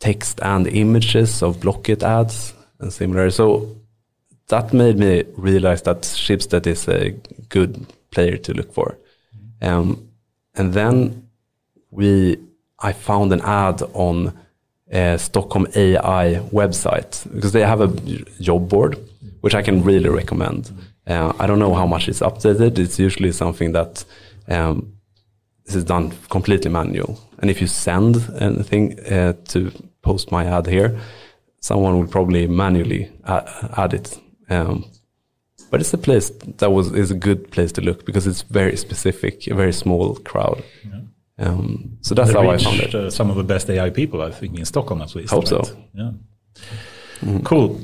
text 0.00 0.40
and 0.42 0.66
images 0.66 1.42
of 1.42 1.60
Blocket 1.60 2.02
ads 2.02 2.54
and 2.80 2.92
similar. 2.92 3.30
So 3.30 3.76
that 4.48 4.72
made 4.72 4.98
me 4.98 5.24
realize 5.36 5.82
that 5.82 6.02
Schibsted 6.02 6.66
is 6.66 6.88
a 6.88 7.10
good 7.48 7.86
player 8.10 8.36
to 8.36 8.52
look 8.52 8.72
for. 8.72 8.98
Um, 9.62 10.10
and 10.54 10.72
then 10.72 11.28
we, 11.90 12.38
I 12.78 12.92
found 12.92 13.32
an 13.32 13.40
ad 13.40 13.82
on 13.92 14.36
uh, 14.92 15.16
Stockholm 15.16 15.66
AI 15.74 16.40
website 16.52 17.32
because 17.32 17.52
they 17.52 17.62
have 17.62 17.80
a 17.80 17.88
job 18.40 18.68
board 18.68 18.98
which 19.44 19.54
I 19.54 19.60
can 19.60 19.84
really 19.84 20.08
recommend. 20.08 20.72
Uh, 21.06 21.34
I 21.38 21.46
don't 21.46 21.58
know 21.58 21.74
how 21.74 21.86
much 21.86 22.08
it's 22.08 22.20
updated. 22.20 22.78
It's 22.78 22.98
usually 22.98 23.30
something 23.30 23.72
that 23.72 24.02
um, 24.48 24.94
this 25.66 25.74
is 25.74 25.84
done 25.84 26.14
completely 26.30 26.70
manual. 26.70 27.20
And 27.40 27.50
if 27.50 27.60
you 27.60 27.66
send 27.66 28.16
anything 28.40 28.98
uh, 29.00 29.34
to 29.48 29.70
post 30.00 30.32
my 30.32 30.46
ad 30.46 30.66
here, 30.66 30.98
someone 31.60 31.98
will 31.98 32.06
probably 32.06 32.46
manually 32.46 33.12
add, 33.26 33.92
it. 33.92 34.18
Um, 34.48 34.86
but 35.70 35.80
it's 35.82 35.92
a 35.92 35.98
place 35.98 36.30
that 36.60 36.70
was 36.70 36.92
is 36.92 37.10
a 37.10 37.18
good 37.28 37.50
place 37.50 37.72
to 37.72 37.82
look 37.82 38.06
because 38.06 38.26
it's 38.26 38.40
very 38.50 38.76
specific, 38.78 39.46
a 39.46 39.54
very 39.54 39.74
small 39.74 40.14
crowd. 40.30 40.64
Um, 41.38 41.98
so 42.00 42.14
that's 42.14 42.32
They 42.32 42.40
how 42.40 42.50
I 42.50 42.56
found 42.56 42.80
it. 42.80 42.94
Uh, 42.94 43.10
some 43.10 43.28
of 43.28 43.36
the 43.36 43.44
best 43.44 43.68
AI 43.68 43.90
people, 43.90 44.22
I 44.22 44.30
think, 44.30 44.58
in 44.58 44.64
Stockholm 44.64 45.02
at 45.02 45.14
least. 45.14 45.34
Hope 45.34 45.46
so. 45.46 45.58
right? 45.58 45.76
Yeah. 45.92 47.40
Cool. 47.44 47.78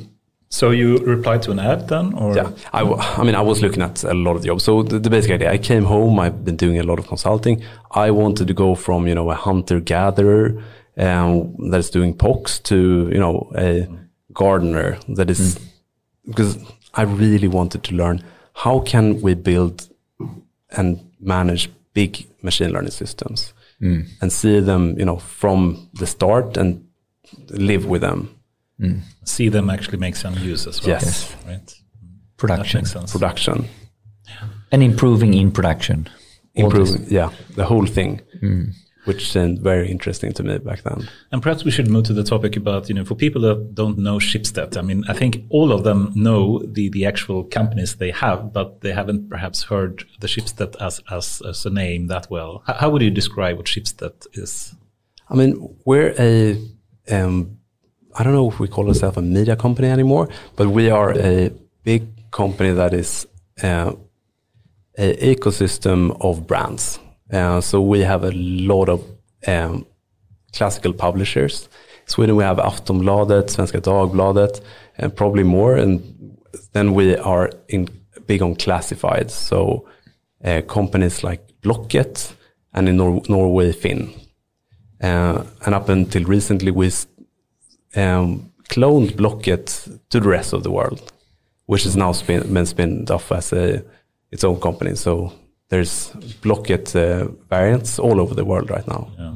So 0.53 0.71
you 0.71 0.99
replied 0.99 1.43
to 1.43 1.53
an 1.53 1.61
ad 1.61 1.89
then, 1.89 2.13
or 2.15 2.35
Yeah, 2.35 2.51
I, 2.73 3.23
mean, 3.23 3.37
I 3.37 3.41
was 3.41 3.63
looking 3.63 3.83
at 3.83 4.03
a 4.03 4.15
lot 4.15 4.35
of 4.37 4.45
jobs. 4.45 4.65
So 4.65 4.83
the, 4.83 4.99
the 4.99 5.09
basic 5.09 5.31
idea, 5.31 5.51
I 5.53 5.59
came 5.59 5.85
home. 5.85 6.19
I've 6.19 6.45
been 6.45 6.57
doing 6.57 6.79
a 6.79 6.83
lot 6.83 6.99
of 6.99 7.07
consulting. 7.07 7.63
I 7.93 8.11
wanted 8.11 8.49
to 8.49 8.55
go 8.55 8.75
from 8.75 9.07
you 9.07 9.15
know 9.15 9.31
a 9.31 9.35
hunter 9.37 9.79
gatherer 9.81 10.61
um, 10.97 11.55
that's 11.71 11.89
doing 11.89 12.15
POCs 12.15 12.63
to 12.65 13.09
you 13.13 13.19
know 13.19 13.51
a 13.57 13.89
gardener 14.33 14.99
that 15.17 15.31
is 15.31 15.59
because 16.27 16.59
I 16.95 17.03
really 17.03 17.49
wanted 17.49 17.85
to 17.85 17.95
learn 17.95 18.23
how 18.55 18.81
can 18.81 19.21
we 19.23 19.35
build 19.35 19.89
and 20.71 21.01
manage 21.21 21.71
big 21.95 22.27
machine 22.43 22.71
learning 22.73 22.91
systems 22.93 23.55
and 24.21 24.31
see 24.33 24.61
them 24.61 24.99
you 24.99 25.05
know 25.05 25.17
from 25.17 25.89
the 25.95 26.07
start 26.07 26.57
and 26.57 26.85
live 27.51 27.87
with 27.87 28.01
them. 28.03 28.29
See 29.25 29.49
them 29.49 29.71
actually 29.71 29.99
make 29.99 30.17
some 30.17 30.35
use 30.39 30.67
as 30.67 30.83
well? 30.83 30.91
Yes. 30.91 31.35
Right. 31.47 31.75
Production 32.37 32.81
makes 32.81 32.93
sense. 32.93 33.13
Production. 33.13 33.69
and 34.73 34.83
improving 34.83 35.35
in 35.35 35.51
production. 35.51 36.09
Improving 36.55 37.07
yeah 37.09 37.31
the 37.55 37.65
whole 37.65 37.87
thing 37.87 38.21
which 39.05 39.31
seemed 39.31 39.61
very 39.61 39.91
interesting 39.91 40.33
to 40.33 40.43
me 40.43 40.59
back 40.59 40.83
then 40.83 41.09
And 41.33 41.43
perhaps 41.43 41.65
we 41.65 41.71
should 41.71 41.89
move 41.89 42.05
to 42.05 42.13
the 42.13 42.25
topic 42.25 42.57
about, 42.57 42.89
you 42.89 42.95
know, 42.95 43.05
for 43.05 43.15
people 43.15 43.41
that 43.43 43.75
don't 43.75 43.99
know 43.99 44.19
Schibsted, 44.19 44.77
I 44.77 44.83
mean, 44.83 45.05
I 45.09 45.15
think 45.15 45.45
all 45.49 45.73
of 45.73 45.85
them 45.85 46.13
know 46.15 46.61
the, 46.67 46.91
the 46.91 47.07
actual 47.07 47.45
companies 47.45 47.97
they 47.97 48.11
have, 48.11 48.53
but 48.53 48.83
they 48.83 48.93
haven't 48.93 49.31
perhaps 49.31 49.63
heard 49.65 50.05
the 50.21 50.27
Schibsted 50.27 50.77
as, 50.81 51.01
as, 51.11 51.41
as 51.49 51.65
a 51.65 51.71
name 51.71 52.09
that 52.09 52.31
well. 52.31 52.63
How, 52.67 52.75
how 52.75 52.91
would 52.91 53.03
you 53.03 53.11
describe 53.11 53.57
what 53.57 53.67
Schibsted 53.67 54.27
is? 54.33 54.75
i 55.31 55.35
mean 55.35 55.77
we're 55.85 56.15
a 56.19 56.59
um, 57.11 57.59
i 58.21 58.23
don't 58.23 58.35
know 58.35 58.49
if 58.53 58.61
we 58.61 58.69
call 58.69 58.87
ourselves 58.89 59.17
a 59.17 59.23
media 59.23 59.57
company 59.57 59.89
anymore 59.89 60.29
but 60.57 60.67
we 60.69 60.91
are 60.91 61.11
a 61.19 61.51
big 61.85 62.03
company 62.31 62.73
that 62.73 62.93
is 62.93 63.27
uh, 63.63 63.93
a 64.99 65.35
ecosystem 65.35 66.17
of 66.21 66.47
brands. 66.47 66.99
Uh, 67.33 67.61
so 67.61 67.81
we 67.81 68.01
have 68.01 68.25
a 68.25 68.33
lot 68.33 68.89
of 68.89 69.05
um, 69.47 69.87
classical 70.53 70.93
publishers. 70.93 71.69
In 72.03 72.09
sweden 72.09 72.37
we 72.37 72.45
have 72.45 72.59
aftonbladet 72.59 73.51
svenska 73.51 73.81
dagbladet 73.81 74.61
and 74.99 75.15
probably 75.15 75.45
more 75.45 75.77
and 75.77 76.03
then 76.73 76.95
we 76.95 77.17
are 77.17 77.51
in 77.69 77.89
big 78.27 78.43
on 78.43 78.55
classifieds 78.57 79.31
so 79.31 79.89
uh, 80.45 80.61
companies 80.67 81.23
like 81.23 81.41
blocket 81.63 82.35
and 82.75 82.89
in 82.89 82.97
Nor- 82.97 83.23
norway 83.29 83.73
finn. 83.73 84.11
Uh, 85.03 85.45
and 85.65 85.75
up 85.75 85.89
until 85.89 86.25
recently, 86.25 86.71
we 86.71 86.91
um, 87.97 88.53
cloned 88.69 89.17
Blocket 89.17 89.67
to 90.11 90.21
the 90.21 90.29
rest 90.29 90.53
of 90.53 90.63
the 90.63 90.71
world, 90.71 91.13
which 91.67 91.87
is 91.87 91.97
now 91.97 92.13
spin, 92.13 92.53
been 92.55 92.67
spinned 92.67 93.11
off 93.11 93.33
as 93.33 93.53
a, 93.53 93.83
its 94.31 94.45
own 94.45 94.61
company. 94.61 94.95
So 94.97 95.33
there's 95.69 96.11
Blocket 96.43 96.95
uh, 96.97 97.29
variants 97.49 97.99
all 97.99 98.21
over 98.21 98.35
the 98.35 98.45
world 98.45 98.71
right 98.71 98.87
now. 98.87 99.11
Yeah. 99.19 99.35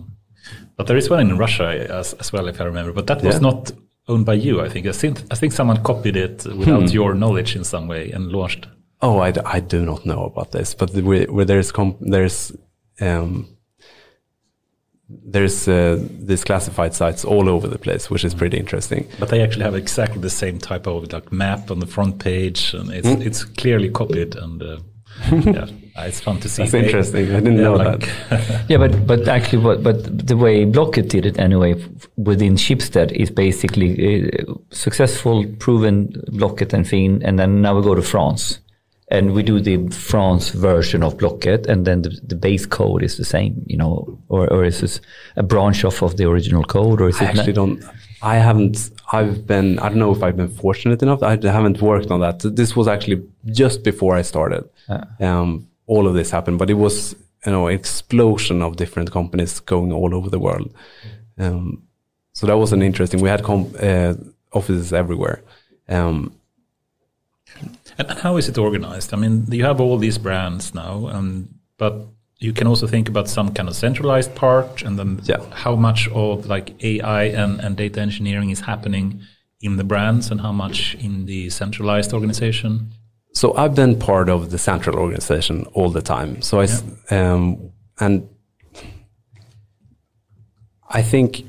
But 0.76 0.86
there 0.86 0.96
is 0.96 1.08
one 1.10 1.20
in 1.20 1.38
Russia 1.38 1.86
as, 1.90 2.14
as 2.14 2.32
well, 2.32 2.48
if 2.48 2.60
I 2.60 2.64
remember. 2.64 2.92
But 2.92 3.06
that 3.06 3.22
was 3.22 3.34
Yeah. 3.36 3.40
not 3.40 3.72
owned 4.08 4.26
by 4.26 4.34
you, 4.34 4.60
I 4.60 4.68
think. 4.68 4.86
I 4.86 4.92
think, 4.92 5.20
I 5.30 5.34
think 5.36 5.52
someone 5.52 5.82
copied 5.82 6.16
it 6.16 6.44
without 6.46 6.92
your 6.92 7.14
knowledge 7.14 7.56
in 7.56 7.64
some 7.64 7.86
way 7.88 8.10
and 8.10 8.30
launched. 8.32 8.66
Oh, 9.00 9.18
I, 9.20 9.30
d- 9.30 9.40
I 9.44 9.60
do 9.60 9.84
not 9.84 10.04
know 10.04 10.24
about 10.24 10.50
this, 10.52 10.74
but 10.74 10.90
where, 10.94 11.44
there's 11.44 11.72
there's 12.00 12.52
um, 13.00 13.48
there's 15.08 15.68
uh, 15.68 15.98
these 16.18 16.44
classified 16.44 16.94
sites 16.94 17.24
all 17.24 17.48
over 17.48 17.68
the 17.68 17.78
place, 17.78 18.08
which 18.10 18.24
is 18.24 18.34
pretty 18.34 18.56
interesting. 18.58 19.06
But 19.20 19.28
they 19.28 19.42
actually 19.42 19.64
have 19.64 19.74
exactly 19.74 20.20
the 20.20 20.30
same 20.30 20.58
type 20.58 20.86
of 20.86 21.12
like 21.12 21.30
map 21.32 21.70
on 21.70 21.78
the 21.80 21.86
front 21.86 22.18
page, 22.18 22.74
and 22.74 22.90
it's 22.90 23.08
Hmm. 23.08 23.22
it's 23.22 23.44
clearly 23.44 23.90
copied. 23.90 24.34
And 24.36 24.62
uh, 24.62 24.78
yeah, 25.30 25.66
it's 26.06 26.20
fun 26.20 26.40
to 26.40 26.48
see. 26.48 26.62
That's 26.62 26.72
They- 26.72 26.84
interesting. 26.86 27.26
I 27.30 27.40
didn't 27.40 27.56
yeah, 27.56 27.62
know 27.62 27.74
like- 27.74 28.08
Yeah, 28.68 28.78
but 28.78 29.06
but 29.06 29.28
actually, 29.28 29.62
what 29.62 29.82
but 29.82 30.26
the 30.26 30.36
way 30.36 30.64
Blocket 30.64 31.08
did 31.10 31.26
it 31.26 31.38
anyway 31.38 31.74
within 32.16 32.54
Schibsted 32.56 33.12
is 33.12 33.30
basically 33.30 34.30
uh, 34.32 34.54
successful, 34.70 35.44
proven 35.58 36.12
Blocket 36.32 36.72
and 36.72 36.88
Finn, 36.88 37.22
and 37.22 37.38
then 37.38 37.60
now 37.62 37.76
we 37.76 37.82
go 37.82 37.94
to 37.94 38.02
France, 38.02 38.58
and 39.08 39.32
we 39.32 39.42
do 39.42 39.60
the 39.60 39.88
France 39.88 40.50
version 40.50 41.02
of 41.02 41.18
Blocket, 41.18 41.66
and 41.66 41.86
then 41.86 42.02
the, 42.02 42.18
the 42.22 42.34
base 42.34 42.66
code 42.66 43.02
is 43.02 43.16
the 43.16 43.24
same, 43.24 43.62
you 43.66 43.76
know, 43.76 44.18
or 44.28 44.50
or 44.52 44.64
is 44.64 44.80
this 44.80 45.00
a 45.36 45.42
branch 45.42 45.84
off 45.84 46.02
of 46.02 46.16
the 46.16 46.24
original 46.24 46.64
code, 46.64 47.00
or 47.00 47.08
is 47.08 47.20
I 47.20 47.24
it 47.24 47.28
actually 47.30 47.52
don't. 47.52 47.84
I 48.22 48.36
haven't. 48.36 48.90
I've 49.12 49.46
been. 49.46 49.78
I 49.78 49.88
don't 49.90 49.98
know 49.98 50.12
if 50.12 50.22
I've 50.22 50.36
been 50.36 50.48
fortunate 50.48 51.02
enough. 51.02 51.22
I 51.22 51.36
haven't 51.36 51.82
worked 51.82 52.10
on 52.10 52.20
that. 52.20 52.40
This 52.40 52.74
was 52.74 52.88
actually 52.88 53.22
just 53.46 53.84
before 53.84 54.16
I 54.16 54.22
started. 54.22 54.68
Um, 55.20 55.68
all 55.86 56.06
of 56.06 56.14
this 56.14 56.30
happened, 56.30 56.58
but 56.58 56.70
it 56.70 56.74
was 56.74 57.14
you 57.44 57.52
know 57.52 57.66
explosion 57.66 58.62
of 58.62 58.76
different 58.76 59.10
companies 59.10 59.60
going 59.60 59.92
all 59.92 60.14
over 60.14 60.30
the 60.30 60.38
world. 60.38 60.72
Um, 61.38 61.82
so 62.32 62.46
that 62.46 62.56
was 62.56 62.72
an 62.72 62.82
interesting. 62.82 63.20
We 63.20 63.28
had 63.28 63.42
com- 63.42 63.74
uh, 63.80 64.14
offices 64.52 64.92
everywhere. 64.92 65.42
Um, 65.88 66.34
And 67.98 68.10
how 68.10 68.36
is 68.36 68.48
it 68.48 68.58
organized? 68.58 69.12
I 69.14 69.16
mean, 69.16 69.46
you 69.50 69.64
have 69.64 69.80
all 69.80 69.98
these 69.98 70.18
brands 70.18 70.74
now, 70.74 71.08
um, 71.08 71.48
but 71.78 71.94
you 72.38 72.52
can 72.52 72.66
also 72.66 72.86
think 72.86 73.08
about 73.08 73.28
some 73.28 73.52
kind 73.54 73.68
of 73.68 73.76
centralized 73.76 74.34
part, 74.34 74.82
and 74.82 74.98
then 74.98 75.20
Yeah. 75.24 75.40
how 75.50 75.76
much 75.76 76.08
of 76.08 76.46
like 76.46 76.74
AI 76.82 77.24
and, 77.24 77.60
and 77.60 77.76
data 77.76 78.00
engineering 78.00 78.50
is 78.50 78.60
happening 78.60 79.20
in 79.60 79.76
the 79.76 79.84
brands, 79.84 80.30
and 80.30 80.40
how 80.40 80.52
much 80.52 80.94
in 81.00 81.26
the 81.26 81.48
centralized 81.50 82.12
organization. 82.12 82.90
so 83.32 83.52
I've 83.56 83.74
been 83.74 83.98
part 83.98 84.28
of 84.28 84.50
the 84.50 84.58
central 84.58 84.96
organization 84.98 85.64
all 85.74 85.90
the 85.90 86.02
time. 86.02 86.40
So 86.42 86.60
I, 86.60 86.64
s- 86.64 86.84
um, 87.10 87.70
and 87.98 88.28
I 90.88 91.02
think 91.02 91.48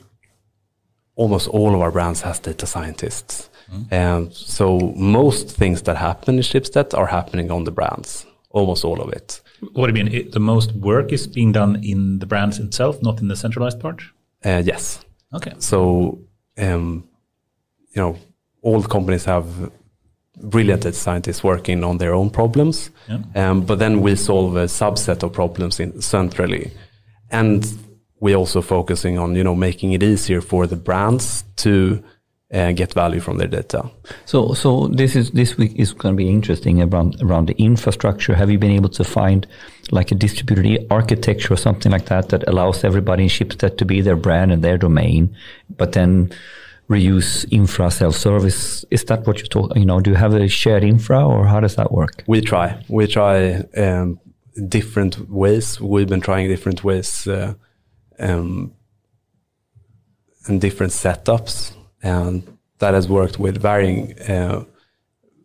almost 1.16 1.48
all 1.48 1.74
of 1.76 1.82
our 1.82 1.92
brands 1.92 2.22
has 2.22 2.40
data 2.40 2.66
scientists. 2.66 3.50
Um, 3.92 4.32
so 4.32 4.80
most 4.96 5.50
things 5.50 5.82
that 5.84 5.98
happen 5.98 6.36
in 6.36 6.42
Schibsted 6.42 6.94
are 6.98 7.08
happening 7.08 7.52
on 7.52 7.64
the 7.64 7.72
brands, 7.72 8.26
almost 8.52 8.86
all 8.86 9.02
of 9.02 9.10
it. 9.14 9.42
What 9.74 9.88
do 9.92 9.98
you 9.98 10.04
mean? 10.06 10.14
It, 10.14 10.32
the 10.32 10.40
most 10.40 10.74
work 10.74 11.12
is 11.12 11.28
being 11.28 11.52
done 11.52 11.84
in 11.84 12.20
the 12.20 12.26
brands 12.26 12.60
itself, 12.60 13.02
not 13.02 13.20
in 13.22 13.28
the 13.28 13.36
centralized 13.36 13.80
part. 13.80 14.02
Uh, 14.44 14.62
yes. 14.66 15.04
Okay. 15.34 15.54
So, 15.60 16.20
um, 16.58 17.08
you 17.96 18.02
know, 18.02 18.18
all 18.62 18.84
companies 18.84 19.26
have 19.26 19.48
brilliant 20.42 20.94
scientists 20.96 21.44
working 21.44 21.84
on 21.84 21.98
their 21.98 22.14
own 22.14 22.30
problems, 22.30 22.90
Yeah. 23.08 23.20
um, 23.36 23.62
but 23.62 23.80
then 23.80 24.02
we 24.02 24.16
solve 24.16 24.56
a 24.58 24.66
subset 24.68 25.24
of 25.24 25.32
problems 25.34 25.80
in, 25.80 26.02
centrally, 26.02 26.72
and 27.32 27.66
we're 28.20 28.36
also 28.36 28.62
focusing 28.62 29.18
on 29.18 29.36
you 29.36 29.44
know 29.44 29.56
making 29.56 29.94
it 29.94 30.04
easier 30.04 30.42
for 30.42 30.68
the 30.68 30.76
brands 30.76 31.44
to 31.58 32.04
uh, 32.54 32.72
get 32.72 32.94
value 32.94 33.20
from 33.20 33.38
their 33.38 33.48
data. 33.48 33.90
So, 34.26 34.54
so 34.54 34.88
this 34.88 35.16
is 35.16 35.32
this 35.32 35.58
week 35.58 35.74
is 35.76 35.94
going 35.94 36.16
to 36.16 36.18
be 36.18 36.30
interesting 36.30 36.82
around 36.82 37.22
around 37.22 37.48
the 37.48 37.56
infrastructure. 37.56 38.36
Have 38.36 38.52
you 38.52 38.60
been 38.60 38.72
able 38.72 38.90
to 38.90 39.04
find 39.04 39.48
like 39.92 40.12
a 40.12 40.16
distributed 40.16 40.88
architecture 40.90 41.54
or 41.54 41.58
something 41.58 41.92
like 41.92 42.06
that 42.06 42.30
that 42.30 42.48
allows 42.48 42.84
everybody 42.84 43.24
in 43.24 43.30
Schibsted 43.30 43.78
to 43.78 43.86
be 43.86 44.02
their 44.02 44.16
brand 44.16 44.52
and 44.52 44.64
their 44.64 44.78
domain, 44.78 45.36
but 45.78 45.94
then 45.94 46.32
reuse 46.90 47.46
infra 47.52 47.90
self-service? 47.90 48.86
Is 48.92 49.04
that 49.06 49.26
what 49.26 49.40
you 49.40 49.48
talk? 49.48 49.76
You 49.76 49.86
know, 49.86 50.00
do 50.00 50.12
you 50.12 50.16
have 50.16 50.34
a 50.34 50.48
shared 50.48 50.84
infra 50.84 51.26
or 51.26 51.46
how 51.48 51.60
does 51.60 51.76
that 51.76 51.92
work? 51.92 52.24
We 52.28 52.42
try. 52.42 52.84
We 52.88 53.08
try 53.08 53.64
um, 53.76 54.20
different 54.68 55.30
ways. 55.30 55.82
We've 55.82 56.08
been 56.08 56.22
trying 56.22 56.48
different 56.48 56.84
ways 56.84 57.28
uh, 57.28 57.56
um, 58.20 58.74
and 60.48 60.62
different 60.62 60.94
setups, 60.94 61.75
and 62.06 62.42
that 62.80 62.94
has 62.94 63.08
worked 63.08 63.40
with 63.40 63.62
varying 63.62 64.14
uh, 64.30 64.64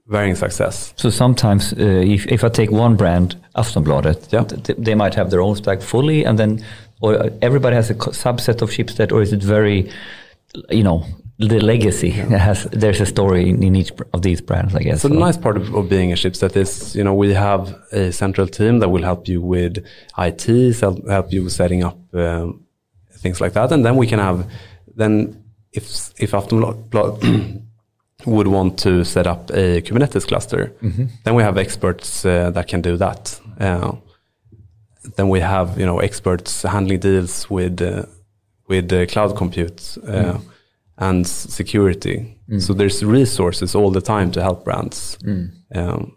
varying 0.07 0.37
success. 0.37 0.93
So 0.97 1.11
sometimes, 1.11 1.73
uh, 1.73 1.77
if 2.17 2.27
if 2.27 2.45
I 2.45 2.49
take 2.49 2.71
one 2.71 2.97
brand, 2.97 3.37
Aftonbladet, 3.55 4.33
Yeah. 4.33 4.45
th- 4.45 4.79
they 4.79 4.95
might 4.95 5.15
have 5.15 5.31
their 5.31 5.41
own 5.41 5.57
stack 5.57 5.81
fully, 5.83 6.25
and 6.27 6.39
then 6.39 6.61
or 7.01 7.31
everybody 7.41 7.77
has 7.77 7.91
a 7.91 7.95
subset 7.95 8.63
of 8.63 8.71
Schibsted, 8.71 9.13
or 9.13 9.23
is 9.23 9.33
it 9.33 9.43
very, 9.43 9.91
you 10.71 10.83
know, 10.83 11.05
the 11.39 11.59
legacy 11.61 12.11
has 12.49 12.65
there's 12.73 13.01
a 13.01 13.07
story 13.07 13.49
in, 13.49 13.75
each 13.77 13.93
of 14.13 14.21
these 14.23 14.43
brands, 14.43 14.75
I 14.75 14.83
guess. 14.83 15.01
So 15.01 15.09
the 15.09 15.15
nice 15.27 15.39
part 15.39 15.57
of, 15.57 15.75
of 15.75 15.89
being 15.89 16.13
a 16.13 16.17
Schibsted 16.17 16.57
is, 16.57 16.95
you 16.95 17.05
know, 17.05 17.15
we 17.15 17.33
have 17.35 17.75
a 17.93 18.13
central 18.13 18.47
team 18.47 18.81
that 18.81 18.91
will 18.91 19.03
help 19.05 19.29
you 19.29 19.41
with 19.41 19.79
IT, 20.19 20.45
help 21.09 21.33
you 21.33 21.45
with 21.45 21.53
setting 21.53 21.85
up 21.85 21.99
um, 22.15 22.65
things 23.23 23.41
like 23.41 23.53
that, 23.55 23.73
and 23.73 23.85
then 23.85 23.97
we 23.97 24.07
can 24.07 24.19
have 24.19 24.45
then 24.97 25.40
if 25.73 26.11
if 26.19 26.33
Aftonbladet 26.33 27.63
would 28.27 28.47
want 28.49 28.79
to 28.79 29.05
set 29.05 29.27
up 29.27 29.51
a 29.51 29.81
Kubernetes 29.83 30.27
cluster, 30.27 30.73
then 31.25 31.35
we 31.35 31.43
have 31.43 31.57
experts 31.61 32.25
uh, 32.25 32.51
that 32.51 32.67
can 32.69 32.83
do 32.83 32.97
that. 32.97 33.41
Uh, 33.59 33.93
then 35.17 35.29
we 35.29 35.41
have 35.41 35.79
you 35.79 35.87
know 35.87 35.99
experts 36.01 36.63
handling 36.63 37.01
deals 37.01 37.49
with 37.51 37.81
uh, 37.81 38.05
with 38.69 38.93
uh, 38.93 39.07
cloud 39.07 39.37
compute 39.37 39.97
uh, 40.07 40.39
and 40.99 41.27
security. 41.27 42.37
So 42.61 42.75
there's 42.75 43.03
resources 43.05 43.75
all 43.75 43.91
the 43.93 44.01
time 44.01 44.31
to 44.33 44.43
help 44.43 44.65
brands. 44.65 45.17
Um, 45.75 46.17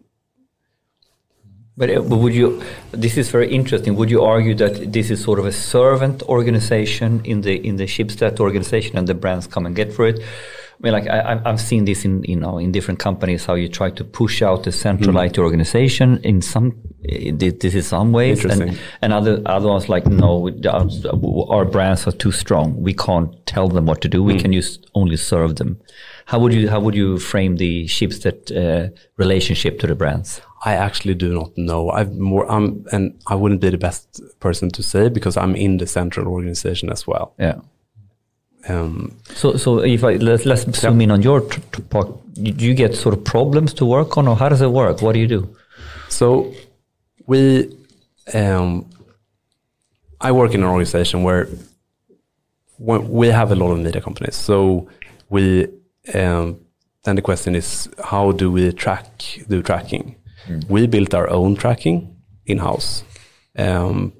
But, 1.75 1.89
uh, 1.89 2.01
but 2.01 2.17
would 2.17 2.35
you? 2.35 2.61
This 2.91 3.17
is 3.17 3.31
very 3.31 3.51
interesting. 3.51 3.95
Would 3.95 4.11
you 4.11 4.21
argue 4.23 4.53
that 4.55 4.91
this 4.93 5.09
is 5.09 5.23
sort 5.23 5.39
of 5.39 5.45
a 5.45 5.51
servant 5.51 6.21
organization 6.23 7.21
in 7.25 7.41
the 7.41 7.55
in 7.67 7.77
the 7.77 7.85
Schibsted 7.85 8.39
organization, 8.39 8.97
and 8.97 9.07
the 9.07 9.15
brands 9.15 9.47
come 9.47 9.65
and 9.65 9.75
get 9.75 9.91
for 9.91 10.05
it? 10.07 10.19
I 10.19 10.79
mean, 10.83 10.93
like 10.93 11.07
I, 11.07 11.31
I've- 11.31 11.41
I've 11.45 11.61
seen 11.61 11.85
this 11.85 12.05
in 12.05 12.23
you 12.23 12.35
know 12.35 12.59
in 12.59 12.71
different 12.71 12.99
companies 12.99 13.45
how 13.45 13.55
you 13.55 13.69
try 13.69 13.89
to 13.91 14.03
push 14.03 14.41
out 14.43 14.63
the 14.65 14.71
central 14.71 15.17
IT 15.19 15.37
organization 15.39 16.19
in 16.23 16.41
some 16.41 16.75
this 17.03 17.73
is 17.75 17.87
some 17.87 18.11
ways, 18.11 18.43
and 18.45 18.79
and 19.01 19.11
other 19.13 19.41
other 19.45 19.67
ones 19.67 19.89
like 19.89 20.05
no, 20.05 20.49
our, 20.69 20.87
our 21.57 21.65
brands 21.65 22.05
are 22.07 22.11
too 22.17 22.31
strong. 22.31 22.79
We 22.83 22.93
can't 22.93 23.29
tell 23.47 23.67
them 23.67 23.85
what 23.87 24.01
to 24.01 24.07
do. 24.09 24.23
We 24.23 24.33
can 24.39 24.53
use 24.53 24.79
only 24.93 25.17
serve 25.17 25.55
them. 25.55 25.79
How 26.25 26.39
would 26.39 26.53
you 26.53 26.69
how 26.69 26.79
would 26.79 26.95
you 26.95 27.19
frame 27.19 27.57
the 27.57 27.85
Schibsted 27.85 28.51
uh, 28.51 28.89
relationship 29.17 29.79
to 29.79 29.87
the 29.87 29.95
brands? 29.95 30.41
I 30.65 30.75
actually 30.75 31.15
do 31.15 31.33
not 31.33 31.57
know. 31.57 31.89
I've 31.89 32.13
more, 32.15 32.49
I'm, 32.49 32.85
and 32.93 33.19
I 33.27 33.35
wouldn't 33.35 33.59
be 33.59 33.69
the 33.69 33.77
best 33.77 34.21
person 34.39 34.69
to 34.71 34.81
say 34.81 35.09
because 35.09 35.35
I'm 35.35 35.55
in 35.55 35.77
the 35.77 35.85
central 35.87 36.27
organization 36.27 36.89
as 36.89 37.05
well. 37.05 37.33
Yeah. 37.37 37.59
Um, 38.69 39.17
So, 39.35 39.57
so 39.57 39.79
if 39.79 40.03
I 40.05 40.13
let's, 40.15 40.45
let's 40.45 40.63
zoom 40.79 41.01
in 41.01 41.11
on 41.11 41.21
your 41.21 41.41
part, 41.89 42.07
do 42.35 42.65
you 42.65 42.73
get 42.73 42.95
sort 42.95 43.13
of 43.13 43.25
problems 43.25 43.73
to 43.73 43.85
work 43.85 44.17
on, 44.17 44.27
or 44.27 44.37
how 44.37 44.47
does 44.47 44.61
it 44.61 44.71
work? 44.71 45.01
What 45.01 45.13
do 45.13 45.19
you 45.19 45.27
do? 45.27 45.55
so 46.07 46.53
we, 47.25 47.75
um, 48.33 48.85
I 50.21 50.31
work 50.31 50.53
in 50.53 50.61
an 50.61 50.69
organization 50.69 51.23
where 51.23 51.49
we 52.77 53.27
have 53.27 53.51
a 53.51 53.55
lot 53.55 53.71
of 53.71 53.79
media 53.79 54.01
companies. 54.01 54.35
So 54.35 54.87
we, 55.29 55.67
um, 56.13 56.59
then 57.03 57.15
the 57.15 57.21
question 57.21 57.55
is, 57.55 57.89
how 58.03 58.31
do 58.31 58.51
we 58.51 58.71
track, 58.71 59.05
do 59.49 59.61
tracking? 59.61 60.15
We 60.69 60.87
built 60.87 61.13
our 61.13 61.29
own 61.29 61.55
tracking 61.55 62.15
in 62.45 62.57
house 62.57 63.03
um, 63.57 64.13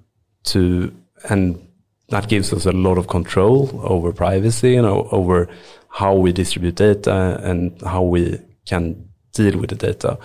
to, 0.45 0.93
and 1.29 1.67
that 2.09 2.27
gives 2.29 2.53
us 2.53 2.65
a 2.65 2.71
lot 2.71 2.97
of 2.97 3.07
control 3.07 3.81
over 3.83 4.11
privacy, 4.13 4.71
you 4.71 4.81
know, 4.81 5.07
over 5.11 5.49
how 5.89 6.15
we 6.15 6.31
distribute 6.31 6.75
data 6.75 7.39
and 7.43 7.81
how 7.81 8.03
we 8.03 8.39
can 8.65 9.09
deal 9.33 9.57
with 9.59 9.69
the 9.69 9.75
data. 9.75 10.17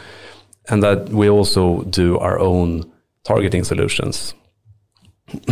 And 0.68 0.82
that 0.82 1.08
we 1.08 1.28
also 1.28 1.82
do 1.84 2.18
our 2.18 2.38
own 2.38 2.90
targeting 3.24 3.64
solutions, 3.64 4.34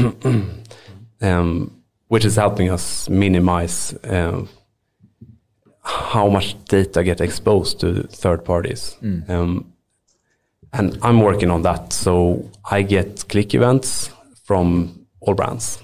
um, 1.21 1.83
which 2.09 2.25
is 2.25 2.37
helping 2.37 2.71
us 2.71 3.09
minimize 3.09 3.95
um, 4.05 4.49
how 5.87 6.29
much 6.29 6.57
data 6.65 7.05
get 7.05 7.21
exposed 7.21 7.79
to 7.81 8.03
third 8.11 8.45
parties. 8.45 8.97
Um, 9.29 9.73
and 10.73 10.99
I'm 11.03 11.21
working 11.21 11.51
on 11.51 11.63
that. 11.63 11.93
So 11.93 12.51
I 12.71 12.83
get 12.83 13.29
click 13.29 13.55
events 13.55 14.11
from 14.45 15.07
all 15.21 15.35
brands, 15.35 15.81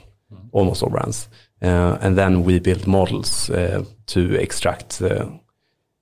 almost 0.52 0.82
all 0.82 0.90
brands. 0.90 1.28
Uh, 1.62 1.98
and 2.00 2.18
then 2.18 2.42
we 2.42 2.58
build 2.58 2.86
models 2.86 3.48
uh, 3.50 3.84
to 4.06 4.34
extract 4.34 5.00
uh, 5.00 5.26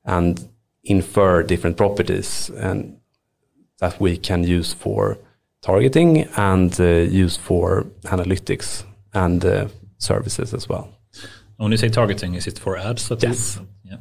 and 0.04 0.48
infer 0.82 1.42
different 1.42 1.76
properties 1.76 2.50
and 2.56 2.96
that 3.80 4.00
we 4.00 4.16
can 4.16 4.44
use 4.44 4.72
for 4.72 5.18
targeting 5.60 6.26
and 6.36 6.80
uh, 6.80 6.84
use 6.84 7.36
for 7.36 7.84
analytics 8.04 8.84
and 9.12 9.44
uh, 9.44 9.68
services 9.98 10.54
as 10.54 10.68
well. 10.68 10.88
When 11.58 11.70
you 11.72 11.76
say 11.76 11.90
targeting, 11.90 12.34
is 12.34 12.46
it 12.46 12.58
for 12.58 12.78
ads? 12.78 13.08
That 13.08 13.22
Yes. 13.22 13.36
is? 13.38 13.60
Yeah. 13.90 13.96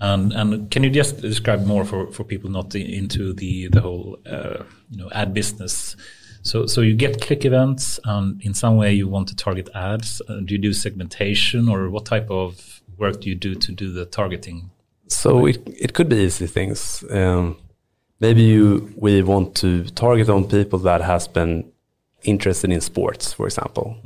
And 0.00 0.32
and 0.32 0.70
can 0.70 0.82
you 0.82 0.90
just 0.90 1.20
describe 1.20 1.64
more 1.64 1.84
for, 1.84 2.10
for 2.10 2.24
people 2.24 2.50
not 2.50 2.74
into 2.74 3.32
the 3.32 3.68
the 3.68 3.80
whole 3.80 4.18
uh, 4.26 4.64
you 4.90 4.98
know 4.98 5.08
ad 5.12 5.32
business? 5.32 5.96
So 6.42 6.66
so 6.66 6.80
you 6.80 6.94
get 6.94 7.20
click 7.20 7.44
events, 7.44 8.00
and 8.04 8.42
in 8.42 8.52
some 8.52 8.76
way 8.76 8.92
you 8.92 9.06
want 9.08 9.28
to 9.28 9.36
target 9.36 9.68
ads. 9.74 10.20
Uh, 10.28 10.40
do 10.44 10.54
you 10.54 10.58
do 10.58 10.72
segmentation, 10.72 11.68
or 11.68 11.88
what 11.88 12.04
type 12.04 12.30
of 12.30 12.82
work 12.98 13.20
do 13.20 13.28
you 13.28 13.36
do 13.36 13.54
to 13.54 13.72
do 13.72 13.92
the 13.92 14.04
targeting? 14.04 14.70
So 15.06 15.46
it, 15.46 15.58
it 15.66 15.92
could 15.92 16.08
be 16.08 16.16
easy 16.16 16.46
things. 16.46 17.04
Um, 17.10 17.56
maybe 18.18 18.42
you 18.42 18.92
we 18.96 19.22
want 19.22 19.54
to 19.56 19.84
target 19.84 20.28
on 20.28 20.48
people 20.48 20.80
that 20.80 21.00
has 21.02 21.28
been 21.28 21.70
interested 22.24 22.72
in 22.72 22.80
sports, 22.80 23.32
for 23.32 23.46
example. 23.46 23.96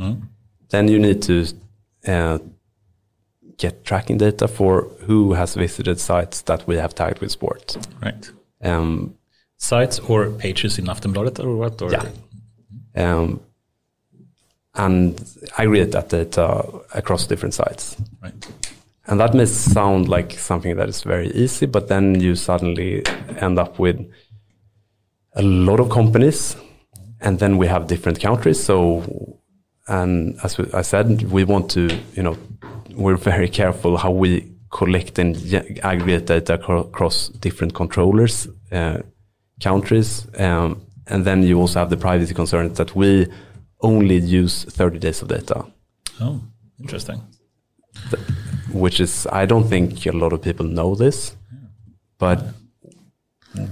Then 0.69 0.89
you 0.89 0.99
need 0.99 1.23
to 1.23 1.47
uh, 2.07 2.39
get 3.59 3.85
tracking 3.85 4.19
data 4.19 4.49
for 4.49 4.83
who 5.07 5.33
has 5.35 5.55
visited 5.55 5.99
sites 5.99 6.43
that 6.43 6.67
we 6.67 6.77
have 6.77 6.95
tagged 6.95 7.21
with 7.21 7.31
sport. 7.31 7.77
Right. 8.03 8.31
Um, 8.63 9.15
Sites 9.59 9.99
or 10.01 10.29
pages 10.31 10.79
in 10.79 10.85
Aftonbladet 10.87 11.39
or 11.43 11.57
what? 11.57 11.81
Or 11.81 11.91
Yeah. 11.91 12.05
um, 12.95 13.41
and 14.75 15.19
aggregate 15.57 15.93
that 15.93 16.11
data 16.11 16.63
across 16.95 17.27
different 17.27 17.55
sites. 17.55 17.97
Right. 18.23 18.47
And 19.07 19.19
that 19.21 19.33
may 19.35 19.47
sound 19.47 20.09
like 20.09 20.33
something 20.33 20.77
that 20.77 20.89
is 20.89 21.03
very 21.03 21.31
easy, 21.33 21.65
but 21.67 21.89
then 21.89 22.21
you 22.21 22.35
suddenly 22.35 23.03
end 23.41 23.59
up 23.59 23.79
with 23.79 23.97
a 25.33 25.43
lot 25.43 25.81
of 25.81 25.89
companies, 25.89 26.57
and 27.21 27.39
then 27.39 27.57
we 27.57 27.67
have 27.69 27.87
different 27.87 28.21
countries. 28.21 28.63
So, 28.63 29.39
and 29.89 30.37
as 30.43 30.59
I 30.75 30.83
said, 30.83 31.23
we 31.31 31.45
want 31.45 31.71
to, 31.71 31.89
you 32.15 32.23
know, 32.23 32.37
we're 32.97 33.17
very 33.17 33.49
careful 33.49 33.97
how 33.97 34.11
we 34.11 34.53
collect 34.71 35.19
and 35.19 35.37
aggregate 35.83 36.27
data 36.27 36.55
across 36.55 37.29
different 37.29 37.75
controllers, 37.75 38.49
uh, 38.73 38.99
countries, 39.63 40.27
um, 40.39 40.83
and 41.07 41.25
then 41.25 41.43
you 41.43 41.59
also 41.61 41.79
have 41.79 41.91
the 41.91 41.97
privacy 41.97 42.35
concerns 42.35 42.77
that 42.79 42.95
we 42.97 43.27
only 43.81 44.17
use 44.19 44.65
30 44.65 44.99
days 44.99 45.23
of 45.23 45.29
data 45.29 45.65
Oh, 46.21 46.41
interesting. 46.81 47.21
which 48.73 49.01
is 49.01 49.27
I 49.33 49.47
don't 49.47 49.69
think 49.69 50.05
a 50.07 50.13
lot 50.13 50.33
of 50.33 50.43
people 50.43 50.67
know 50.67 50.95
this, 50.95 51.37
but 52.19 52.43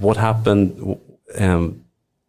what 0.01 0.17
happened 0.17 0.99
um, 1.39 1.84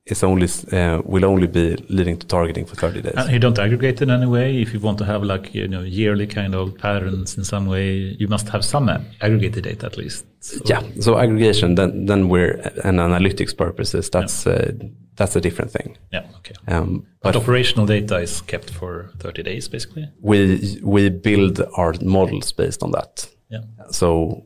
is 0.06 0.24
only 0.24 0.48
uh, 0.72 1.02
will 1.04 1.26
only 1.26 1.48
be 1.48 1.76
leading 1.90 2.18
to 2.18 2.28
targeting 2.28 2.66
for 2.66 2.76
30 2.76 3.02
days. 3.02 3.14
And 3.18 3.32
you 3.32 3.40
don't 3.40 3.58
aggregate 3.58 4.02
in 4.02 4.12
any 4.12 4.28
way. 4.28 4.62
If 4.62 4.74
you 4.74 4.80
want 4.80 5.00
to 5.00 5.06
have 5.06 5.24
like 5.24 5.54
you 5.56 5.68
know 5.68 5.82
yearly 5.82 6.28
kind 6.28 6.54
of 6.54 6.78
patterns 6.78 7.38
in 7.38 7.44
some 7.44 7.66
way, 7.66 8.16
you 8.20 8.28
must 8.28 8.50
have 8.50 8.64
some 8.64 8.88
aggregated 9.22 9.64
data 9.64 9.86
at 9.88 9.98
least. 9.98 10.26
So- 10.40 10.62
yeah, 10.66 10.84
so 11.00 11.18
aggregation 11.18 11.76
then 11.76 12.06
then 12.06 12.30
we're 12.30 12.54
and 12.84 13.00
analytics 13.00 13.56
purposes 13.58 14.10
that's 14.12 14.46
uh, 14.46 14.72
that's 15.16 15.36
a 15.36 15.42
different 15.42 15.72
thing. 15.72 15.98
Yeah. 16.14 16.26
Okay. 16.38 16.56
Um, 16.68 17.08
But 17.22 17.34
but 17.34 17.42
operational 17.42 17.88
data 17.88 18.18
is 18.22 18.42
kept 18.42 18.70
for 18.70 19.10
30 19.20 19.44
days, 19.44 19.68
basically. 19.70 20.08
we 20.22 20.80
we 20.84 21.10
build 21.10 21.60
our 21.78 21.94
models 22.02 22.52
based 22.52 22.84
on 22.84 22.92
that. 22.92 23.28
Yeah. 23.50 23.62
So 23.90 24.44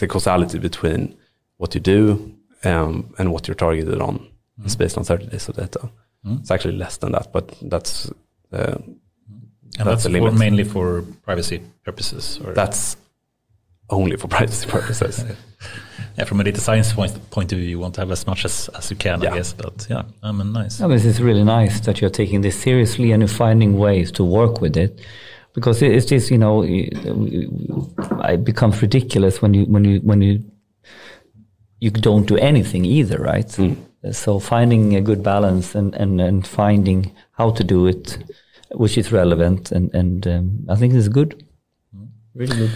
the 0.00 0.06
causality 0.06 0.58
between 0.58 1.14
what 1.58 1.74
you 1.74 1.80
do 1.80 2.34
um, 2.64 3.12
and 3.18 3.32
what 3.32 3.46
you're 3.48 3.54
targeted 3.54 4.00
on 4.00 4.29
Mm. 4.60 4.66
is 4.66 4.76
based 4.76 4.98
on 4.98 5.04
30 5.04 5.26
days 5.26 5.48
of 5.48 5.56
data. 5.56 5.90
Mm. 6.26 6.40
It's 6.40 6.50
actually 6.50 6.76
less 6.76 6.98
than 6.98 7.12
that, 7.12 7.32
but 7.32 7.54
that's 7.62 8.10
uh, 8.52 8.76
And 9.78 9.86
That's 9.86 9.86
that's, 9.86 10.02
for, 10.04 10.10
limit. 10.10 10.34
mainly 10.34 10.64
for 10.64 11.02
privacy 11.24 11.60
purposes. 11.84 12.40
Or 12.44 12.52
that's 12.54 12.96
only 13.88 14.16
for 14.16 14.28
privacy 14.28 14.66
purposes. 14.68 15.24
yeah, 16.18 16.24
from 16.24 16.40
a 16.40 16.44
data 16.44 16.60
science 16.60 16.92
point, 16.92 17.12
point 17.30 17.52
of 17.52 17.58
view, 17.58 17.68
you 17.68 17.78
want 17.78 17.94
to 17.94 18.00
have 18.00 18.10
as 18.10 18.26
much 18.26 18.44
as, 18.44 18.68
as 18.76 18.90
you 18.90 18.96
can, 18.96 19.20
Yeah. 19.22 19.32
I 19.32 19.36
guess. 19.36 19.52
But 19.52 19.86
yeah, 19.88 20.02
I 20.22 20.32
mean, 20.32 20.52
nice. 20.52 20.80
No, 20.80 20.88
this 20.88 21.04
is 21.04 21.20
really 21.22 21.44
nice 21.44 21.80
that 21.86 22.00
you're 22.00 22.10
taking 22.10 22.42
this 22.42 22.60
seriously 22.60 23.12
and 23.12 23.22
you're 23.22 23.28
finding 23.46 23.78
ways 23.78 24.10
to 24.12 24.24
work 24.24 24.60
with 24.60 24.76
it, 24.76 25.00
because 25.54 25.80
it- 25.82 25.92
it's 25.92 26.06
just 26.06 26.30
you 26.30 26.38
know 26.38 26.62
it 26.62 26.92
it 28.34 28.44
becomes 28.44 28.82
ridiculous 28.82 29.40
when 29.42 29.54
you 29.54 29.64
when 29.66 29.84
you 29.84 30.00
when 30.00 30.20
you 30.22 30.42
you 31.80 31.90
don't 31.90 32.26
do 32.26 32.36
anything 32.36 32.84
either, 32.84 33.18
right? 33.18 33.48
Mm. 33.56 33.76
So 34.12 34.38
finding 34.40 34.96
a 34.96 35.00
good 35.02 35.22
balance 35.22 35.74
and 35.74 35.94
and 35.94 36.20
and 36.20 36.46
finding 36.46 37.12
how 37.32 37.50
to 37.52 37.62
do 37.64 37.86
it, 37.86 38.18
which 38.72 38.96
is 38.96 39.12
relevant, 39.12 39.72
and 39.72 39.94
and 39.94 40.26
um, 40.26 40.64
I 40.68 40.76
think 40.76 40.94
it's 40.94 41.08
good, 41.08 41.44
really 42.34 42.56
good. 42.56 42.70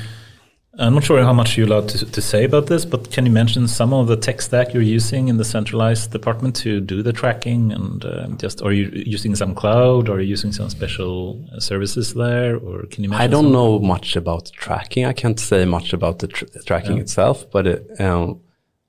I'm 0.77 0.95
not 0.95 1.05
sure 1.05 1.23
how 1.23 1.33
much 1.33 1.57
you're 1.57 1.69
allowed 1.69 1.89
to, 1.91 2.05
to 2.05 2.21
say 2.21 2.43
about 2.45 2.67
this, 2.67 2.85
but 2.85 3.13
can 3.13 3.25
you 3.27 3.31
mention 3.33 3.69
some 3.69 3.93
of 3.95 4.09
the 4.09 4.17
tech 4.17 4.43
stack 4.43 4.75
you're 4.75 4.83
using 4.97 5.29
in 5.29 5.37
the 5.37 5.45
centralized 5.45 6.11
department 6.11 6.57
to 6.57 6.81
do 6.81 7.01
the 7.01 7.13
tracking? 7.13 7.73
And 7.73 8.05
uh, 8.05 8.27
just 8.41 8.61
are 8.61 8.73
you 8.73 8.91
using 8.93 9.37
some 9.37 9.55
cloud? 9.55 10.09
Or 10.09 10.17
are 10.17 10.21
you 10.21 10.27
using 10.31 10.53
some 10.53 10.69
special 10.71 11.43
uh, 11.55 11.61
services 11.61 12.13
there? 12.15 12.57
Or 12.57 12.87
can 12.91 13.05
you? 13.05 13.11
Mention 13.11 13.25
I 13.25 13.29
don't 13.29 13.45
some? 13.45 13.53
know 13.53 13.79
much 13.79 14.17
about 14.17 14.51
tracking. 14.53 15.07
I 15.07 15.13
can't 15.13 15.39
say 15.39 15.65
much 15.65 15.93
about 15.93 16.19
the 16.19 16.27
tr- 16.27 16.47
tracking 16.67 16.97
Yeah. 16.97 17.03
itself, 17.05 17.49
but 17.53 17.67
it, 17.67 18.01
um, 18.01 18.41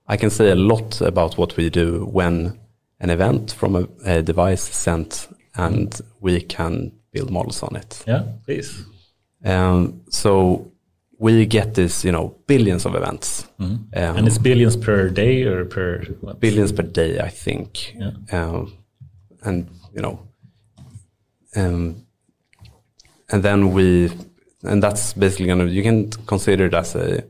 I 0.08 0.18
can 0.18 0.30
say 0.30 0.52
a 0.52 0.56
lot 0.56 1.02
about 1.02 1.38
what 1.38 1.58
we 1.58 1.70
do 1.70 2.06
when 2.06 2.60
an 3.00 3.10
event 3.10 3.52
from 3.52 3.76
a, 3.76 3.88
a 4.06 4.22
device 4.22 4.70
is 4.70 4.76
sent, 4.76 5.28
and 5.56 6.00
we 6.22 6.42
can 6.42 6.92
build 7.12 7.32
models 7.32 7.64
on 7.64 7.76
it. 7.76 8.04
Yeah, 8.08 8.24
please. 8.46 8.86
Um, 9.44 10.02
so 10.10 10.72
we 11.18 11.46
get 11.46 11.74
this, 11.74 12.04
you 12.04 12.12
know, 12.12 12.36
billions 12.48 12.86
of 12.86 12.96
events, 12.96 13.48
um, 13.60 13.88
And 13.94 14.28
it's 14.28 14.38
billions 14.38 14.76
per 14.76 15.10
day 15.10 15.44
or 15.44 15.66
per 15.66 16.04
what? 16.22 16.40
billions 16.40 16.72
per 16.72 16.84
day, 16.84 17.20
I 17.20 17.30
think. 17.30 17.96
Yeah. 17.98 18.12
Um, 18.32 18.74
and 19.44 19.70
you 19.94 20.02
know, 20.02 20.20
um, 21.56 22.06
and 23.32 23.44
then 23.44 23.72
we, 23.74 24.12
and 24.64 24.84
that's 24.84 25.14
basically 25.14 25.48
gonna 25.48 25.66
you 25.66 25.84
can 25.84 26.10
consider 26.26 26.66
it 26.66 26.74
as 26.74 26.96
a 26.96 27.24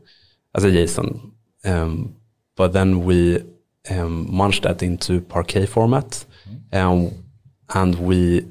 as 0.54 0.64
a 0.64 0.70
JSON, 0.70 1.32
um, 1.64 2.16
but 2.56 2.72
then 2.72 3.04
we 3.04 3.42
um, 3.90 4.26
munch 4.34 4.60
that 4.62 4.82
into 4.82 5.20
Parquet 5.20 5.66
format, 5.66 6.24
um, 6.72 7.12
and 7.74 7.94
we 7.96 8.46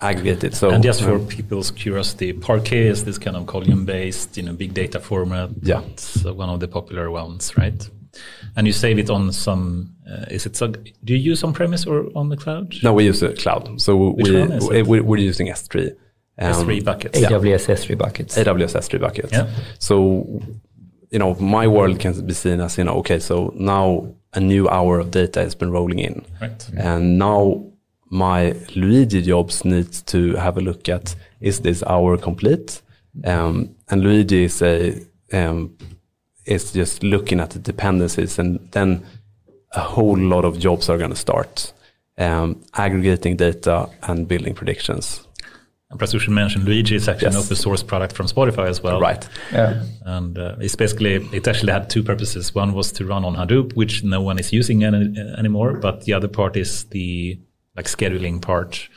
aggregate 0.00 0.44
it. 0.44 0.54
So 0.54 0.70
And 0.70 0.82
just 0.82 1.02
for 1.02 1.14
um, 1.14 1.26
people's 1.26 1.70
curiosity, 1.70 2.32
Parquet 2.32 2.88
is 2.88 3.04
this 3.04 3.18
kind 3.18 3.36
of 3.36 3.46
column-based, 3.46 4.36
you 4.36 4.42
know, 4.42 4.52
big 4.52 4.74
data 4.74 5.00
format. 5.00 5.50
Yeah. 5.62 5.82
It's 5.92 6.24
uh, 6.26 6.34
one 6.34 6.48
of 6.48 6.60
the 6.60 6.68
popular 6.68 7.10
ones, 7.10 7.56
right? 7.56 7.88
And 8.56 8.66
you 8.66 8.72
save 8.72 8.98
it 8.98 9.08
on 9.10 9.32
some. 9.32 9.94
Uh, 10.06 10.26
is 10.30 10.44
it? 10.44 10.56
So, 10.56 10.66
do 10.68 11.14
you 11.14 11.30
use 11.30 11.42
on-premise 11.42 11.86
or 11.86 12.06
on 12.14 12.28
the 12.28 12.36
cloud? 12.36 12.74
no, 12.82 12.92
we 12.92 13.04
use 13.04 13.20
the 13.20 13.32
cloud. 13.32 13.80
So 13.80 14.10
Which 14.10 14.28
we, 14.28 14.38
one 14.40 14.52
is 14.52 14.68
we 14.68 14.78
it? 14.80 14.86
we- 14.86 15.00
we're 15.00 15.16
using 15.16 15.46
S3. 15.46 15.92
Um, 16.38 16.52
S3 16.52 16.84
buckets. 16.84 17.18
AWS 17.20 17.68
S3 17.68 17.96
buckets. 17.96 18.36
AWS 18.36 18.74
S3 18.74 19.00
bucket. 19.00 19.32
Yeah. 19.32 19.48
So, 19.78 20.42
you 21.12 21.18
know, 21.18 21.34
my 21.34 21.68
world 21.68 22.00
can 22.00 22.26
be 22.26 22.32
seen 22.32 22.60
as, 22.60 22.78
you 22.78 22.84
know, 22.84 22.94
okay, 22.94 23.18
so 23.18 23.52
now 23.54 24.08
a 24.32 24.40
new 24.40 24.68
hour 24.68 24.98
of 24.98 25.10
data 25.10 25.40
has 25.40 25.54
been 25.54 25.70
rolling 25.70 25.98
in. 25.98 26.24
Right. 26.40 26.68
And 26.76 27.18
now 27.18 27.64
my 28.08 28.54
Luigi 28.74 29.20
jobs 29.20 29.64
need 29.64 29.92
to 30.06 30.34
have 30.36 30.56
a 30.56 30.62
look 30.62 30.88
at, 30.88 31.14
is 31.40 31.60
this 31.60 31.82
hour 31.82 32.16
complete? 32.16 32.80
Um, 33.24 33.76
and 33.90 34.02
Luigi 34.02 34.44
is 34.44 34.62
a, 34.62 35.02
um, 35.34 35.76
is 36.46 36.72
just 36.72 37.02
looking 37.02 37.40
at 37.40 37.50
the 37.50 37.58
dependencies 37.58 38.38
and 38.38 38.58
then 38.72 39.04
a 39.72 39.80
whole 39.80 40.18
lot 40.18 40.46
of 40.46 40.58
jobs 40.58 40.88
are 40.88 40.96
going 40.96 41.10
to 41.10 41.16
start. 41.16 41.74
Um, 42.16 42.62
aggregating 42.74 43.36
data 43.36 43.88
and 44.02 44.26
building 44.26 44.54
predictions. 44.54 45.26
And 45.92 45.98
perhaps 45.98 46.14
we 46.14 46.20
should 46.20 46.32
mention 46.32 46.64
Luigi 46.64 46.96
is 46.96 47.06
actually 47.06 47.28
an 47.28 47.36
open 47.36 47.54
source 47.54 47.82
product 47.82 48.14
from 48.14 48.26
Spotify 48.26 48.66
as 48.66 48.82
well. 48.82 48.98
Right. 48.98 49.28
Yeah. 49.52 49.84
And 50.06 50.38
uh, 50.38 50.56
it's 50.58 50.74
basically, 50.74 51.16
it 51.32 51.46
actually 51.46 51.72
had 51.72 51.90
two 51.90 52.02
purposes. 52.02 52.54
One 52.54 52.72
was 52.72 52.90
to 52.92 53.04
run 53.04 53.26
on 53.26 53.36
Hadoop, 53.36 53.76
which 53.76 54.02
no 54.02 54.22
one 54.22 54.38
is 54.38 54.54
using 54.54 54.84
any, 54.84 55.14
anymore. 55.36 55.74
But 55.74 56.04
the 56.06 56.14
other 56.14 56.28
part 56.28 56.56
is 56.56 56.84
the 56.84 57.38
like 57.76 57.84
scheduling 57.84 58.40
part 58.40 58.88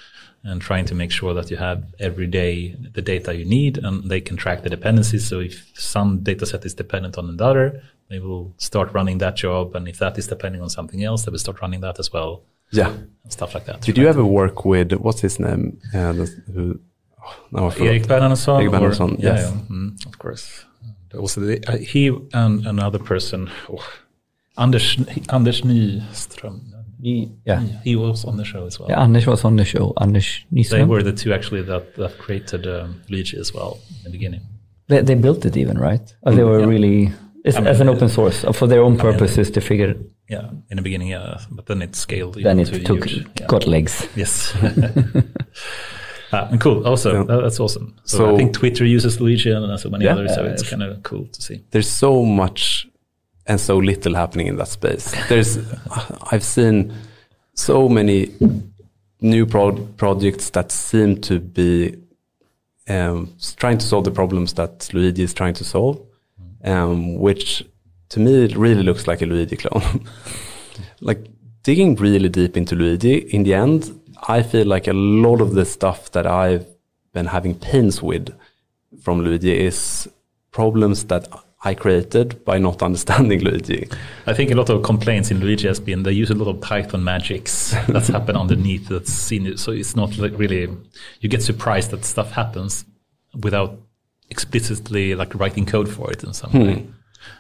and 0.45 0.61
trying 0.61 0.85
to 0.85 0.95
make 0.95 1.11
sure 1.11 1.34
that 1.34 1.51
you 1.51 1.57
have 1.57 1.84
every 1.99 2.27
day 2.27 2.77
the 2.93 3.01
data 3.01 3.35
you 3.35 3.43
need 3.43 3.77
and 3.77 4.09
they 4.09 4.22
can 4.22 4.38
track 4.38 4.63
the 4.63 4.69
dependencies. 4.69 5.27
So 5.27 5.41
if 5.41 5.72
some 5.77 6.23
data 6.23 6.45
set 6.45 6.65
is 6.65 6.73
dependent 6.73 7.17
on 7.17 7.27
another, 7.27 7.84
they 8.10 8.19
will 8.19 8.53
start 8.57 8.94
running 8.94 9.18
that 9.19 9.36
job. 9.36 9.76
And 9.76 9.88
if 9.88 9.98
that 9.99 10.18
is 10.18 10.27
depending 10.27 10.61
on 10.61 10.69
something 10.69 11.03
else, 11.03 11.23
they 11.26 11.32
will 11.32 11.40
start 11.40 11.61
running 11.61 11.82
that 11.82 11.99
as 11.99 12.11
well 12.14 12.44
Yeah. 12.72 12.90
and 13.23 13.32
stuff 13.32 13.53
like 13.56 13.65
that. 13.65 13.82
Did 13.82 13.98
you 13.98 14.07
ever 14.07 14.23
work 14.26 14.65
with 14.65 14.94
what's 14.94 15.22
his 15.22 15.40
name? 15.40 15.80
Uh, 15.94 16.14
the- 16.14 16.44
who? 16.53 16.80
Oh, 17.23 17.36
now 17.52 17.69
I. 17.69 17.80
Erik 17.80 18.03
Bernhardsson? 18.07 18.56
Erik 18.61 18.68
or- 18.68 18.80
Bernhardsson, 18.80 19.18
yeah, 19.19 19.34
yes. 19.36 19.52
yeah, 19.52 19.76
mm, 19.76 20.06
of 20.06 20.19
course. 20.19 20.65
Also, 21.18 21.41
the, 21.41 21.64
uh, 21.68 21.77
he 21.77 22.07
and 22.34 22.65
another 22.68 22.99
person, 22.99 23.49
oh, 23.69 23.84
Anders, 24.57 24.98
Anders 25.30 25.61
Nyström, 25.61 26.60
Yeah. 26.99 27.61
he 27.84 27.95
was 27.95 28.26
on 28.26 28.38
the 28.38 28.45
show 28.45 28.65
as 28.65 28.80
well. 28.80 28.90
yeah. 28.90 29.02
Anders 29.02 29.26
was 29.27 29.44
on 29.45 29.56
the 29.56 29.65
show. 29.65 29.94
Anders 30.02 30.45
They 30.52 30.84
were 30.84 31.03
the 31.03 31.14
two 31.14 31.34
actually 31.34 31.61
that, 31.64 31.95
that 31.95 32.18
created 32.18 32.68
um, 32.68 33.02
Luigi 33.10 33.38
as 33.40 33.53
well 33.53 33.80
in 33.98 34.03
the 34.03 34.10
beginning. 34.11 34.41
They, 34.88 35.02
they 35.02 35.15
built 35.15 35.45
it 35.45 35.57
even, 35.57 35.77
right? 35.77 36.14
Or 36.23 36.34
they 36.34 36.44
were 36.44 36.60
Yeah. 36.60 36.65
really 36.68 37.11
it's, 37.45 37.57
I 37.57 37.59
mean, 37.61 37.67
as 37.67 37.80
an 37.80 37.89
open 37.89 38.09
source 38.09 38.43
uh, 38.43 38.51
for 38.51 38.67
their 38.67 38.81
own 38.81 38.97
purposes 38.97 39.49
to 39.51 39.61
figure. 39.61 39.95
Yeah, 40.30 40.49
in 40.69 40.77
the 40.77 40.81
beginning, 40.81 41.09
yeah, 41.09 41.39
but 41.51 41.65
then 41.67 41.81
it 41.81 41.95
scaled. 41.95 42.35
Then 42.41 42.59
it 42.59 42.65
to 42.65 42.80
took 42.84 43.05
huge, 43.05 43.27
yeah. 43.39 43.47
got 43.47 43.67
legs. 43.67 44.07
Yes. 44.15 44.53
Ah, 46.34 46.47
and 46.51 46.59
cool. 46.59 46.85
Also, 46.88 47.13
Yeah. 47.13 47.23
that- 47.23 47.41
that's 47.43 47.59
awesome. 47.59 47.93
So, 48.03 48.17
So- 48.17 48.34
I 48.34 48.38
think 48.38 48.51
Twitter 48.53 48.84
uses 48.84 49.22
Luigi 49.22 49.51
and 49.51 49.80
so 49.80 49.89
many 49.89 50.05
Yeah. 50.05 50.13
others. 50.13 50.34
So 50.35 50.41
Yeah, 50.43 50.51
it's 50.51 50.61
it's- 50.63 50.69
kind 50.69 50.84
of 50.84 51.03
cool 51.03 51.27
to 51.31 51.41
see. 51.41 51.61
There's 51.72 51.88
so 51.88 52.26
much 52.26 52.88
and 53.45 53.59
so 53.59 53.77
little 53.77 54.15
happening 54.15 54.47
in 54.47 54.57
that 54.57 54.67
space. 54.67 55.13
There's, 55.30 55.59
I've 56.31 56.43
seen 56.43 56.93
so 57.53 57.88
many 57.88 58.31
new 59.22 59.45
pro- 59.45 59.85
projects 59.97 60.49
that 60.49 60.72
seem 60.72 61.22
to 61.22 61.39
be 61.39 61.95
um, 62.89 63.30
trying 63.57 63.77
to 63.77 63.85
solve 63.85 64.03
the 64.03 64.11
problems 64.11 64.53
that 64.53 64.89
Luigi 64.93 65.23
is 65.23 65.34
trying 65.34 65.53
to 65.55 65.63
solve, 65.63 65.99
um, 66.65 67.15
which 67.15 67.63
to 68.09 68.19
me 68.19 68.43
it 68.43 68.55
really 68.55 68.83
looks 68.83 69.07
like 69.07 69.21
a 69.21 69.25
Luigi 69.25 69.55
clone. 69.55 70.07
like 71.01 71.27
digging 71.63 71.95
really 71.95 72.29
deep 72.29 72.57
into 72.57 72.75
Luigi, 72.75 73.17
in 73.33 73.43
the 73.43 73.53
end, 73.53 73.99
I 74.27 74.43
feel 74.43 74.67
like 74.67 74.87
a 74.87 74.93
lot 74.93 75.41
of 75.41 75.53
the 75.53 75.65
stuff 75.65 76.11
that 76.11 76.27
I've 76.27 76.67
been 77.13 77.27
having 77.27 77.55
pains 77.55 78.01
with 78.01 78.35
from 79.01 79.21
Luigi 79.21 79.65
is 79.65 80.07
problems 80.51 81.05
that 81.05 81.27
I 81.63 81.73
created 81.73 82.45
by 82.45 82.59
not 82.59 82.83
understanding 82.89 83.41
Luigi. 83.41 83.89
I 84.27 84.33
think 84.33 84.51
a 84.51 84.55
lot 84.55 84.69
of 84.69 84.83
complaints 84.83 85.31
in 85.31 85.39
Luigi 85.39 85.67
has 85.67 85.79
been 85.79 86.03
they 86.03 86.11
use 86.11 86.29
a 86.29 86.35
lot 86.35 86.49
of 86.49 86.61
Python 86.61 87.03
magics 87.03 87.75
that's 87.87 88.09
happened 88.09 88.37
underneath 88.37 88.87
that's 88.87 89.11
seen. 89.11 89.57
So 89.57 89.71
it's 89.71 89.95
not 89.95 90.17
like 90.17 90.33
really 90.37 90.69
you 91.21 91.29
get 91.29 91.41
surprised 91.41 91.91
that 91.91 92.05
stuff 92.05 92.31
happens 92.31 92.85
without 93.41 93.79
explicitly 94.30 95.15
like 95.15 95.34
writing 95.35 95.65
code 95.65 95.89
for 95.89 96.11
it 96.11 96.23
in 96.23 96.34
some 96.34 96.52
way. 96.53 96.88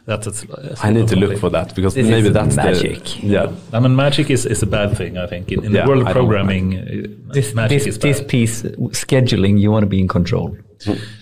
That's, 0.05 0.25
that's, 0.25 0.41
that's 0.43 0.81
Hmm. 0.81 0.87
I 0.87 0.91
need 0.91 1.07
to 1.09 1.15
look 1.15 1.29
complaint. 1.31 1.39
for 1.41 1.49
that 1.51 1.75
because 1.75 1.93
This 1.93 2.07
maybe 2.07 2.29
that's 2.29 2.55
magic. 2.55 3.03
The, 3.03 3.27
yeah, 3.27 3.51
I 3.71 3.79
mean, 3.79 3.95
magic 3.95 4.29
is, 4.31 4.45
is 4.45 4.63
a 4.63 4.67
bad 4.67 4.97
thing. 4.97 5.17
I 5.17 5.27
think 5.27 5.51
in, 5.51 5.63
in 5.63 5.71
Yeah, 5.73 5.83
the 5.83 5.89
world 5.89 6.01
of 6.01 6.07
I 6.07 6.13
programming, 6.13 6.77
uh, 6.77 7.33
This 7.33 7.53
magic 7.53 7.79
this, 7.83 7.87
is 7.87 7.99
this 7.99 8.21
piece 8.21 8.63
scheduling, 8.63 9.59
you 9.59 9.71
want 9.71 9.83
to 9.83 9.87
be 9.89 9.99
in 9.99 10.07
control. 10.07 10.57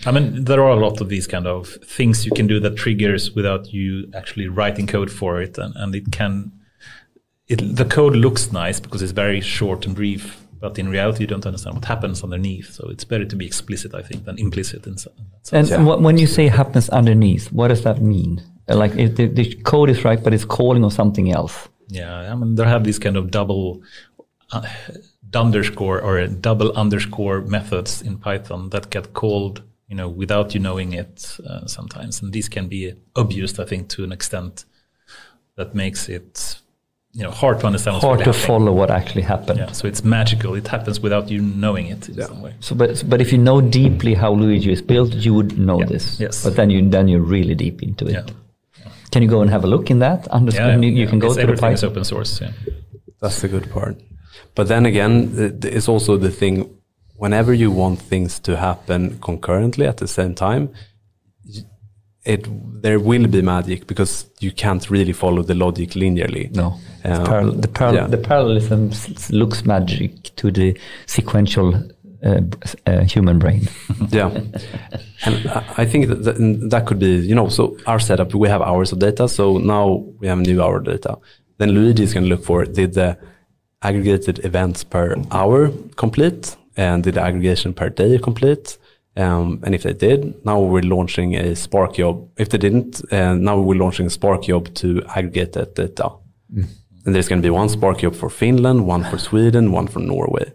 I 0.06 0.12
mean, 0.12 0.46
there 0.46 0.62
are 0.64 0.70
a 0.72 0.76
lot 0.76 1.02
of 1.02 1.10
these 1.10 1.28
kind 1.28 1.46
of 1.48 1.68
things 1.86 2.26
you 2.26 2.32
can 2.32 2.48
do 2.48 2.60
that 2.62 2.76
triggers 2.78 3.34
without 3.36 3.72
you 3.74 4.10
actually 4.16 4.48
writing 4.48 4.88
code 4.88 5.12
for 5.12 5.42
it, 5.42 5.58
and, 5.58 5.74
and 5.76 5.94
it 5.96 6.12
can. 6.12 6.52
It, 7.48 7.76
the 7.76 7.86
code 7.86 8.16
looks 8.16 8.52
nice 8.52 8.80
because 8.80 9.02
it's 9.02 9.12
very 9.12 9.42
short 9.42 9.86
and 9.86 9.96
brief, 9.96 10.43
but 10.64 10.80
in 10.80 10.88
reality, 10.98 11.20
you 11.24 11.28
don't 11.34 11.46
understand 11.46 11.76
what 11.76 11.86
happens 11.94 12.24
underneath. 12.24 12.68
So 12.78 12.84
it's 12.94 13.06
better 13.12 13.26
to 13.32 13.36
be 13.36 13.46
explicit, 13.46 13.92
I 13.94 14.02
think, 14.08 14.20
than 14.28 14.36
implicit 14.48 14.82
in 14.88 14.96
some. 14.98 15.14
in 15.22 15.26
that 15.32 15.46
sense. 15.48 15.72
And 15.72 15.84
wh- 15.88 16.02
when 16.08 16.18
you 16.18 16.28
say 16.28 16.48
happens 16.48 16.88
underneath, 16.90 17.46
what 17.52 17.68
does 17.68 17.82
that 17.88 17.98
mean? 18.02 18.42
Uh, 18.70 18.78
Like 18.84 18.94
if 19.04 19.10
the, 19.18 19.26
the 19.40 19.46
code 19.72 19.90
is 19.92 20.00
right, 20.06 20.24
but 20.24 20.34
it's 20.34 20.46
calling 20.46 20.84
on 20.86 20.92
something 20.92 21.28
else. 21.40 21.56
Yeah, 21.90 22.32
I 22.32 22.36
mean, 22.36 22.56
there 22.56 22.70
have 22.76 22.84
these 22.86 22.98
kind 23.06 23.18
of 23.18 23.30
double 23.30 23.82
uh, 24.54 24.66
underscore 25.36 26.00
or 26.02 26.28
double 26.28 26.72
underscore 26.84 27.42
methods 27.42 28.02
in 28.02 28.18
Python 28.18 28.70
that 28.70 28.90
get 28.90 29.14
called, 29.14 29.62
you 29.90 29.96
know, 29.98 30.08
without 30.22 30.54
you 30.54 30.62
knowing 30.62 30.94
it 30.94 31.38
uh, 31.50 31.66
sometimes, 31.68 32.22
and 32.22 32.32
these 32.34 32.48
can 32.50 32.68
be 32.70 32.94
abused, 33.16 33.60
I 33.60 33.66
think, 33.66 33.90
to 33.90 34.04
an 34.04 34.12
extent 34.12 34.66
that 35.58 35.76
makes 35.76 36.08
it, 36.10 36.62
you 37.16 37.24
know, 37.24 37.32
hard 37.32 37.60
to 37.60 37.68
understand. 37.68 37.94
what's 37.96 38.06
Hard 38.06 38.20
really 38.20 38.32
to 38.32 38.38
happening. 38.40 38.48
follow 38.60 38.72
what 38.74 38.90
actually 38.90 39.22
happened. 39.22 39.60
Yeah, 39.60 39.72
so 39.72 39.88
it's 39.88 40.04
magical. 40.04 40.56
It 40.56 40.68
happens 40.68 41.00
without 41.00 41.30
you 41.30 41.42
knowing 41.42 41.86
it 41.88 42.10
in 42.10 42.16
some 42.22 42.42
way. 42.42 42.54
So, 42.60 42.76
but 42.76 43.04
but 43.08 43.22
if 43.22 43.32
you 43.32 43.38
know 43.38 43.62
deeply 43.62 44.14
how 44.16 44.32
Luigi 44.34 44.72
is 44.72 44.82
built, 44.82 45.12
you 45.26 45.34
would 45.38 45.58
know 45.58 45.80
this. 45.84 46.20
Yes. 46.20 46.44
But 46.44 46.56
then 46.56 46.70
you 46.70 46.90
then 46.90 47.08
you're 47.08 47.22
really 47.38 47.56
deep 47.56 47.84
into 47.84 48.06
it. 48.08 48.14
Yeah, 48.14 48.92
Can 49.12 49.22
you 49.24 49.30
go 49.30 49.42
and 49.42 49.50
have 49.52 49.64
a 49.64 49.68
look 49.68 49.90
in 49.92 50.00
that? 50.00 50.20
yeah, 50.28 50.34
Understand? 50.40 50.84
you, 50.84 50.90
you 50.92 51.04
yeah. 51.04 51.10
can 51.10 51.20
go 51.20 51.28
It's 51.28 51.36
to 51.36 51.42
the 51.42 51.44
everything 51.44 51.74
is 51.74 51.82
Python. 51.82 51.92
open 51.92 52.04
source. 52.04 52.42
Yeah. 52.42 52.52
that's 53.22 53.40
the 53.42 53.48
good 53.48 53.70
part. 53.70 53.96
But 54.56 54.68
then 54.68 54.86
again, 54.86 55.14
it's 55.64 55.88
also 55.88 56.18
the 56.18 56.32
thing. 56.32 56.70
Whenever 57.16 57.54
you 57.54 57.70
want 57.72 58.00
things 58.02 58.40
to 58.40 58.58
happen 58.58 59.18
concurrently 59.20 59.86
at 59.88 59.98
the 59.98 60.08
same 60.08 60.34
time, 60.36 60.64
y- 60.68 60.74
it 62.26 62.48
there 62.82 63.00
will 63.00 63.28
be 63.28 63.42
magic 63.42 63.86
because 63.88 64.26
you 64.40 64.52
can't 64.52 64.90
really 64.90 65.14
follow 65.14 65.44
the 65.44 65.56
logic 65.56 65.90
linearly. 65.92 66.54
No. 66.56 66.80
Um, 67.06 67.26
Paral- 67.26 67.62
the, 67.62 67.68
paral- 67.68 67.96
yeah. 67.96 68.08
the 68.08 68.18
parallelism 68.18 68.90
s- 68.92 69.10
s- 69.12 69.32
looks 69.32 69.66
magic 69.66 70.34
to 70.38 70.52
the 70.52 70.78
sequential 71.06 71.76
uh, 72.24 72.40
uh, 72.88 73.02
human 73.02 73.40
brain. 73.40 73.68
yeah, 74.10 74.30
and 75.26 75.48
I 75.78 75.86
think 75.86 76.08
that, 76.08 76.24
that 76.24 76.70
that 76.70 76.86
could 76.86 77.00
be 77.00 77.16
you 77.18 77.36
know 77.36 77.50
so 77.50 77.78
our 77.88 78.00
setup 78.00 78.34
we 78.34 78.48
have 78.48 78.62
hours 78.62 78.92
of 78.94 79.00
data 79.00 79.28
so 79.28 79.58
now 79.58 80.06
we 80.20 80.28
have 80.28 80.40
new 80.40 80.62
hour 80.64 80.80
data. 80.80 81.18
Then 81.58 81.70
Luigi 81.72 82.04
is 82.04 82.14
going 82.14 82.24
to 82.24 82.30
look 82.30 82.44
for 82.46 82.64
did 82.64 82.94
the 82.94 83.18
aggregated 83.82 84.46
events 84.46 84.84
per 84.86 85.16
hour 85.32 85.72
complete 85.98 86.56
and 86.78 87.04
did 87.04 87.16
the 87.16 87.22
aggregation 87.22 87.74
per 87.74 87.90
day 87.90 88.18
complete. 88.18 88.78
Um, 89.16 89.62
and 89.64 89.76
if 89.76 89.84
they 89.84 89.94
did, 89.94 90.44
now 90.46 90.60
we're 90.60 90.82
launching 90.82 91.36
a 91.36 91.56
Spark 91.56 91.96
job. 91.96 92.30
If 92.38 92.50
they 92.50 92.58
didn't, 92.58 93.02
uh, 93.14 93.36
now 93.36 93.60
we're 93.60 93.78
launching 93.78 94.08
a 94.08 94.10
Spark 94.10 94.44
job 94.44 94.74
to 94.76 95.04
aggregate 95.16 95.54
that 95.54 95.76
data. 95.76 96.10
Mm. 96.52 96.68
And 97.06 97.14
there's 97.14 97.28
going 97.28 97.42
to 97.42 97.46
be 97.46 97.52
one 97.52 97.70
Spark 97.70 98.00
job 98.00 98.16
for 98.16 98.30
Finland, 98.30 98.88
one 98.88 99.04
for 99.04 99.18
Sweden, 99.18 99.72
one 99.72 99.88
for 99.88 100.00
Norway. 100.00 100.54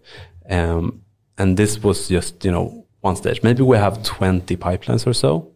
Um, 0.49 1.03
and 1.37 1.57
this 1.57 1.83
was 1.83 2.09
just, 2.09 2.45
you 2.45 2.51
know, 2.51 2.87
one 3.01 3.17
stage. 3.17 3.43
Maybe 3.43 3.63
we 3.63 3.77
have 3.77 4.03
20 4.03 4.57
pipelines 4.57 5.07
or 5.07 5.13
so, 5.13 5.53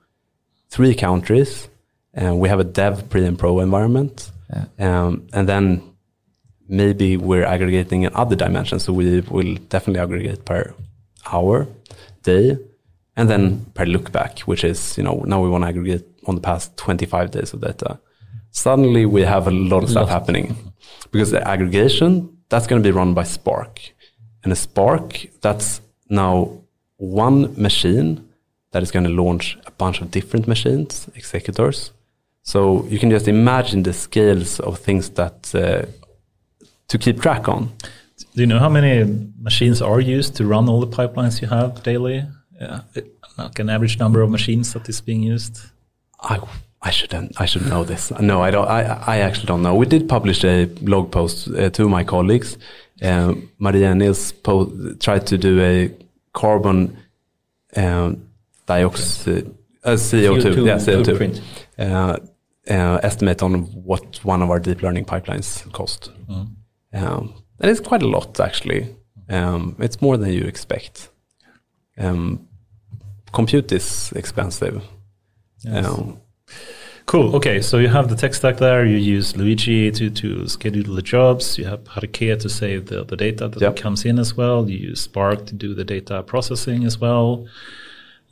three 0.69 0.95
countries, 0.95 1.69
and 2.15 2.39
we 2.39 2.49
have 2.49 2.61
a 2.61 2.65
dev, 2.65 3.09
pre, 3.11 3.25
and 3.25 3.39
pro 3.39 3.59
environment. 3.61 4.31
Yeah. 4.51 4.67
Um, 4.79 5.27
and 5.33 5.49
then 5.49 5.83
maybe 6.69 7.17
we're 7.17 7.45
aggregating 7.45 8.03
in 8.03 8.15
other 8.15 8.37
dimensions. 8.37 8.85
So 8.85 8.93
we 8.93 9.21
will 9.23 9.55
definitely 9.69 10.01
aggregate 10.01 10.45
per 10.45 10.75
hour, 11.33 11.67
day, 12.23 12.59
and 13.17 13.29
then 13.29 13.67
per 13.75 13.85
look 13.85 14.13
back, 14.13 14.41
which 14.41 14.65
is, 14.65 14.97
you 14.97 15.05
know, 15.05 15.23
now 15.27 15.43
we 15.43 15.49
want 15.49 15.65
to 15.65 15.69
aggregate 15.69 16.05
on 16.27 16.35
the 16.35 16.41
past 16.41 16.77
25 16.77 17.31
days 17.31 17.53
of 17.53 17.61
data. 17.61 18.01
Suddenly 18.51 19.07
we 19.07 19.23
have 19.23 19.47
a 19.47 19.51
lot 19.51 19.83
of 19.83 19.91
stuff 19.91 20.09
happening 20.09 20.73
because 21.11 21.31
the 21.31 21.47
aggregation, 21.47 22.37
that's 22.49 22.67
going 22.67 22.83
to 22.83 22.87
be 22.87 22.93
run 22.93 23.15
by 23.15 23.23
Spark. 23.25 23.81
And 24.45 24.53
a 24.53 24.57
Spark, 24.57 25.27
that's 25.41 25.81
now 26.09 26.63
one 26.97 27.61
machine 27.61 28.29
that 28.73 28.83
is 28.83 28.91
going 28.91 29.05
to 29.05 29.11
launch 29.11 29.59
a 29.67 29.71
bunch 29.71 30.01
of 30.01 30.11
different 30.11 30.49
machines, 30.49 31.09
executors. 31.15 31.93
So 32.43 32.85
you 32.87 32.99
can 32.99 33.11
just 33.11 33.29
imagine 33.29 33.83
the 33.83 33.93
scales 33.93 34.59
of 34.61 34.79
things 34.79 35.11
that 35.11 35.55
uh, 35.55 35.87
to 36.89 36.99
keep 36.99 37.21
track 37.21 37.49
on. 37.49 37.73
Do 38.35 38.41
you 38.43 38.47
know 38.47 38.59
how 38.59 38.69
many 38.69 39.29
machines 39.39 39.83
are 39.83 40.01
used 40.01 40.37
to 40.37 40.47
run 40.47 40.69
all 40.69 40.81
the 40.81 40.87
pipelines 40.87 41.41
you 41.41 41.49
have 41.49 41.83
daily? 41.83 42.25
Yeah, 42.63 42.81
like 43.39 43.59
an 43.59 43.69
average 43.69 43.99
number 43.99 44.23
of 44.23 44.31
machines 44.31 44.73
that 44.73 44.89
is 44.89 45.01
being 45.01 45.23
used. 45.23 45.61
I 46.21 46.39
I 46.81 46.91
shouldn't 46.91 47.41
I 47.41 47.47
should 47.47 47.67
know 47.67 47.85
this. 47.85 48.13
No, 48.21 48.43
I 48.43 48.51
don't. 48.51 48.69
I 48.69 48.83
I 49.15 49.17
actually 49.19 49.47
don't 49.47 49.63
know. 49.63 49.75
We 49.75 49.87
did 49.87 50.09
publish 50.09 50.45
a 50.45 50.67
blog 50.81 51.11
post 51.11 51.49
uh, 51.49 51.71
to 51.71 51.89
my 51.89 52.05
colleagues. 52.05 52.59
Uh, 53.03 53.35
Maria 53.59 53.91
and 53.91 53.99
Nils 53.99 54.33
tried 55.01 55.27
to 55.27 55.39
do 55.39 55.61
a 55.61 55.91
carbon 56.33 56.97
um, 57.77 58.29
dioxide, 58.67 59.51
uh, 59.85 59.93
CO2, 59.93 60.43
CO2, 60.43 60.67
yeah, 60.67 60.77
CO2 60.77 61.41
uh, 61.79 62.17
uh, 62.71 63.01
estimate 63.03 63.43
on 63.43 63.65
what 63.85 64.25
one 64.25 64.43
of 64.43 64.51
our 64.51 64.61
deep 64.61 64.83
learning 64.83 65.05
pipelines 65.05 65.71
cost. 65.73 66.11
Mm. 66.29 66.49
Um, 66.95 67.35
and 67.59 67.71
it's 67.71 67.81
quite 67.81 68.03
a 68.03 68.09
lot 68.09 68.39
actually. 68.39 68.95
Um, 69.29 69.77
it's 69.79 70.01
more 70.01 70.17
than 70.17 70.33
you 70.33 70.43
expect. 70.43 71.09
Um, 71.99 72.49
compute 73.33 73.73
is 73.73 74.13
expensive. 74.15 74.83
Yes. 75.65 75.87
Um, 75.87 76.21
cool. 77.07 77.35
Okay, 77.37 77.61
so 77.63 77.79
you 77.79 77.89
have 77.89 78.09
the 78.09 78.17
tech 78.17 78.35
stack 78.35 78.59
there. 78.59 78.85
You 78.85 78.97
use 78.97 79.37
Luigi 79.37 79.91
to, 79.91 80.11
to 80.11 80.49
schedule 80.49 80.95
the 80.95 81.03
jobs. 81.03 81.59
You 81.59 81.65
have 81.67 81.85
Parquet 81.85 82.37
to 82.37 82.49
save 82.49 82.87
the, 82.87 83.05
the 83.05 83.17
data 83.17 83.49
that 83.49 83.61
yep. 83.61 83.77
comes 83.77 84.05
in 84.05 84.19
as 84.19 84.37
well. 84.37 84.69
You 84.69 84.79
use 84.79 85.01
Spark 85.01 85.47
to 85.47 85.55
do 85.55 85.75
the 85.75 85.85
data 85.85 86.23
processing 86.23 86.85
as 86.85 86.99
well. 86.99 87.47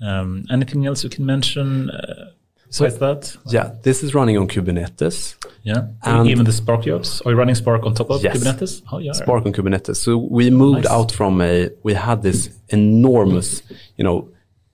Um, 0.02 0.44
anything 0.50 0.86
else 0.86 1.04
you 1.04 1.10
can 1.10 1.26
mention? 1.26 1.90
Uh, 1.90 2.30
Besides 2.66 2.98
that? 2.98 3.36
Yeah, 3.46 3.72
this 3.82 4.02
is 4.04 4.14
running 4.14 4.38
on 4.38 4.46
Kubernetes. 4.46 5.36
Yeah, 5.62 5.88
and 6.04 6.28
even 6.28 6.44
the 6.44 6.52
Spark 6.52 6.84
jobs. 6.84 7.20
Are 7.22 7.32
you 7.32 7.36
running 7.36 7.56
Spark 7.56 7.84
on 7.84 7.94
top 7.94 8.10
of 8.10 8.22
yes. 8.22 8.36
Kubernetes? 8.36 8.82
Oh, 8.92 8.98
yeah. 8.98 9.12
Spark 9.12 9.44
on 9.44 9.52
Kubernetes. 9.52 9.96
So 9.96 10.16
we 10.16 10.50
moved 10.50 10.84
nice. 10.84 10.92
out 10.92 11.12
from 11.12 11.40
a, 11.40 11.70
we 11.82 11.94
had 11.94 12.22
this 12.22 12.48
enormous, 12.68 13.62
you 13.96 14.04
know, 14.04 14.28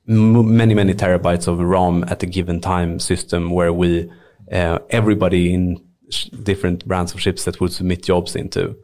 many, 0.07 0.75
many 0.75 0.95
terabytes 0.95 1.49
of 1.49 1.59
RAM 1.59 2.05
at 2.05 2.23
a 2.23 2.27
given 2.27 2.61
time 2.61 2.99
system 2.99 3.51
where 3.51 3.73
we, 3.73 4.11
uh, 4.53 4.79
everybody 4.91 5.53
in 5.53 5.83
different 6.43 6.87
brands 6.87 7.13
of 7.13 7.21
Schibsted 7.21 7.61
would 7.61 7.73
submit 7.73 8.05
jobs 8.05 8.37
into. 8.37 8.77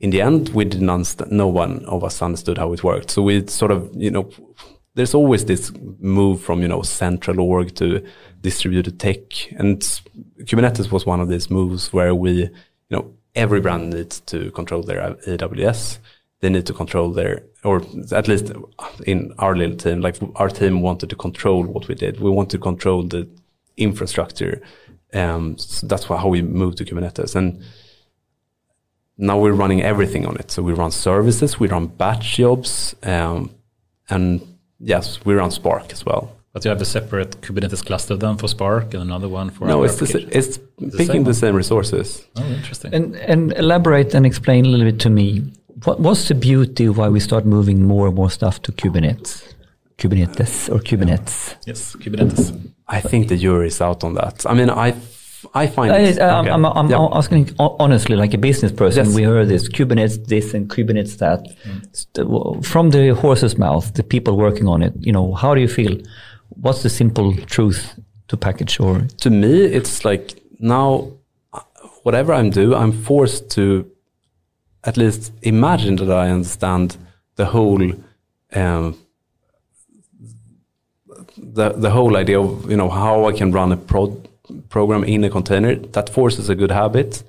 In 0.00 0.10
the 0.10 0.20
end, 0.20 0.50
we 0.50 0.64
didn't 0.64 0.90
understand, 0.90 1.32
no 1.32 1.48
one 1.48 1.84
of 1.86 2.04
us 2.04 2.20
understood 2.20 2.58
how 2.58 2.72
it 2.72 2.84
worked. 2.84 3.10
So 3.10 3.22
we 3.22 3.46
sort 3.46 3.70
of, 3.70 3.90
you 3.94 4.10
know, 4.10 4.28
there's 4.94 5.14
always 5.14 5.44
this 5.44 5.72
move 5.98 6.42
from, 6.42 6.60
you 6.60 6.68
know, 6.68 6.82
central 6.82 7.40
org 7.40 7.74
to 7.76 8.06
distributed 8.42 9.00
tech. 9.00 9.52
And 9.52 9.80
Kubernetes 10.40 10.90
was 10.90 11.06
one 11.06 11.20
of 11.20 11.28
these 11.28 11.50
moves 11.50 11.92
where 11.92 12.14
we, 12.14 12.32
you 12.32 12.50
know, 12.90 13.14
every 13.34 13.60
brand 13.60 13.90
needs 13.90 14.20
to 14.20 14.50
control 14.52 14.82
their 14.82 15.14
AWS. 15.26 15.98
They 16.40 16.50
need 16.50 16.66
to 16.66 16.74
control 16.74 17.10
their, 17.12 17.44
or 17.64 17.82
at 18.12 18.28
least 18.28 18.52
in 19.06 19.32
our 19.38 19.56
little 19.56 19.76
team, 19.76 20.00
like 20.00 20.16
our 20.34 20.50
team 20.50 20.82
wanted 20.82 21.08
to 21.10 21.16
control 21.16 21.64
what 21.64 21.88
we 21.88 21.94
did. 21.94 22.20
We 22.20 22.30
want 22.30 22.50
to 22.50 22.58
control 22.58 23.02
the 23.04 23.26
infrastructure. 23.76 24.60
Um, 25.14 25.56
so 25.56 25.86
that's 25.86 26.04
how 26.04 26.28
we 26.28 26.42
moved 26.42 26.78
to 26.78 26.84
Kubernetes. 26.84 27.34
And 27.34 27.62
now 29.16 29.38
we're 29.38 29.52
running 29.52 29.82
everything 29.82 30.26
on 30.26 30.36
it. 30.36 30.50
So 30.50 30.62
we 30.62 30.72
run 30.72 30.90
services, 30.90 31.58
we 31.58 31.68
run 31.68 31.86
batch 31.86 32.36
jobs, 32.36 32.94
um, 33.02 33.50
and 34.10 34.40
yes, 34.78 35.24
we 35.24 35.34
run 35.34 35.50
Spark 35.50 35.92
as 35.92 36.04
well. 36.04 36.32
But 36.52 36.64
you 36.64 36.70
have 36.70 36.80
a 36.80 36.86
separate 36.86 37.40
Kubernetes 37.42 37.84
cluster 37.84 38.16
then 38.16 38.36
for 38.38 38.48
Spark 38.48 38.94
and 38.94 39.02
another 39.02 39.28
one 39.28 39.50
for 39.50 39.66
no, 39.66 39.84
it's, 39.84 39.96
the, 39.96 40.26
it's, 40.34 40.58
it's 40.80 40.96
picking 40.96 41.24
the 41.24 41.34
same 41.34 41.54
resources. 41.54 42.24
Oh, 42.36 42.44
interesting. 42.46 42.94
And 42.94 43.14
and 43.16 43.52
elaborate 43.52 44.14
and 44.14 44.24
explain 44.24 44.64
a 44.64 44.68
little 44.68 44.86
bit 44.86 44.98
to 45.00 45.10
me 45.10 45.52
what 45.84 46.00
what's 46.00 46.28
the 46.28 46.34
beauty 46.34 46.88
why 46.88 47.08
we 47.08 47.20
start 47.20 47.44
moving 47.44 47.82
more 47.82 48.06
and 48.08 48.16
more 48.16 48.30
stuff 48.30 48.62
to 48.62 48.72
Kubernetes, 48.72 49.54
Kubernetes 49.98 50.68
or 50.72 50.80
Kubernetes? 50.80 51.56
Yes, 51.66 51.96
Kubernetes. 51.96 52.72
I 52.88 53.00
think 53.00 53.28
the 53.28 53.36
jury 53.36 53.68
is 53.68 53.80
out 53.80 54.04
on 54.04 54.14
that. 54.14 54.46
I 54.46 54.54
mean, 54.54 54.70
I 54.70 54.94
I 55.54 55.66
find 55.66 55.92
I, 55.92 55.98
it, 55.98 56.20
I'm, 56.20 56.46
okay. 56.46 56.50
I'm, 56.50 56.64
I'm 56.64 56.90
yeah. 56.90 57.08
asking 57.12 57.54
honestly, 57.58 58.16
like 58.16 58.34
a 58.34 58.38
business 58.38 58.72
person. 58.72 59.06
Yes. 59.06 59.14
We 59.14 59.22
heard 59.22 59.48
this 59.48 59.68
Kubernetes 59.68 60.26
this 60.26 60.54
and 60.54 60.68
Kubernetes 60.68 61.18
that 61.18 61.40
mm. 61.64 62.64
from 62.64 62.90
the 62.90 63.14
horse's 63.14 63.58
mouth. 63.58 63.94
The 63.94 64.02
people 64.02 64.36
working 64.36 64.66
on 64.66 64.82
it. 64.82 64.94
You 64.98 65.12
know, 65.12 65.34
how 65.34 65.54
do 65.54 65.60
you 65.60 65.68
feel? 65.68 65.96
what's 66.50 66.82
the 66.82 66.90
simple 66.90 67.34
truth 67.46 67.98
to 68.28 68.36
package 68.36 68.80
or 68.80 69.00
to 69.18 69.30
me 69.30 69.64
it's 69.64 70.04
like 70.04 70.40
now 70.58 71.10
whatever 72.02 72.32
i'm 72.32 72.50
do 72.50 72.74
i'm 72.74 72.92
forced 72.92 73.50
to 73.50 73.90
at 74.86 74.96
least 74.96 75.32
imagine 75.42 75.96
that 75.96 76.10
i 76.10 76.30
understand 76.30 76.96
the 77.36 77.46
whole 77.46 77.92
um, 78.54 78.96
the 81.36 81.70
the 81.70 81.90
whole 81.90 82.16
idea 82.16 82.40
of 82.40 82.70
you 82.70 82.76
know 82.76 82.88
how 82.88 83.26
i 83.26 83.32
can 83.32 83.52
run 83.52 83.72
a 83.72 83.76
pro 83.76 84.16
program 84.68 85.04
in 85.04 85.24
a 85.24 85.30
container. 85.30 85.74
That 85.74 86.08
forces 86.10 86.48
a 86.48 86.54
good 86.54 86.70
habit 86.70 87.22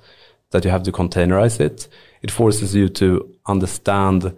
that 0.50 0.64
you 0.64 0.70
have 0.70 0.82
to 0.84 0.92
containerize 0.92 1.60
it. 1.60 1.88
It 2.22 2.30
forces 2.30 2.74
you 2.74 2.88
to 2.90 3.34
understand 3.46 4.34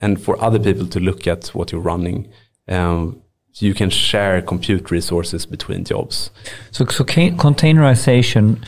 and 0.00 0.20
for 0.20 0.40
other 0.42 0.58
people 0.58 0.86
to 0.88 1.00
look 1.00 1.26
at 1.26 1.48
what 1.48 1.72
you're 1.72 1.80
running. 1.80 2.30
Um, 2.68 3.22
you 3.54 3.72
can 3.72 3.88
share 3.88 4.42
compute 4.42 4.90
resources 4.90 5.46
between 5.46 5.84
jobs. 5.84 6.30
So, 6.72 6.84
so 6.86 7.04
containerization 7.04 8.62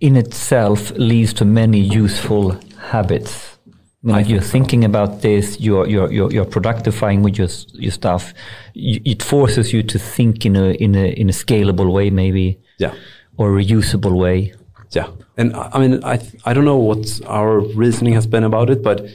in 0.00 0.16
itself 0.16 0.92
leads 0.92 1.34
to 1.34 1.44
many 1.44 1.80
useful 1.80 2.58
habits. 2.86 3.56
Like 4.02 4.28
you're 4.28 4.40
thinking 4.40 4.82
so. 4.82 4.86
about 4.86 5.22
this, 5.22 5.58
you're, 5.58 5.86
you're, 5.88 6.12
you're, 6.12 6.30
you're 6.30 6.44
productifying 6.44 7.22
with 7.22 7.36
your, 7.36 7.48
your 7.72 7.90
stuff. 7.90 8.32
it 8.74 9.20
forces 9.20 9.72
you 9.72 9.82
to 9.82 9.98
think 9.98 10.46
in 10.46 10.54
a, 10.54 10.70
in 10.74 10.94
a, 10.94 11.08
in 11.08 11.28
a 11.28 11.32
scalable 11.32 11.92
way, 11.92 12.10
maybe. 12.10 12.60
Yeah. 12.78 12.94
Or 13.36 13.50
reusable 13.50 14.16
way. 14.16 14.54
Yeah. 14.92 15.08
And 15.36 15.56
uh, 15.56 15.70
I 15.72 15.80
mean, 15.80 16.04
I, 16.04 16.20
I 16.44 16.54
don't 16.54 16.64
know 16.64 16.76
what 16.76 17.20
our 17.26 17.58
reasoning 17.58 18.14
has 18.14 18.28
been 18.28 18.44
about 18.44 18.70
it, 18.70 18.80
but 18.82 19.08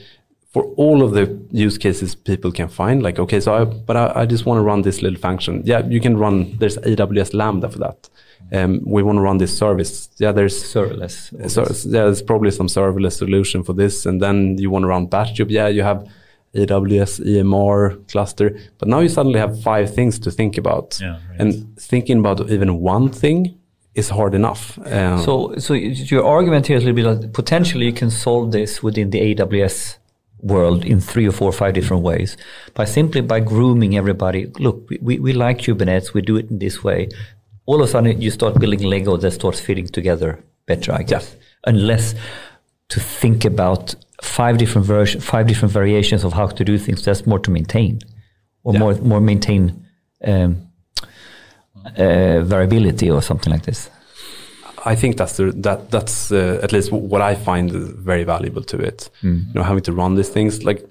for 0.52 0.64
all 0.76 1.02
of 1.03 1.14
the 1.14 1.39
use 1.52 1.77
cases 1.77 2.14
people 2.14 2.52
can 2.52 2.68
find, 2.68 3.02
like, 3.02 3.18
okay, 3.18 3.39
so 3.39 3.53
I, 3.53 3.64
but 3.64 3.95
I, 3.95 4.11
I 4.22 4.26
just 4.26 4.45
want 4.45 4.57
to 4.57 4.61
run 4.61 4.81
this 4.81 5.02
little 5.02 5.19
function. 5.19 5.61
Yeah, 5.64 5.88
you 5.88 6.02
can 6.02 6.18
run, 6.18 6.57
there's 6.57 6.77
AWS 6.77 7.34
Lambda 7.34 7.69
for 7.69 7.80
that. 7.80 8.10
Um, 8.53 8.81
we 8.85 9.01
want 9.03 9.18
to 9.18 9.22
run 9.22 9.38
this 9.38 9.57
service. 9.57 10.09
Yeah, 10.18 10.31
there's 10.31 10.61
serverless. 10.61 11.49
So, 11.49 11.61
yeah, 11.89 12.03
there's 12.03 12.22
probably 12.22 12.51
some 12.51 12.68
serverless 12.68 13.13
solution 13.18 13.63
for 13.63 13.73
this. 13.73 14.05
And 14.05 14.22
then 14.22 14.57
you 14.57 14.69
want 14.69 14.84
to 14.84 14.88
run 14.88 15.05
batch 15.07 15.35
job. 15.35 15.49
Yeah, 15.49 15.68
you 15.68 15.84
have 15.84 16.05
AWS 16.53 17.22
EMR 17.26 18.07
cluster, 18.11 18.57
but 18.77 18.88
now 18.88 18.99
you 18.99 19.09
suddenly 19.09 19.39
have 19.39 19.61
five 19.61 19.93
things 19.93 20.19
to 20.19 20.31
think 20.31 20.57
about. 20.57 20.99
Yeah, 21.01 21.19
right. 21.30 21.39
And 21.39 21.80
thinking 21.80 22.19
about 22.19 22.49
even 22.49 22.80
one 22.81 23.09
thing 23.09 23.57
is 23.95 24.09
hard 24.09 24.34
enough. 24.34 24.77
Um, 24.85 25.22
so, 25.22 25.55
so 25.57 25.73
your 25.73 26.26
argument 26.26 26.68
here 26.68 26.77
is 26.77 26.84
a 26.84 26.91
little 26.91 27.13
bit 27.13 27.23
like 27.23 27.34
potentially 27.34 27.85
you 27.85 27.93
can 27.93 28.09
solve 28.09 28.51
this 28.51 28.84
within 28.84 29.09
the 29.09 29.35
AWS 29.35 29.97
world 30.41 30.84
in 30.85 30.99
three 30.99 31.27
or 31.27 31.31
four 31.31 31.49
or 31.49 31.53
five 31.53 31.73
different 31.73 32.03
ways 32.03 32.35
by 32.73 32.85
simply 32.85 33.22
by 33.22 33.39
grooming 33.39 33.95
everybody. 33.95 34.47
Look, 34.59 34.89
we, 34.89 34.97
we, 35.01 35.19
we 35.19 35.34
like 35.34 35.59
Kubernetes. 35.59 36.13
We 36.13 36.22
do 36.22 36.38
it 36.38 36.49
in 36.49 36.59
this 36.59 36.84
way. 36.84 37.09
All 37.72 37.81
of 37.81 37.88
a 37.88 37.91
sudden, 37.91 38.22
you 38.22 38.31
start 38.31 38.60
building 38.60 38.84
Lego 38.93 39.15
that 39.18 39.31
starts 39.31 39.60
fitting 39.68 39.88
together 39.88 40.30
better, 40.65 40.91
I 41.02 41.03
guess. 41.03 41.26
Unless 41.73 42.15
to 42.89 42.99
think 42.99 43.45
about 43.45 43.95
five 44.22 44.57
different 44.57 44.85
versions, 44.88 45.23
five 45.23 45.48
different 45.48 45.72
variations 45.73 46.26
of 46.26 46.34
how 46.34 46.48
to 46.48 46.64
do 46.65 46.77
things. 46.77 47.06
That's 47.06 47.26
more 47.26 47.39
to 47.39 47.52
maintain, 47.52 47.93
or 48.65 48.73
Yeah. 48.73 48.80
more 48.80 48.93
more 49.11 49.22
maintain 49.22 49.61
um, 50.31 50.52
uh, 51.98 52.41
variability 52.56 53.10
or 53.10 53.22
something 53.22 53.53
like 53.53 53.64
this. 53.69 53.89
I 54.91 54.95
think 54.95 55.15
that's 55.15 55.38
the, 55.38 55.45
that 55.68 55.80
that's 55.91 56.31
uh, 56.31 56.60
at 56.65 56.72
least 56.73 56.91
what 56.91 57.22
I 57.22 57.35
find 57.35 57.72
very 58.11 58.26
valuable 58.26 58.64
to 58.64 58.77
it. 58.89 59.10
You 59.22 59.53
know, 59.56 59.64
having 59.64 59.84
to 59.84 59.93
run 59.93 60.15
these 60.15 60.30
things 60.34 60.64
like 60.65 60.81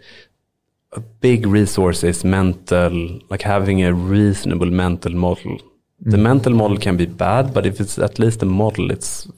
a 0.92 1.00
big 1.20 1.46
resource 1.46 2.00
is 2.08 2.24
mental, 2.24 3.20
like 3.32 3.42
having 3.42 3.82
a 3.82 3.92
reasonable 3.92 4.70
mental 4.70 5.12
model. 5.12 5.58
The 6.02 6.18
mental 6.18 6.52
model 6.54 6.78
can 6.78 6.96
be 6.96 7.06
bad, 7.06 7.52
but 7.52 7.66
if 7.66 7.80
it's 7.80 7.98
at 7.98 8.18
least 8.18 8.42
a 8.42 8.46
model, 8.46 8.90
it's 8.90 9.28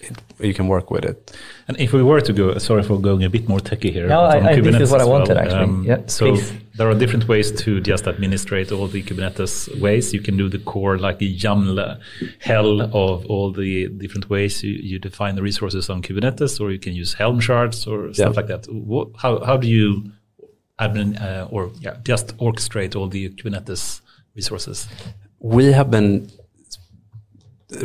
it, 0.00 0.16
you 0.38 0.54
can 0.54 0.68
work 0.68 0.90
with 0.90 1.04
it. 1.04 1.36
And 1.66 1.80
if 1.80 1.92
we 1.92 2.02
were 2.02 2.20
to 2.20 2.32
go, 2.32 2.58
sorry 2.58 2.82
for 2.84 3.00
going 3.00 3.24
a 3.24 3.30
bit 3.30 3.48
more 3.48 3.58
techie 3.58 3.92
here. 3.92 4.06
No, 4.06 4.20
I- 4.20 4.38
on 4.38 4.46
I- 4.46 4.54
this 4.60 4.66
Kubernetes 4.76 4.80
is 4.82 4.90
what 4.92 5.00
I 5.00 5.04
as 5.04 5.08
wanted, 5.08 5.36
actually. 5.36 5.86
Yeah, 5.88 6.00
so 6.06 6.30
please. 6.32 6.52
there 6.76 6.88
are 6.88 6.94
different 6.94 7.26
ways 7.26 7.50
to 7.62 7.80
just 7.80 8.06
administrate 8.06 8.70
all 8.70 8.86
the 8.86 9.02
Kubernetes 9.02 9.80
ways. 9.80 10.12
You 10.14 10.20
can 10.20 10.36
do 10.36 10.48
the 10.48 10.58
core, 10.58 10.96
like 10.98 11.18
the 11.18 11.36
YAML 11.36 11.98
hell 12.38 12.82
of 12.82 13.26
all 13.26 13.50
the 13.50 13.88
different 13.88 14.30
ways 14.30 14.62
you, 14.62 14.72
you 14.74 14.98
define 15.00 15.34
the 15.34 15.42
resources 15.42 15.90
on 15.90 16.02
Kubernetes, 16.02 16.60
or 16.60 16.70
you 16.70 16.78
can 16.78 16.92
use 16.94 17.14
Helm 17.14 17.40
charts 17.40 17.86
or 17.86 18.12
stuff 18.14 18.34
Yeah. 18.34 18.40
like 18.40 18.46
that. 18.48 18.66
What, 18.72 19.08
how, 19.16 19.42
how 19.44 19.56
do 19.56 19.66
you 19.66 20.12
admin, 20.78 21.20
uh, 21.20 21.48
or 21.50 21.70
yeah, 21.80 21.96
just 22.04 22.36
orchestrate 22.36 22.94
all 22.94 23.08
the 23.08 23.30
Kubernetes 23.30 24.02
resources? 24.36 24.86
We 25.40 25.72
have 25.72 25.90
been 25.90 26.30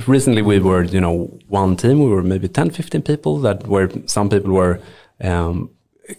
recently 0.07 0.41
we 0.41 0.59
were 0.59 0.83
you 0.83 1.01
know 1.01 1.39
one 1.47 1.75
team 1.75 1.99
we 1.99 2.09
were 2.09 2.23
maybe 2.23 2.47
10 2.47 2.69
15 2.69 3.01
people 3.01 3.39
that 3.39 3.67
were 3.67 3.89
some 4.05 4.29
people 4.29 4.51
were 4.51 4.79
um, 5.23 5.69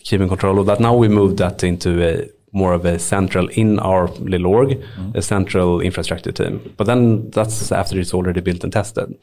keeping 0.01 0.29
control 0.29 0.59
of 0.59 0.67
that. 0.67 0.81
Now 0.81 0.95
we 0.95 1.09
moved 1.09 1.39
that 1.39 1.63
into 1.65 2.03
a 2.03 2.29
more 2.53 2.75
of 2.75 2.85
a 2.85 2.99
central 2.99 3.49
in 3.49 3.79
our 3.79 4.09
little 4.09 4.47
org 4.47 4.83
a 5.15 5.23
central 5.23 5.81
infrastructure 5.81 6.33
team. 6.33 6.75
But 6.77 6.87
then 6.87 7.31
that's 7.31 7.73
after 7.73 7.99
it's 7.99 8.13
already 8.13 8.41
built 8.41 8.63
and 8.63 8.73
tested. 8.73 9.17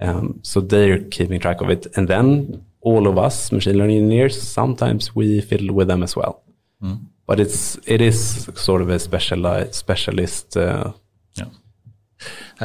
Um, 0.00 0.40
so 0.42 0.60
they're 0.60 0.98
keeping 0.98 1.40
track 1.40 1.60
of 1.60 1.68
it. 1.68 1.86
And 1.96 2.08
then 2.08 2.64
all 2.80 3.06
of 3.06 3.18
us 3.18 3.52
machine 3.52 3.76
learning 3.76 3.98
engineers 3.98 4.40
sometimes 4.40 5.14
we 5.14 5.40
fiddle 5.42 5.74
with 5.74 5.88
them 5.88 6.02
as 6.02 6.16
well. 6.16 6.42
But 7.26 7.38
it's 7.38 7.78
it 7.86 8.00
is 8.00 8.48
sort 8.54 8.80
of 8.82 8.88
a 8.88 8.98
specialized 8.98 9.74
specialist 9.74 10.56
uh, 10.56 10.92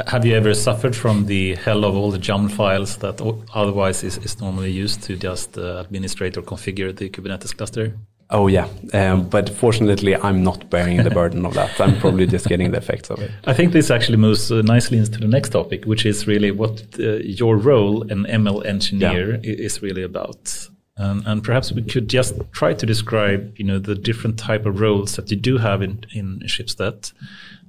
Have 0.08 0.24
you 0.26 0.34
ever 0.34 0.52
suffered 0.54 0.94
from 0.94 1.26
the 1.26 1.54
hell 1.54 1.84
of 1.84 1.96
all 1.96 2.10
the 2.10 2.18
YAML 2.18 2.50
files 2.50 2.96
that 2.98 3.20
otherwise 3.54 4.04
is, 4.04 4.18
is 4.18 4.40
normally 4.40 4.70
used 4.70 5.02
to 5.04 5.16
just 5.16 5.56
uh, 5.56 5.78
administrate 5.80 6.36
or 6.36 6.42
configure 6.42 6.94
the 6.94 7.08
Kubernetes 7.08 7.56
cluster? 7.56 7.94
Oh 8.28 8.48
yeah, 8.48 8.66
um, 8.92 9.28
but 9.28 9.48
fortunately, 9.48 10.16
I'm 10.16 10.42
not 10.42 10.68
bearing 10.68 11.02
the 11.04 11.10
burden 11.10 11.46
of 11.46 11.54
that. 11.54 11.80
I'm 11.80 11.96
probably 12.00 12.26
just 12.26 12.46
getting 12.48 12.72
the 12.72 12.78
effects 12.78 13.08
of 13.08 13.20
it. 13.20 13.30
I 13.44 13.54
think 13.54 13.72
this 13.72 13.88
actually 13.90 14.16
moves 14.18 14.50
uh, 14.50 14.62
nicely 14.62 14.98
into 14.98 15.20
the 15.20 15.28
next 15.28 15.50
topic, 15.50 15.84
which 15.84 16.04
is 16.04 16.26
really 16.26 16.50
what 16.50 16.82
uh, 16.98 17.18
your 17.22 17.56
role, 17.56 18.02
an 18.10 18.24
ML 18.26 18.66
engineer, 18.66 19.36
i- 19.36 19.40
is 19.44 19.80
really 19.80 20.02
about. 20.02 20.68
And, 20.98 21.26
and 21.26 21.44
perhaps 21.44 21.72
we 21.72 21.82
could 21.82 22.08
just 22.08 22.34
try 22.52 22.72
to 22.72 22.86
describe, 22.86 23.54
you 23.58 23.64
know, 23.64 23.78
the 23.78 23.94
different 23.94 24.38
type 24.38 24.64
of 24.64 24.80
roles 24.80 25.16
that 25.16 25.30
you 25.30 25.36
do 25.36 25.58
have 25.58 25.82
in, 25.82 26.04
in 26.14 26.40
Schibsted. 26.46 27.12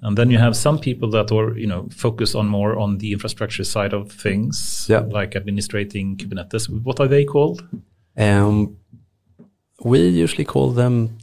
And 0.02 0.18
then 0.18 0.32
you 0.32 0.38
have 0.38 0.56
some 0.56 0.80
people 0.80 1.10
that 1.12 1.30
are, 1.32 1.58
you 1.58 1.68
know, 1.68 1.90
focus 1.92 2.36
on 2.36 2.48
more 2.48 2.80
on 2.80 3.00
the 3.00 3.12
infrastructure 3.12 3.66
side 3.66 3.94
of 3.94 4.12
things, 4.12 4.86
Yeah. 4.90 5.00
like 5.00 5.36
administrating 5.36 6.16
Kubernetes. 6.16 6.70
What 6.84 7.00
are 7.02 7.08
they 7.10 7.26
called? 7.26 7.68
Um, 8.16 8.78
we 9.84 10.08
usually 10.08 10.46
call 10.46 10.72
them 10.72 11.18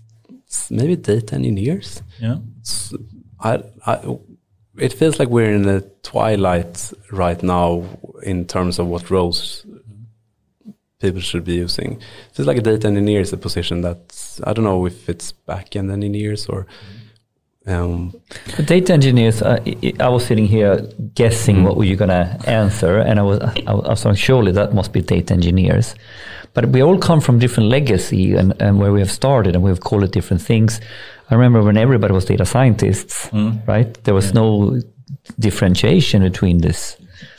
maybe 0.71 0.97
data 0.97 1.35
engineers. 1.37 2.03
Yeah. 2.21 2.37
S- 2.61 2.93
I, 3.41 3.63
I, 3.87 4.19
it 4.77 4.93
feels 4.93 5.19
like 5.19 5.29
we're 5.29 5.55
in 5.55 5.63
the 5.63 5.91
twilight 6.03 6.93
right 7.11 7.43
now 7.43 7.85
in 8.23 8.45
terms 8.47 8.79
of 8.79 8.89
what 8.89 9.11
roles 9.11 9.65
people 11.01 11.21
should 11.21 11.45
be 11.45 11.55
using. 11.55 11.93
It 11.93 12.35
feels 12.35 12.47
like 12.47 12.59
a 12.59 12.63
data 12.63 12.89
engineer 12.89 13.21
is 13.21 13.33
a 13.33 13.37
position 13.37 13.83
that 13.83 14.41
I 14.45 14.53
don't 14.53 14.65
know 14.65 14.87
if 14.87 15.09
it's 15.09 15.33
back-end 15.33 15.91
engineers 15.91 16.47
or 16.47 16.67
um, 17.67 18.15
data 18.67 18.93
engineers, 18.93 19.41
uh, 19.41 19.59
I, 19.65 19.93
I 19.99 20.09
was 20.09 20.27
sitting 20.27 20.47
here 20.47 20.87
guessing 21.15 21.65
what 21.65 21.77
were 21.79 21.85
you 21.85 21.97
going 21.97 22.11
to 22.11 22.39
answer, 22.47 22.99
and 22.99 23.19
I 23.19 23.23
was, 23.23 23.41
I 23.41 23.73
was 23.73 24.01
saying, 24.01 24.17
surely 24.17 24.53
that 24.53 24.75
must 24.75 24.93
be 24.93 25.01
data 25.01 25.33
engineers. 25.33 25.95
But 26.53 26.69
we 26.69 26.83
all 26.83 26.99
come 26.99 27.21
from 27.23 27.39
different 27.39 27.71
legacy 27.71 28.35
and, 28.35 28.53
and 28.61 28.79
where 28.79 28.93
we 28.93 29.01
have 29.01 29.11
started, 29.11 29.55
and 29.55 29.65
we've 29.65 29.81
called 29.81 30.05
it 30.05 30.13
different 30.13 30.43
things. 30.43 30.79
I 31.31 31.35
remember 31.35 31.63
when 31.63 31.79
everybody 31.79 32.13
was 32.13 32.27
data 32.27 32.45
scientists, 32.45 33.31
right? 33.67 33.93
There 34.05 34.15
was 34.15 34.35
no 34.35 34.81
differentiation 35.39 36.23
between 36.23 36.59
this, 36.59 36.99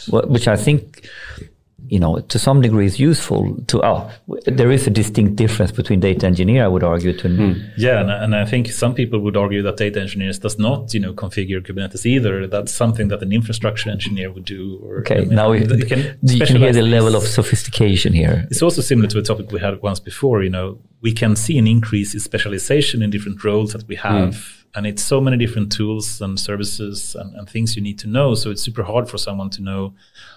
which 0.10 0.48
I 0.48 0.56
think, 0.56 1.08
you 1.90 2.00
know, 2.00 2.20
to 2.20 2.40
some 2.40 2.62
degree 2.62 2.86
is 2.86 3.00
useful 3.00 3.56
to, 3.68 3.86
oh, 3.86 4.12
there 4.46 4.72
is 4.72 4.88
a 4.88 4.90
distinct 4.90 5.36
difference 5.36 5.72
between 5.72 6.00
data 6.00 6.26
engineer, 6.26 6.66
I 6.66 6.68
would 6.68 6.84
argue, 6.84 7.14
to 7.18 7.28
hmm. 7.28 7.54
Yeah, 7.78 8.02
and, 8.02 8.10
and 8.10 8.36
I 8.36 8.46
think 8.46 8.72
some 8.72 8.94
people 8.94 9.20
would 9.20 9.38
argue 9.38 9.62
that 9.64 9.78
data 9.78 10.02
engineers 10.02 10.40
does 10.40 10.58
not, 10.58 10.94
you 10.94 11.00
know, 11.00 11.14
configure 11.14 11.62
Kubernetes 11.62 12.06
either. 12.06 12.48
That's 12.48 12.74
something 12.74 13.08
that 13.10 13.22
an 13.22 13.32
infrastructure 13.32 13.90
engineer 13.90 14.32
would 14.32 14.46
do. 14.46 14.80
Or, 14.84 15.00
Okay, 15.00 15.18
I 15.18 15.26
mean, 15.26 15.36
now 15.36 15.52
we, 15.52 15.60
you 15.60 15.76
you, 15.76 15.86
can 15.86 16.18
can, 16.22 16.58
hear 16.58 16.74
the 16.74 16.82
level 16.82 17.16
of 17.16 17.24
sophistication 17.24 18.14
here. 18.14 18.48
It's 18.50 18.62
also 18.62 18.82
similar 18.82 19.08
to 19.10 19.20
a 19.20 19.24
topic 19.24 19.52
we 19.52 19.60
had 19.60 19.82
once 19.82 20.00
before. 20.00 20.44
You 20.44 20.50
know, 20.50 20.80
we 21.02 21.14
can 21.14 21.36
see 21.36 21.58
an 21.58 21.68
increase 21.68 22.14
in 22.14 22.20
specialization 22.20 23.02
in 23.02 23.10
different 23.10 23.44
roles 23.44 23.74
that 23.74 23.88
we 23.88 23.96
hmm. 23.96 24.08
have, 24.08 24.65
and 24.76 24.86
it's 24.86 25.04
so 25.04 25.22
many 25.22 25.38
different 25.38 25.72
tools 25.72 26.22
and 26.22 26.40
services 26.40 27.16
and, 27.16 27.34
and 27.36 27.50
things 27.50 27.76
you 27.76 27.82
need 27.82 27.98
to 28.00 28.08
know. 28.08 28.36
So 28.36 28.52
it's 28.52 28.62
super 28.62 28.84
hard 28.84 29.10
for 29.10 29.18
someone 29.18 29.50
to 29.52 29.62
know, 29.62 29.94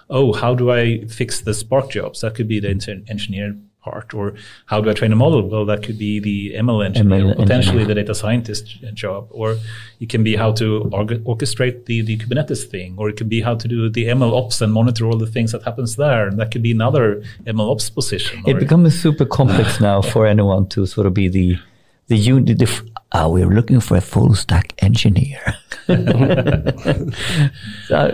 oh, 0.09 0.33
how 0.33 0.55
do 0.55 0.71
I 0.71 1.05
fix 1.05 1.41
the 1.41 1.53
Spark 1.53 1.89
jobs? 1.89 2.21
That 2.21 2.35
could 2.35 2.47
be 2.47 2.59
the 2.59 2.69
enter- 2.69 3.01
engineer 3.07 3.55
part, 3.81 4.13
or 4.13 4.35
how 4.65 4.81
do 4.81 4.89
I 4.89 4.93
train 4.93 5.11
a 5.11 5.15
model? 5.15 5.47
Well, 5.47 5.65
that 5.65 5.83
could 5.83 5.97
be 5.97 6.19
the 6.19 6.53
ML 6.55 6.85
engineer, 6.85 7.33
ML 7.33 7.37
potentially 7.37 7.85
the 7.85 7.95
data 7.95 8.13
scientist 8.13 8.81
job, 8.93 9.27
or 9.29 9.57
it 9.99 10.09
can 10.09 10.23
be 10.23 10.35
how 10.35 10.51
to 10.53 10.89
org- 10.91 11.23
orchestrate 11.23 11.85
the, 11.85 12.01
the 12.01 12.17
Kubernetes 12.17 12.65
thing, 12.65 12.95
or 12.97 13.09
it 13.09 13.17
could 13.17 13.29
be 13.29 13.41
how 13.41 13.55
to 13.55 13.67
do 13.67 13.89
the 13.89 14.05
ML 14.05 14.33
ops 14.33 14.61
and 14.61 14.73
monitor 14.73 15.05
all 15.05 15.17
the 15.17 15.27
things 15.27 15.51
that 15.51 15.63
happens 15.63 15.95
there. 15.95 16.27
And 16.27 16.39
that 16.39 16.51
could 16.51 16.61
be 16.61 16.71
another 16.71 17.23
ML 17.45 17.71
ops 17.71 17.89
position. 17.89 18.43
It 18.45 18.59
becomes 18.59 18.99
super 18.99 19.25
complex 19.25 19.79
now 19.89 20.01
for 20.01 20.25
anyone 20.25 20.67
to 20.69 20.85
sort 20.85 21.07
of 21.07 21.13
be 21.13 21.27
the 21.27 21.57
the 22.07 22.17
unit. 22.17 22.57
The, 22.59 22.91
f- 23.13 23.21
ah, 23.21 23.27
we're 23.27 23.49
looking 23.49 23.79
for 23.79 23.97
a 23.97 24.01
full 24.01 24.35
stack 24.35 24.73
engineer. 24.79 25.55
Uh, 27.91 28.11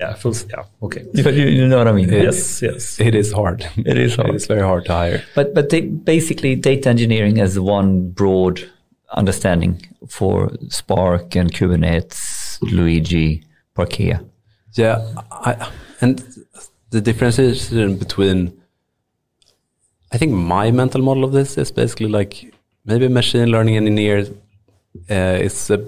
yeah, 0.00 0.14
full, 0.14 0.34
yeah, 0.48 0.64
okay. 0.82 1.04
you, 1.12 1.30
you 1.30 1.68
know 1.68 1.76
what 1.76 1.88
I 1.88 1.92
mean? 1.92 2.08
Yes, 2.08 2.62
yes. 2.62 2.98
it 3.00 3.14
is 3.14 3.32
hard. 3.32 3.68
It 3.76 3.98
is 3.98 4.16
hard. 4.16 4.30
It 4.30 4.36
is 4.36 4.46
very 4.46 4.62
hard 4.62 4.86
to 4.86 4.92
hire. 4.92 5.24
But 5.34 5.54
but 5.54 5.68
they, 5.70 5.82
basically, 5.82 6.54
data 6.54 6.88
engineering 6.88 7.38
is 7.38 7.58
one 7.60 8.10
broad 8.10 8.62
understanding 9.10 9.82
for 10.08 10.50
Spark 10.68 11.34
and 11.34 11.52
Kubernetes, 11.52 12.58
Luigi, 12.62 13.44
Parquet. 13.74 14.20
Yeah, 14.74 15.04
I, 15.32 15.70
and 16.00 16.22
the 16.90 17.00
differentiation 17.00 17.96
between, 17.96 18.60
I 20.12 20.18
think 20.18 20.32
my 20.32 20.70
mental 20.70 21.02
model 21.02 21.24
of 21.24 21.32
this 21.32 21.58
is 21.58 21.70
basically 21.72 22.08
like 22.08 22.54
maybe 22.88 23.04
a 23.06 23.10
machine 23.10 23.48
learning 23.54 23.76
engineer 23.76 24.26
uh, 25.10 25.46
is 25.48 25.70
a 25.70 25.78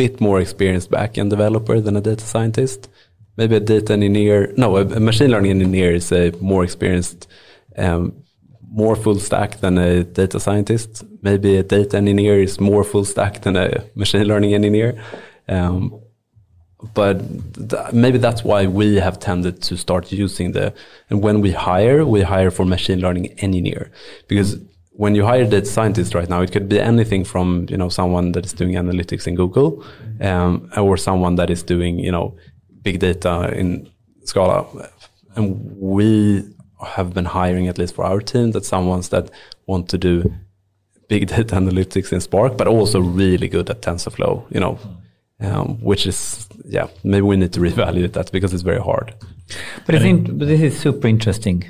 bit 0.00 0.20
more 0.20 0.40
experienced 0.40 0.90
backend 0.90 1.28
developer 1.30 1.80
than 1.80 1.96
a 1.96 2.00
data 2.00 2.24
scientist. 2.24 2.88
Maybe 3.36 3.56
a 3.56 3.60
data 3.60 3.92
engineer, 3.92 4.54
no, 4.56 4.76
a, 4.76 4.82
a 5.00 5.00
machine 5.00 5.30
learning 5.32 5.50
engineer 5.50 5.92
is 5.92 6.10
a 6.12 6.30
more 6.40 6.62
experienced, 6.64 7.28
um, 7.76 8.22
more 8.82 8.96
full 8.96 9.18
stack 9.18 9.60
than 9.60 9.76
a 9.76 10.04
data 10.04 10.38
scientist. 10.40 11.04
Maybe 11.20 11.56
a 11.56 11.62
data 11.62 11.96
engineer 11.98 12.40
is 12.40 12.60
more 12.60 12.84
full 12.84 13.04
stack 13.04 13.42
than 13.42 13.56
a 13.56 13.84
machine 13.94 14.24
learning 14.24 14.54
engineer. 14.54 14.90
Um, 15.48 16.00
but 16.94 17.16
th- 17.70 17.92
maybe 17.92 18.18
that's 18.18 18.44
why 18.44 18.66
we 18.66 18.96
have 18.96 19.18
tended 19.18 19.62
to 19.62 19.76
start 19.76 20.12
using 20.12 20.52
the 20.52 20.74
and 21.10 21.22
when 21.22 21.40
we 21.40 21.50
hire 21.52 22.04
we 22.04 22.20
hire 22.20 22.50
for 22.50 22.64
machine 22.66 23.00
learning 23.00 23.26
engineer 23.38 23.90
because 24.28 24.58
when 24.96 25.14
you 25.14 25.24
hire 25.24 25.44
data 25.44 25.66
scientist 25.66 26.14
right 26.14 26.28
now 26.28 26.40
it 26.40 26.50
could 26.52 26.68
be 26.68 26.80
anything 26.80 27.24
from 27.24 27.66
you 27.68 27.76
know 27.76 27.88
someone 27.88 28.32
that 28.32 28.44
is 28.44 28.52
doing 28.52 28.74
analytics 28.74 29.26
in 29.26 29.34
google 29.34 29.84
um, 30.20 30.70
or 30.76 30.96
someone 30.96 31.36
that 31.36 31.50
is 31.50 31.62
doing 31.62 31.98
you 31.98 32.10
know 32.10 32.34
big 32.82 32.98
data 32.98 33.52
in 33.54 33.88
scala 34.24 34.66
and 35.36 35.76
we 35.78 36.42
have 36.84 37.14
been 37.14 37.24
hiring 37.24 37.68
at 37.68 37.78
least 37.78 37.94
for 37.94 38.04
our 38.04 38.20
team 38.20 38.50
that 38.52 38.64
someone's 38.64 39.08
that 39.08 39.30
want 39.66 39.88
to 39.88 39.98
do 39.98 40.32
big 41.08 41.26
data 41.34 41.54
analytics 41.54 42.12
in 42.12 42.20
Spark, 42.20 42.56
but 42.56 42.66
also 42.66 43.00
really 43.00 43.48
good 43.48 43.70
at 43.70 43.82
TensorFlow. 43.82 44.44
You 44.52 44.60
know, 44.60 44.78
um, 45.40 45.78
which 45.80 46.06
is 46.06 46.48
yeah, 46.64 46.88
maybe 47.04 47.22
we 47.22 47.36
need 47.36 47.52
to 47.54 47.60
reevaluate 47.66 48.12
that 48.14 48.32
because 48.32 48.52
it's 48.52 48.62
very 48.62 48.80
hard. 48.80 49.14
But 49.84 49.94
I 49.94 49.98
think 49.98 50.38
this 50.38 50.60
is 50.60 50.78
super 50.78 51.06
interesting. 51.06 51.64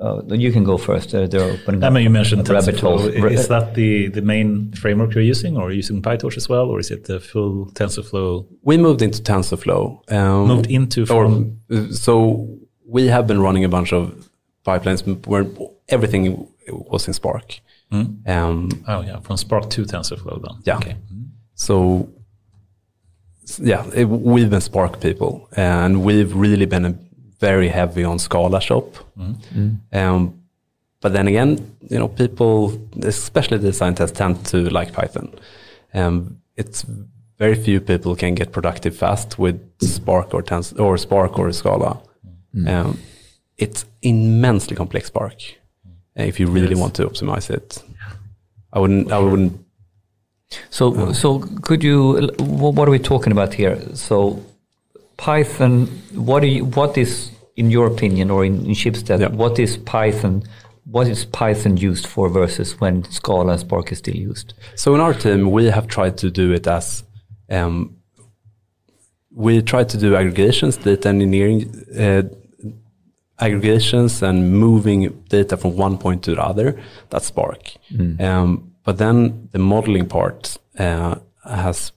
Uh, 0.00 0.22
you 0.28 0.52
can 0.52 0.64
go 0.64 0.76
first. 0.78 1.14
Uh, 1.14 1.26
they're 1.26 1.50
opening 1.52 1.82
I 1.84 1.90
mean, 1.90 2.02
you 2.04 2.10
mentioned 2.10 2.48
rabbit 2.48 2.76
TensorFlow. 2.76 3.18
hole. 3.18 3.24
Is 3.32 3.48
that 3.48 3.74
the, 3.74 4.08
the 4.08 4.22
main 4.22 4.72
framework 4.72 5.14
you're 5.14 5.24
using, 5.24 5.56
or 5.56 5.68
are 5.68 5.70
you 5.70 5.76
using 5.76 6.02
PyTorch 6.02 6.36
as 6.36 6.48
well, 6.48 6.66
or 6.70 6.78
is 6.80 6.90
it 6.90 7.04
the 7.04 7.18
full 7.20 7.66
TensorFlow 7.72 8.46
We 8.62 8.76
moved 8.76 9.02
into 9.02 9.22
TensorFlow. 9.22 10.12
Um, 10.12 10.48
moved 10.48 10.66
into 10.70 11.06
from? 11.06 11.60
uh, 11.70 11.88
so 11.92 12.48
we 12.86 13.06
have 13.06 13.26
been 13.26 13.40
running 13.40 13.64
a 13.64 13.68
bunch 13.68 13.92
of 13.92 14.28
pipelines 14.64 15.26
where 15.26 15.46
everything 15.88 16.46
was 16.68 17.06
in 17.08 17.14
Spark. 17.14 17.60
Um, 17.92 18.68
Oh 18.88 19.00
yeah, 19.02 19.20
from 19.20 19.36
Spark 19.36 19.70
to 19.70 19.82
TensorFlow 19.84 20.42
then. 20.42 20.62
Yeah. 20.64 20.76
Okay. 20.78 20.96
So 21.54 22.10
yeah, 23.58 23.86
it, 23.94 24.04
we've 24.06 24.50
been 24.50 24.60
Spark 24.60 25.00
people, 25.00 25.48
and 25.56 26.02
we've 26.04 26.34
really 26.34 26.66
been 26.66 26.84
a 26.84 26.98
very 27.40 27.68
heavy 27.68 28.04
on 28.04 28.18
Scala 28.18 28.60
shop. 28.60 28.96
Um, 29.92 30.42
but 31.00 31.12
then 31.12 31.28
again, 31.28 31.76
you 31.90 31.98
know, 31.98 32.08
people, 32.08 32.80
especially 33.02 33.58
the 33.58 33.72
scientists, 33.72 34.12
tend 34.12 34.44
to 34.46 34.68
like 34.70 34.92
Python. 34.92 35.28
Um, 35.94 36.38
it's 36.56 36.84
very 37.38 37.54
few 37.54 37.80
people 37.80 38.16
can 38.16 38.34
get 38.34 38.50
productive 38.52 38.96
fast 38.96 39.38
with 39.38 39.60
Spark 39.80 40.32
or 40.34 40.42
Tens- 40.42 40.72
or 40.78 40.96
Spark 40.98 41.38
or 41.38 41.52
Scala. 41.52 42.00
Um, 42.66 42.98
it's 43.58 43.84
immensely 44.02 44.74
complex 44.76 45.08
Spark. 45.08 45.34
uh, 46.18 46.22
If 46.22 46.40
you 46.40 46.46
really 46.46 46.70
Yes. 46.74 46.78
want 46.80 46.94
to 46.94 47.06
optimize 47.06 47.50
it, 47.50 47.82
I 48.72 48.78
wouldn't. 48.80 49.12
I 49.12 49.18
wouldn't 49.18 49.52
So, 50.70 51.12
so 51.12 51.40
could 51.60 51.82
you? 51.84 52.28
What 52.38 52.88
are 52.88 52.90
we 52.90 52.98
talking 52.98 53.32
about 53.32 53.52
here? 53.54 53.78
So, 53.94 54.40
Python. 55.16 55.86
What 56.14 56.40
do 56.40 56.46
you? 56.46 56.64
What 56.64 56.96
is, 56.98 57.30
in 57.56 57.70
your 57.70 57.86
opinion, 57.86 58.30
or 58.30 58.44
in, 58.44 58.64
in 58.66 58.72
Schibsted, 58.72 59.20
Yeah. 59.20 59.28
what 59.28 59.58
is 59.58 59.76
Python? 59.76 60.42
What 60.84 61.08
is 61.08 61.24
Python 61.24 61.76
used 61.76 62.06
for 62.06 62.28
versus 62.28 62.80
when 62.80 63.04
Scala 63.10 63.52
and 63.52 63.60
Spark 63.60 63.90
is 63.92 63.98
still 63.98 64.14
used? 64.16 64.54
So 64.76 64.94
in 64.94 65.00
our 65.00 65.14
team, 65.14 65.50
we 65.50 65.64
have 65.66 65.88
tried 65.88 66.16
to 66.18 66.30
do 66.30 66.52
it 66.52 66.66
as 66.66 67.02
um, 67.50 67.96
we 69.34 69.62
try 69.62 69.84
to 69.84 69.98
do 69.98 70.14
aggregations, 70.14 70.76
data 70.76 71.08
engineering, 71.08 71.84
uh, 71.98 72.22
aggregations, 73.38 74.22
and 74.22 74.52
moving 74.52 75.24
data 75.28 75.56
from 75.56 75.76
one 75.76 75.98
point 75.98 76.22
to 76.24 76.34
the 76.34 76.42
other. 76.42 76.80
That's 77.10 77.26
Spark. 77.26 77.72
Um, 78.20 78.72
but 78.84 78.98
then 78.98 79.48
the 79.52 79.58
modeling 79.58 80.06
part 80.06 80.56
uh, 80.78 81.16
has 81.44 81.92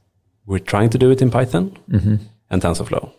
we're 0.47 0.57
trying 0.59 0.89
to 0.89 0.97
do 0.97 1.11
it 1.11 1.21
in 1.21 1.29
Python 1.29 1.77
and 2.49 2.61
TensorFlow. 2.61 3.11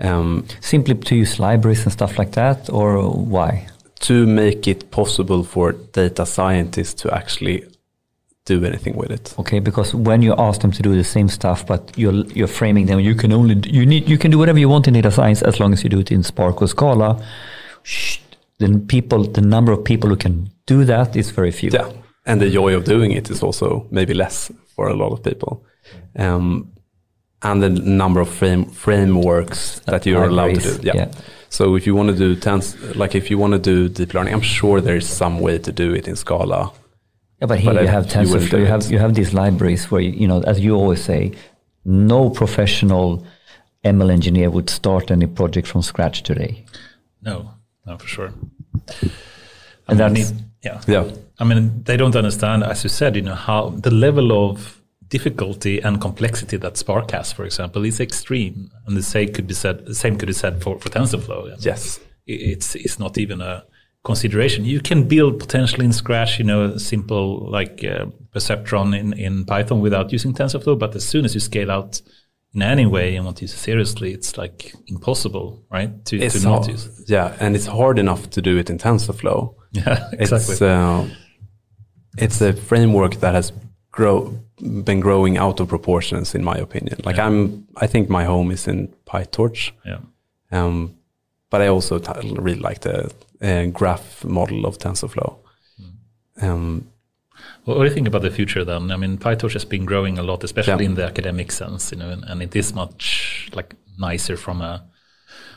Um, 0.00 0.46
Simply 0.60 0.94
to 0.94 1.14
use 1.14 1.38
libraries 1.38 1.84
and 1.84 1.92
stuff 1.92 2.18
like 2.18 2.32
that, 2.32 2.70
or 2.70 3.08
why? 3.10 3.68
to 4.02 4.26
make 4.26 4.66
it 4.66 4.90
possible 4.90 5.44
for 5.44 5.72
data 5.72 6.26
scientists 6.26 6.94
to 7.02 7.14
actually 7.14 7.64
do 8.44 8.64
anything 8.64 8.96
with 8.96 9.10
it. 9.10 9.34
Okay, 9.38 9.60
because 9.60 9.94
when 9.94 10.20
you 10.22 10.34
ask 10.36 10.60
them 10.60 10.72
to 10.72 10.82
do 10.82 10.94
the 10.96 11.04
same 11.04 11.28
stuff, 11.28 11.64
but 11.64 11.92
you're 11.96 12.26
you're 12.34 12.48
framing 12.48 12.86
them, 12.86 12.98
you 12.98 13.14
can 13.14 13.32
only 13.32 13.54
you 13.70 13.86
need 13.86 14.08
you 14.08 14.18
can 14.18 14.30
do 14.30 14.38
whatever 14.38 14.58
you 14.58 14.68
want 14.68 14.88
in 14.88 14.94
data 14.94 15.10
science 15.10 15.40
as 15.42 15.60
long 15.60 15.72
as 15.72 15.84
you 15.84 15.90
do 15.90 16.00
it 16.00 16.10
in 16.10 16.22
Spark 16.22 16.60
or 16.60 16.66
Scala. 16.66 17.24
Shh, 17.84 18.18
then 18.58 18.86
people, 18.86 19.24
the 19.24 19.40
number 19.40 19.72
of 19.72 19.84
people 19.84 20.10
who 20.10 20.16
can 20.16 20.50
do 20.66 20.84
that 20.84 21.16
is 21.16 21.30
very 21.30 21.52
few. 21.52 21.70
Yeah, 21.70 21.92
and 22.26 22.40
the 22.40 22.50
joy 22.50 22.74
of 22.74 22.84
doing 22.84 23.12
it 23.12 23.30
is 23.30 23.42
also 23.42 23.86
maybe 23.90 24.14
less 24.14 24.50
for 24.74 24.88
a 24.88 24.94
lot 24.94 25.12
of 25.12 25.22
people. 25.22 25.64
Um, 26.16 26.72
and 27.42 27.62
the 27.62 27.68
number 27.70 28.20
of 28.20 28.28
frame, 28.28 28.64
frameworks 28.66 29.80
that 29.86 30.06
you're 30.06 30.24
allowed 30.24 30.54
to 30.60 30.78
do. 30.78 30.80
Yeah. 30.86 30.94
yeah. 30.94 31.10
So 31.48 31.74
if 31.76 31.86
you 31.86 31.94
want 31.94 32.08
to 32.10 32.16
do 32.16 32.34
tens, 32.36 32.76
like 32.96 33.14
if 33.14 33.30
you 33.30 33.36
want 33.38 33.52
to 33.52 33.58
do 33.58 33.88
deep 33.88 34.14
learning, 34.14 34.32
I'm 34.34 34.40
sure 34.40 34.80
there 34.80 34.96
is 34.96 35.06
some 35.08 35.40
way 35.40 35.58
to 35.58 35.72
do 35.72 35.92
it 35.94 36.08
in 36.08 36.16
Scala. 36.16 36.72
Yeah, 37.40 37.46
but 37.48 37.58
here 37.58 37.74
But 37.74 37.82
you 37.82 37.88
I- 37.88 37.90
have 37.90 38.04
you 38.14 38.20
wouldn't 38.30 38.50
TensorFlow, 38.50 38.50
do 38.50 38.58
you 38.60 38.66
have 38.66 38.90
you 38.92 38.98
have 38.98 39.14
these 39.14 39.34
libraries 39.34 39.90
where 39.90 40.00
you, 40.00 40.12
you 40.12 40.28
know, 40.28 40.40
as 40.42 40.60
you 40.60 40.74
always 40.76 41.02
say, 41.04 41.32
no 41.84 42.30
professional 42.30 43.24
ML 43.84 44.10
engineer 44.10 44.48
would 44.50 44.70
start 44.70 45.10
any 45.10 45.26
project 45.26 45.66
from 45.66 45.82
scratch 45.82 46.22
today. 46.22 46.64
No, 47.20 47.50
no, 47.86 47.98
for 47.98 48.06
sure. 48.06 48.30
And 49.88 50.00
I 50.00 50.08
mean, 50.08 50.14
that's- 50.14 50.30
it- 50.30 50.36
yeah. 50.62 50.80
Yeah. 50.86 51.10
I 51.40 51.44
mean, 51.44 51.82
they 51.84 51.96
don't 51.96 52.14
understand, 52.14 52.62
as 52.62 52.84
you 52.84 52.88
said, 52.90 53.16
you 53.16 53.22
know, 53.22 53.34
how 53.34 53.70
the 53.70 53.90
level 53.90 54.30
of 54.50 54.80
difficulty 55.16 55.74
and 55.86 56.00
complexity 56.00 56.56
that 56.64 56.76
Spark 56.82 57.10
has, 57.12 57.32
for 57.36 57.44
example, 57.44 57.84
is 57.84 58.00
extreme. 58.00 58.56
And 58.86 58.96
the 58.96 59.02
same 59.14 59.28
could 59.34 59.46
be 59.46 59.54
said, 59.54 59.76
the 59.86 59.94
same 60.04 60.16
could 60.18 60.26
be 60.34 60.38
said 60.42 60.54
for, 60.62 60.78
for 60.80 60.88
TensorFlow. 60.88 61.40
I 61.44 61.48
mean, 61.50 61.56
Yes. 61.60 62.00
It's, 62.26 62.74
it's 62.74 62.98
not 62.98 63.18
even 63.18 63.40
a 63.40 63.64
consideration. 64.04 64.64
You 64.64 64.80
can 64.80 65.00
build 65.14 65.38
potentially 65.38 65.84
in 65.84 65.92
Scratch, 65.92 66.38
you 66.38 66.44
know, 66.50 66.60
a 66.64 66.78
simple 66.78 67.50
like 67.58 67.84
uh, 67.84 68.06
perceptron 68.34 68.88
in, 68.98 69.12
in 69.26 69.44
Python 69.44 69.80
without 69.80 70.12
using 70.12 70.32
TensorFlow. 70.34 70.78
But 70.78 70.94
as 70.96 71.04
soon 71.12 71.24
as 71.26 71.34
you 71.34 71.40
scale 71.40 71.70
out 71.70 72.00
in 72.54 72.62
any 72.62 72.86
way 72.86 73.16
and 73.16 73.24
want 73.26 73.36
to 73.38 73.42
use 73.46 73.54
it 73.54 73.58
seriously, 73.58 74.12
it's 74.12 74.38
like 74.38 74.72
impossible, 74.86 75.46
right? 75.70 75.92
To, 76.06 76.16
It's 76.16 76.40
to 76.40 76.48
not 76.48 76.68
use. 76.68 76.84
yeah, 77.08 77.36
and 77.40 77.54
it's 77.56 77.66
hard 77.66 77.98
enough 77.98 78.22
to 78.30 78.40
do 78.40 78.56
it 78.58 78.70
in 78.70 78.78
TensorFlow. 78.78 79.40
Yeah, 79.74 80.10
exactly. 80.12 80.52
It's 80.52 80.62
uh, 80.62 81.08
it's 82.18 82.40
a 82.42 82.52
framework 82.52 83.14
that 83.22 83.34
has 83.34 83.52
grow 83.92 84.34
been 84.84 85.00
growing 85.00 85.36
out 85.38 85.60
of 85.60 85.68
proportions, 85.68 86.34
in 86.34 86.42
my 86.44 86.56
opinion. 86.56 86.98
Like 87.04 87.18
I'm, 87.18 87.66
I 87.76 87.86
think 87.86 88.08
my 88.08 88.24
home 88.24 88.50
is 88.50 88.66
in 88.68 88.88
PyTorch, 89.06 89.72
yeah. 89.84 89.98
um, 90.50 90.94
but 91.50 91.60
I 91.60 91.68
also 91.68 91.98
t- 91.98 92.12
really 92.38 92.60
like 92.60 92.80
the 92.80 93.10
uh, 93.40 93.66
graph 93.66 94.24
model 94.24 94.64
of 94.66 94.78
TensorFlow. 94.78 95.36
Um, 96.40 96.88
What 97.64 97.78
do 97.78 97.84
you 97.84 97.90
think 97.94 98.08
about 98.08 98.22
the 98.22 98.30
future 98.30 98.64
then? 98.64 98.90
I 98.90 98.96
mean, 98.96 99.18
PyTorch 99.18 99.52
has 99.52 99.64
been 99.64 99.84
growing 99.84 100.18
a 100.18 100.22
lot, 100.22 100.44
especially 100.44 100.84
Yeah. 100.84 100.90
in 100.90 100.94
the 100.96 101.04
academic 101.04 101.52
sense, 101.52 101.92
you 101.92 101.98
know, 101.98 102.10
and, 102.10 102.24
and 102.24 102.42
it 102.42 102.56
is 102.56 102.74
much 102.74 103.50
like 103.54 103.74
nicer 103.98 104.36
from 104.36 104.60
a 104.60 104.84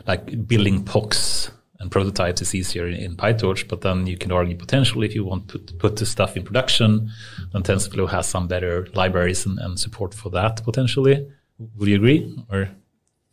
like 0.07 0.47
building 0.47 0.83
POCs 0.83 1.49
and 1.79 1.91
prototypes 1.91 2.41
is 2.41 2.55
easier 2.55 2.87
in, 2.87 2.95
in 2.95 3.15
PyTorch, 3.15 3.67
but 3.67 3.81
then 3.81 4.07
you 4.07 4.17
can 4.17 4.31
argue 4.31 4.55
potentially 4.55 5.05
if 5.07 5.15
you 5.15 5.25
want 5.25 5.49
to 5.49 5.59
put 5.59 5.97
the 5.97 6.05
stuff 6.05 6.37
in 6.37 6.43
production, 6.43 7.11
then 7.51 7.63
TensorFlow 7.63 8.09
has 8.09 8.27
some 8.27 8.47
better 8.47 8.87
libraries 8.93 9.45
and, 9.45 9.59
and 9.59 9.79
support 9.79 10.13
for 10.13 10.29
that 10.29 10.63
potentially. 10.63 11.27
Would 11.77 11.87
you 11.87 11.95
agree? 11.95 12.43
Or 12.51 12.69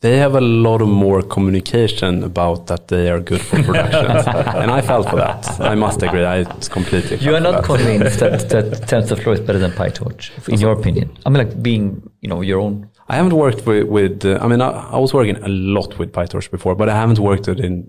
they 0.03 0.19
have 0.19 0.35
a 0.35 0.41
lot 0.41 0.83
of 0.83 0.89
more 0.89 1.23
communication 1.23 2.25
about 2.25 2.67
that 2.67 2.89
they 2.89 3.09
are 3.09 3.21
good 3.21 3.41
for 3.41 3.63
productions, 3.63 4.27
and 4.63 4.69
I 4.69 4.81
fell 4.81 5.05
for 5.05 5.15
that. 5.15 5.61
I 5.61 5.77
must 5.77 6.03
agree. 6.03 6.25
I 6.25 6.43
completely. 6.69 7.19
You 7.19 7.37
are 7.37 7.41
not 7.41 7.63
that. 7.63 7.65
convinced 7.65 8.19
that, 8.19 8.49
that 8.49 8.67
TensorFlow 8.91 9.35
is 9.35 9.41
better 9.41 9.61
than 9.61 9.71
PyTorch, 9.71 10.49
in 10.49 10.59
your 10.59 10.73
opinion. 10.73 11.17
I 11.25 11.31
mean, 11.31 11.47
like 11.47 11.63
being, 11.63 12.11
you 12.21 12.29
know, 12.29 12.41
your 12.41 12.59
own. 12.59 12.91
I 13.09 13.15
haven't 13.15 13.37
worked 13.37 13.65
with. 13.65 13.87
with 13.87 14.25
uh, 14.25 14.41
I 14.43 14.49
mean, 14.49 14.61
I, 14.61 14.71
I 14.71 14.99
was 14.99 15.15
working 15.15 15.37
a 15.37 15.49
lot 15.49 15.97
with 16.01 16.11
PyTorch 16.13 16.51
before, 16.51 16.75
but 16.75 16.89
I 16.89 16.97
haven't 16.97 17.21
worked 17.21 17.47
with 17.47 17.61
it 17.61 17.65
in 17.65 17.89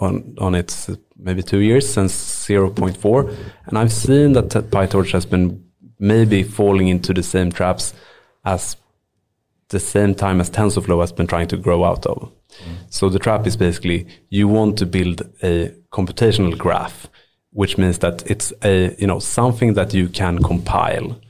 on 0.00 0.34
on 0.38 0.54
its 0.54 0.88
uh, 0.88 0.96
maybe 1.16 1.42
two 1.42 1.60
years 1.60 1.92
since 1.92 2.12
0.4, 2.46 3.36
and 3.66 3.78
I've 3.78 3.92
seen 3.92 4.32
that 4.32 4.48
PyTorch 4.48 5.12
has 5.12 5.26
been 5.26 5.64
maybe 5.98 6.42
falling 6.42 6.88
into 6.88 7.14
the 7.14 7.22
same 7.22 7.50
traps 7.50 7.94
as 8.44 8.76
the 9.68 9.80
same 9.80 10.14
time 10.14 10.40
as 10.40 10.50
TensorFlow 10.50 11.00
has 11.00 11.12
been 11.12 11.26
trying 11.26 11.48
to 11.48 11.56
grow 11.56 11.84
out 11.84 12.06
of. 12.06 12.30
So 12.90 13.08
the 13.08 13.18
trap 13.18 13.46
is 13.46 13.56
basically 13.56 14.06
you 14.30 14.46
want 14.48 14.78
to 14.78 14.86
build 14.86 15.22
a 15.42 15.74
computational 15.90 16.56
graph, 16.56 17.08
which 17.50 17.78
means 17.78 17.98
that 17.98 18.22
it's 18.30 18.52
a 18.62 18.94
you 18.98 19.06
know 19.06 19.18
something 19.18 19.74
that 19.74 19.94
you 19.94 20.08
can 20.08 20.42
compile, 20.42 21.20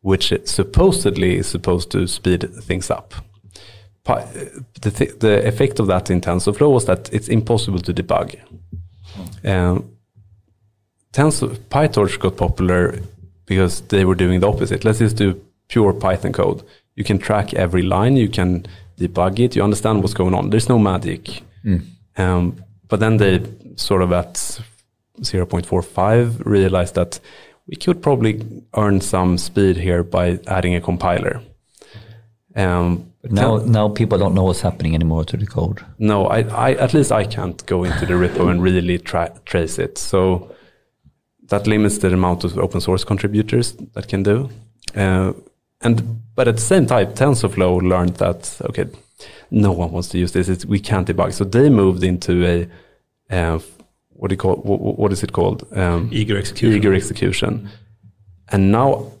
which 0.00 0.32
it 0.32 0.48
supposedly 0.48 1.36
is 1.38 1.46
supposed 1.46 1.90
to 1.92 2.06
speed 2.06 2.42
things 2.62 2.90
up. 2.90 3.14
The, 4.04 4.90
th- 4.90 5.18
the 5.18 5.46
effect 5.46 5.80
of 5.80 5.86
that 5.86 6.10
in 6.10 6.20
TensorFlow 6.20 6.70
was 6.70 6.84
that 6.86 7.12
it's 7.12 7.28
impossible 7.28 7.78
to 7.80 7.92
debug. 7.94 8.38
Um, 9.44 9.90
Tensor, 11.12 11.56
PyTorch 11.70 12.18
got 12.18 12.36
popular 12.36 12.98
because 13.46 13.80
they 13.82 14.04
were 14.04 14.14
doing 14.14 14.40
the 14.40 14.48
opposite. 14.48 14.84
Let's 14.84 14.98
just 14.98 15.16
do 15.16 15.40
pure 15.68 15.92
Python 15.92 16.32
code. 16.32 16.62
You 16.96 17.04
can 17.04 17.18
track 17.18 17.54
every 17.54 17.82
line, 17.82 18.16
you 18.16 18.28
can 18.28 18.66
debug 18.98 19.38
it, 19.38 19.56
you 19.56 19.62
understand 19.62 20.02
what's 20.02 20.14
going 20.14 20.34
on. 20.34 20.50
There's 20.50 20.68
no 20.68 20.78
magic. 20.78 21.42
Um, 22.16 22.62
but 22.88 23.00
then 23.00 23.16
they 23.16 23.40
sort 23.76 24.02
of 24.02 24.12
at 24.12 24.34
0.45 25.20 26.44
realized 26.44 26.94
that 26.94 27.20
we 27.66 27.76
could 27.76 28.02
probably 28.02 28.42
earn 28.76 29.00
some 29.00 29.38
speed 29.38 29.76
here 29.76 30.02
by 30.04 30.38
adding 30.46 30.74
a 30.74 30.80
compiler. 30.80 31.40
Um, 32.56 33.12
But 33.22 33.32
now, 33.32 33.56
now 33.56 33.88
people 33.88 34.18
don't 34.18 34.34
know 34.34 34.44
what's 34.44 34.60
happening 34.62 34.94
anymore 34.94 35.24
to 35.24 35.36
the 35.36 35.46
code. 35.46 35.84
no, 35.98 36.26
I, 36.26 36.40
I 36.68 36.72
at 36.74 36.94
least 36.94 37.10
I 37.10 37.24
can't 37.24 37.64
go 37.66 37.84
into 37.84 38.06
the 38.06 38.14
repo 38.14 38.48
and 38.50 38.62
really 38.62 38.98
tra- 38.98 39.32
trace 39.44 39.78
it. 39.78 39.98
So 39.98 40.50
that 41.48 41.66
limits 41.66 41.98
the 41.98 42.12
amount 42.12 42.44
of 42.44 42.58
open 42.58 42.80
source 42.80 43.04
contributors 43.04 43.72
that 43.94 44.08
can 44.08 44.22
do. 44.22 44.50
Uh, 44.94 45.32
and 45.80 46.20
but 46.34 46.48
at 46.48 46.56
the 46.56 46.62
same 46.62 46.86
time, 46.86 47.06
TensorFlow 47.14 47.82
learned 47.82 48.16
that 48.16 48.60
okay, 48.68 48.86
no 49.50 49.72
one 49.72 49.90
wants 49.90 50.08
to 50.10 50.18
use 50.18 50.32
this. 50.32 50.48
It's, 50.48 50.64
we 50.66 50.78
can't 50.80 51.06
debug, 51.08 51.32
so 51.32 51.44
they 51.44 51.68
moved 51.70 52.02
into 52.04 52.44
a 52.44 52.68
uh, 53.30 53.58
what 54.10 54.28
do 54.28 54.34
you 54.34 54.38
call 54.38 54.56
what, 54.56 54.98
what 54.98 55.12
is 55.12 55.22
it 55.22 55.32
called? 55.32 55.66
Um, 55.72 56.08
eager 56.12 56.36
execution. 56.38 56.76
Eager 56.76 56.94
execution. 56.94 57.68
And 58.48 58.70
now, 58.70 59.12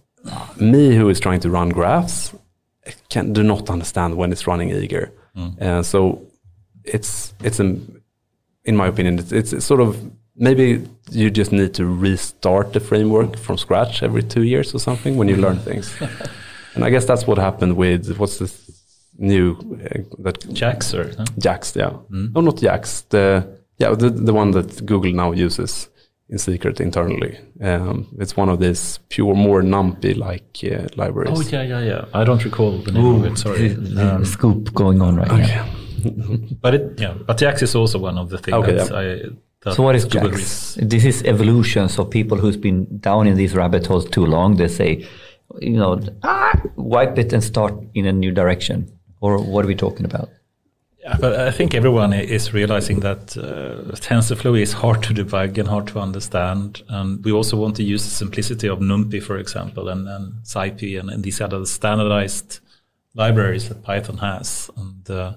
me 0.60 0.94
who 0.96 1.08
is 1.08 1.20
trying 1.20 1.40
to 1.40 1.50
run 1.50 1.70
graphs 1.70 2.34
can 3.08 3.32
do 3.32 3.42
not 3.42 3.70
understand 3.70 4.16
when 4.16 4.32
it's 4.32 4.46
running 4.46 4.70
eager. 4.70 5.12
Mm. 5.36 5.60
Uh, 5.60 5.82
so 5.82 6.26
it's 6.84 7.34
it's 7.42 7.60
a, 7.60 7.76
in 8.64 8.76
my 8.76 8.86
opinion, 8.86 9.18
it's, 9.18 9.32
it's 9.52 9.64
sort 9.64 9.80
of 9.80 9.96
maybe 10.36 10.86
you 11.10 11.30
just 11.30 11.52
need 11.52 11.74
to 11.74 11.86
restart 11.86 12.72
the 12.72 12.80
framework 12.80 13.36
from 13.38 13.56
scratch 13.56 14.02
every 14.02 14.22
two 14.22 14.42
years 14.42 14.74
or 14.74 14.78
something 14.78 15.16
when 15.16 15.28
you 15.28 15.36
learn 15.36 15.58
things. 15.58 15.94
and 16.74 16.84
I 16.84 16.90
guess 16.90 17.04
that's 17.04 17.26
what 17.26 17.38
happened 17.38 17.76
with 17.76 18.16
what's 18.18 18.38
this 18.38 18.64
new 19.18 19.52
uh, 19.84 20.22
that 20.22 20.52
Jax 20.52 20.94
or 20.94 21.12
no? 21.18 21.24
Jax, 21.38 21.76
yeah, 21.76 21.90
mm. 22.10 22.34
no, 22.34 22.40
not 22.40 22.58
Jax, 22.58 23.02
the 23.02 23.46
yeah 23.78 23.94
the 23.94 24.10
the 24.10 24.32
one 24.32 24.50
that 24.52 24.84
Google 24.86 25.12
now 25.12 25.32
uses 25.32 25.88
in 26.28 26.38
secret 26.38 26.80
internally. 26.80 27.38
Um, 27.60 28.08
it's 28.18 28.36
one 28.36 28.48
of 28.48 28.60
these 28.60 28.98
pure, 29.08 29.34
more 29.34 29.62
numpy 29.62 30.16
like 30.16 30.58
uh, 30.64 30.88
libraries. 30.96 31.38
Oh 31.38 31.42
yeah, 31.42 31.62
yeah, 31.62 31.80
yeah. 31.80 32.04
I 32.14 32.24
don't 32.24 32.44
recall 32.44 32.78
the 32.78 32.92
name 32.92 33.04
Ooh, 33.04 33.16
of 33.16 33.32
it. 33.32 33.38
Sorry, 33.38 33.74
um, 33.98 34.24
scoop 34.24 34.72
going 34.74 35.02
on 35.02 35.16
right 35.16 35.30
okay. 35.30 35.46
now. 35.46 35.68
but 36.60 36.74
it, 36.74 37.00
yeah, 37.00 37.14
but 37.26 37.38
Jax 37.38 37.62
is 37.62 37.74
also 37.74 37.98
one 37.98 38.18
of 38.18 38.30
the 38.30 38.38
things 38.38 38.56
okay, 38.56 38.76
yeah. 38.76 38.96
I 38.96 39.72
so 39.72 39.82
what 39.82 39.96
is 39.96 40.04
Jax? 40.04 40.76
This 40.80 41.04
is 41.04 41.22
evolution. 41.22 41.88
So 41.88 42.04
people 42.04 42.36
who's 42.36 42.56
been 42.56 42.98
down 42.98 43.26
in 43.26 43.36
these 43.36 43.54
rabbit 43.54 43.86
holes 43.86 44.04
too 44.04 44.26
long, 44.26 44.56
they 44.56 44.68
say, 44.68 45.06
you 45.60 45.78
know, 45.78 46.00
ah, 46.22 46.60
wipe 46.76 47.16
it 47.18 47.32
and 47.32 47.42
start 47.42 47.74
in 47.94 48.06
a 48.06 48.12
new 48.12 48.30
direction. 48.30 48.92
Or 49.20 49.38
what 49.38 49.64
are 49.64 49.68
we 49.68 49.74
talking 49.74 50.04
about? 50.04 50.28
Yeah, 51.04 51.18
but 51.20 51.38
I 51.38 51.50
think 51.50 51.74
everyone 51.74 52.14
is 52.14 52.54
realizing 52.54 53.00
that 53.00 53.36
uh, 53.36 53.92
TensorFlow 53.96 54.58
is 54.58 54.72
hard 54.72 55.02
to 55.02 55.12
debug 55.12 55.58
and 55.58 55.68
hard 55.68 55.86
to 55.88 55.98
understand. 55.98 56.82
And 56.88 57.22
we 57.22 57.30
also 57.30 57.58
want 57.58 57.76
to 57.76 57.82
use 57.82 58.04
the 58.04 58.10
simplicity 58.10 58.68
of 58.68 58.78
NumPy, 58.78 59.22
for 59.22 59.36
example, 59.36 59.90
and, 59.90 60.08
and 60.08 60.32
SciPy 60.44 60.98
and, 60.98 61.10
and 61.10 61.22
these 61.22 61.42
other 61.42 61.66
standardized 61.66 62.60
libraries 63.14 63.68
that 63.68 63.82
Python 63.82 64.16
has. 64.16 64.70
And 64.78 65.10
uh, 65.10 65.34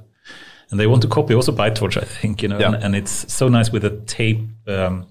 and 0.70 0.80
they 0.80 0.88
want 0.88 1.02
to 1.02 1.08
copy 1.10 1.34
also 1.34 1.52
PyTorch, 1.52 2.02
I 2.02 2.06
think, 2.06 2.42
you 2.42 2.50
know, 2.50 2.60
yeah. 2.60 2.68
and, 2.68 2.84
and, 2.84 2.96
it's 2.96 3.32
so 3.32 3.48
nice 3.48 3.72
with 3.72 3.84
the 3.84 3.92
tape 4.06 4.40
um, 4.68 5.08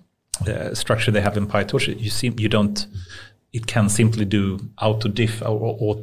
uh, 0.47 0.75
structure 0.75 1.11
they 1.11 1.23
have 1.23 1.37
in 1.37 1.47
PyTorch. 1.47 1.99
You 1.99 2.11
see, 2.11 2.31
you 2.37 2.49
don't, 2.49 2.87
it 3.55 3.67
can 3.67 3.89
simply 3.89 4.27
do 4.27 4.59
auto 4.81 5.09
diff 5.09 5.41
or, 5.41 5.77
or 5.81 6.01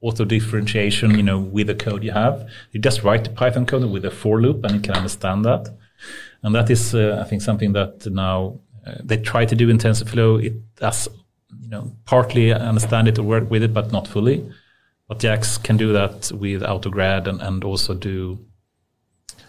auto 0.00 0.24
differentiation, 0.24 1.16
you 1.16 1.22
know, 1.22 1.38
with 1.38 1.66
the 1.66 1.74
code 1.74 2.02
you 2.02 2.12
have. 2.12 2.48
You 2.72 2.80
just 2.80 3.02
write 3.02 3.24
the 3.24 3.30
Python 3.30 3.66
code 3.66 3.90
with 3.90 4.04
a 4.04 4.10
for 4.10 4.40
loop 4.40 4.64
and 4.64 4.76
it 4.76 4.82
can 4.82 4.94
understand 4.94 5.44
that. 5.44 5.68
And 6.42 6.54
that 6.54 6.70
is, 6.70 6.94
uh, 6.94 7.20
I 7.22 7.28
think, 7.28 7.42
something 7.42 7.72
that 7.74 8.06
now 8.06 8.60
uh, 8.86 8.94
they 9.04 9.18
try 9.18 9.44
to 9.44 9.54
do 9.54 9.68
in 9.68 9.76
TensorFlow. 9.76 10.42
It 10.42 10.76
does, 10.76 11.08
you 11.60 11.68
know, 11.68 11.92
partly 12.06 12.52
understand 12.52 13.08
it 13.08 13.18
or 13.18 13.24
work 13.24 13.50
with 13.50 13.62
it, 13.62 13.74
but 13.74 13.92
not 13.92 14.08
fully. 14.08 14.50
But 15.06 15.18
Jax 15.18 15.58
can 15.58 15.76
do 15.76 15.92
that 15.92 16.32
with 16.32 16.62
AutoGrad 16.62 17.26
and, 17.26 17.42
and 17.42 17.62
also 17.64 17.94
do 17.94 18.38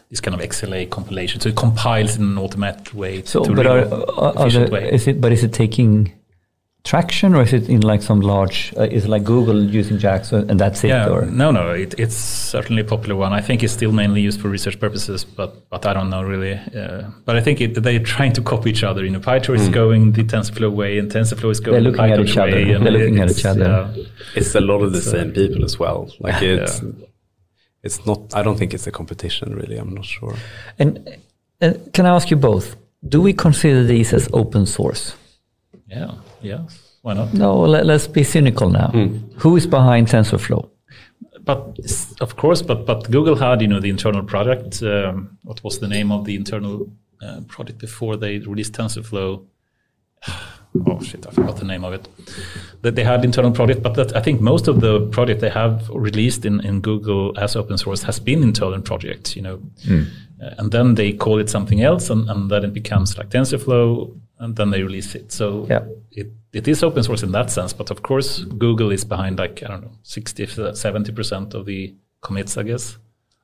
this 0.10 0.20
kind 0.20 0.36
of 0.36 0.42
XLA 0.42 0.90
compilation. 0.90 1.40
So 1.40 1.50
it 1.50 1.56
compiles 1.56 2.18
in 2.18 2.24
an 2.24 2.38
automatic 2.38 2.94
way. 2.94 3.24
So, 3.24 3.46
but 3.46 3.66
are, 3.66 3.86
are 4.38 4.50
there, 4.50 4.70
way. 4.70 4.92
is 4.92 5.08
it? 5.08 5.22
But 5.22 5.32
is 5.32 5.44
it 5.44 5.54
taking 5.54 6.12
traction, 6.84 7.36
or 7.36 7.44
is 7.44 7.54
it 7.54 7.70
in 7.70 7.82
like 7.82 8.02
some 8.02 8.22
large? 8.22 8.74
Uh, 8.78 8.84
is 8.84 9.06
it 9.06 9.10
like 9.10 9.24
Google 9.24 9.64
using 9.64 9.98
Jax, 9.98 10.32
and 10.32 10.60
that's 10.60 10.84
it? 10.84 10.90
Yeah, 10.90 11.10
or? 11.10 11.26
no, 11.26 11.52
no, 11.52 11.72
it, 11.72 11.94
it's 11.98 12.16
certainly 12.16 12.82
a 12.82 12.86
popular 12.86 13.16
one. 13.16 13.34
I 13.34 13.42
think 13.42 13.64
it's 13.64 13.74
still 13.74 13.92
mainly 13.92 14.22
used 14.22 14.42
for 14.42 14.50
research 14.50 14.80
purposes, 14.80 15.24
but 15.24 15.70
but 15.70 15.86
I 15.86 15.94
don't 15.94 16.10
know 16.10 16.24
really. 16.24 16.54
Uh, 16.54 17.10
but 17.26 17.36
I 17.36 17.42
think 17.42 17.62
it, 17.62 17.82
they're 17.82 18.00
trying 18.00 18.34
to 18.34 18.42
copy 18.42 18.70
each 18.70 18.84
other. 18.84 19.04
You 19.04 19.12
know, 19.12 19.20
PyTorch 19.20 19.58
mm. 19.58 19.62
is 19.62 19.68
hmm. 19.68 19.74
going 19.74 20.12
the 20.14 20.24
TensorFlow 20.24 20.72
way, 20.72 20.98
and 20.98 21.12
TensorFlow 21.12 21.52
is 21.52 21.60
going 21.60 21.74
they're 21.74 21.92
looking 21.92 22.08
the 22.08 22.14
at 22.14 22.20
each 22.20 22.38
other. 22.38 22.52
Way, 22.52 22.66
they're 22.66 22.92
looking 22.92 23.20
at 23.20 23.32
each 23.32 23.46
other. 23.46 23.92
Yeah. 23.96 24.04
It's 24.36 24.56
a 24.56 24.62
lot 24.62 24.82
of 24.82 24.94
the 24.94 25.02
same 25.02 25.32
people 25.32 25.64
as 25.64 25.80
well. 25.80 26.12
Like 26.20 26.42
it's. 26.42 26.82
Yeah 26.82 26.90
it's 27.84 28.06
not. 28.06 28.36
I 28.36 28.44
don't 28.44 28.58
think 28.58 28.74
it's 28.74 28.88
a 28.88 28.92
competition 28.92 29.56
really. 29.56 29.78
I'm 29.78 29.94
not 29.94 30.06
sure. 30.06 30.36
And 30.78 31.18
uh, 31.62 31.74
can 31.94 32.06
I 32.06 32.16
ask 32.16 32.30
you 32.30 32.38
both? 32.38 32.76
Do 33.08 33.22
we 33.22 33.34
consider 33.34 33.84
these 33.84 34.14
as 34.14 34.30
open 34.34 34.66
source? 34.66 35.16
Yeah. 35.88 36.14
Yeah. 36.42 36.62
Why 37.02 37.14
not? 37.14 37.34
No. 37.34 37.60
Let, 37.60 37.90
us 37.90 38.08
be 38.08 38.24
cynical 38.24 38.70
now. 38.70 38.88
Mm. 38.88 39.34
Who 39.42 39.56
is 39.56 39.66
behind 39.68 40.08
TensorFlow? 40.08 40.70
But 41.44 41.80
of 42.20 42.36
course, 42.36 42.62
but 42.62 42.86
but 42.86 43.10
Google 43.10 43.36
had 43.36 43.62
you 43.62 43.68
know 43.68 43.80
the 43.80 43.90
internal 43.90 44.24
product. 44.24 44.84
Um, 44.84 45.38
what 45.44 45.64
was 45.64 45.80
the 45.80 45.88
name 45.88 46.12
of 46.12 46.26
the 46.26 46.36
internal 46.36 46.92
uh, 47.22 47.42
project 47.48 47.80
before 47.80 48.16
they 48.16 48.38
released 48.40 48.74
TensorFlow? 48.74 49.44
oh 50.88 51.02
shit, 51.02 51.26
I 51.28 51.32
forgot 51.32 51.58
the 51.58 51.66
name 51.66 51.84
of 51.84 51.94
it. 51.94 52.08
That 52.82 52.96
they 52.96 53.04
had 53.04 53.26
internal 53.26 53.52
project, 53.52 53.82
but 53.82 53.96
that 53.96 54.16
I 54.16 54.22
think 54.22 54.40
most 54.40 54.68
of 54.68 54.82
the 54.82 55.08
project 55.08 55.42
they 55.42 55.50
have 55.50 55.90
released 55.90 56.46
in, 56.46 56.62
in 56.62 56.82
Google 56.82 57.38
as 57.40 57.56
open 57.56 57.78
source 57.78 58.04
has 58.04 58.20
been 58.20 58.44
internal 58.44 58.82
projects, 58.82 59.36
you 59.36 59.42
know, 59.42 59.58
mm. 59.86 60.08
uh, 60.42 60.56
and 60.60 60.72
then 60.72 60.96
they 60.96 61.12
call 61.12 61.40
it 61.40 61.50
something 61.50 61.82
else, 61.82 62.10
and, 62.10 62.30
and 62.30 62.52
then 62.52 62.64
it 62.64 62.74
becomes 62.74 63.18
like 63.18 63.30
TensorFlow, 63.30 64.16
and 64.42 64.56
then 64.56 64.72
they 64.72 64.82
release 64.84 65.16
it. 65.16 65.32
So 65.32 65.68
yeah. 65.70 65.86
it, 66.12 66.32
it 66.52 66.68
is 66.68 66.84
open 66.84 67.04
source 67.04 67.24
in 67.24 67.32
that 67.32 67.50
sense, 67.52 67.74
but 67.74 67.92
of 67.92 68.02
course 68.02 68.40
Google 68.40 68.92
is 68.92 69.06
behind 69.06 69.38
like 69.38 69.64
I 69.64 69.68
don't 69.68 69.84
know 69.84 69.92
60, 70.04 70.74
70 70.74 71.12
percent 71.14 71.54
of 71.54 71.66
the 71.66 71.96
commits, 72.22 72.58
I 72.58 72.64
guess. 72.64 72.98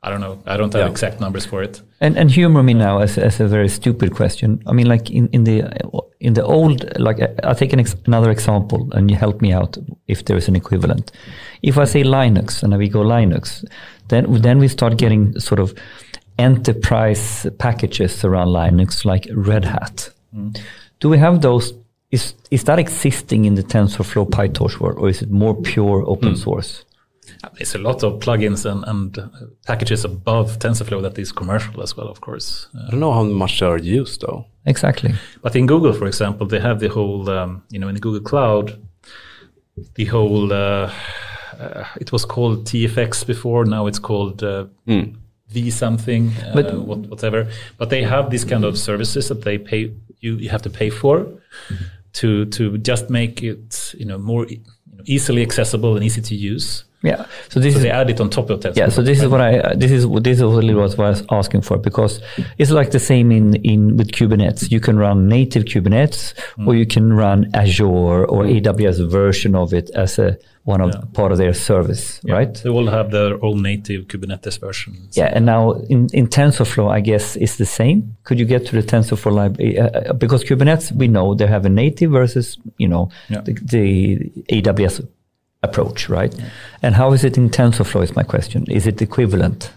I 0.03 0.09
don't 0.09 0.21
know. 0.21 0.41
I 0.45 0.57
don't 0.57 0.71
have 0.73 0.85
yeah. 0.85 0.91
exact 0.91 1.19
numbers 1.19 1.45
for 1.45 1.63
it. 1.63 1.81
And 2.01 2.17
and 2.17 2.31
humor 2.31 2.63
me 2.63 2.73
now 2.73 2.99
as, 2.99 3.17
as 3.17 3.39
a 3.39 3.47
very 3.47 3.69
stupid 3.69 4.15
question. 4.15 4.61
I 4.67 4.71
mean, 4.71 4.87
like 4.87 5.09
in, 5.09 5.27
in 5.29 5.43
the 5.43 5.63
in 6.19 6.33
the 6.33 6.43
old, 6.43 6.99
like 6.99 7.19
I'll 7.43 7.55
take 7.55 7.73
an 7.73 7.79
ex 7.79 7.95
another 8.05 8.31
example, 8.31 8.89
and 8.93 9.09
you 9.09 9.17
help 9.17 9.41
me 9.41 9.53
out 9.53 9.77
if 10.07 10.25
there 10.25 10.37
is 10.37 10.47
an 10.47 10.55
equivalent. 10.55 11.11
If 11.61 11.77
I 11.77 11.85
say 11.85 12.03
Linux 12.03 12.63
and 12.63 12.77
we 12.77 12.89
go 12.89 12.99
Linux, 12.99 13.65
then 14.09 14.41
then 14.41 14.59
we 14.59 14.67
start 14.67 14.97
getting 14.97 15.39
sort 15.39 15.59
of 15.59 15.73
enterprise 16.37 17.47
packages 17.57 18.23
around 18.23 18.49
Linux, 18.49 19.03
like 19.03 19.27
Red 19.33 19.65
Hat. 19.65 20.09
Mm. 20.35 20.59
Do 20.99 21.09
we 21.09 21.17
have 21.17 21.41
those? 21.41 21.73
Is 22.09 22.33
is 22.51 22.63
that 22.63 22.79
existing 22.79 23.45
in 23.45 23.55
the 23.55 23.63
TensorFlow 23.63 24.29
PyTorch 24.29 24.79
world, 24.79 24.97
or 24.99 25.09
is 25.09 25.21
it 25.21 25.29
more 25.29 25.55
pure 25.61 26.03
open 26.07 26.33
mm. 26.33 26.37
source? 26.37 26.85
There's 27.55 27.75
a 27.75 27.79
lot 27.79 28.03
of 28.03 28.19
plugins 28.19 28.65
and, 28.65 28.83
and 28.87 29.29
packages 29.65 30.05
above 30.05 30.59
TensorFlow 30.59 31.01
that 31.01 31.19
is 31.19 31.31
commercial 31.31 31.81
as 31.81 31.95
well, 31.95 32.07
of 32.07 32.21
course. 32.21 32.67
I 32.87 32.91
don't 32.91 32.99
know 32.99 33.13
how 33.13 33.23
much 33.23 33.59
they 33.59 33.65
are 33.65 33.77
used 33.77 34.21
though. 34.21 34.45
Exactly. 34.65 35.13
But 35.41 35.55
in 35.55 35.65
Google, 35.65 35.93
for 35.93 36.07
example, 36.07 36.45
they 36.47 36.59
have 36.59 36.79
the 36.79 36.89
whole, 36.89 37.29
um, 37.29 37.63
you 37.69 37.79
know, 37.79 37.87
in 37.87 37.95
the 37.95 38.01
Google 38.01 38.21
Cloud, 38.21 38.77
the 39.95 40.05
whole, 40.05 40.51
uh, 40.51 40.91
uh, 41.59 41.85
it 41.99 42.11
was 42.11 42.25
called 42.25 42.65
TFX 42.65 43.25
before, 43.25 43.65
now 43.65 43.87
it's 43.87 43.99
called 43.99 44.43
uh, 44.43 44.65
mm. 44.87 45.15
V 45.49 45.71
something, 45.71 46.31
uh, 46.43 46.51
but, 46.53 46.73
what, 46.73 46.99
whatever. 46.99 47.47
But 47.77 47.89
they 47.89 48.03
have 48.03 48.29
these 48.29 48.43
kind 48.43 48.65
of 48.65 48.77
services 48.77 49.29
that 49.29 49.43
they 49.43 49.57
pay, 49.57 49.93
you, 50.19 50.49
have 50.49 50.61
to 50.63 50.69
pay 50.69 50.89
for 50.89 51.27
to, 52.13 52.45
to 52.45 52.77
just 52.77 53.09
make 53.09 53.43
it, 53.43 53.93
you 53.97 54.05
know, 54.05 54.17
more 54.17 54.47
easily 55.05 55.41
accessible 55.41 55.95
and 55.95 56.03
easy 56.03 56.21
to 56.21 56.35
use. 56.35 56.83
Yeah. 57.07 57.25
So 57.49 57.59
this 57.59 57.73
so 57.73 57.77
is 57.79 57.83
they 57.83 57.91
add 57.91 58.09
it 58.09 58.19
on 58.19 58.29
top 58.29 58.49
of 58.49 58.59
TensorFlow. 58.59 58.77
Yeah. 58.77 58.89
So 58.89 59.01
this 59.01 59.21
is 59.21 59.27
what 59.27 59.41
I 59.41 59.73
this 59.75 59.91
is 59.91 60.07
this 60.21 60.37
is 60.37 60.43
really 60.43 60.73
what 60.73 60.99
I 60.99 61.09
was 61.09 61.23
asking 61.31 61.61
for 61.61 61.77
because 61.77 62.21
it's 62.57 62.71
like 62.71 62.91
the 62.91 62.99
same 62.99 63.31
in 63.31 63.55
in 63.55 63.97
with 63.97 64.11
Kubernetes. 64.11 64.71
You 64.71 64.79
can 64.79 64.97
run 64.97 65.27
native 65.27 65.65
Kubernetes 65.65 66.33
mm. 66.57 66.67
or 66.67 66.75
you 66.75 66.85
can 66.85 67.13
run 67.13 67.49
Azure 67.53 68.25
or 68.25 68.43
mm. 68.43 68.61
AWS 68.61 69.09
version 69.09 69.55
of 69.55 69.73
it 69.73 69.89
as 69.91 70.19
a 70.19 70.37
one 70.67 70.81
of 70.81 70.93
yeah. 70.93 71.01
part 71.13 71.31
of 71.31 71.37
their 71.37 71.53
service, 71.53 72.19
yeah. 72.25 72.33
right? 72.33 72.53
They 72.55 72.69
will 72.69 72.89
have 72.89 73.09
their 73.09 73.41
own 73.43 73.61
native 73.61 74.07
Kubernetes 74.09 74.59
versions. 74.59 75.15
Yeah, 75.15 75.31
and 75.33 75.45
now 75.45 75.71
in, 75.89 76.09
in 76.11 76.27
TensorFlow, 76.27 76.91
I 76.91 76.99
guess 76.99 77.37
it's 77.37 77.55
the 77.55 77.65
same. 77.65 78.17
Could 78.25 78.37
you 78.37 78.43
get 78.45 78.65
to 78.67 78.75
the 78.75 78.83
TensorFlow 78.83 79.31
library? 79.31 79.79
Uh, 79.79 79.87
uh, 79.87 80.13
because 80.13 80.43
Kubernetes, 80.43 80.91
we 80.91 81.07
know 81.07 81.35
they 81.35 81.47
have 81.47 81.65
a 81.65 81.69
native 81.69 82.11
versus 82.11 82.57
you 82.77 82.89
know 82.89 83.09
yeah. 83.29 83.39
the, 83.41 83.53
the 83.53 84.19
AWS 84.51 85.07
approach, 85.63 86.09
right? 86.09 86.33
Yeah. 86.33 86.49
And 86.81 86.95
how 86.95 87.13
is 87.13 87.23
it 87.23 87.37
in 87.37 87.49
TensorFlow? 87.49 88.03
Is 88.03 88.15
my 88.15 88.23
question. 88.23 88.65
Is 88.69 88.87
it 88.87 89.01
equivalent? 89.01 89.71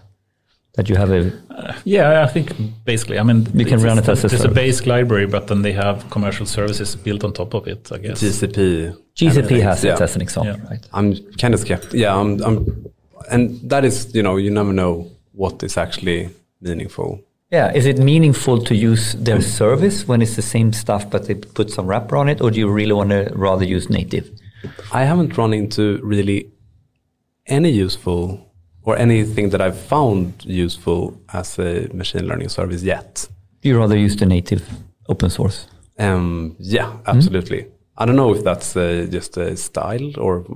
That 0.74 0.88
you 0.88 0.94
have 0.94 1.10
a 1.10 1.32
uh, 1.50 1.74
yeah, 1.84 2.22
I 2.22 2.28
think 2.28 2.52
basically. 2.84 3.18
I 3.18 3.24
mean, 3.24 3.46
you 3.54 3.64
can 3.64 3.80
run 3.82 3.98
it 3.98 4.08
as 4.08 4.22
a 4.24 4.28
It's 4.28 4.44
a 4.44 4.48
basic 4.48 4.86
library, 4.86 5.26
but 5.26 5.48
then 5.48 5.62
they 5.62 5.72
have 5.72 6.08
commercial 6.10 6.46
services 6.46 6.94
built 6.94 7.24
on 7.24 7.32
top 7.32 7.54
of 7.54 7.66
it. 7.66 7.90
I 7.90 7.98
guess 7.98 8.22
GCP. 8.22 8.96
GCP 9.16 9.62
has 9.62 9.84
it 9.84 10.00
as 10.00 10.14
an 10.14 10.22
example, 10.22 10.56
yeah. 10.56 10.70
right? 10.70 10.88
I'm 10.92 11.16
kind 11.38 11.54
of 11.54 11.60
skeptical. 11.60 11.98
Yeah, 11.98 12.16
I'm, 12.16 12.40
I'm, 12.42 12.86
and 13.30 13.60
that 13.68 13.84
is 13.84 14.14
you 14.14 14.22
know 14.22 14.36
you 14.36 14.50
never 14.50 14.72
know 14.72 15.10
what 15.32 15.62
is 15.64 15.76
actually 15.76 16.30
meaningful. 16.60 17.20
Yeah, 17.50 17.72
is 17.72 17.86
it 17.86 17.98
meaningful 17.98 18.62
to 18.62 18.74
use 18.76 19.14
their 19.14 19.42
service 19.42 20.06
when 20.06 20.22
it's 20.22 20.36
the 20.36 20.42
same 20.42 20.72
stuff 20.72 21.10
but 21.10 21.26
they 21.26 21.34
put 21.34 21.70
some 21.70 21.88
wrapper 21.88 22.16
on 22.16 22.28
it, 22.28 22.40
or 22.40 22.52
do 22.52 22.60
you 22.60 22.70
really 22.70 22.92
want 22.92 23.10
to 23.10 23.32
rather 23.34 23.64
use 23.64 23.90
native? 23.90 24.30
I 24.92 25.04
haven't 25.04 25.36
run 25.36 25.52
into 25.52 26.00
really 26.02 26.50
any 27.46 27.70
useful 27.70 28.52
or 28.82 28.96
anything 28.96 29.50
that 29.50 29.60
I've 29.60 29.78
found 29.78 30.44
useful 30.44 31.20
as 31.32 31.58
a 31.58 31.88
machine 31.92 32.26
learning 32.26 32.48
service 32.48 32.82
yet. 32.82 33.28
You 33.62 33.78
rather 33.78 33.96
use 33.96 34.16
the 34.16 34.26
native 34.26 34.68
open 35.08 35.30
source? 35.30 35.66
Um, 35.98 36.56
yeah, 36.58 36.96
absolutely. 37.06 37.66
I 37.96 38.06
don't 38.06 38.16
know 38.16 38.34
if 38.34 38.42
that's 38.42 38.76
uh, 38.76 39.06
just 39.10 39.36
a 39.36 39.56
style 39.56 40.18
or 40.18 40.46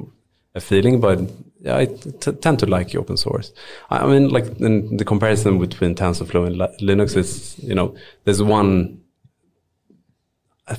a 0.54 0.60
feeling, 0.60 1.00
but 1.00 1.20
yeah, 1.60 1.76
I 1.76 1.86
t- 1.86 2.32
tend 2.32 2.58
to 2.60 2.66
like 2.66 2.94
open 2.94 3.16
source. 3.16 3.52
I 3.90 4.06
mean, 4.06 4.30
like 4.30 4.46
in 4.60 4.96
the 4.96 5.04
comparison 5.04 5.58
between 5.58 5.94
TensorFlow 5.94 6.46
and 6.46 6.56
Li- 6.56 6.76
Linux 6.80 7.16
is, 7.16 7.58
you 7.58 7.74
know, 7.74 7.94
there's 8.24 8.42
one 8.42 9.00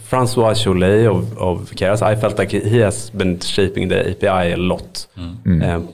Francois 0.04 0.54
Chollet 0.54 1.06
of, 1.08 1.38
of 1.38 1.72
Keras. 1.76 2.02
I 2.02 2.16
felt 2.16 2.38
like 2.38 2.52
he 2.52 2.60
he 2.60 2.80
has 2.80 3.10
been 3.12 3.40
shaping 3.40 3.88
the 3.90 4.10
API 4.12 4.54
a 4.54 4.58
lot, 4.58 5.08
mm. 5.18 5.38
Mm. 5.44 5.64
um, 5.64 5.94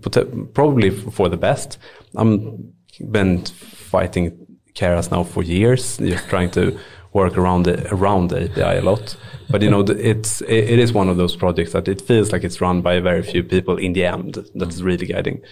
pot- 0.00 0.54
probably 0.54 0.90
for 0.90 1.28
the 1.28 1.36
best. 1.36 1.78
I'm 2.16 2.72
been 3.10 3.44
fighting 3.44 4.32
Keras 4.74 5.10
now 5.10 5.24
for 5.24 5.42
years, 5.42 5.98
just 5.98 6.28
trying 6.28 6.50
to 6.52 6.78
work 7.12 7.36
around 7.36 7.64
the 7.64 7.86
around 7.94 8.30
the 8.30 8.44
API 8.44 8.78
a 8.78 8.82
lot. 8.82 9.16
But 9.50 9.60
you 9.62 9.70
know, 9.70 9.82
the- 9.82 10.08
it's 10.10 10.40
it, 10.42 10.70
it 10.70 10.78
is 10.78 10.92
one 10.94 11.10
of 11.10 11.16
those 11.18 11.36
projects 11.36 11.72
that 11.72 11.86
it 11.86 12.00
feels 12.00 12.32
like 12.32 12.44
it's 12.44 12.60
run 12.62 12.80
by 12.82 12.98
very 13.00 13.22
few 13.22 13.42
people 13.44 13.76
in 13.76 13.92
the 13.92 14.04
end. 14.06 14.38
That's 14.54 14.80
really 14.80 15.06
guiding, 15.06 15.42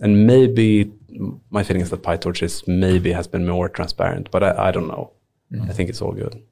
and 0.00 0.26
maybe 0.26 0.90
my 1.50 1.62
feeling 1.62 1.82
is 1.82 1.90
that 1.90 2.02
PyTorch 2.02 2.42
is 2.42 2.62
maybe 2.66 3.12
has 3.12 3.26
been 3.28 3.46
more 3.46 3.68
transparent, 3.68 4.30
but 4.30 4.42
I, 4.42 4.68
I 4.68 4.70
don't 4.70 4.88
know. 4.88 5.12
Mm. 5.52 5.68
I 5.70 5.72
think 5.74 5.90
it's 5.90 6.00
all 6.02 6.12
good. 6.12 6.42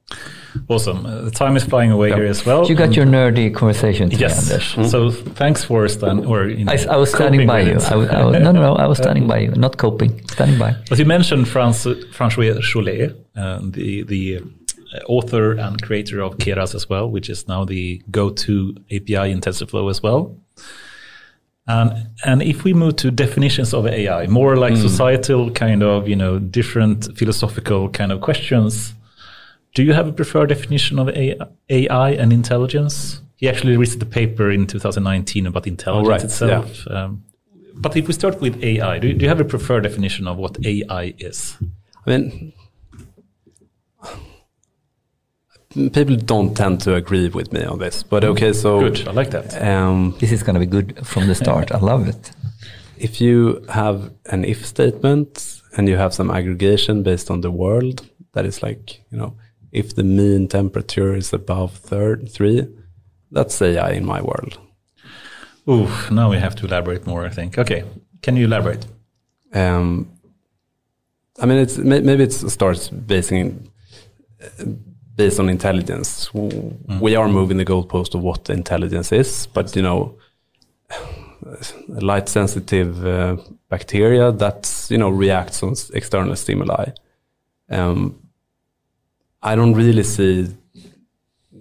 Awesome. 0.67 1.05
Uh, 1.05 1.21
the 1.21 1.31
time 1.31 1.55
is 1.57 1.63
flying 1.63 1.91
away 1.91 2.09
Yeah. 2.09 2.15
here 2.15 2.25
as 2.25 2.45
well. 2.45 2.67
You 2.67 2.75
got 2.75 2.95
your 2.95 3.05
nerdy 3.05 3.53
conversation 3.53 4.09
today, 4.09 4.21
yes. 4.21 4.51
Anders. 4.51 4.91
So 4.91 5.11
thanks 5.11 5.63
for 5.63 5.87
stand 5.87 6.25
or 6.25 6.47
you 6.47 6.65
know, 6.65 6.71
I, 6.73 6.77
I 6.95 6.97
was 6.97 7.09
standing 7.11 7.45
by 7.47 7.61
you. 7.61 7.71
I, 7.71 7.73
was- 7.75 7.85
I 7.89 7.95
was, 7.95 8.33
no, 8.33 8.51
no, 8.51 8.51
no. 8.51 8.75
I 8.75 8.87
was 8.87 8.97
standing 9.05 9.27
by 9.27 9.39
you, 9.39 9.51
not 9.51 9.77
coping. 9.77 10.11
Standing 10.27 10.57
by. 10.59 10.75
As 10.91 10.99
you 10.99 11.05
mentioned 11.05 11.47
France, 11.47 11.85
François 11.85 12.57
Chollet, 12.69 13.15
uh, 13.35 13.59
the 13.63 14.03
the 14.03 14.37
uh, 14.37 14.99
author 15.07 15.51
and 15.53 15.81
creator 15.81 16.21
of 16.21 16.37
Keras 16.37 16.73
as 16.75 16.87
well, 16.89 17.09
which 17.11 17.29
is 17.29 17.47
now 17.47 17.65
the 17.65 18.01
go-to 18.11 18.75
API 18.91 19.31
in 19.31 19.41
TensorFlow 19.41 19.89
as 19.89 20.01
well. 20.03 20.37
And 21.67 22.07
and 22.23 22.41
if 22.43 22.63
we 22.63 22.73
move 22.73 22.95
to 22.97 23.09
definitions 23.11 23.73
of 23.73 23.87
AI, 23.87 24.27
more 24.27 24.55
like 24.55 24.77
societal 24.77 25.49
kind 25.51 25.81
of 25.83 26.07
you 26.07 26.15
know 26.15 26.37
different 26.39 27.17
philosophical 27.17 27.89
kind 27.89 28.11
of 28.11 28.21
questions, 28.21 28.93
do 29.75 29.83
you 29.83 29.93
have 29.93 30.07
a 30.07 30.11
preferred 30.13 30.49
definition 30.49 30.97
of 30.97 31.09
AI 31.09 32.09
and 32.11 32.33
intelligence? 32.33 33.21
He 33.35 33.47
actually 33.49 33.73
released 33.73 34.01
a 34.01 34.05
paper 34.05 34.49
in 34.49 34.65
2019 34.65 35.45
about 35.45 35.67
intelligence 35.67 36.09
right, 36.09 36.23
itself. 36.23 36.87
Um, 36.87 37.23
but 37.75 37.95
if 37.97 38.07
we 38.07 38.13
start 38.13 38.39
with 38.39 38.63
AI, 38.63 38.99
do 38.99 39.09
you, 39.09 39.13
do 39.13 39.23
you 39.23 39.29
have 39.29 39.41
a 39.41 39.45
preferred 39.45 39.83
definition 39.83 40.27
of 40.27 40.37
what 40.37 40.57
AI 40.65 41.13
is? 41.19 41.57
I 42.07 42.09
mean, 42.09 42.53
people 45.91 46.15
don't 46.15 46.55
tend 46.55 46.79
to 46.81 46.95
agree 46.95 47.27
with 47.27 47.51
me 47.51 47.65
on 47.65 47.77
this, 47.79 48.01
but 48.01 48.23
okay. 48.23 48.53
So 48.53 48.79
Good, 48.79 49.07
I 49.09 49.11
like 49.11 49.31
that. 49.31 49.61
Um, 49.61 50.15
This 50.19 50.31
is 50.31 50.41
going 50.41 50.53
to 50.53 50.61
be 50.61 50.65
good 50.65 51.05
from 51.05 51.27
the 51.27 51.35
start. 51.35 51.73
I 51.73 51.79
love 51.79 52.07
it. 52.07 52.31
if 52.97 53.19
you 53.19 53.61
have 53.67 54.13
an 54.27 54.45
if 54.45 54.65
statement 54.65 55.61
and 55.75 55.89
you 55.89 55.97
have 55.97 56.13
some 56.13 56.31
aggregation 56.31 57.03
based 57.03 57.29
on 57.29 57.41
the 57.41 57.51
world, 57.51 58.07
that 58.31 58.45
is 58.45 58.63
like 58.63 59.01
you 59.11 59.17
know, 59.17 59.35
if 59.75 59.93
the 59.95 60.03
mean 60.03 60.47
temperature 60.47 61.17
is 61.17 61.33
above 61.33 61.71
third 61.89 62.29
three, 62.31 62.67
that's 63.31 63.61
AI 63.61 63.91
in 63.91 64.05
my 64.05 64.21
world. 64.21 64.57
Ooh, 65.67 65.87
now 66.11 66.29
we 66.29 66.37
have 66.37 66.55
to 66.55 66.65
elaborate 66.65 67.05
more. 67.07 67.25
I 67.25 67.29
think. 67.33 67.57
Okay, 67.57 67.83
can 68.21 68.35
you 68.37 68.45
elaborate? 68.45 68.85
Um, 69.53 70.07
I 71.41 71.45
mean, 71.45 71.57
it's 71.57 71.77
maybe 71.77 72.23
it 72.23 72.31
starts 72.33 72.89
basing 72.89 73.71
based 75.15 75.39
on 75.39 75.49
intelligence. 75.49 76.29
W- 76.33 76.73
We 77.01 77.15
are 77.17 77.27
moving 77.29 77.57
the 77.57 77.65
goalpost 77.65 78.15
of 78.15 78.21
what 78.21 78.49
intelligence 78.49 79.11
is, 79.15 79.47
but 79.53 79.75
you 79.75 79.81
know, 79.81 80.17
light 81.87 82.29
sensitive 82.29 83.05
uh, 83.05 83.37
bacteria 83.69 84.31
that 84.31 84.87
you 84.89 84.97
know 84.97 85.09
reacts 85.09 85.63
on 85.63 85.73
external 85.93 86.35
stimuli. 86.35 86.85
Um, 87.69 88.15
I 89.51 89.55
don't 89.55 89.73
really 89.73 90.03
see. 90.03 90.47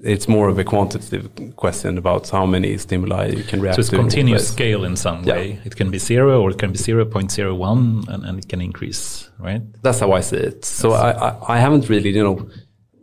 It's 0.02 0.28
more 0.28 0.48
of 0.52 0.58
a 0.58 0.64
quantitative 0.64 1.30
question 1.56 1.96
about 1.98 2.28
how 2.28 2.44
many 2.46 2.76
stimuli 2.78 3.26
you 3.38 3.44
can 3.50 3.60
react 3.62 3.76
to. 3.76 3.82
So 3.84 3.86
it's 3.86 3.90
to. 3.90 3.96
in 3.96 4.00
continuous 4.02 4.48
scale 4.48 4.84
in 4.84 4.96
some 4.96 5.18
Yeah. 5.24 5.34
way. 5.34 5.60
It 5.64 5.74
can 5.76 5.90
be 5.90 5.98
zero 5.98 6.42
or 6.42 6.50
it 6.50 6.58
can 6.58 6.72
be 6.72 6.78
0.01 6.78 8.08
and, 8.08 8.24
and 8.26 8.38
it 8.38 8.46
can 8.48 8.60
increase, 8.60 9.30
right? 9.38 9.62
That's 9.82 10.00
how 10.00 10.12
I 10.12 10.20
see 10.20 10.36
it. 10.36 10.64
So 10.64 10.92
I, 10.92 11.10
I, 11.28 11.54
I 11.54 11.58
haven't 11.58 11.88
really, 11.88 12.10
you 12.10 12.22
know, 12.22 12.36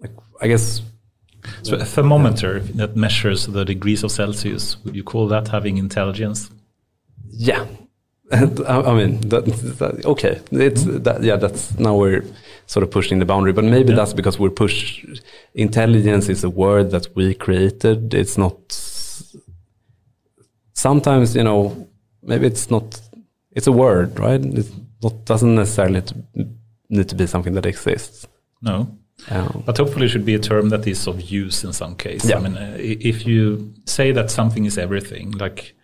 like, 0.04 0.16
I 0.44 0.48
guess 0.48 0.82
So 1.64 1.76
a 1.76 1.86
thermometer 1.86 2.60
that 2.76 2.96
measures 2.96 3.48
the 3.48 3.64
degrees 3.66 4.04
of 4.04 4.12
Celsius, 4.12 4.78
would 4.84 4.96
you 4.96 5.04
call 5.04 5.28
that 5.30 5.48
having 5.48 5.78
intelligence? 5.78 6.52
Yeah, 7.32 7.66
I 8.68 8.94
mean, 8.94 9.20
that, 9.30 9.46
that, 9.80 10.06
okay, 10.06 10.40
it's 10.52 10.84
that. 10.84 11.22
Yeah, 11.22 11.36
that's 11.36 11.78
now 11.80 11.96
we're 11.96 12.24
sort 12.66 12.84
of 12.84 12.90
pushing 12.92 13.20
the 13.20 13.26
boundary, 13.26 13.52
but 13.54 13.66
maybe 13.66 13.90
Yeah. 13.90 13.98
that's 13.98 14.14
because 14.14 14.40
we're 14.40 14.50
push. 14.52 15.06
Intelligence 15.54 16.30
is 16.30 16.44
a 16.44 16.50
word 16.50 16.92
that 16.92 17.08
we 17.16 17.34
created. 17.34 18.14
It's 18.14 18.38
not. 18.38 18.56
Sometimes 20.74 21.36
you 21.36 21.44
know, 21.44 21.88
maybe 22.24 22.48
it's 22.48 22.70
not. 22.72 23.00
It's 23.52 23.68
a 23.68 23.72
word, 23.72 24.18
right? 24.20 24.44
It 24.44 25.26
doesn't 25.26 25.56
necessarily 25.56 26.02
to, 26.02 26.16
need 26.90 27.10
to 27.10 27.16
be 27.16 27.28
something 27.28 27.54
that 27.56 27.66
exists. 27.66 28.28
No. 28.62 28.88
Um, 29.30 29.64
But 29.66 29.78
hopefully, 29.78 30.06
it 30.06 30.10
should 30.10 30.26
be 30.26 30.36
a 30.36 30.40
term 30.40 30.70
that 30.70 30.88
is 30.88 31.06
of 31.08 31.22
use 31.22 31.64
in 31.64 31.74
some 31.74 31.96
case. 31.96 32.26
Yeah. 32.30 32.38
I 32.38 32.42
mean, 32.42 32.58
uh, 32.58 32.76
if 32.80 33.26
you 33.28 33.74
say 33.86 34.12
that 34.14 34.32
something 34.32 34.66
is 34.66 34.78
everything, 34.78 35.32
like 35.32 35.76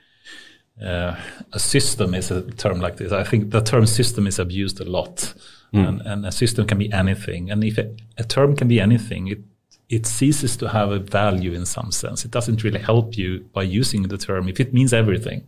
uh, 0.84 1.16
a 1.54 1.60
system 1.60 2.14
is 2.14 2.32
a 2.32 2.42
term 2.52 2.80
like 2.80 2.98
this, 2.98 3.12
I 3.12 3.24
think 3.24 3.52
the 3.52 3.62
term 3.62 3.86
system 3.86 4.28
is 4.28 4.40
abused 4.40 4.80
a 4.80 4.86
lot. 4.86 5.34
And, 5.74 6.02
and 6.02 6.26
a 6.26 6.32
system 6.32 6.66
can 6.66 6.80
be 6.80 6.92
anything. 6.94 7.52
And 7.52 7.64
if 7.64 7.78
a, 7.78 7.94
a 8.18 8.24
term 8.24 8.56
can 8.56 8.68
be 8.68 8.80
anything, 8.80 9.28
it 9.28 9.40
it 9.90 10.06
ceases 10.06 10.58
to 10.58 10.68
have 10.70 10.92
a 10.92 11.00
value 11.00 11.54
in 11.54 11.66
some 11.66 11.92
sense. 11.92 12.26
It 12.26 12.32
doesn't 12.32 12.64
really 12.64 12.80
help 12.80 13.18
you 13.18 13.46
by 13.54 13.64
using 13.64 14.04
the 14.08 14.18
term 14.18 14.48
if 14.50 14.60
it 14.60 14.74
means 14.74 14.92
everything. 14.94 15.44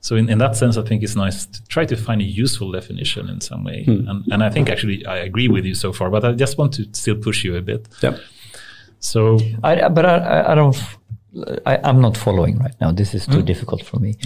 So 0.00 0.16
in, 0.16 0.28
in 0.28 0.38
that 0.38 0.56
sense, 0.56 0.76
I 0.76 0.82
think 0.82 1.02
it's 1.02 1.14
nice 1.16 1.46
to 1.46 1.62
try 1.68 1.84
to 1.86 1.96
find 1.96 2.20
a 2.20 2.24
useful 2.24 2.72
definition 2.72 3.28
in 3.28 3.40
some 3.40 3.64
way. 3.64 3.84
And, 3.86 4.24
and 4.32 4.42
I 4.42 4.50
think 4.50 4.70
actually 4.70 5.04
I 5.06 5.18
agree 5.18 5.48
with 5.48 5.64
you 5.66 5.74
so 5.74 5.92
far, 5.92 6.10
but 6.10 6.24
I 6.24 6.32
just 6.32 6.58
want 6.58 6.72
to 6.74 6.84
still 6.92 7.16
push 7.16 7.44
you 7.44 7.54
a 7.56 7.62
bit. 7.62 7.86
yeah. 8.02 8.16
So 9.00 9.38
I, 9.62 9.88
but 9.88 10.04
I, 10.04 10.16
I- 10.16 10.52
I 10.52 10.54
don't. 10.54 10.76
I, 11.66 11.78
I'm 11.84 12.00
not 12.00 12.16
following 12.16 12.58
right 12.58 12.74
now. 12.80 12.90
This 12.90 13.14
is 13.14 13.26
too 13.26 13.40
hmm? 13.40 13.44
difficult 13.44 13.84
for 13.84 13.98
me. 13.98 14.16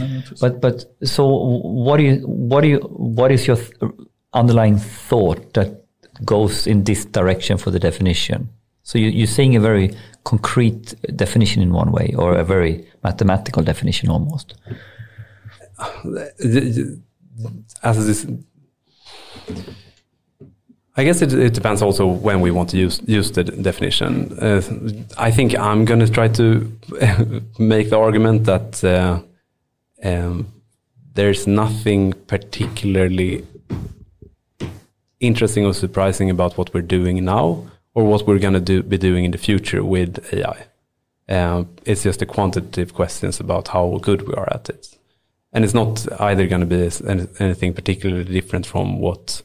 But 0.41 0.61
but 0.61 0.85
so 1.03 1.27
what 1.27 1.97
do 1.97 2.05
you 2.05 2.17
what 2.27 2.61
do 2.63 2.69
you 2.69 2.79
what 2.79 3.33
is 3.33 3.47
your 3.47 3.57
th- 3.57 3.93
underlying 4.33 4.79
thought 4.79 5.55
that 5.55 5.85
goes 6.25 6.67
in 6.67 6.85
this 6.85 7.05
direction 7.05 7.59
for 7.59 7.71
the 7.71 7.81
definition? 7.81 8.51
So 8.85 8.99
you, 8.99 9.09
you're 9.09 9.27
saying 9.27 9.57
a 9.57 9.61
very 9.61 9.97
concrete 10.25 10.95
definition 11.17 11.63
in 11.63 11.73
one 11.73 11.93
way, 11.93 12.15
or 12.17 12.35
a 12.37 12.45
very 12.45 12.87
mathematical 13.03 13.63
definition 13.63 14.09
almost. 14.11 14.55
as 17.83 18.07
this 18.07 18.27
I 20.97 21.05
guess 21.05 21.23
it, 21.23 21.33
it 21.33 21.55
depends 21.55 21.81
also 21.81 22.07
when 22.07 22.41
we 22.41 22.51
want 22.51 22.71
to 22.71 22.77
use 22.77 23.01
use 23.07 23.31
the 23.33 23.45
definition. 23.45 24.39
Uh, 24.39 24.63
I 25.17 25.31
think 25.31 25.59
I'm 25.59 25.85
going 25.85 26.01
to 26.01 26.11
try 26.11 26.29
to 26.29 26.71
make 27.59 27.91
the 27.91 27.99
argument 27.99 28.45
that 28.45 28.85
uh, 28.85 29.21
um, 30.05 30.53
there's 31.15 31.47
nothing 31.47 32.13
particularly 32.27 33.47
interesting 35.21 35.65
or 35.65 35.73
surprising 35.73 36.31
about 36.31 36.59
what 36.59 36.75
we're 36.75 36.83
doing 36.99 37.25
now 37.25 37.67
or 37.95 38.05
what 38.05 38.27
we're 38.27 38.39
going 38.39 38.55
to 38.55 38.61
do, 38.61 38.83
be 38.83 38.99
doing 38.99 39.25
in 39.25 39.31
the 39.31 39.39
future 39.39 39.85
with 39.85 40.35
AI. 40.35 40.67
Um, 41.29 41.69
it's 41.87 42.03
just 42.03 42.19
the 42.19 42.27
quantitative 42.27 42.93
questions 42.93 43.41
about 43.41 43.69
how 43.69 43.99
good 44.03 44.27
we 44.27 44.35
are 44.35 44.53
at 44.53 44.69
it 44.69 44.99
and 45.53 45.65
it's 45.65 45.75
not 45.75 46.07
either 46.21 46.47
going 46.47 46.61
to 46.61 46.67
be 46.67 46.91
anything 47.39 47.75
particularly 47.75 48.25
different 48.25 48.67
from 48.67 48.99
what 48.99 49.43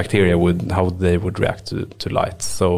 bacteria 0.00 0.34
would 0.44 0.58
how 0.76 0.86
they 1.04 1.16
would 1.24 1.36
react 1.42 1.62
to, 1.70 1.76
to 2.02 2.08
light 2.20 2.40
so 2.58 2.68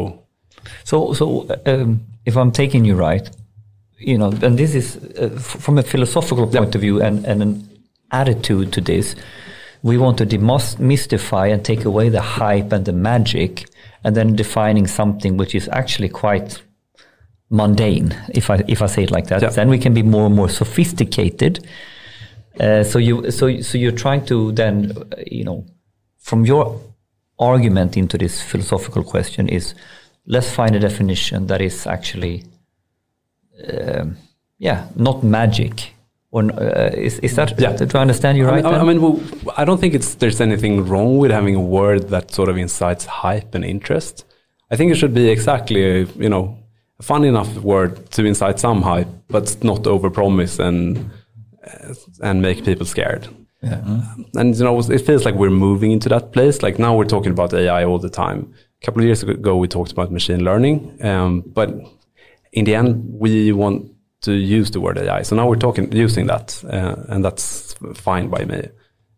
So, 0.83 1.13
so 1.13 1.47
um, 1.65 2.05
if 2.25 2.35
I'm 2.37 2.51
taking 2.51 2.85
you 2.85 2.95
right, 2.95 3.29
you 3.97 4.17
know, 4.17 4.31
and 4.41 4.57
this 4.57 4.75
is 4.75 4.97
uh, 5.17 5.29
from 5.39 5.77
a 5.77 5.83
philosophical 5.83 6.47
point 6.47 6.75
of 6.75 6.81
view 6.81 7.01
and, 7.01 7.25
and 7.25 7.41
an 7.41 7.69
attitude 8.11 8.73
to 8.73 8.81
this. 8.81 9.15
we 9.83 9.97
want 9.97 10.17
to 10.17 10.25
demystify 10.25 11.51
and 11.51 11.65
take 11.65 11.85
away 11.85 12.09
the 12.09 12.21
hype 12.21 12.71
and 12.71 12.85
the 12.85 12.93
magic, 12.93 13.65
and 14.03 14.15
then 14.15 14.35
defining 14.35 14.87
something 14.87 15.37
which 15.37 15.55
is 15.55 15.67
actually 15.69 16.09
quite 16.09 16.61
mundane, 17.49 18.15
if 18.29 18.49
I 18.49 18.63
if 18.67 18.81
I 18.81 18.87
say 18.87 19.03
it 19.03 19.11
like 19.11 19.27
that. 19.27 19.41
Yeah. 19.41 19.49
Then 19.49 19.69
we 19.69 19.79
can 19.79 19.93
be 19.93 20.03
more 20.03 20.25
and 20.27 20.35
more 20.35 20.49
sophisticated. 20.49 21.67
Uh, 22.59 22.83
so 22.83 22.99
you 22.99 23.31
so 23.31 23.61
so 23.61 23.77
you're 23.77 23.91
trying 23.91 24.25
to 24.25 24.51
then 24.51 24.91
uh, 24.97 25.15
you 25.25 25.43
know 25.43 25.65
from 26.19 26.45
your 26.45 26.79
argument 27.41 27.97
into 27.97 28.17
this 28.17 28.41
philosophical 28.41 29.03
question 29.03 29.49
is 29.49 29.75
let's 30.25 30.49
find 30.49 30.75
a 30.75 30.79
definition 30.79 31.47
that 31.47 31.61
is 31.61 31.87
actually 31.87 32.43
um, 33.67 34.15
yeah 34.57 34.87
not 34.95 35.23
magic 35.23 35.93
or 36.31 36.43
uh, 36.43 36.89
is 36.93 37.19
is 37.19 37.35
that 37.35 37.59
Yeah. 37.59 37.75
do 37.75 37.97
I 37.97 38.01
understand 38.01 38.37
you 38.37 38.45
right? 38.45 38.63
mean, 38.63 38.65
I, 38.65 38.71
then? 38.71 38.81
I 38.81 38.83
mean, 38.83 39.01
well, 39.01 39.19
I 39.57 39.65
don't 39.65 39.79
think 39.79 39.93
it's 39.93 40.15
there's 40.15 40.39
anything 40.41 40.85
wrong 40.87 41.17
with 41.17 41.31
having 41.31 41.55
a 41.55 41.59
word 41.59 42.09
that 42.09 42.31
sort 42.31 42.49
of 42.49 42.57
incites 42.57 43.05
hype 43.05 43.53
and 43.55 43.65
interest. 43.65 44.25
I 44.71 44.77
think 44.77 44.91
it 44.91 44.95
should 44.95 45.13
be 45.13 45.27
exactly, 45.29 45.83
a, 45.83 46.05
you 46.15 46.29
know, 46.29 46.57
a 46.99 47.03
fun 47.03 47.25
enough 47.25 47.57
word 47.57 48.09
to 48.11 48.23
incite 48.25 48.59
some 48.59 48.81
hype, 48.83 49.09
but 49.27 49.61
not 49.63 49.83
overpromise 49.83 50.59
and 50.59 51.11
uh, 51.67 51.93
and 52.23 52.41
make 52.41 52.63
people 52.63 52.85
scared. 52.85 53.27
And 53.63 54.55
you 54.57 54.63
know, 54.63 54.79
it 54.79 55.01
feels 55.05 55.25
like 55.25 55.35
we're 55.35 55.49
moving 55.49 55.91
into 55.91 56.09
that 56.09 56.31
place. 56.31 56.61
Like 56.63 56.79
now, 56.79 56.95
we're 56.95 57.05
talking 57.05 57.31
about 57.31 57.53
AI 57.53 57.83
all 57.83 57.99
the 57.99 58.09
time. 58.09 58.53
A 58.81 58.85
couple 58.85 59.01
of 59.01 59.05
years 59.05 59.23
ago, 59.23 59.55
we 59.57 59.67
talked 59.67 59.91
about 59.91 60.11
machine 60.11 60.43
learning, 60.43 60.97
um, 61.05 61.41
but 61.45 61.69
in 62.53 62.65
the 62.65 62.73
end, 62.75 63.05
we 63.19 63.51
want 63.51 63.91
to 64.21 64.31
use 64.33 64.71
the 64.71 64.79
word 64.79 64.97
AI. 64.97 65.21
So 65.23 65.35
now 65.35 65.47
we're 65.47 65.55
talking 65.59 65.91
using 65.91 66.27
that, 66.27 66.63
uh, 66.65 66.95
and 67.09 67.23
that's 67.23 67.75
fine 67.93 68.29
by 68.29 68.45
me. 68.45 68.61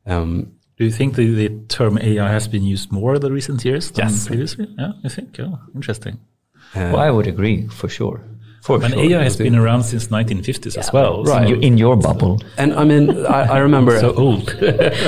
Um, 0.06 0.52
Do 0.78 0.84
you 0.86 0.92
think 0.92 1.16
the, 1.16 1.34
the 1.34 1.50
term 1.68 1.98
AI 2.02 2.30
has 2.32 2.48
been 2.48 2.64
used 2.64 2.92
more 2.92 3.16
in 3.16 3.22
the 3.22 3.32
recent 3.32 3.64
years 3.64 3.92
than 3.92 4.06
Yes. 4.10 4.28
previously? 4.28 4.68
Yeah, 4.78 4.92
I 5.06 5.10
think. 5.10 5.40
Oh, 5.40 5.60
interesting. 5.76 6.20
well, 6.76 7.00
I 7.00 7.10
would 7.12 7.28
agree 7.28 7.68
for 7.68 7.88
sure. 7.90 8.20
For 8.64 8.82
And 8.82 8.94
sure. 8.94 9.04
AI 9.20 9.24
has 9.24 9.36
been 9.36 9.56
around 9.56 9.84
since 9.84 10.08
1950s 10.08 10.78
as 10.78 10.94
well. 10.94 11.30
in, 11.38 11.48
your, 11.50 11.60
in 11.62 11.78
your 11.78 11.98
bubble, 11.98 12.42
and 12.58 12.74
I 12.74 12.86
mean, 12.86 13.26
I, 13.26 13.56
I 13.56 13.58
remember 13.58 14.00
So 14.00 14.14
old. 14.16 14.50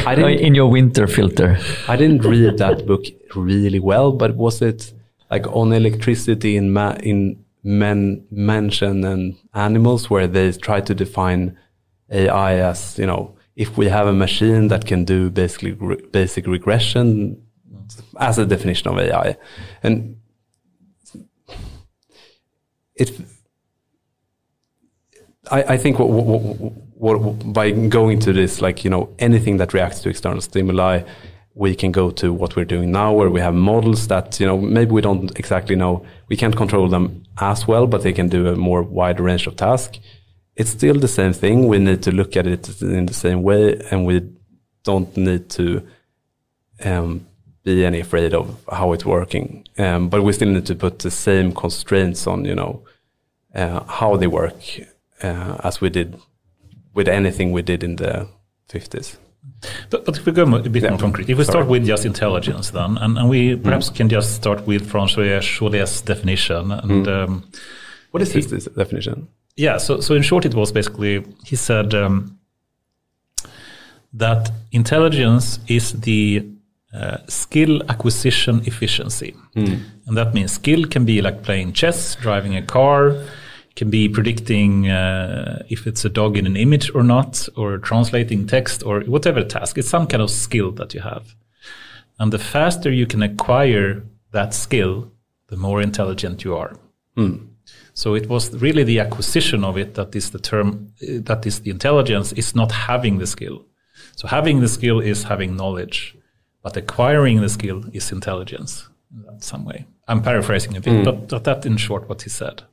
I 0.06 0.14
didn't, 0.16 0.40
in 0.48 0.56
your 0.56 0.70
winter 0.70 1.08
filter. 1.08 1.58
I 1.88 1.96
didn't 1.96 2.26
read 2.26 2.58
that 2.58 2.86
book 2.86 3.06
really 3.34 3.80
well, 3.80 4.12
but 4.12 4.36
was 4.36 4.62
it 4.62 4.92
like 5.32 5.48
on 5.48 5.72
electricity 5.72 6.58
in 6.58 6.74
ma- 6.74 6.98
in 7.02 7.46
men 7.64 8.26
mention 8.30 9.06
and 9.06 9.38
animals 9.54 10.10
where 10.10 10.28
they 10.28 10.52
try 10.52 10.82
to 10.82 10.94
define 10.94 11.58
AI 12.12 12.56
as 12.72 13.00
you 13.00 13.08
know 13.08 13.38
if 13.56 13.78
we 13.78 13.88
have 13.88 14.06
a 14.06 14.14
machine 14.14 14.68
that 14.68 14.86
can 14.86 15.06
do 15.06 15.30
basically 15.30 15.72
re- 15.72 16.04
basic 16.12 16.46
regression 16.46 17.42
as 18.20 18.38
a 18.38 18.46
definition 18.46 18.90
of 18.92 19.00
AI, 19.00 19.38
and 19.82 20.18
it. 22.96 23.12
I, 25.52 25.64
I 25.74 25.78
think 25.78 26.00
what, 26.00 26.10
what, 26.10 27.22
what, 27.22 27.54
by 27.54 27.72
going 27.72 28.20
to 28.22 28.34
this, 28.34 28.62
like 28.62 28.84
you 28.84 28.90
know, 28.90 29.14
anything 29.20 29.58
that 29.58 29.74
reacts 29.74 30.02
to 30.02 30.10
external 30.10 30.42
stimuli, 30.42 31.04
we 31.54 31.76
can 31.76 31.92
go 31.92 32.12
to 32.12 32.34
what 32.34 32.56
we're 32.56 32.66
doing 32.66 32.92
now, 32.92 33.14
where 33.14 33.30
we 33.30 33.40
have 33.40 33.54
models 33.54 34.08
that 34.08 34.40
you 34.40 34.46
know 34.46 34.58
maybe 34.58 34.92
we 34.92 35.02
don't 35.02 35.38
exactly 35.40 35.76
know, 35.76 36.06
we 36.30 36.36
can't 36.36 36.56
control 36.56 36.88
them 36.90 37.24
as 37.40 37.68
well, 37.68 37.88
but 37.88 38.04
they 38.04 38.14
can 38.14 38.30
do 38.30 38.48
a 38.48 38.56
more 38.56 38.84
wide 38.84 39.20
range 39.20 39.48
of 39.48 39.56
tasks. 39.56 40.00
It's 40.56 40.70
still 40.70 41.00
the 41.00 41.08
same 41.08 41.34
thing. 41.34 41.68
We 41.68 41.80
need 41.80 42.02
to 42.04 42.12
look 42.12 42.38
at 42.38 42.48
it 42.48 42.82
in 42.82 43.06
the 43.06 43.14
same 43.14 43.44
way, 43.44 43.80
and 43.92 44.06
we 44.06 44.30
don't 44.84 45.16
need 45.18 45.50
to 45.50 45.86
um, 46.84 47.28
be 47.64 47.84
any 47.84 48.00
afraid 48.00 48.34
of 48.34 48.64
how 48.72 48.94
it's 48.94 49.06
working. 49.06 49.68
Um, 49.78 50.08
but 50.10 50.24
we 50.24 50.32
still 50.34 50.50
need 50.50 50.66
to 50.68 50.76
put 50.76 51.00
the 51.00 51.12
same 51.12 51.52
constraints 51.54 52.28
on, 52.28 52.46
you 52.46 52.56
know, 52.56 52.86
uh, 53.54 53.84
how 53.84 54.16
they 54.16 54.28
work 54.28 54.62
uh, 55.24 55.58
as 55.64 55.82
we 55.82 55.90
did 55.90 56.16
with 56.94 57.08
anything 57.08 57.52
we 57.52 57.62
did 57.62 57.84
in 57.84 57.96
the 57.98 58.28
50s. 58.70 59.18
But, 59.90 60.06
but 60.06 60.18
if 60.18 60.26
we 60.26 60.32
go 60.32 60.44
a 60.44 60.70
bit 60.70 60.84
Yeah. 60.84 60.90
more 60.90 61.00
concrete, 61.00 61.30
if 61.30 61.38
we 61.38 61.44
Sorry. 61.44 61.52
start 61.54 61.68
with 61.68 61.86
just 61.86 62.06
intelligence 62.06 62.72
then, 62.72 62.98
and, 62.98 63.18
and 63.18 63.30
we 63.30 63.56
perhaps 63.56 63.90
can 63.90 64.10
just 64.10 64.34
start 64.36 64.66
with 64.68 64.90
François 64.92 65.40
Chollet's 65.42 66.02
definition. 66.02 66.72
And 66.72 67.08
um, 67.08 67.44
What 68.12 68.22
is 68.24 68.34
this 68.34 68.66
definition? 68.66 69.28
yeah, 69.58 69.78
so, 69.78 70.00
so 70.02 70.16
in 70.16 70.22
short, 70.22 70.46
it 70.46 70.54
was 70.54 70.72
basically, 70.72 71.24
he 71.46 71.56
said 71.56 71.94
um, 71.94 72.38
that 74.14 74.52
intelligence 74.72 75.60
is 75.68 75.94
the 76.02 76.46
uh, 76.94 77.18
skill 77.28 77.82
acquisition 77.90 78.62
efficiency. 78.66 79.36
And 79.56 80.18
that 80.18 80.34
means 80.34 80.52
skill 80.54 80.86
can 80.86 81.06
be 81.06 81.22
like 81.22 81.44
playing 81.44 81.74
chess, 81.74 82.16
driving 82.16 82.56
a 82.56 82.62
car, 82.62 83.16
can 83.76 83.90
be 83.90 84.08
predicting 84.08 84.90
uh, 84.90 85.64
if 85.70 85.86
it's 85.86 86.06
a 86.06 86.10
dog 86.10 86.38
in 86.38 86.46
an 86.46 86.56
image 86.56 86.94
or 86.96 87.04
not, 87.04 87.48
or 87.58 87.78
translating 87.78 88.48
text, 88.48 88.84
or 88.84 89.02
whatever 89.02 89.44
task. 89.44 89.78
It's 89.78 89.90
some 89.90 90.08
kind 90.08 90.24
of 90.24 90.32
skill 90.32 90.72
that 90.74 90.94
you 90.94 91.02
have. 91.02 91.36
And 92.20 92.32
the 92.32 92.40
faster 92.40 92.92
you 92.92 93.06
can 93.06 93.22
acquire 93.22 94.04
that 94.32 94.54
skill, 94.54 95.12
the 95.48 95.58
more 95.58 95.82
intelligent 95.82 96.44
you 96.44 96.56
are. 96.56 96.74
So 97.94 98.14
it 98.14 98.30
was 98.30 98.54
really 98.62 98.84
the 98.84 99.00
acquisition 99.00 99.64
of 99.64 99.78
it 99.78 99.96
that 99.96 100.16
is 100.16 100.32
the 100.32 100.40
term, 100.40 100.92
uh, 101.02 101.20
that 101.24 101.46
is 101.46 101.62
the 101.62 101.72
intelligence, 101.72 102.34
is 102.34 102.56
not 102.56 102.72
having 102.72 103.20
the 103.20 103.28
skill. 103.28 103.66
So 104.16 104.28
having 104.28 104.60
the 104.62 104.68
skill 104.68 105.00
is 105.00 105.24
having 105.24 105.56
knowledge, 105.56 106.16
but 106.62 106.78
acquiring 106.78 107.42
the 107.42 107.50
skill 107.50 107.84
is 107.94 108.12
intelligence 108.12 108.88
in 109.34 109.42
some 109.42 109.66
way. 109.66 109.86
I'm 110.08 110.22
paraphrasing 110.22 110.78
a 110.78 110.82
bit, 110.82 111.04
but, 111.06 111.28
but 111.30 111.44
that 111.46 111.66
in 111.66 111.78
short 111.78 112.08
what 112.08 112.22
he 112.22 112.30
said. 112.30 112.64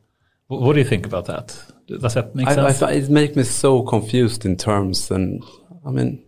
Wh- 0.52 0.62
What 0.62 0.72
do 0.74 0.78
you 0.80 0.88
think 0.88 1.06
about 1.06 1.26
that? 1.26 1.46
Does 1.86 2.14
that 2.14 2.34
make 2.34 2.46
I, 2.48 2.66
I, 2.66 2.72
sense? 2.72 3.06
it 3.08 3.10
makes 3.10 3.36
me 3.36 3.42
so 3.42 3.82
confused 3.82 4.44
in 4.44 4.56
terms, 4.56 5.10
and 5.10 5.42
I 5.84 5.90
mean, 5.90 6.22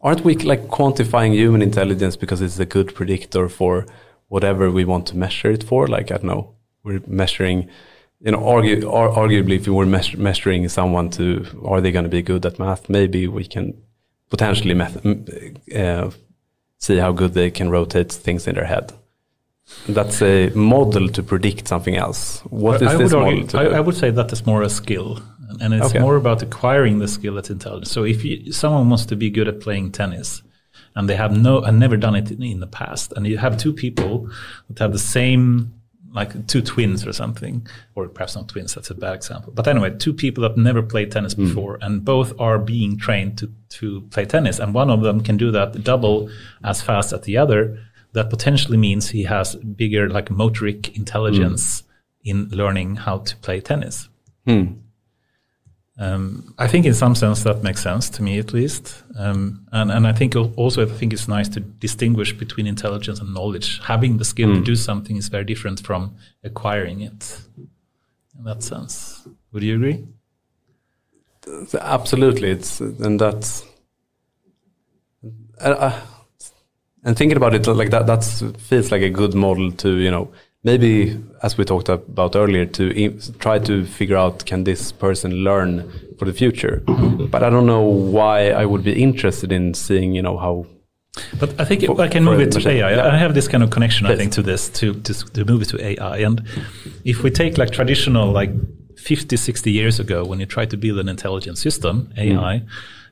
aren't 0.00 0.24
we 0.24 0.34
like 0.36 0.68
quantifying 0.68 1.32
human 1.32 1.62
intelligence 1.62 2.16
because 2.16 2.40
it's 2.40 2.58
a 2.58 2.64
good 2.66 2.94
predictor 2.94 3.48
for 3.48 3.86
whatever 4.28 4.70
we 4.70 4.84
want 4.84 5.06
to 5.08 5.16
measure 5.16 5.50
it 5.50 5.64
for? 5.64 5.86
Like 5.88 6.10
I 6.12 6.16
don't 6.18 6.24
know, 6.24 6.54
we're 6.84 7.00
measuring, 7.06 7.68
you 8.20 8.32
know, 8.32 8.44
argue, 8.46 8.88
ar- 8.88 9.10
arguably, 9.10 9.56
if 9.56 9.66
we 9.66 9.72
were 9.72 9.86
meas- 9.86 10.16
measuring 10.16 10.68
someone 10.68 11.10
to 11.10 11.44
are 11.64 11.80
they 11.80 11.92
going 11.92 12.04
to 12.04 12.10
be 12.10 12.22
good 12.22 12.46
at 12.46 12.58
math, 12.58 12.88
maybe 12.88 13.26
we 13.26 13.44
can 13.44 13.74
potentially 14.30 14.74
uh, 15.74 16.10
see 16.78 16.96
how 16.98 17.12
good 17.12 17.34
they 17.34 17.50
can 17.50 17.70
rotate 17.70 18.12
things 18.12 18.46
in 18.46 18.54
their 18.54 18.66
head. 18.66 18.92
That's 19.88 20.22
a 20.22 20.50
model 20.50 21.08
to 21.08 21.22
predict 21.22 21.68
something 21.68 21.96
else. 21.96 22.40
What 22.50 22.82
is 22.82 22.88
I 22.88 22.96
this 22.96 23.12
would, 23.12 23.18
model 23.18 23.34
argue, 23.34 23.46
to 23.48 23.58
I. 23.58 23.64
I 23.78 23.80
would 23.80 23.96
say 23.96 24.10
that 24.10 24.32
is 24.32 24.46
more 24.46 24.62
a 24.62 24.68
skill, 24.68 25.20
and 25.60 25.74
it's 25.74 25.90
Okay. 25.90 25.98
more 25.98 26.16
about 26.16 26.42
acquiring 26.42 26.98
the 26.98 27.08
skill 27.08 27.34
that's 27.34 27.50
intelligence. 27.50 27.90
So 27.90 28.04
if 28.04 28.24
you, 28.24 28.52
someone 28.52 28.88
wants 28.88 29.06
to 29.06 29.16
be 29.16 29.30
good 29.30 29.48
at 29.48 29.60
playing 29.60 29.92
tennis, 29.92 30.42
and 30.94 31.08
they 31.08 31.16
have 31.16 31.36
no 31.36 31.60
and 31.60 31.78
never 31.78 31.96
done 31.96 32.14
it 32.16 32.30
in, 32.30 32.42
in 32.42 32.60
the 32.60 32.66
past, 32.66 33.12
and 33.14 33.26
you 33.26 33.38
have 33.38 33.56
two 33.56 33.72
people 33.72 34.28
that 34.68 34.78
have 34.78 34.92
the 34.92 34.98
same, 34.98 35.72
like 36.12 36.46
two 36.46 36.62
twins 36.62 37.06
or 37.06 37.12
something, 37.12 37.66
or 37.94 38.08
perhaps 38.08 38.36
not 38.36 38.48
twins. 38.48 38.74
That's 38.74 38.90
a 38.90 38.94
bad 38.94 39.14
example. 39.14 39.52
But 39.54 39.68
anyway, 39.68 39.90
two 39.96 40.12
people 40.14 40.42
that 40.42 40.56
never 40.56 40.82
played 40.82 41.12
tennis 41.12 41.34
hmm. 41.34 41.46
before, 41.46 41.78
and 41.80 42.04
both 42.04 42.32
are 42.40 42.58
being 42.58 42.98
trained 42.98 43.38
to 43.38 43.50
to 43.70 44.02
play 44.10 44.24
tennis, 44.24 44.58
and 44.58 44.74
one 44.74 44.90
of 44.90 45.02
them 45.02 45.20
can 45.20 45.36
do 45.36 45.50
that 45.52 45.84
double 45.84 46.30
as 46.64 46.82
fast 46.82 47.12
as 47.12 47.20
the 47.22 47.36
other. 47.36 47.78
That 48.12 48.30
potentially 48.30 48.78
means 48.78 49.10
he 49.10 49.24
has 49.24 49.54
bigger 49.56 50.08
like 50.08 50.30
motoric 50.30 50.96
intelligence 50.96 51.82
in 52.24 52.48
learning 52.50 52.96
how 52.96 53.18
to 53.18 53.36
play 53.36 53.60
tennis. 53.60 54.08
Um, 56.00 56.54
I 56.58 56.68
think 56.68 56.86
in 56.86 56.94
some 56.94 57.16
sense 57.16 57.42
that 57.42 57.64
makes 57.64 57.82
sense 57.82 58.08
to 58.10 58.22
me 58.22 58.38
at 58.38 58.52
least, 58.52 59.02
um, 59.18 59.66
and 59.72 59.90
and 59.90 60.06
I 60.06 60.12
think 60.12 60.36
also 60.36 60.82
I 60.82 60.86
think 60.86 61.12
it's 61.12 61.26
nice 61.26 61.48
to 61.50 61.60
distinguish 61.60 62.32
between 62.32 62.68
intelligence 62.68 63.18
and 63.20 63.34
knowledge. 63.34 63.80
Having 63.82 64.18
the 64.18 64.24
skill 64.24 64.54
to 64.54 64.60
do 64.62 64.76
something 64.76 65.16
is 65.16 65.28
very 65.28 65.44
different 65.44 65.80
from 65.80 66.14
acquiring 66.44 67.00
it. 67.00 67.40
In 68.38 68.44
that 68.44 68.62
sense, 68.62 69.26
would 69.52 69.64
you 69.64 69.74
agree? 69.74 70.06
Absolutely, 71.80 72.50
it's 72.50 72.80
and 72.80 73.18
that's 73.18 73.64
uh, 75.60 76.00
and 77.04 77.16
thinking 77.16 77.36
about 77.36 77.54
it 77.54 77.66
like 77.66 77.90
that. 77.90 78.06
That 78.06 78.24
feels 78.58 78.90
like 78.90 79.02
a 79.02 79.10
good 79.10 79.34
model 79.34 79.72
to 79.72 79.96
you 79.96 80.10
know 80.10 80.30
maybe 80.64 81.18
as 81.42 81.56
we 81.56 81.64
talked 81.64 81.88
about 81.88 82.34
earlier 82.36 82.66
to 82.66 83.20
try 83.38 83.58
to 83.60 83.84
figure 83.86 84.16
out 84.16 84.44
can 84.44 84.64
this 84.64 84.92
person 84.92 85.30
learn 85.44 85.90
for 86.18 86.24
the 86.24 86.32
future. 86.32 86.82
Mm-hmm. 86.86 87.26
But 87.26 87.42
I 87.42 87.50
don't 87.50 87.66
know 87.66 87.82
why 87.82 88.50
I 88.50 88.64
would 88.66 88.84
be 88.84 89.00
interested 89.02 89.52
in 89.52 89.74
seeing 89.74 90.14
you 90.14 90.22
know 90.22 90.36
how 90.36 90.66
But 91.40 91.60
I 91.60 91.64
think 91.64 91.84
For- 91.84 92.00
I 92.00 92.08
can 92.08 92.24
move 92.24 92.40
it 92.40 92.52
to 92.52 92.58
machine, 92.58 92.78
AI. 92.78 92.90
yeah. 92.94 93.14
I 93.14 93.16
have 93.16 93.34
this 93.34 93.48
kind 93.48 93.62
of 93.62 93.70
connection, 93.70 94.06
I 94.06 94.16
think, 94.16 94.32
to 94.32 94.42
this, 94.42 94.68
to, 94.80 94.94
to, 95.06 95.12
to 95.14 95.44
move 95.44 95.62
it 95.62 95.68
to 95.70 95.84
AI. 95.90 96.18
And 96.18 96.42
if 97.04 97.22
we 97.22 97.30
take 97.30 97.58
like 97.58 97.70
traditional, 97.70 98.30
like 98.32 98.50
50, 98.98 99.36
60 99.36 99.70
years 99.70 100.00
ago, 100.00 100.24
when 100.24 100.38
you 100.40 100.46
try 100.46 100.66
to 100.66 100.76
build 100.76 100.98
an 100.98 101.08
intelligent 101.08 101.58
system, 101.58 102.12
AI, 102.16 102.62
mm. 102.62 102.68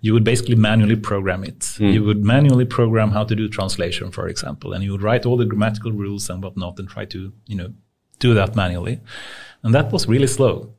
You 0.07 0.13
would 0.13 0.25
basically 0.25 0.55
manually 0.55 0.95
program 0.95 1.43
it. 1.43 1.75
Hmm. 1.79 1.87
You 1.87 2.05
would 2.05 2.25
manually 2.25 2.65
program 2.65 3.11
how 3.11 3.25
to 3.25 3.35
do 3.35 3.49
translation, 3.49 4.13
for 4.13 4.29
example, 4.29 4.73
and 4.73 4.85
you 4.85 4.93
would 4.93 5.03
write 5.03 5.27
all 5.27 5.37
the 5.37 5.45
grammatical 5.45 5.91
rules 5.91 6.31
and 6.31 6.43
whatnot 6.45 6.79
and 6.79 6.89
try 6.89 7.05
to, 7.07 7.33
you 7.47 7.57
know, 7.57 7.73
do 8.21 8.33
that 8.35 8.55
manually. 8.55 9.01
And 9.65 9.75
that 9.75 9.91
was 9.91 10.07
really 10.07 10.29
slow. 10.29 10.71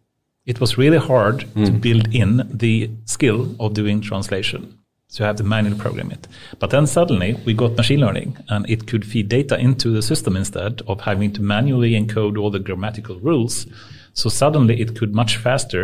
It 0.46 0.62
was 0.62 0.78
really 0.78 0.98
hard 0.98 1.40
to 1.42 1.72
hmm. 1.72 1.80
build 1.80 2.16
in 2.16 2.32
the 2.64 2.90
skill 3.04 3.54
of 3.60 3.74
doing 3.74 4.00
translation. 4.00 4.80
So 5.10 5.24
you 5.24 5.28
have 5.28 5.36
to 5.38 5.44
manually 5.44 5.78
program 5.78 6.10
it. 6.12 6.26
But 6.60 6.70
then 6.70 6.88
suddenly 6.88 7.34
we 7.46 7.54
got 7.54 7.76
machine 7.76 8.00
learning 8.00 8.38
and 8.48 8.70
it 8.70 8.88
could 8.88 9.06
feed 9.06 9.28
data 9.28 9.58
into 9.58 9.92
the 9.92 10.02
system 10.02 10.38
instead 10.38 10.82
of 10.88 11.02
having 11.02 11.34
to 11.34 11.42
manually 11.42 11.92
encode 12.00 12.40
all 12.40 12.52
the 12.52 12.60
grammatical 12.60 13.20
rules. 13.20 13.68
So 14.14 14.30
suddenly 14.30 14.80
it 14.80 14.96
could 14.98 15.14
much 15.14 15.36
faster 15.36 15.84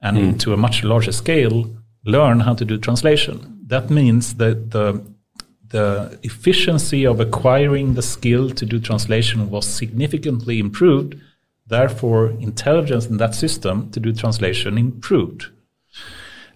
and 0.00 0.18
hmm. 0.18 0.36
to 0.38 0.52
a 0.52 0.56
much 0.56 0.82
larger 0.82 1.12
scale 1.12 1.58
learn 2.04 2.40
how 2.40 2.54
to 2.54 2.64
do 2.64 2.78
translation. 2.78 3.60
That 3.66 3.90
means 3.90 4.34
that 4.34 4.70
the 4.70 5.02
the 5.72 6.18
efficiency 6.22 7.06
of 7.06 7.18
acquiring 7.18 7.94
the 7.94 8.02
skill 8.02 8.50
to 8.50 8.66
do 8.66 8.78
translation 8.78 9.48
was 9.48 9.66
significantly 9.66 10.58
improved. 10.58 11.14
Therefore, 11.66 12.28
intelligence 12.40 13.06
in 13.06 13.16
that 13.16 13.34
system 13.34 13.90
to 13.92 13.98
do 13.98 14.12
translation 14.12 14.76
improved. 14.76 15.46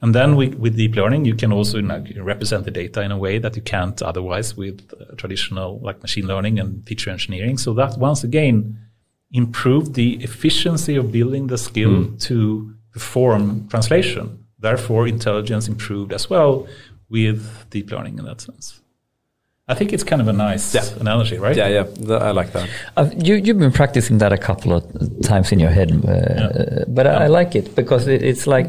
And 0.03 0.15
then 0.15 0.37
with, 0.37 0.55
with 0.57 0.77
deep 0.77 0.95
learning, 0.95 1.25
you 1.25 1.35
can 1.35 1.51
also 1.51 1.79
you 1.79 1.83
know, 1.83 2.05
represent 2.19 2.67
the 2.67 2.71
data 2.71 3.01
in 3.01 3.11
a 3.11 3.17
way 3.17 3.39
that 3.39 3.57
you 3.57 3.63
can't 3.63 4.01
otherwise 4.03 4.55
with 4.55 4.87
uh, 4.93 5.15
traditional 5.17 5.81
like 5.81 6.03
machine 6.03 6.27
learning 6.27 6.61
and 6.61 6.87
feature 6.87 7.09
engineering. 7.09 7.57
So 7.57 7.73
that 7.75 7.97
once 7.97 8.23
again 8.23 8.79
improved 9.33 9.95
the 9.95 10.23
efficiency 10.23 10.97
of 10.97 11.11
building 11.11 11.47
the 11.47 11.59
skill 11.59 12.13
to 12.19 12.75
perform 12.93 13.67
translation. 13.69 14.46
Therefore, 14.71 15.07
intelligence 15.07 15.69
improved 15.69 16.13
as 16.13 16.29
well 16.33 16.67
with 17.09 17.39
deep 17.71 17.91
learning 17.93 18.19
in 18.19 18.25
that 18.25 18.41
sense. 18.41 18.67
I 19.69 19.75
think 19.75 19.93
it's 19.93 20.05
kind 20.05 20.21
of 20.23 20.29
a 20.29 20.33
nice 20.33 20.75
Yeah. 20.75 20.85
analogy, 21.01 21.39
right? 21.39 21.57
Yeah, 21.57 21.69
yeah, 21.77 22.15
I 22.31 22.33
like 22.41 22.51
that. 22.53 22.69
Uh, 22.97 23.09
you, 23.27 23.35
you've 23.45 23.59
been 23.59 23.73
practicing 23.83 24.19
that 24.19 24.33
a 24.33 24.39
couple 24.49 24.73
of 24.73 24.83
times 25.23 25.53
in 25.53 25.59
your 25.61 25.71
head, 25.79 25.91
uh, 25.93 26.85
but 26.97 27.07
I, 27.07 27.25
I 27.25 27.27
like 27.29 27.55
it 27.61 27.75
because 27.77 28.09
it, 28.15 28.23
it's 28.23 28.47
like 28.47 28.69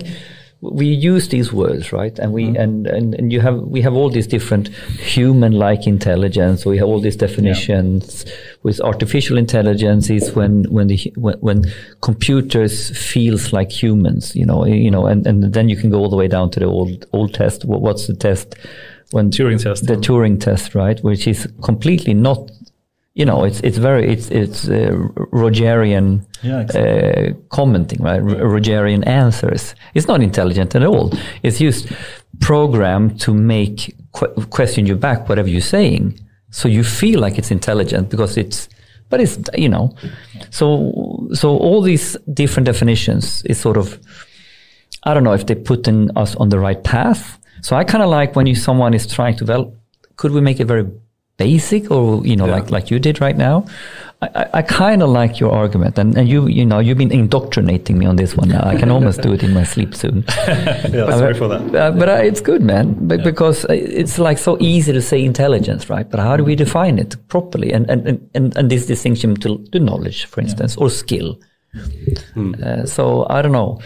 we 0.62 0.88
use 0.88 1.30
these 1.30 1.54
words, 1.54 1.94
right? 1.94 2.18
And 2.18 2.34
we 2.34 2.46
mm-hmm. 2.46 2.56
and, 2.56 2.88
and, 2.88 3.14
and 3.16 3.32
you 3.32 3.42
have 3.42 3.60
we 3.62 3.82
have 3.82 3.94
all 3.94 4.10
these 4.10 4.28
different 4.28 4.70
human-like 4.70 5.86
intelligence. 5.86 6.66
We 6.66 6.78
have 6.80 6.88
all 6.88 7.00
these 7.00 7.16
definitions. 7.16 8.26
With 8.64 8.82
artificial 8.82 9.38
intelligence, 9.38 10.10
is 10.10 10.32
when 10.32 10.64
when 10.64 10.88
the 10.88 11.14
when, 11.16 11.38
when 11.40 11.64
computers 12.02 12.90
feels 12.98 13.54
like 13.54 13.72
humans, 13.72 14.36
you 14.36 14.46
know, 14.46 14.66
you 14.66 14.92
know, 14.92 15.06
and, 15.06 15.26
and 15.28 15.54
then 15.54 15.70
you 15.70 15.78
can 15.78 15.90
go 15.90 16.00
all 16.00 16.10
the 16.10 16.18
way 16.18 16.28
down 16.28 16.50
to 16.52 16.60
the 16.60 16.66
old 16.66 17.06
old 17.14 17.34
test. 17.34 17.64
What, 17.64 17.82
what's 17.82 18.08
the 18.08 18.16
test? 18.16 18.56
When 19.12 19.32
Turing 19.32 19.62
test. 19.62 19.88
the 19.88 19.96
Turing 19.96 20.40
test, 20.40 20.76
right? 20.76 21.00
Which 21.02 21.28
is 21.28 21.48
completely 21.64 22.14
not, 22.14 22.52
you 23.20 23.26
know, 23.26 23.44
it's 23.48 23.60
it's 23.62 23.80
very 23.80 24.04
it's 24.14 24.28
it's 24.30 24.60
uh, 24.70 24.92
Rogerian 25.44 26.22
Yeah, 26.44 26.62
uh, 26.82 27.34
commenting, 27.50 28.00
right? 28.04 28.22
R- 28.22 28.48
Rogerian 28.56 29.04
answers. 29.08 29.74
It's 29.96 30.08
not 30.08 30.22
intelligent 30.22 30.76
at 30.76 30.84
all. 30.84 31.12
It's 31.42 31.58
just 31.60 31.88
programmed 32.40 33.20
to 33.22 33.34
make 33.34 33.96
que- 34.18 34.46
question 34.50 34.86
you 34.86 34.96
back 34.96 35.28
whatever 35.30 35.50
you're 35.50 35.62
saying, 35.78 36.20
so 36.52 36.68
you 36.68 36.84
feel 36.84 37.20
like 37.20 37.38
it's 37.40 37.52
intelligent 37.52 38.10
because 38.10 38.38
it's. 38.38 38.70
But 39.10 39.22
it's 39.22 39.40
you 39.58 39.70
know, 39.70 39.96
so 40.52 40.68
so 41.34 41.58
all 41.58 41.82
these 41.82 42.18
different 42.34 42.66
definitions 42.66 43.42
is 43.46 43.58
sort 43.60 43.78
of 43.78 43.98
I 45.04 45.14
don't 45.14 45.24
know 45.24 45.34
if 45.34 45.46
they're 45.46 45.64
putting 45.72 46.10
us 46.18 46.36
on 46.36 46.50
the 46.50 46.60
right 46.60 46.84
path. 46.84 47.40
So 47.62 47.76
I 47.76 47.84
kind 47.84 48.04
of 48.04 48.10
like 48.10 48.36
when 48.36 48.48
you 48.48 48.56
someone 48.56 48.94
is 48.94 49.08
trying 49.08 49.38
to 49.38 49.46
well, 49.46 49.74
could 50.18 50.32
we 50.34 50.42
make 50.42 50.60
it 50.60 50.68
very 50.68 50.86
basic 51.38 51.90
or 51.92 52.26
you 52.26 52.36
know 52.36 52.46
Yeah. 52.48 52.56
like 52.56 52.72
like 52.72 52.92
you 52.92 53.00
did 53.00 53.22
right 53.22 53.38
now? 53.38 53.66
I, 54.22 54.28
I, 54.36 54.50
I 54.54 54.62
kind 54.64 55.04
of 55.04 55.10
like 55.10 55.40
your 55.40 55.52
argument, 55.52 55.98
and, 56.00 56.18
and 56.18 56.28
you 56.28 56.48
you 56.48 56.66
know 56.66 56.80
you've 56.80 56.98
been 56.98 57.12
indoctrinating 57.12 57.98
me 58.00 58.06
on 58.08 58.16
this 58.16 58.36
one 58.36 58.50
now. 58.50 58.64
I 58.66 58.76
can 58.76 58.90
almost 58.90 59.22
do 59.22 59.32
it 59.34 59.44
in 59.44 59.54
my 59.54 59.64
sleep 59.64 59.94
soon. 59.94 60.24
yeah, 60.48 61.10
sorry 61.18 61.36
for 61.36 61.48
that. 61.48 61.76
Uh, 61.76 61.92
but 61.92 62.10
uh, 62.10 62.14
it's 62.14 62.42
good, 62.42 62.62
man, 62.64 62.94
Be- 63.08 63.18
because 63.18 63.66
uh, 63.66 63.74
it's 63.74 64.18
like 64.18 64.40
so 64.40 64.58
easy 64.60 64.92
to 64.94 65.02
say 65.02 65.24
intelligence, 65.24 65.88
right? 65.90 66.10
But 66.10 66.20
how 66.20 66.36
do 66.36 66.44
we 66.44 66.56
define 66.56 66.98
it 66.98 67.16
properly? 67.28 67.72
And 67.72 67.88
and 67.90 68.08
and, 68.08 68.30
and, 68.34 68.58
and 68.58 68.70
this 68.72 68.88
distinction 68.88 69.36
to, 69.36 69.60
to 69.72 69.80
knowledge, 69.80 70.26
for 70.26 70.42
instance, 70.42 70.76
or 70.78 70.90
skill. 70.90 71.38
Uh, 71.76 72.86
so 72.86 73.26
I 73.30 73.42
don't 73.42 73.52
know. 73.52 73.80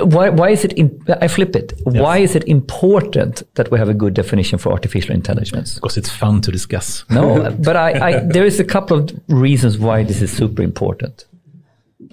Why, 0.00 0.30
why 0.30 0.50
is 0.50 0.64
it? 0.64 0.78
I 1.20 1.28
flip 1.28 1.54
it. 1.54 1.72
Why 1.84 2.18
is 2.18 2.34
it 2.34 2.44
important 2.44 3.42
that 3.54 3.70
we 3.70 3.78
have 3.78 3.88
a 3.88 3.94
good 3.94 4.14
definition 4.14 4.58
for 4.58 4.72
artificial 4.72 5.14
intelligence? 5.14 5.74
Because 5.74 5.96
it's 5.96 6.10
fun 6.10 6.40
to 6.42 6.50
discuss. 6.50 7.04
No, 7.10 7.50
but 7.60 7.76
I, 7.76 8.08
I 8.08 8.18
there 8.20 8.46
is 8.46 8.60
a 8.60 8.64
couple 8.64 8.98
of 8.98 9.10
reasons 9.28 9.78
why 9.78 10.02
this 10.02 10.22
is 10.22 10.32
super 10.32 10.62
important. 10.62 11.26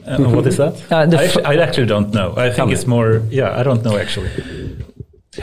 Uh, 0.05 0.17
what 0.17 0.45
is 0.47 0.57
that? 0.57 0.73
Uh, 0.91 0.95
I, 1.17 1.23
actually, 1.23 1.45
I 1.45 1.53
actually 1.55 1.87
don't 1.87 2.13
know. 2.13 2.33
I 2.35 2.49
think 2.49 2.71
it's 2.71 2.87
more. 2.87 3.21
Yeah, 3.29 3.57
I 3.57 3.63
don't 3.63 3.83
know 3.83 3.97
actually. 3.97 4.29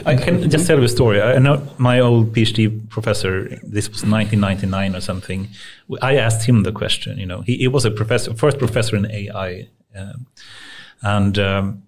I 0.05 0.15
can 0.15 0.49
just 0.49 0.67
tell 0.67 0.77
you 0.77 0.85
a 0.85 0.89
story. 0.89 1.21
I 1.21 1.37
know 1.39 1.67
my 1.77 1.99
old 1.99 2.33
PhD 2.33 2.89
professor. 2.89 3.59
This 3.61 3.89
was 3.89 4.03
1999 4.03 4.95
or 4.95 5.01
something. 5.01 5.49
I 6.01 6.15
asked 6.15 6.47
him 6.47 6.63
the 6.63 6.71
question. 6.71 7.17
You 7.17 7.25
know, 7.25 7.41
he, 7.41 7.57
he 7.57 7.67
was 7.67 7.83
a 7.83 7.91
professor, 7.91 8.33
first 8.33 8.57
professor 8.57 8.95
in 8.95 9.09
AI, 9.11 9.67
um, 9.95 10.27
and 11.01 11.37
um, 11.39 11.83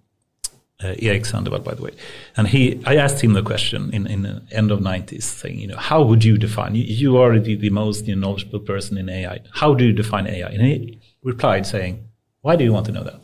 uh, 0.82 0.94
Erik 0.98 1.24
Sandewall, 1.24 1.60
by 1.60 1.74
the 1.74 1.82
way. 1.82 1.92
And 2.36 2.48
he, 2.48 2.82
I 2.84 2.96
asked 2.96 3.22
him 3.22 3.32
the 3.32 3.42
question 3.42 3.90
in 3.94 4.06
in 4.06 4.22
the 4.22 4.42
end 4.50 4.70
of 4.70 4.80
90s, 4.80 5.22
saying, 5.22 5.58
you 5.58 5.68
know, 5.68 5.76
how 5.78 6.02
would 6.02 6.24
you 6.24 6.36
define? 6.36 6.74
You, 6.74 6.84
you 6.84 7.16
are 7.16 7.38
the, 7.38 7.56
the 7.56 7.70
most 7.70 8.06
you 8.06 8.14
know, 8.14 8.28
knowledgeable 8.28 8.60
person 8.60 8.98
in 8.98 9.08
AI. 9.08 9.40
How 9.52 9.72
do 9.72 9.84
you 9.84 9.92
define 9.92 10.26
AI? 10.26 10.48
And 10.48 10.62
he 10.62 11.00
replied 11.22 11.66
saying, 11.66 12.04
why 12.42 12.56
do 12.56 12.64
you 12.64 12.72
want 12.72 12.86
to 12.86 12.92
know 12.92 13.04
that? 13.04 13.23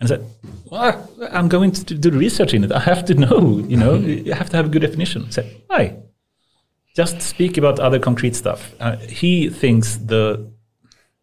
And 0.00 0.06
I 0.06 0.14
said, 0.14 0.26
well, 0.70 1.08
I'm 1.30 1.48
going 1.48 1.72
to 1.72 1.94
do 1.94 2.10
research 2.10 2.54
in 2.54 2.64
it. 2.64 2.72
I 2.72 2.80
have 2.80 3.04
to 3.06 3.14
know, 3.14 3.58
you 3.68 3.76
know, 3.76 3.94
you 3.94 4.32
have 4.32 4.48
to 4.50 4.56
have 4.56 4.66
a 4.66 4.68
good 4.68 4.82
definition. 4.82 5.26
I 5.26 5.30
said, 5.30 5.56
why? 5.66 5.96
Just 6.96 7.20
speak 7.20 7.56
about 7.58 7.78
other 7.78 7.98
concrete 7.98 8.34
stuff. 8.34 8.74
Uh, 8.80 8.96
he 8.96 9.50
thinks 9.50 9.96
the, 9.96 10.50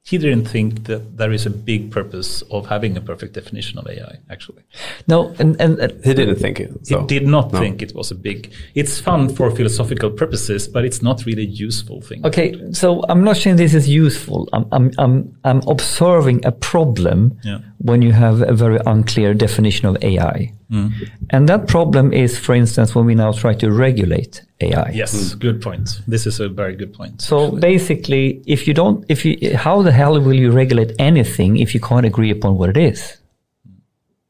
he 0.04 0.18
didn't 0.18 0.46
think 0.46 0.86
that 0.86 1.18
there 1.18 1.34
is 1.34 1.46
a 1.46 1.50
big 1.50 1.92
purpose 1.92 2.42
of 2.44 2.68
having 2.68 2.96
a 2.96 3.02
perfect 3.02 3.34
definition 3.34 3.78
of 3.78 3.88
AI, 3.90 4.20
actually. 4.30 4.64
No, 5.08 5.36
and 5.40 5.60
and 5.60 5.82
uh, 5.82 5.90
He 6.04 6.14
didn't 6.14 6.38
think 6.38 6.62
it. 6.62 6.88
So. 6.88 7.02
he 7.02 7.08
did 7.08 7.28
not 7.28 7.52
no. 7.52 7.60
think 7.60 7.82
it 7.82 7.94
was 7.94 8.10
a 8.12 8.16
big, 8.16 8.54
it's 8.74 9.02
fun 9.02 9.28
for 9.28 9.52
philosophical 9.52 10.10
purposes, 10.10 10.66
but 10.70 10.86
it's 10.86 11.02
not 11.02 11.26
really 11.26 11.44
a 11.44 11.52
useful 11.68 12.00
thing. 12.02 12.26
Okay, 12.26 12.56
so 12.72 13.04
I'm 13.10 13.26
not 13.26 13.36
saying 13.36 13.58
this 13.58 13.74
is 13.74 13.90
useful. 13.90 14.48
I'm 14.54 14.66
I'm 14.72 14.92
I'm, 14.98 15.38
I'm 15.44 15.62
observing 15.68 16.46
a 16.46 16.54
problem 16.54 17.38
Yeah. 17.44 17.60
When 17.80 18.02
you 18.02 18.12
have 18.12 18.42
a 18.42 18.54
very 18.54 18.80
unclear 18.86 19.34
definition 19.34 19.88
of 19.88 19.98
AI, 20.04 20.52
mm. 20.72 20.92
and 21.30 21.48
that 21.48 21.68
problem 21.68 22.12
is, 22.12 22.38
for 22.38 22.56
instance, 22.56 22.96
when 22.96 23.06
we 23.06 23.16
now 23.16 23.32
try 23.32 23.54
to 23.54 23.72
regulate 23.72 24.42
AI. 24.62 24.92
Yes, 24.94 25.14
mm. 25.14 25.40
good 25.40 25.62
point. 25.62 26.02
This 26.08 26.26
is 26.26 26.40
a 26.40 26.50
very 26.50 26.76
good 26.76 26.94
point. 26.94 27.22
So 27.22 27.52
basically, 27.52 28.42
if 28.48 28.68
you 28.68 28.74
don't, 28.74 29.06
if 29.10 29.26
you, 29.26 29.56
how 29.56 29.82
the 29.82 29.92
hell 29.92 30.20
will 30.20 30.34
you 30.34 30.52
regulate 30.52 30.94
anything 31.00 31.58
if 31.58 31.74
you 31.74 31.80
can't 31.80 32.06
agree 32.06 32.32
upon 32.32 32.58
what 32.58 32.70
it 32.70 32.78
is? 32.78 33.18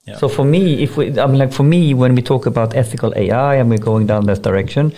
Yeah. 0.05 0.17
So 0.17 0.29
for 0.29 0.45
me, 0.45 0.83
if 0.83 0.95
we, 0.95 1.19
I 1.19 1.27
mean, 1.27 1.37
like 1.37 1.51
for 1.51 1.63
me, 1.63 1.93
when 1.93 2.15
we 2.15 2.21
talk 2.21 2.45
about 2.45 2.75
ethical 2.75 3.13
AI 3.15 3.55
and 3.55 3.69
we're 3.69 3.77
going 3.77 4.07
down 4.07 4.25
that 4.25 4.41
direction, 4.41 4.93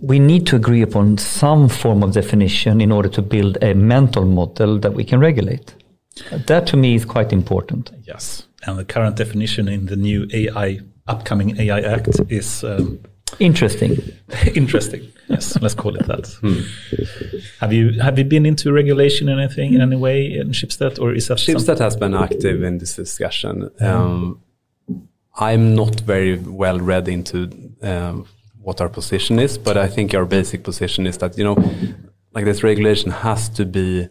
we 0.00 0.18
need 0.18 0.46
to 0.46 0.56
agree 0.56 0.82
upon 0.82 1.18
some 1.18 1.68
form 1.68 2.02
of 2.02 2.12
definition 2.12 2.80
in 2.80 2.92
order 2.92 3.08
to 3.08 3.22
build 3.22 3.58
a 3.62 3.74
mental 3.74 4.24
model 4.24 4.78
that 4.78 4.94
we 4.94 5.04
can 5.04 5.18
regulate. 5.18 5.74
That 6.46 6.66
to 6.68 6.76
me 6.76 6.94
is 6.94 7.04
quite 7.04 7.32
important. 7.32 7.90
Yes, 8.02 8.46
and 8.66 8.78
the 8.78 8.84
current 8.84 9.16
definition 9.16 9.68
in 9.68 9.86
the 9.86 9.96
new 9.96 10.28
AI, 10.32 10.80
upcoming 11.06 11.58
AI 11.60 11.80
Act 11.80 12.20
is 12.28 12.64
um, 12.64 13.00
Interesting. 13.38 13.96
interesting. 14.54 15.12
Yes, 15.28 15.60
let's 15.60 15.74
call 15.74 15.94
it 15.96 16.06
that. 16.06 16.26
Have 17.60 17.72
you 17.72 18.00
have 18.00 18.18
you 18.18 18.24
been 18.24 18.46
into 18.46 18.72
regulation 18.72 19.28
or 19.28 19.38
anything 19.38 19.74
in 19.74 19.80
any 19.80 19.96
way 19.96 20.32
in 20.32 20.50
Schibsted, 20.50 20.98
or 20.98 21.12
is 21.12 21.28
that 21.28 21.38
something? 21.38 21.76
Has 21.78 21.96
been 21.96 22.14
active 22.14 22.62
in 22.62 22.78
this 22.78 22.96
discussion. 22.96 23.70
Um, 23.80 24.40
I'm 25.36 25.74
not 25.74 26.00
very 26.00 26.36
well 26.38 26.80
read 26.80 27.08
into 27.08 27.50
um, 27.82 28.26
what 28.60 28.80
our 28.80 28.88
position 28.88 29.38
is, 29.38 29.58
but 29.58 29.76
I 29.76 29.86
think 29.86 30.14
our 30.14 30.24
basic 30.24 30.64
position 30.64 31.06
is 31.06 31.18
that 31.18 31.36
you 31.36 31.44
know, 31.44 31.56
like 32.32 32.44
this 32.44 32.62
regulation 32.62 33.10
has 33.10 33.48
to 33.50 33.66
be 33.66 34.08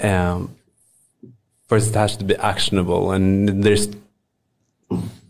um, 0.00 0.54
first 1.74 1.90
it 1.90 1.98
has 1.98 2.16
to 2.16 2.24
be 2.24 2.36
actionable, 2.36 3.14
and 3.14 3.64
there's 3.64 3.88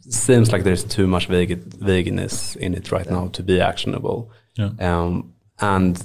seems 0.09 0.53
like 0.53 0.65
there's 0.65 0.85
too 0.85 1.07
much 1.07 1.27
vague, 1.29 1.59
vagueness 1.81 2.57
in 2.57 2.75
it 2.75 2.93
right 2.93 3.11
now 3.11 3.29
to 3.29 3.43
be 3.43 3.61
actionable. 3.61 4.31
Yeah. 4.55 4.71
Um, 4.79 5.33
and 5.59 5.97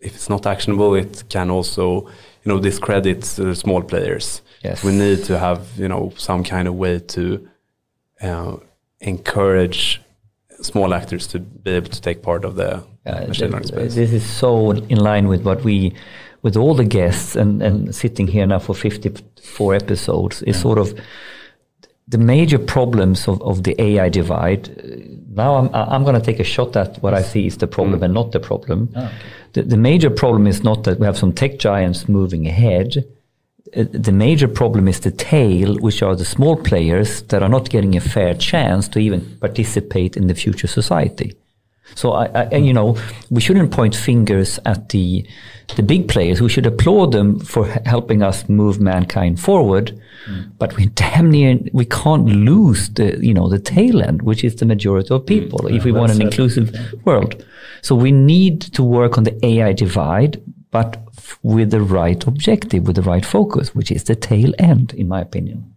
if 0.00 0.14
it's 0.14 0.28
not 0.28 0.46
actionable, 0.46 0.94
it 0.94 1.24
can 1.28 1.50
also, 1.50 2.06
you 2.42 2.52
know, 2.52 2.60
discredit 2.60 3.22
the 3.22 3.54
small 3.54 3.82
players. 3.82 4.42
Yes. 4.64 4.84
We 4.84 4.92
need 4.92 5.24
to 5.24 5.38
have, 5.38 5.60
you 5.76 5.88
know, 5.88 6.12
some 6.16 6.44
kind 6.44 6.68
of 6.68 6.74
way 6.74 7.00
to 7.00 7.48
uh, 8.20 8.56
encourage 9.00 10.00
small 10.60 10.92
actors 10.92 11.26
to 11.28 11.38
be 11.38 11.70
able 11.70 11.88
to 11.88 12.00
take 12.00 12.20
part 12.22 12.44
of 12.44 12.54
the 12.54 12.82
Uh, 13.08 13.26
machine 13.26 13.50
learning 13.50 13.68
space. 13.68 13.94
This 13.94 14.12
is 14.12 14.24
so 14.40 14.72
in 14.88 14.98
line 15.10 15.28
with 15.28 15.42
what 15.42 15.64
we, 15.64 15.92
with 16.42 16.56
all 16.56 16.74
the 16.74 16.84
guests 16.84 17.36
and, 17.36 17.62
and 17.62 17.94
sitting 17.94 18.26
here 18.28 18.46
now 18.46 18.58
for 18.58 18.74
54 18.74 19.74
episodes, 19.74 20.42
is 20.42 20.60
sort 20.60 20.78
of 20.78 20.98
the 22.06 22.18
major 22.18 22.58
problems 22.58 23.28
of, 23.28 23.42
of 23.42 23.64
the 23.64 23.80
AI 23.80 24.08
divide. 24.08 24.70
Now 25.34 25.56
I'm, 25.56 25.70
I'm 25.74 26.04
going 26.04 26.14
to 26.14 26.24
take 26.24 26.40
a 26.40 26.44
shot 26.44 26.76
at 26.76 27.02
what 27.02 27.14
I 27.14 27.22
see 27.22 27.46
is 27.46 27.58
the 27.58 27.66
problem 27.66 28.02
and 28.02 28.14
not 28.14 28.32
the 28.32 28.40
problem. 28.40 28.88
the, 29.52 29.62
the 29.62 29.76
major 29.76 30.10
problem 30.10 30.46
is 30.46 30.62
not 30.62 30.84
that 30.84 30.98
we 30.98 31.06
have 31.06 31.18
some 31.18 31.32
tech 31.32 31.58
giants 31.58 32.08
moving 32.08 32.46
ahead. 32.46 33.04
Uh, 33.76 33.84
The 33.92 34.12
major 34.12 34.48
problem 34.48 34.88
is 34.88 35.00
the 35.00 35.10
tail, 35.10 35.76
which 35.80 36.02
are 36.02 36.16
the 36.16 36.24
small 36.24 36.56
players 36.56 37.22
that 37.22 37.42
are 37.42 37.50
not 37.50 37.68
getting 37.68 37.96
a 37.96 38.00
fair 38.00 38.34
chance 38.34 38.88
to 38.88 38.98
even 38.98 39.20
participate 39.40 40.16
in 40.16 40.26
the 40.28 40.34
future 40.34 40.68
society. 40.68 41.34
So 41.94 42.12
I, 42.12 42.26
I 42.26 42.56
you 42.56 42.72
know, 42.72 42.96
we 43.30 43.40
shouldn't 43.40 43.70
point 43.70 43.94
fingers 43.94 44.58
at 44.64 44.88
the 44.90 45.26
the 45.76 45.82
big 45.82 46.08
players. 46.08 46.40
We 46.40 46.48
should 46.48 46.66
applaud 46.66 47.12
them 47.12 47.38
for 47.40 47.66
helping 47.84 48.22
us 48.22 48.48
move 48.48 48.80
mankind 48.80 49.38
forward. 49.40 50.00
Mm. 50.28 50.52
But 50.58 50.76
we 50.76 50.86
damn 50.86 51.30
near 51.30 51.58
we 51.72 51.84
can't 51.84 52.26
lose 52.26 52.88
the 52.90 53.18
you 53.20 53.34
know 53.34 53.48
the 53.48 53.58
tail 53.58 54.02
end, 54.02 54.22
which 54.22 54.44
is 54.44 54.56
the 54.56 54.66
majority 54.66 55.14
of 55.14 55.26
people, 55.26 55.60
mm. 55.60 55.76
if 55.76 55.84
we 55.84 55.92
want 55.92 56.12
an 56.12 56.22
inclusive 56.22 56.74
world. 57.04 57.44
So 57.82 57.94
we 57.94 58.12
need 58.12 58.60
to 58.60 58.82
work 58.82 59.18
on 59.18 59.24
the 59.24 59.46
AI 59.46 59.72
divide, 59.72 60.42
but 60.70 60.98
f- 61.16 61.38
with 61.42 61.70
the 61.70 61.80
right 61.80 62.26
objective, 62.26 62.86
with 62.86 62.96
the 62.96 63.02
right 63.02 63.24
focus, 63.24 63.74
which 63.74 63.90
is 63.90 64.04
the 64.04 64.16
tail 64.16 64.52
end, 64.58 64.94
in 64.94 65.08
my 65.08 65.20
opinion. 65.20 65.74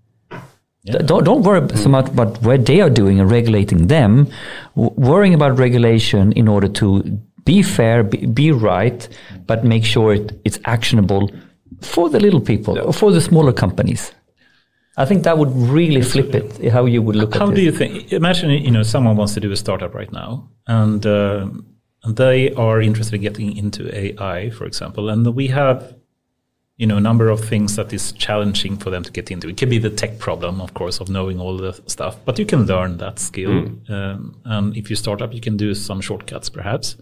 D- 0.85 0.97
Don't, 1.05 1.23
don't 1.23 1.43
worry 1.43 1.67
so 1.77 1.89
much 1.89 2.07
about 2.09 2.41
what 2.41 2.65
they 2.65 2.81
are 2.81 2.89
doing 2.89 3.19
and 3.19 3.29
regulating 3.29 3.87
them. 3.87 4.27
W- 4.75 4.93
worrying 4.97 5.33
about 5.33 5.59
regulation 5.59 6.31
in 6.33 6.47
order 6.47 6.67
to 6.67 7.03
be 7.45 7.61
fair, 7.61 8.03
be, 8.03 8.25
be 8.25 8.51
right, 8.51 9.07
but 9.45 9.63
make 9.63 9.83
sure 9.85 10.13
it, 10.13 10.39
it's 10.43 10.59
actionable 10.65 11.29
for 11.81 12.09
the 12.09 12.19
little 12.19 12.41
people 12.41 12.79
or 12.79 12.93
for 12.93 13.11
the 13.11 13.21
smaller 13.21 13.53
companies. 13.53 14.11
I 14.97 15.05
think 15.05 15.23
that 15.23 15.37
would 15.37 15.55
really 15.55 16.01
flip 16.01 16.35
it. 16.35 16.71
How 16.71 16.85
you 16.85 17.01
would 17.01 17.15
look 17.15 17.33
How 17.33 17.49
at 17.49 17.55
do 17.55 17.61
you 17.61 17.71
think? 17.71 18.11
Imagine 18.11 18.49
you 18.51 18.71
know 18.71 18.83
someone 18.83 19.15
wants 19.15 19.33
to 19.35 19.39
do 19.39 19.51
a 19.51 19.55
startup 19.55 19.93
right 19.93 20.11
now, 20.11 20.49
and 20.67 21.05
uh, 21.05 21.47
and 22.03 22.15
they 22.17 22.53
are 22.55 22.81
interested 22.81 23.15
in 23.15 23.21
getting 23.21 23.55
into 23.55 23.87
AI, 23.95 24.49
for 24.49 24.65
example, 24.65 25.09
and 25.09 25.25
we 25.33 25.47
have 25.47 25.95
you 26.81 26.87
know 26.87 26.97
a 26.97 27.01
number 27.09 27.29
of 27.29 27.39
things 27.39 27.75
that 27.75 27.93
is 27.93 28.11
challenging 28.13 28.75
for 28.75 28.89
them 28.89 29.03
to 29.03 29.11
get 29.11 29.29
into. 29.29 29.47
It 29.47 29.57
could 29.57 29.69
be 29.69 29.77
the 29.77 29.91
tech 29.91 30.17
problem, 30.17 30.59
of 30.59 30.73
course, 30.73 30.99
of 30.99 31.09
knowing 31.09 31.39
all 31.39 31.55
the 31.55 31.79
stuff, 31.85 32.17
but 32.25 32.39
you 32.39 32.45
can 32.45 32.65
learn 32.65 32.97
that 32.97 33.19
skill, 33.19 33.67
um, 33.87 34.35
and 34.45 34.75
if 34.75 34.89
you 34.89 34.95
start 34.95 35.21
up, 35.21 35.31
you 35.31 35.41
can 35.41 35.57
do 35.57 35.75
some 35.75 36.01
shortcuts, 36.01 36.49
perhaps. 36.49 36.95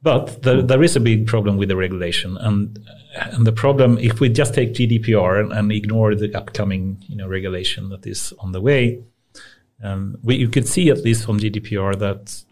But 0.00 0.42
there, 0.44 0.62
there 0.62 0.82
is 0.82 0.96
a 0.96 1.00
big 1.00 1.26
problem 1.26 1.58
with 1.58 1.68
the 1.68 1.76
regulation, 1.76 2.38
and 2.38 2.78
and 3.16 3.46
the 3.46 3.52
problem 3.52 3.98
if 3.98 4.18
we 4.18 4.30
just 4.30 4.54
take 4.54 4.72
GDPR 4.72 5.40
and, 5.40 5.52
and 5.52 5.70
ignore 5.70 6.14
the 6.14 6.34
upcoming 6.34 7.04
you 7.06 7.16
know 7.16 7.28
regulation 7.28 7.90
that 7.90 8.06
is 8.06 8.32
on 8.38 8.52
the 8.52 8.62
way, 8.62 9.02
um, 9.82 10.16
we, 10.22 10.36
you 10.36 10.48
could 10.48 10.66
see 10.66 10.88
at 10.88 11.04
least 11.04 11.26
from 11.26 11.38
GDPR 11.38 11.98
that 11.98 12.44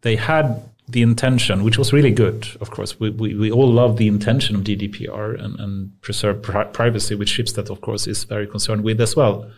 they 0.00 0.16
had 0.16 0.68
the 0.88 1.02
intention, 1.02 1.64
which 1.64 1.78
was 1.78 1.92
really 1.92 2.12
good. 2.12 2.46
Of 2.60 2.70
course, 2.70 2.98
we, 3.00 3.10
we, 3.10 3.34
we 3.34 3.50
all 3.50 3.70
love 3.70 3.96
the 3.96 4.06
intention 4.06 4.54
of 4.56 4.62
GDPR 4.62 5.42
and, 5.42 5.58
and 5.58 6.00
preserve 6.00 6.42
pri- 6.42 6.64
privacy, 6.64 7.14
which 7.14 7.32
Schibsted, 7.36 7.70
of 7.70 7.80
course, 7.80 8.06
is 8.06 8.24
very 8.24 8.46
concerned 8.46 8.84
with 8.84 9.00
as 9.00 9.16
well. 9.16 9.50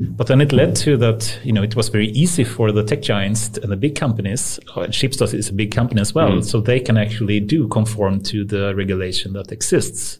But 0.00 0.26
then 0.26 0.40
it 0.40 0.52
led 0.52 0.74
to 0.76 0.96
that, 0.96 1.38
you 1.44 1.52
know, 1.52 1.62
it 1.62 1.76
was 1.76 1.88
very 1.88 2.08
easy 2.08 2.44
for 2.44 2.72
the 2.72 2.82
tech 2.82 3.02
giants 3.02 3.56
and 3.58 3.70
the 3.70 3.76
big 3.76 3.94
companies. 3.94 4.58
uh, 4.74 4.86
Schibsted 4.88 5.34
is 5.34 5.48
a 5.48 5.52
big 5.52 5.70
company 5.72 6.00
as 6.00 6.14
well, 6.14 6.42
so 6.42 6.60
they 6.60 6.80
can 6.80 6.96
actually 6.96 7.40
do 7.40 7.68
conform 7.68 8.20
to 8.24 8.44
the 8.44 8.74
regulation 8.74 9.32
that 9.34 9.52
exists. 9.52 10.18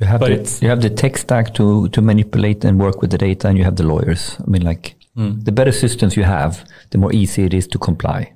You 0.00 0.06
have, 0.06 0.20
But 0.20 0.26
the, 0.28 0.32
it's- 0.34 0.62
you 0.62 0.68
have 0.68 0.82
the 0.82 0.90
tech 0.90 1.16
stack 1.18 1.54
to, 1.54 1.88
to 1.88 2.00
manipulate 2.02 2.64
and 2.64 2.78
work 2.78 3.00
with 3.00 3.10
the 3.10 3.18
data, 3.18 3.48
and 3.48 3.58
you 3.58 3.64
have 3.64 3.76
the 3.76 3.82
lawyers. 3.86 4.36
I 4.44 4.50
mean, 4.50 4.62
like, 4.62 4.94
the 5.16 5.50
better 5.50 5.72
systems 5.72 6.16
you 6.16 6.22
have, 6.22 6.64
the 6.90 6.98
more 6.98 7.12
easy 7.12 7.42
it 7.42 7.52
is 7.52 7.66
to 7.68 7.78
comply. 7.78 8.32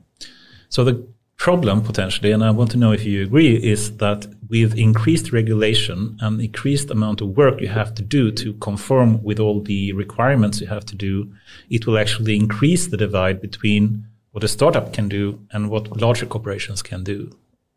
So 0.69 0.82
the 0.82 1.06
problem 1.43 1.82
potentially, 1.82 2.31
and 2.31 2.44
I 2.44 2.52
want 2.52 2.70
to 2.70 2.78
know 2.78 2.93
if 2.93 3.05
you 3.05 3.24
agree, 3.24 3.56
is 3.56 3.97
that 3.97 4.27
with 4.48 4.78
increased 4.78 5.32
regulation 5.32 6.16
and 6.20 6.40
increased 6.40 6.89
amount 6.89 7.20
of 7.20 7.36
work 7.36 7.60
you 7.60 7.66
have 7.66 7.97
to 7.97 8.02
do 8.02 8.31
to 8.31 8.52
conform 8.69 9.20
with 9.24 9.40
all 9.40 9.60
the 9.60 9.93
requirements 9.93 10.60
you 10.60 10.69
have 10.69 10.86
to 10.86 10.94
do, 10.94 11.32
it 11.69 11.85
will 11.85 11.98
actually 11.98 12.36
increase 12.36 12.86
the 12.86 12.97
divide 12.97 13.40
between 13.40 14.06
what 14.31 14.44
a 14.44 14.48
startup 14.56 14.93
can 14.93 15.09
do 15.09 15.40
and 15.51 15.69
what 15.69 16.01
larger 16.01 16.27
corporations 16.27 16.81
can 16.81 17.02
do. 17.02 17.19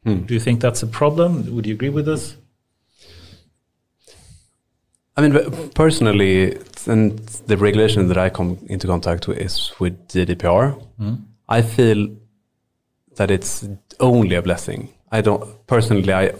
Hmm. 0.04 0.20
Do 0.28 0.36
you 0.36 0.40
think 0.40 0.62
that's 0.62 0.84
a 0.84 0.88
problem? 1.02 1.32
Would 1.56 1.66
you 1.66 1.74
agree 1.74 1.90
with 1.90 2.06
this? 2.06 2.38
I 5.18 5.28
mean, 5.28 5.34
personally, 5.74 6.56
and 6.86 7.18
the 7.48 7.58
regulation 7.58 8.10
that 8.10 8.18
I 8.20 8.30
come 8.30 8.60
into 8.68 8.86
contact 8.86 9.28
with 9.28 9.40
is 9.40 9.74
with 9.80 9.96
GDPR. 10.10 10.80
Hmm. 11.00 11.16
I 11.50 11.64
feel 11.64 12.10
that 13.16 13.32
it's 13.32 13.68
only 14.00 14.36
a 14.36 14.42
blessing. 14.42 14.90
I 15.12 15.22
don't 15.22 15.66
personally. 15.68 16.14
I 16.14 16.34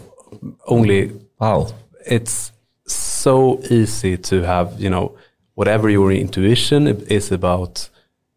only. 0.66 1.12
Wow. 1.38 1.68
It's 2.06 2.52
so 2.86 3.60
easy 3.70 4.16
to 4.16 4.42
have 4.42 4.80
you 4.80 4.90
know 4.90 5.16
whatever 5.54 5.88
your 5.88 6.12
intuition 6.12 6.86
is 6.86 7.32
about. 7.32 7.88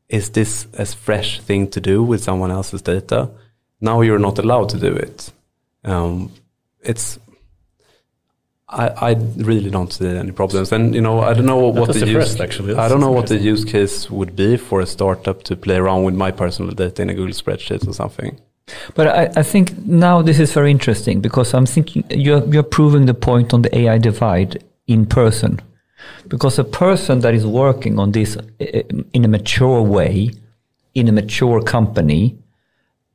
Is 0.08 0.32
this 0.32 0.66
a 0.74 0.86
fresh 0.86 1.40
thing 1.40 1.70
to 1.70 1.80
do 1.80 2.02
with 2.04 2.24
someone 2.24 2.50
else's 2.50 2.82
data? 2.82 3.30
Now 3.80 4.02
you're 4.02 4.20
not 4.20 4.40
allowed 4.40 4.70
to 4.70 4.80
do 4.80 4.96
it. 4.96 5.32
Um, 5.84 6.32
it's 6.82 7.20
I, 8.72 8.88
I 8.88 9.12
really 9.38 9.72
don't 9.72 9.92
see 9.92 10.08
any 10.08 10.32
problems, 10.32 10.72
and 10.72 10.94
you 10.94 11.02
know 11.02 11.22
I 11.22 11.34
don't 11.34 11.48
know 11.48 11.58
what 11.58 11.88
the 11.94 12.00
the 12.00 12.08
use, 12.08 12.26
first, 12.26 12.40
actually. 12.40 12.76
I 12.76 12.88
don't 12.88 13.00
know 13.00 13.12
what 13.12 13.28
the 13.28 13.38
use 13.38 13.66
case 13.66 14.12
would 14.12 14.36
be 14.36 14.58
for 14.58 14.80
a 14.80 14.86
startup 14.86 15.42
to 15.44 15.56
play 15.56 15.78
around 15.78 16.04
with 16.04 16.14
my 16.14 16.30
personal 16.30 16.72
data 16.72 17.02
in 17.02 17.10
a 17.10 17.16
Google 17.16 17.34
spreadsheet 17.34 17.88
or 17.88 17.94
something. 17.94 18.40
But 18.96 19.08
I, 19.08 19.40
I 19.40 19.44
think 19.44 19.78
now 19.86 20.22
this 20.22 20.40
is 20.40 20.54
very 20.54 20.72
interesting 20.72 21.22
because 21.22 21.54
I'm 21.54 21.66
thinking 21.66 22.04
you're, 22.10 22.46
you're 22.46 22.64
proving 22.64 23.08
the 23.08 23.14
point 23.14 23.54
on 23.54 23.64
the 23.64 23.76
AI 23.76 23.98
divide 23.98 24.64
in 24.88 25.06
person. 25.06 25.60
Because 26.28 26.60
a 26.60 26.64
person 26.64 27.22
that 27.22 27.34
is 27.34 27.46
working 27.46 28.00
on 28.00 28.12
this 28.12 28.38
uh, 28.38 28.44
in 29.14 29.26
a 29.26 29.28
mature 29.28 29.82
way, 29.82 30.32
in 30.94 31.08
a 31.08 31.12
mature 31.12 31.62
company, 31.62 32.38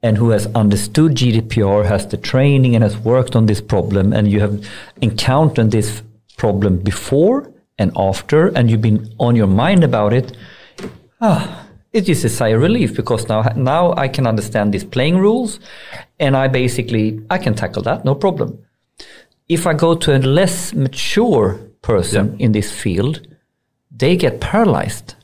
and 0.05 0.19
who 0.19 0.31
has 0.31 0.47
understood 0.55 1.13
GDPR, 1.13 1.87
has 1.87 2.07
the 2.07 2.19
training, 2.19 2.75
and 2.75 2.85
has 2.85 2.99
worked 2.99 3.35
on 3.35 3.47
this 3.47 3.63
problem, 3.63 4.13
and 4.13 4.31
you 4.31 4.39
have 4.39 4.63
encountered 5.01 5.71
this 5.71 6.03
problem 6.37 6.77
before 6.77 7.51
and 7.79 7.91
after, 7.97 8.49
and 8.49 8.71
you've 8.71 8.83
been 8.83 9.13
on 9.19 9.35
your 9.35 9.47
mind 9.47 9.83
about 9.83 10.13
it, 10.13 10.37
ah, 11.23 11.67
it's 11.95 12.07
just 12.07 12.25
a 12.25 12.29
sigh 12.29 12.49
of 12.49 12.61
relief 12.61 12.95
because 12.95 13.29
now 13.29 13.43
now 13.57 13.95
I 13.97 14.09
can 14.09 14.27
understand 14.27 14.75
these 14.75 14.85
playing 14.85 15.17
rules, 15.17 15.59
and 16.21 16.37
I 16.37 16.49
basically 16.49 17.21
I 17.31 17.39
can 17.39 17.55
tackle 17.55 17.83
that 17.85 18.05
no 18.05 18.15
problem. 18.15 18.59
If 19.49 19.67
I 19.67 19.73
go 19.73 19.95
to 19.95 20.17
a 20.17 20.19
less 20.19 20.75
mature 20.75 21.61
person 21.81 22.37
in 22.39 22.53
this 22.53 22.71
field, 22.71 23.27
they 23.91 24.17
get 24.17 24.41
paralyzed. 24.41 25.15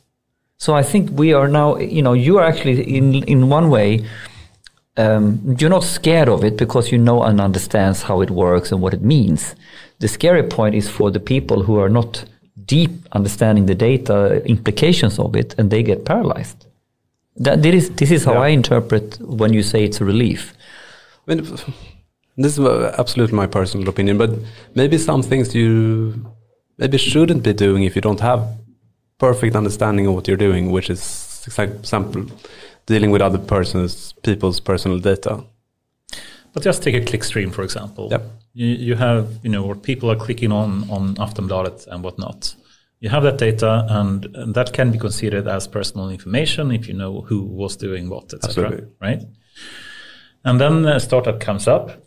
So 0.57 0.75
I 0.75 0.83
think 0.83 1.11
we 1.19 1.35
are 1.35 1.49
now, 1.49 1.77
you 1.77 2.03
know, 2.03 2.13
you 2.13 2.39
are 2.39 2.45
actually 2.45 2.83
in 2.97 3.25
in 3.25 3.51
one 3.51 3.69
way, 3.69 4.07
um, 4.97 5.57
you're 5.59 5.71
not 5.71 5.85
scared 5.85 6.29
of 6.29 6.45
it 6.45 6.57
because 6.57 6.91
you 6.93 6.99
know 6.99 7.23
and 7.23 7.41
understands 7.41 8.03
how 8.03 8.21
it 8.21 8.31
works 8.31 8.73
and 8.73 8.81
what 8.83 8.95
it 8.95 9.03
means. 9.03 9.55
The 10.01 10.09
scary 10.09 10.43
point 10.43 10.75
is 10.75 10.89
for 10.89 11.11
the 11.11 11.21
people 11.21 11.63
who 11.63 11.79
are 11.79 11.89
not 11.89 12.25
deep 12.65 12.91
understanding 13.13 13.67
the 13.67 13.75
data 13.75 14.43
implications 14.45 15.19
of 15.19 15.35
it, 15.37 15.55
and 15.59 15.71
they 15.71 15.83
get 15.83 16.05
paralyzed. 16.05 16.67
That 17.37 17.63
this 17.63 17.75
is 17.75 17.91
this 17.91 18.11
is 18.11 18.25
how 18.25 18.35
Yeah. 18.35 18.47
I 18.47 18.49
interpret 18.49 19.19
when 19.21 19.53
you 19.53 19.63
say 19.63 19.85
it's 19.85 20.01
a 20.01 20.05
relief. 20.05 20.55
I 21.27 21.35
mean, 21.35 21.45
this 22.37 22.59
is 22.59 22.65
absolutely 22.99 23.37
my 23.37 23.47
personal 23.47 23.89
opinion, 23.89 24.19
but 24.19 24.31
maybe 24.75 24.99
some 24.99 25.23
things 25.23 25.55
you 25.55 26.15
maybe 26.79 26.99
shouldn't 26.99 27.43
be 27.43 27.53
doing 27.53 27.85
if 27.85 27.95
you 27.95 28.03
don't 28.03 28.21
have 28.21 28.41
perfect 29.19 29.55
understanding 29.55 30.07
of 30.07 30.15
what 30.15 30.27
you're 30.27 30.37
doing, 30.49 30.71
which 30.71 30.91
is, 30.91 31.47
example, 31.59 32.25
dealing 32.87 33.11
with 33.11 33.23
other 33.23 33.39
persons, 33.39 34.15
people's 34.23 34.61
personal 34.61 34.99
data. 34.99 35.45
But 36.53 36.63
just 36.63 36.83
take 36.83 36.95
a 36.95 37.01
clickstream, 37.01 37.53
for 37.53 37.63
example. 37.63 38.09
Yep. 38.11 38.23
You, 38.55 38.67
you 38.67 38.95
have, 38.97 39.39
you 39.43 39.51
know, 39.51 39.63
where 39.63 39.77
people 39.77 40.11
are 40.11 40.17
clicking 40.17 40.53
on 40.53 40.91
on 40.91 41.15
Aftonbladet 41.17 41.87
and 41.87 42.03
whatnot. 42.03 42.55
You 42.99 43.09
have 43.09 43.23
that 43.23 43.39
data, 43.39 43.87
and, 43.89 44.27
and 44.35 44.55
that 44.55 44.73
can 44.73 44.91
be 44.91 44.99
considered 44.99 45.49
as 45.49 45.67
personal 45.67 46.11
information 46.11 46.71
if 46.71 46.87
you 46.87 46.95
know 46.95 47.23
who 47.23 47.43
was 47.43 47.77
doing 47.77 48.11
what, 48.11 48.35
etc. 48.35 48.83
Right? 49.01 49.23
And 50.45 50.61
then 50.61 50.85
a 50.85 51.01
startup 51.01 51.41
comes 51.41 51.67
up, 51.67 52.03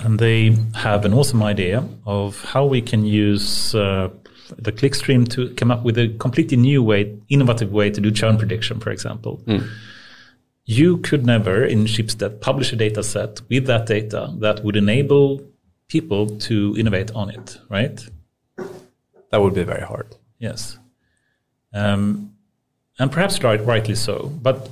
and 0.00 0.18
they 0.18 0.56
have 0.74 1.04
an 1.04 1.14
awesome 1.14 1.42
idea 1.42 1.88
of 2.04 2.42
how 2.44 2.66
we 2.66 2.82
can 2.82 3.06
use 3.06 3.74
uh, 3.74 4.10
the 4.58 4.72
clickstream 4.72 5.26
to 5.28 5.54
come 5.54 5.70
up 5.70 5.84
with 5.84 5.96
a 5.96 6.08
completely 6.18 6.56
new 6.56 6.82
way, 6.82 7.16
innovative 7.28 7.72
way 7.72 7.90
to 7.90 8.00
do 8.00 8.10
churn 8.10 8.36
prediction, 8.36 8.80
for 8.80 8.90
example. 8.90 9.42
You 10.66 10.98
could 10.98 11.24
never 11.24 11.64
in 11.64 11.84
Schibsted 11.84 12.40
publish 12.40 12.72
a 12.72 12.76
data 12.76 13.02
set 13.02 13.40
with 13.48 13.66
that 13.66 13.86
data 13.86 14.34
that 14.38 14.64
would 14.64 14.76
enable 14.76 15.40
people 15.88 16.26
to 16.40 16.74
innovate 16.76 17.12
on 17.12 17.30
it, 17.30 17.58
right? 17.70 18.04
That 19.30 19.40
would 19.40 19.54
be 19.54 19.62
very 19.62 19.84
hard. 19.84 20.16
Yes. 20.40 20.78
Um, 21.72 22.34
and 22.98 23.12
perhaps 23.12 23.42
right, 23.42 23.64
rightly 23.64 23.94
so. 23.94 24.32
But 24.42 24.68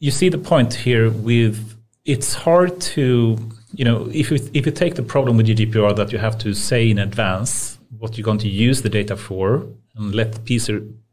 you 0.00 0.10
see 0.10 0.28
the 0.28 0.38
point 0.38 0.74
here 0.74 1.10
with 1.10 1.76
it's 2.04 2.34
hard 2.34 2.80
to, 2.80 3.38
you 3.74 3.84
know, 3.84 4.08
if 4.12 4.30
you, 4.30 4.38
if 4.52 4.66
you 4.66 4.72
take 4.72 4.96
the 4.96 5.02
problem 5.02 5.38
with 5.38 5.46
GDPR 5.46 5.96
that 5.96 6.12
you 6.12 6.18
have 6.18 6.36
to 6.38 6.52
say 6.52 6.90
in 6.90 6.98
advance 6.98 7.78
what 7.98 8.18
you're 8.18 8.24
going 8.24 8.38
to 8.38 8.48
use 8.48 8.82
the 8.82 8.88
data 8.88 9.16
for 9.16 9.66
and 9.94 10.14
let 10.14 10.36
um, 10.36 10.42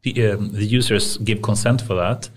the 0.04 0.66
users 0.66 1.16
give 1.18 1.40
consent 1.40 1.80
for 1.82 1.94
that, 1.94 2.28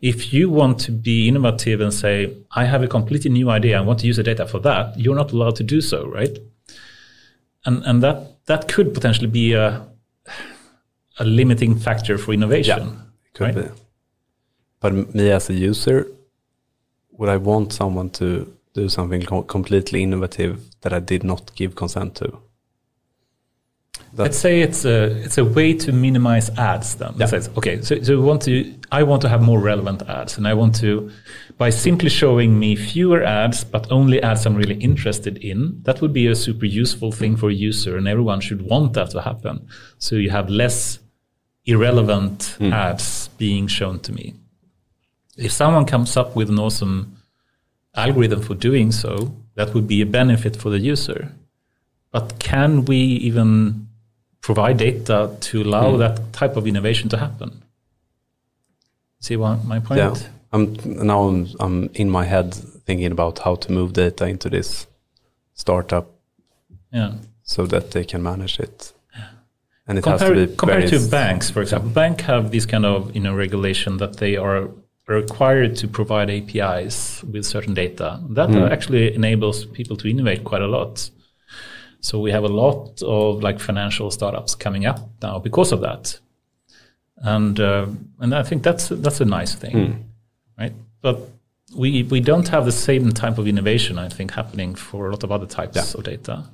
if 0.00 0.32
you 0.32 0.48
want 0.48 0.78
to 0.80 0.92
be 0.92 1.28
innovative 1.28 1.80
and 1.80 1.92
say, 1.92 2.36
I 2.52 2.64
have 2.64 2.82
a 2.82 2.88
completely 2.88 3.30
new 3.30 3.50
idea, 3.50 3.78
I 3.78 3.80
want 3.80 3.98
to 4.00 4.06
use 4.06 4.16
the 4.16 4.22
data 4.22 4.46
for 4.46 4.60
that, 4.60 4.98
you're 4.98 5.16
not 5.16 5.32
allowed 5.32 5.56
to 5.56 5.64
do 5.64 5.80
so, 5.80 6.06
right? 6.06 6.38
And 7.64 7.84
and 7.84 8.02
that 8.02 8.46
that 8.46 8.68
could 8.68 8.94
potentially 8.94 9.26
be 9.26 9.54
a 9.54 9.86
a 11.18 11.24
limiting 11.24 11.76
factor 11.76 12.16
for 12.16 12.32
innovation. 12.32 12.78
Yeah, 12.78 12.94
could 13.34 13.44
right? 13.44 13.54
be. 13.54 13.82
But 14.80 15.14
me 15.14 15.30
as 15.30 15.50
a 15.50 15.54
user, 15.54 16.06
would 17.10 17.28
I 17.28 17.36
want 17.36 17.72
someone 17.72 18.10
to 18.10 18.54
do 18.74 18.88
something 18.88 19.22
completely 19.46 20.04
innovative 20.04 20.60
that 20.82 20.92
I 20.92 21.00
did 21.00 21.24
not 21.24 21.52
give 21.56 21.74
consent 21.74 22.14
to? 22.16 22.38
Let's 24.14 24.38
say 24.38 24.60
it's 24.60 24.84
a 24.84 25.04
it's 25.24 25.38
a 25.38 25.44
way 25.44 25.74
to 25.74 25.92
minimize 25.92 26.50
ads. 26.58 26.94
Then 26.96 27.14
yeah. 27.16 27.26
Says, 27.26 27.50
okay, 27.56 27.80
so 27.82 28.02
so 28.02 28.18
we 28.18 28.24
want 28.24 28.42
to 28.42 28.74
I 28.90 29.02
want 29.02 29.22
to 29.22 29.28
have 29.28 29.42
more 29.42 29.60
relevant 29.60 30.02
ads, 30.08 30.38
and 30.38 30.48
I 30.48 30.54
want 30.54 30.74
to 30.76 31.10
by 31.58 31.70
simply 31.70 32.08
showing 32.08 32.58
me 32.58 32.76
fewer 32.76 33.22
ads, 33.22 33.64
but 33.64 33.90
only 33.90 34.22
ads 34.22 34.46
I'm 34.46 34.54
really 34.54 34.76
interested 34.76 35.38
in. 35.38 35.82
That 35.82 36.00
would 36.00 36.12
be 36.12 36.26
a 36.26 36.34
super 36.34 36.66
useful 36.66 37.12
thing 37.12 37.36
for 37.36 37.50
a 37.50 37.54
user, 37.54 37.96
and 37.96 38.08
everyone 38.08 38.40
should 38.40 38.62
want 38.62 38.94
that 38.94 39.10
to 39.10 39.20
happen. 39.20 39.66
So 39.98 40.16
you 40.16 40.30
have 40.30 40.48
less 40.48 41.00
irrelevant 41.64 42.56
mm. 42.58 42.72
ads 42.72 43.28
being 43.36 43.66
shown 43.66 44.00
to 44.00 44.12
me. 44.12 44.34
If 45.36 45.52
someone 45.52 45.84
comes 45.84 46.16
up 46.16 46.34
with 46.34 46.48
an 46.48 46.58
awesome 46.58 47.16
algorithm 47.94 48.42
for 48.42 48.54
doing 48.54 48.90
so, 48.92 49.34
that 49.54 49.74
would 49.74 49.86
be 49.86 50.00
a 50.00 50.06
benefit 50.06 50.56
for 50.56 50.70
the 50.70 50.78
user. 50.78 51.32
But 52.10 52.38
can 52.38 52.84
we 52.84 52.96
even 52.96 53.87
provide 54.48 54.78
data 54.78 55.36
to 55.40 55.62
allow 55.62 55.88
mm. 55.92 55.98
that 55.98 56.32
type 56.32 56.56
of 56.56 56.66
innovation 56.66 57.06
to 57.10 57.18
happen. 57.18 57.50
See 59.20 59.36
what 59.36 59.62
my 59.66 59.78
point? 59.78 59.98
Yeah. 59.98 60.14
I'm 60.52 60.64
now 60.84 61.20
I'm, 61.28 61.46
I'm 61.60 61.90
in 61.92 62.08
my 62.08 62.24
head 62.24 62.54
thinking 62.86 63.12
about 63.12 63.40
how 63.40 63.56
to 63.56 63.68
move 63.70 63.92
data 63.92 64.24
into 64.26 64.48
this 64.48 64.86
startup. 65.52 66.06
Yeah. 66.90 67.12
So 67.42 67.66
that 67.66 67.90
they 67.90 68.04
can 68.04 68.22
manage 68.22 68.58
it. 68.58 68.94
And 69.86 69.98
it 69.98 70.02
compare, 70.02 70.34
has 70.34 70.38
to 70.38 70.46
be 70.46 70.56
compared 70.56 70.88
to 70.88 71.10
banks, 71.10 71.50
for 71.50 71.60
example, 71.60 71.90
bank 71.90 72.22
have 72.22 72.50
this 72.50 72.64
kind 72.64 72.86
of 72.86 73.14
you 73.14 73.22
know 73.24 73.34
regulation 73.34 73.98
that 73.98 74.16
they 74.16 74.36
are 74.36 74.70
required 75.06 75.76
to 75.76 75.88
provide 75.88 76.28
APIs 76.30 77.22
with 77.32 77.44
certain 77.44 77.74
data. 77.74 78.08
That 78.30 78.48
mm. 78.48 78.70
actually 78.70 79.14
enables 79.14 79.66
people 79.66 79.96
to 79.98 80.08
innovate 80.08 80.42
quite 80.44 80.62
a 80.62 80.72
lot. 80.78 81.10
So 82.00 82.20
we 82.20 82.30
have 82.30 82.44
a 82.44 82.48
lot 82.48 83.02
of 83.02 83.42
like 83.42 83.58
financial 83.58 84.10
startups 84.10 84.54
coming 84.54 84.86
up 84.86 85.00
now 85.22 85.38
because 85.38 85.72
of 85.72 85.80
that, 85.80 86.18
and 87.16 87.58
uh, 87.58 87.86
and 88.20 88.34
I 88.34 88.42
think 88.42 88.62
that's 88.62 88.88
that's 88.88 89.20
a 89.20 89.24
nice 89.24 89.54
thing, 89.54 89.76
mm. 89.76 90.02
right? 90.58 90.72
But 91.02 91.18
we 91.76 92.04
we 92.04 92.20
don't 92.20 92.48
have 92.48 92.64
the 92.64 92.72
same 92.72 93.12
type 93.12 93.38
of 93.38 93.46
innovation 93.46 93.98
I 93.98 94.08
think 94.08 94.32
happening 94.32 94.74
for 94.74 95.08
a 95.08 95.10
lot 95.10 95.24
of 95.24 95.32
other 95.32 95.46
types 95.46 95.76
yeah. 95.76 95.98
of 95.98 96.04
data, 96.04 96.44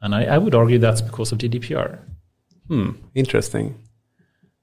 and 0.00 0.14
I, 0.14 0.24
I, 0.24 0.38
would 0.38 0.54
argue 0.54 0.78
that's 0.78 1.00
because 1.00 1.32
of 1.32 1.38
GDPR. 1.38 1.98
Hmm. 2.68 2.90
Interesting. 3.14 3.74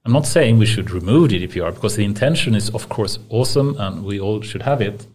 I'm 0.06 0.14
not 0.14 0.26
saying 0.26 0.58
we 0.58 0.66
should 0.66 0.92
remove 0.92 1.32
GDPR 1.32 1.74
because 1.74 1.96
the 1.96 2.06
intention 2.06 2.56
is 2.56 2.70
of 2.70 2.90
course 2.90 3.20
awesome 3.30 3.76
and 3.78 4.04
we 4.04 4.20
all 4.20 4.42
should 4.42 4.64
have 4.64 4.82
it. 4.82 5.06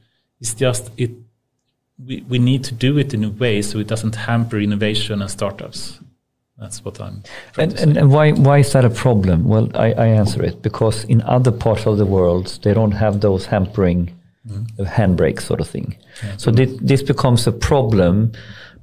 It's 0.40 0.54
just 0.54 0.90
it 0.96 1.10
we, 1.98 2.22
we 2.28 2.38
need 2.38 2.64
to 2.64 2.74
do 2.74 2.98
it 2.98 3.14
in 3.14 3.24
a 3.24 3.30
way 3.30 3.62
so 3.62 3.78
it 3.78 3.86
doesn't 3.86 4.14
hamper 4.14 4.58
innovation 4.58 5.22
and 5.22 5.30
startups. 5.30 6.00
That's 6.58 6.84
what 6.84 7.00
I'm. 7.00 7.22
And, 7.58 7.72
and, 7.74 7.96
and, 7.96 8.12
why 8.12 8.30
why 8.30 8.58
is 8.58 8.72
that 8.72 8.84
a 8.84 8.90
problem? 8.90 9.44
Well, 9.44 9.68
I, 9.74 9.92
I 9.92 10.06
answer 10.06 10.42
it 10.42 10.62
because 10.62 11.04
in 11.04 11.20
other 11.22 11.50
parts 11.50 11.86
of 11.86 11.98
the 11.98 12.06
world 12.06 12.58
they 12.62 12.72
don't 12.72 12.92
have 12.92 13.20
those 13.20 13.46
hampering 13.46 14.14
mm. 14.48 14.66
handbrakes 14.78 15.42
sort 15.42 15.60
of 15.60 15.68
thing. 15.68 15.96
Yeah, 16.22 16.36
so 16.36 16.52
this, 16.52 16.70
this 16.80 17.02
becomes 17.02 17.46
a 17.48 17.52
problem 17.52 18.32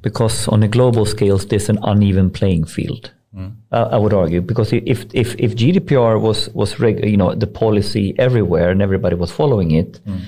because 0.01 0.49
on 0.49 0.63
a 0.63 0.67
global 0.67 1.05
scale 1.05 1.37
there's 1.37 1.69
an 1.69 1.79
uneven 1.83 2.29
playing 2.29 2.65
field. 2.65 3.11
Mm. 3.33 3.55
Uh, 3.71 3.87
I 3.89 3.97
would 3.97 4.13
argue 4.13 4.41
because 4.41 4.73
if 4.73 5.05
if 5.13 5.35
if 5.39 5.55
GDPR 5.55 6.19
was 6.19 6.49
was 6.49 6.77
reg, 6.77 7.05
you 7.05 7.15
know 7.15 7.33
the 7.33 7.47
policy 7.47 8.13
everywhere 8.17 8.69
and 8.69 8.81
everybody 8.81 9.15
was 9.15 9.31
following 9.31 9.71
it. 9.71 10.03
Mm 10.05 10.19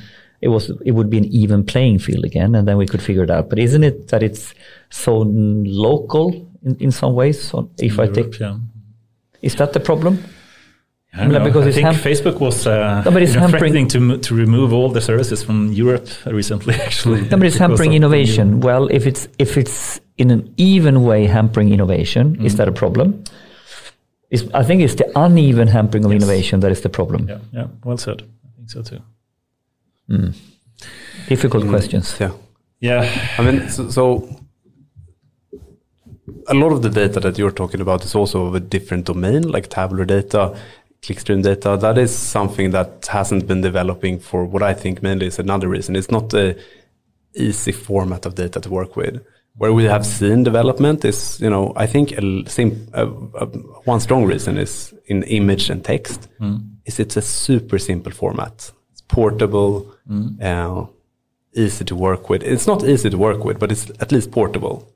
it 0.44 0.50
was 0.50 0.70
it 0.86 0.92
would 0.92 1.10
be 1.10 1.18
an 1.18 1.26
even 1.26 1.64
playing 1.64 2.00
field 2.00 2.26
again, 2.26 2.54
and 2.56 2.68
then 2.68 2.78
we 2.78 2.86
could 2.86 3.02
figure 3.02 3.24
it 3.24 3.32
out. 3.32 3.50
But 3.50 3.60
isn't 3.60 3.84
it 3.84 4.10
that 4.10 4.22
it's 4.22 4.54
so 4.90 5.20
local 5.88 6.26
in, 6.64 6.76
in 6.80 6.92
some 6.92 7.14
ways? 7.16 7.42
So 7.42 7.70
if 7.80 7.96
Europe, 7.96 8.12
I 8.12 8.22
take, 8.22 8.40
yeah. 8.40 8.58
is 9.42 9.56
that 9.56 9.72
the 9.72 9.80
problem? 9.80 10.22
I, 11.16 11.28
don't 11.28 11.44
because 11.44 11.68
I 11.68 11.72
think 11.72 11.88
Facebook 12.12 12.40
was 12.40 12.68
uh, 12.68 13.04
no, 13.06 13.12
but 13.12 13.22
it's 13.22 13.34
threatening 13.34 13.88
to 13.90 14.18
to 14.18 14.36
remove 14.36 14.74
all 14.74 14.90
the 14.90 15.00
services 15.00 15.44
from 15.44 15.72
Europe 15.72 16.10
recently. 16.26 16.74
Actually, 16.88 17.22
no, 17.22 17.38
but 17.38 17.44
it's 17.44 17.58
hampering 17.58 17.94
innovation. 17.94 18.60
Well, 18.60 18.88
if 18.88 19.08
it's 19.08 19.30
if 19.40 19.56
it's 19.56 20.02
in 20.18 20.30
an 20.30 20.54
even 20.58 21.04
way 21.04 21.26
hampering 21.26 21.72
innovation, 21.72 22.36
mm. 22.36 22.46
is 22.46 22.58
that 22.58 22.68
a 22.68 22.72
problem? 22.72 23.24
It's, 24.30 24.44
I 24.54 24.64
think 24.64 24.82
it's 24.82 24.96
the 24.96 25.10
uneven 25.16 25.68
hampering 25.68 26.04
of 26.04 26.12
yes. 26.12 26.22
innovation 26.22 26.60
that 26.62 26.72
is 26.72 26.82
the 26.82 26.90
problem. 26.90 27.30
Yeah, 27.30 27.40
yeah, 27.54 27.68
well 27.86 27.98
said. 27.98 28.24
I 28.24 28.50
think 28.58 28.70
so 28.72 28.82
too. 28.82 29.02
Mm. 30.10 30.36
Difficult 31.28 31.64
mm, 31.64 31.70
questions. 31.70 32.16
Yeah. 32.20 32.32
Yeah. 32.80 33.36
I 33.38 33.42
mean, 33.42 33.70
so, 33.70 33.90
so, 33.90 34.40
a 36.48 36.54
lot 36.54 36.72
of 36.72 36.82
the 36.82 36.90
data 36.90 37.20
that 37.22 37.38
you're 37.38 37.52
talking 37.52 37.82
about 37.82 38.04
is 38.04 38.16
also 38.16 38.46
of 38.46 38.56
a 38.56 38.60
different 38.60 39.06
domain, 39.06 39.44
like 39.44 39.68
tabular 39.70 40.06
data, 40.06 40.58
clickstream 41.02 41.44
data. 41.44 41.78
That 41.80 41.98
is 41.98 42.16
something 42.16 42.72
that 42.72 43.08
hasn't 43.08 43.48
been 43.48 43.62
developing 43.62 44.20
for 44.20 44.46
what 44.46 44.64
I 44.64 44.74
think 44.74 45.02
mainly 45.02 45.28
is 45.28 45.40
another 45.40 45.70
reason. 45.70 45.96
It's 45.96 46.12
not 46.12 46.34
a 46.34 46.58
easy 47.36 47.72
format 47.72 48.26
of 48.26 48.36
data 48.36 48.60
to 48.60 48.70
work 48.70 48.96
with. 48.96 49.26
Where 49.56 49.74
we 49.74 49.84
have 49.84 50.06
seen 50.06 50.44
development 50.44 51.06
is, 51.06 51.40
you 51.40 51.50
know, 51.50 51.74
I 51.76 51.86
think 51.86 52.12
a, 52.12 52.50
sim, 52.50 52.88
a, 52.94 53.06
a, 53.06 53.46
one 53.86 54.00
strong 54.00 54.26
reason 54.26 54.58
is 54.58 54.94
in 55.06 55.24
image 55.24 55.70
and 55.70 55.84
text. 55.84 56.28
Mm. 56.40 56.72
Is 56.86 57.00
it's 57.00 57.18
a 57.18 57.22
super 57.22 57.78
simple 57.78 58.12
format 58.12 58.72
portable, 59.14 59.94
mm. 60.10 60.42
uh, 60.42 60.88
easy 61.54 61.86
to 61.86 61.96
work 61.96 62.30
with. 62.30 62.42
It's 62.42 62.66
not 62.66 62.84
easy 62.84 63.10
to 63.12 63.18
work 63.18 63.46
with, 63.46 63.60
but 63.60 63.72
it's 63.72 63.92
at 64.00 64.12
least 64.12 64.32
portable. 64.32 64.92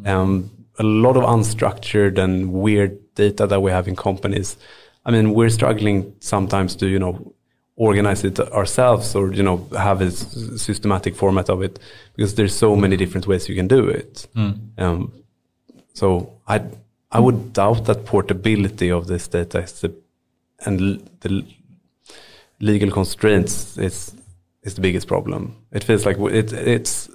Mm. 0.00 0.08
Um, 0.08 0.50
a 0.78 0.82
lot 0.82 1.16
of 1.18 1.24
unstructured 1.24 2.16
and 2.16 2.52
weird 2.52 2.92
data 3.14 3.46
that 3.46 3.60
we 3.60 3.70
have 3.70 3.86
in 3.86 3.96
companies. 3.96 4.56
I 5.04 5.10
mean, 5.10 5.34
we're 5.34 5.50
struggling 5.50 6.14
sometimes 6.20 6.74
to, 6.76 6.86
you 6.86 6.98
know, 6.98 7.34
organize 7.76 8.24
it 8.24 8.40
ourselves 8.40 9.14
or, 9.14 9.32
you 9.32 9.42
know, 9.42 9.68
have 9.76 10.00
a 10.00 10.10
systematic 10.10 11.14
format 11.14 11.50
of 11.50 11.62
it 11.62 11.78
because 12.16 12.34
there's 12.36 12.54
so 12.54 12.74
many 12.74 12.96
different 12.96 13.26
ways 13.26 13.48
you 13.48 13.54
can 13.54 13.68
do 13.68 13.88
it. 13.88 14.26
Mm. 14.34 14.58
Um, 14.78 15.12
so 15.92 16.32
I, 16.48 16.62
I 17.12 17.20
would 17.20 17.52
doubt 17.52 17.84
that 17.84 18.06
portability 18.06 18.90
of 18.90 19.06
this 19.06 19.28
data 19.28 19.58
is 19.58 19.80
the, 19.80 19.92
and 20.64 20.78
the 21.20 21.44
legal 22.60 22.90
constraints 22.90 23.78
is 23.78 24.14
is 24.62 24.74
the 24.74 24.80
biggest 24.80 25.08
problem. 25.08 25.56
It 25.72 25.84
feels 25.84 26.04
like 26.06 26.18
it, 26.18 26.52
it's 26.52 27.10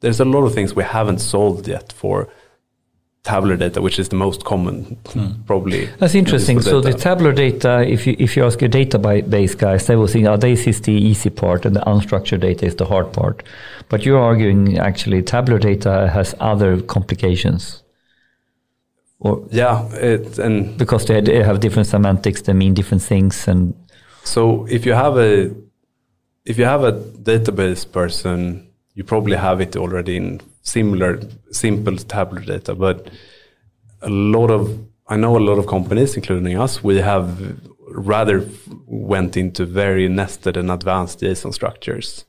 there's 0.00 0.20
a 0.20 0.24
lot 0.24 0.44
of 0.44 0.54
things 0.54 0.74
we 0.74 0.84
haven't 0.84 1.18
solved 1.18 1.66
yet 1.68 1.92
for 1.92 2.28
tabular 3.26 3.56
data, 3.56 3.82
which 3.82 3.98
is 3.98 4.08
the 4.08 4.16
most 4.16 4.44
common, 4.44 4.96
mm. 5.04 5.46
probably. 5.46 5.86
That's 5.98 6.14
interesting. 6.14 6.60
So 6.60 6.80
the 6.80 6.94
tabular 6.94 7.32
data, 7.32 7.82
if 7.86 8.06
you 8.06 8.14
if 8.18 8.36
you 8.36 8.44
ask 8.44 8.60
your 8.60 8.70
database 8.70 9.58
guys, 9.58 9.86
they 9.86 9.96
will 9.96 10.06
think, 10.06 10.26
oh, 10.26 10.36
this 10.36 10.66
is 10.66 10.80
the 10.82 10.92
easy 10.92 11.30
part, 11.30 11.66
and 11.66 11.74
the 11.74 11.80
unstructured 11.80 12.40
data 12.40 12.66
is 12.66 12.76
the 12.76 12.84
hard 12.84 13.12
part. 13.12 13.42
But 13.88 14.04
you're 14.04 14.20
arguing 14.20 14.78
actually 14.78 15.22
tabular 15.22 15.58
data 15.58 16.08
has 16.12 16.34
other 16.38 16.80
complications. 16.82 17.82
Or 19.18 19.42
yeah, 19.50 19.88
it, 19.94 20.38
and 20.38 20.76
because 20.78 21.06
they, 21.06 21.20
they 21.22 21.42
have 21.42 21.60
different 21.60 21.88
semantics, 21.88 22.42
they 22.42 22.52
mean 22.52 22.74
different 22.74 23.02
things, 23.02 23.48
and 23.48 23.74
so 24.26 24.66
if 24.66 24.84
you 24.86 24.92
have 24.92 25.16
a 25.16 25.54
if 26.44 26.58
you 26.58 26.64
have 26.64 26.84
a 26.84 26.92
database 26.92 27.90
person, 27.90 28.68
you 28.94 29.04
probably 29.04 29.36
have 29.36 29.60
it 29.60 29.76
already 29.76 30.16
in 30.16 30.40
similar 30.62 31.20
simple 31.50 31.96
tabular 31.96 32.44
data, 32.44 32.74
but 32.74 33.10
a 34.02 34.08
lot 34.08 34.50
of 34.50 34.78
I 35.08 35.16
know 35.16 35.36
a 35.36 35.38
lot 35.38 35.58
of 35.58 35.66
companies, 35.66 36.16
including 36.16 36.58
us, 36.58 36.82
we 36.82 36.96
have 36.96 37.28
rather 37.88 38.48
went 38.86 39.36
into 39.36 39.64
very 39.64 40.08
nested 40.08 40.56
and 40.56 40.70
advanced 40.70 41.20
JSON 41.20 41.54
structures, 41.54 42.24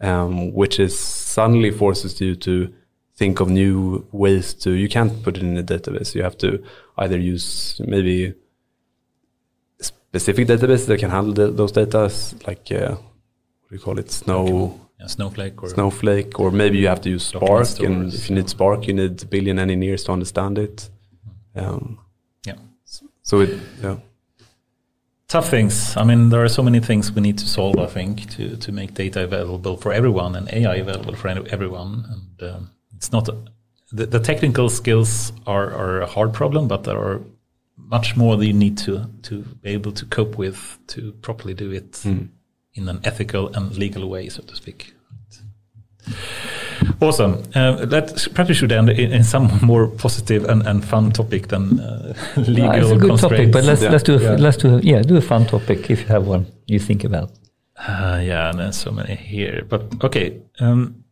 um, 0.00 0.52
which 0.52 0.80
is 0.80 0.98
suddenly 0.98 1.70
forces 1.70 2.20
you 2.20 2.34
to 2.36 2.72
think 3.14 3.40
of 3.40 3.48
new 3.48 4.04
ways 4.10 4.54
to. 4.54 4.72
You 4.72 4.88
can't 4.88 5.22
put 5.22 5.36
it 5.36 5.42
in 5.42 5.56
a 5.56 5.62
database. 5.62 6.14
You 6.14 6.22
have 6.24 6.38
to 6.38 6.62
either 6.98 7.18
use 7.18 7.80
maybe 7.84 8.34
specific 10.10 10.48
databases 10.48 10.86
that 10.86 10.98
can 10.98 11.10
handle 11.10 11.32
the, 11.32 11.46
those 11.50 11.72
data, 11.72 12.02
like 12.46 12.66
uh, 12.72 12.96
what 13.60 13.68
do 13.70 13.76
you 13.76 13.78
call 13.78 13.98
it, 13.98 14.10
Snow. 14.10 14.80
Yeah, 14.98 15.06
Snowflake 15.06 15.62
or 15.62 15.68
Snowflake, 15.70 16.38
or 16.38 16.50
maybe 16.50 16.76
you 16.78 16.88
have 16.88 17.00
to 17.02 17.10
use 17.10 17.24
Spark, 17.24 17.78
and 17.80 18.12
if 18.12 18.28
you 18.28 18.34
need 18.36 18.50
Spark, 18.50 18.86
you 18.86 18.92
need 18.92 19.22
a 19.22 19.26
billion 19.26 19.58
engineers 19.58 20.04
to 20.04 20.12
understand 20.12 20.58
it. 20.58 20.90
Um, 21.56 21.98
yeah. 22.44 22.56
so 23.22 23.40
it, 23.40 23.58
yeah, 23.82 23.96
Tough 25.30 25.48
things. 25.48 25.96
I 25.96 26.02
mean, 26.02 26.30
there 26.30 26.42
are 26.42 26.48
so 26.48 26.62
many 26.62 26.80
things 26.80 27.12
we 27.12 27.22
need 27.22 27.38
to 27.38 27.46
solve. 27.46 27.78
I 27.78 27.86
think 27.86 28.28
to 28.32 28.56
to 28.56 28.72
make 28.72 28.94
data 28.94 29.22
available 29.22 29.76
for 29.76 29.92
everyone 29.92 30.34
and 30.34 30.52
AI 30.52 30.74
available 30.86 31.14
for 31.14 31.28
everyone. 31.28 32.04
And 32.12 32.50
um, 32.50 32.70
it's 32.96 33.12
not 33.12 33.28
the, 33.92 34.06
the 34.06 34.18
technical 34.18 34.68
skills 34.68 35.32
are 35.46 35.70
are 35.72 36.02
a 36.02 36.06
hard 36.06 36.34
problem, 36.34 36.66
but 36.66 36.82
there 36.82 36.98
are 36.98 37.20
much 37.90 38.16
more 38.16 38.36
that 38.36 38.46
you 38.46 38.52
need 38.52 38.78
to 38.78 39.06
to 39.22 39.42
be 39.62 39.70
able 39.70 39.92
to 39.92 40.06
cope 40.06 40.38
with 40.38 40.78
to 40.86 41.12
properly 41.22 41.54
do 41.54 41.70
it 41.72 42.04
in 42.74 42.88
an 42.88 43.00
ethical 43.04 43.48
and 43.56 43.76
legal 43.76 44.08
way, 44.08 44.28
so 44.28 44.42
to 44.42 44.54
speak. 44.56 44.94
Awesome. 47.00 47.42
Uh, 47.54 47.84
that 47.86 48.28
perhaps 48.34 48.48
we 48.48 48.54
should 48.54 48.72
end 48.72 48.90
in, 48.90 49.12
in 49.12 49.24
some 49.24 49.58
more 49.62 49.86
positive 49.86 50.44
and, 50.44 50.66
and 50.66 50.84
fun 50.84 51.10
topic 51.10 51.48
than 51.48 51.80
uh, 51.80 52.14
legal 52.36 52.70
Ah, 52.70 52.74
it's 52.74 52.90
a 52.90 52.96
good 52.96 53.18
topic, 53.18 53.52
but 53.52 53.64
let's 53.64 53.82
Yeah. 53.82 53.90
let's 53.90 54.02
do 54.04 54.14
a, 54.16 54.20
Yeah. 54.22 54.36
let's 54.38 54.56
do 54.56 54.76
a, 54.76 54.80
yeah 54.80 55.02
do 55.02 55.16
a 55.16 55.20
fun 55.20 55.46
topic 55.46 55.90
if 55.90 56.00
you 56.00 56.06
have 56.06 56.26
one 56.26 56.46
you 56.66 56.78
think 56.78 57.04
about. 57.04 57.30
Uh, 57.76 58.20
yeah, 58.22 58.50
and 58.50 58.58
there's 58.58 58.76
so 58.76 58.90
many 58.90 59.14
here. 59.14 59.62
But 59.68 59.82
okay, 60.04 60.36
um, 60.60 61.04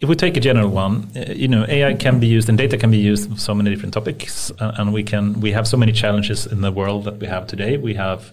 if 0.00 0.08
we 0.08 0.14
take 0.14 0.36
a 0.36 0.40
general 0.40 0.68
one, 0.68 1.10
uh, 1.16 1.32
you 1.32 1.48
know, 1.48 1.64
AI 1.68 1.94
can 1.94 2.20
be 2.20 2.26
used 2.26 2.48
and 2.48 2.58
data 2.58 2.76
can 2.76 2.90
be 2.90 2.98
used 2.98 3.30
for 3.30 3.38
so 3.38 3.54
many 3.54 3.70
different 3.70 3.94
topics, 3.94 4.50
uh, 4.60 4.72
and 4.76 4.92
we 4.92 5.02
can 5.02 5.40
we 5.40 5.52
have 5.52 5.66
so 5.66 5.76
many 5.76 5.92
challenges 5.92 6.46
in 6.46 6.60
the 6.60 6.70
world 6.70 7.04
that 7.04 7.18
we 7.18 7.26
have 7.26 7.46
today. 7.46 7.78
We 7.78 7.94
have, 7.94 8.30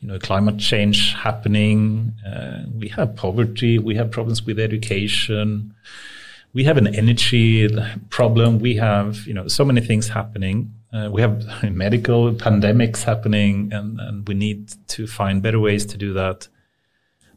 you 0.00 0.08
know, 0.08 0.18
climate 0.18 0.58
change 0.58 1.12
happening. 1.12 2.12
Uh, 2.26 2.62
we 2.74 2.88
have 2.88 3.16
poverty. 3.16 3.78
We 3.78 3.96
have 3.96 4.10
problems 4.10 4.46
with 4.46 4.58
education. 4.58 5.74
We 6.54 6.64
have 6.64 6.78
an 6.78 6.94
energy 6.94 7.68
problem. 8.08 8.60
We 8.60 8.76
have, 8.76 9.26
you 9.26 9.34
know, 9.34 9.48
so 9.48 9.64
many 9.64 9.82
things 9.82 10.08
happening. 10.08 10.72
Uh, 10.90 11.10
we 11.12 11.20
have 11.20 11.44
medical 11.70 12.32
pandemics 12.32 13.02
happening, 13.02 13.70
and, 13.74 14.00
and 14.00 14.26
we 14.26 14.34
need 14.34 14.72
to 14.88 15.06
find 15.06 15.42
better 15.42 15.60
ways 15.60 15.84
to 15.86 15.98
do 15.98 16.14
that. 16.14 16.48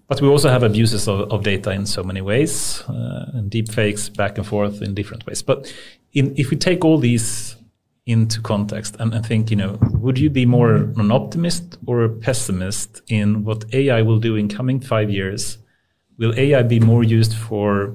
But 0.07 0.21
we 0.21 0.27
also 0.27 0.49
have 0.49 0.63
abuses 0.63 1.07
of, 1.07 1.31
of 1.31 1.43
data 1.43 1.71
in 1.71 1.85
so 1.85 2.03
many 2.03 2.21
ways, 2.21 2.81
uh, 2.87 3.31
and 3.33 3.49
deep 3.49 3.71
fakes 3.71 4.07
back 4.09 4.37
and 4.37 4.47
forth 4.47 4.81
in 4.81 4.93
different 4.93 5.25
ways. 5.25 5.41
But 5.41 5.73
in, 6.13 6.33
if 6.37 6.49
we 6.49 6.55
take 6.55 6.85
all 6.85 6.97
these 6.97 7.57
into 8.05 8.41
context 8.41 8.95
and, 8.99 9.13
and 9.13 9.25
think, 9.25 9.51
you 9.51 9.57
know, 9.57 9.77
would 9.91 10.17
you 10.17 10.29
be 10.29 10.45
more 10.45 10.75
an 10.75 11.11
optimist 11.11 11.77
or 11.85 12.05
a 12.05 12.09
pessimist 12.09 13.01
in 13.09 13.43
what 13.43 13.65
AI 13.73 14.01
will 14.01 14.19
do 14.19 14.35
in 14.37 14.47
coming 14.47 14.79
five 14.79 15.09
years? 15.09 15.57
Will 16.17 16.33
AI 16.37 16.63
be 16.63 16.79
more 16.79 17.03
used 17.03 17.35
for 17.35 17.93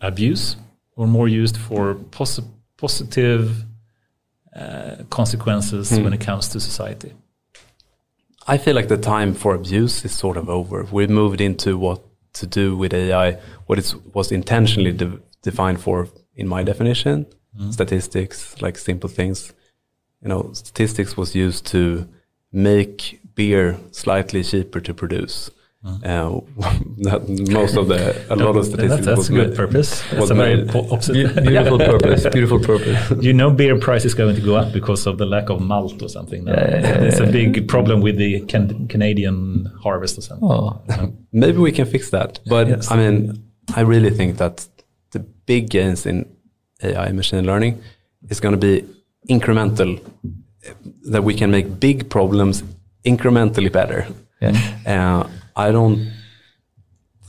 abuse 0.00 0.56
or 0.96 1.08
more 1.08 1.26
used 1.26 1.56
for 1.56 1.96
posi- 1.96 2.48
positive 2.76 3.64
uh, 4.54 5.02
consequences 5.10 5.90
when 5.98 6.12
it 6.12 6.20
comes 6.20 6.48
to 6.50 6.60
society? 6.60 7.12
I 8.46 8.58
feel 8.58 8.74
like 8.74 8.88
the 8.88 8.98
time 8.98 9.34
for 9.34 9.54
abuse 9.54 10.04
is 10.04 10.12
sort 10.12 10.36
of 10.36 10.48
over. 10.50 10.86
We've 10.90 11.10
moved 11.10 11.40
into 11.40 11.78
what 11.78 12.02
to 12.34 12.46
do 12.46 12.76
with 12.76 12.92
AI, 12.92 13.38
what 13.66 13.78
it 13.78 13.94
was 14.12 14.30
intentionally 14.30 14.92
de- 14.92 15.20
defined 15.42 15.80
for, 15.80 16.08
in 16.34 16.46
my 16.46 16.62
definition, 16.62 17.24
mm-hmm. 17.24 17.70
statistics, 17.70 18.60
like 18.60 18.76
simple 18.76 19.08
things. 19.08 19.52
You 20.20 20.28
know, 20.28 20.50
statistics 20.52 21.16
was 21.16 21.34
used 21.34 21.66
to 21.66 22.08
make 22.52 23.20
beer 23.34 23.78
slightly 23.92 24.42
cheaper 24.42 24.80
to 24.80 24.92
produce. 24.94 25.50
Uh, 25.84 26.40
that 27.08 27.28
most 27.52 27.76
of 27.76 27.88
the 27.88 28.00
a 28.32 28.36
lot 28.36 28.56
of 28.56 28.64
statistics 28.64 29.04
That, 29.04 29.04
that's 29.04 29.18
was 29.18 29.28
a 29.28 29.32
good 29.32 29.48
made- 29.50 29.56
purpose. 29.56 30.02
That's 30.10 30.20
was 30.20 30.30
a 30.30 30.34
very 30.34 30.68
opposite. 30.92 31.12
Beautiful 31.44 31.78
purpose. 31.92 32.26
Beautiful 32.32 32.58
purpose. 32.60 33.10
You 33.26 33.34
know, 33.34 33.50
beer 33.50 33.78
price 33.78 34.04
is 34.06 34.14
going 34.14 34.34
to 34.34 34.40
go 34.40 34.54
up 34.56 34.72
because 34.72 35.06
of 35.06 35.18
the 35.18 35.26
lack 35.26 35.50
of 35.50 35.60
malt 35.60 36.02
or 36.02 36.08
something. 36.08 36.44
now. 36.44 36.54
it's 36.56 37.20
a 37.20 37.26
big 37.26 37.68
problem 37.68 38.00
with 38.00 38.16
the 38.16 38.40
can- 38.46 38.88
Canadian 38.88 39.66
harvest 39.82 40.16
or 40.18 40.22
something. 40.22 40.48
Oh, 40.50 40.82
Maybe 41.32 41.58
we 41.58 41.72
can 41.72 41.86
fix 41.86 42.08
that. 42.10 42.40
But 42.46 42.68
Yes. 42.68 42.90
I 42.90 42.96
mean, 42.96 43.44
I 43.76 43.82
really 43.82 44.10
think 44.10 44.38
that 44.38 44.66
the 45.10 45.20
big 45.46 45.68
gains 45.70 46.06
in 46.06 46.24
AI 46.82 47.12
machine 47.12 47.44
learning 47.44 47.80
is 48.30 48.40
going 48.40 48.58
to 48.58 48.66
be 48.68 48.84
incremental, 49.28 50.00
that 51.12 51.24
we 51.24 51.34
can 51.34 51.50
make 51.50 51.78
big 51.78 52.08
problems 52.08 52.62
incrementally 53.04 53.70
better. 53.70 54.06
yeah. 54.40 54.52
Uh, 54.86 55.28
I 55.56 55.70
don't. 55.72 56.12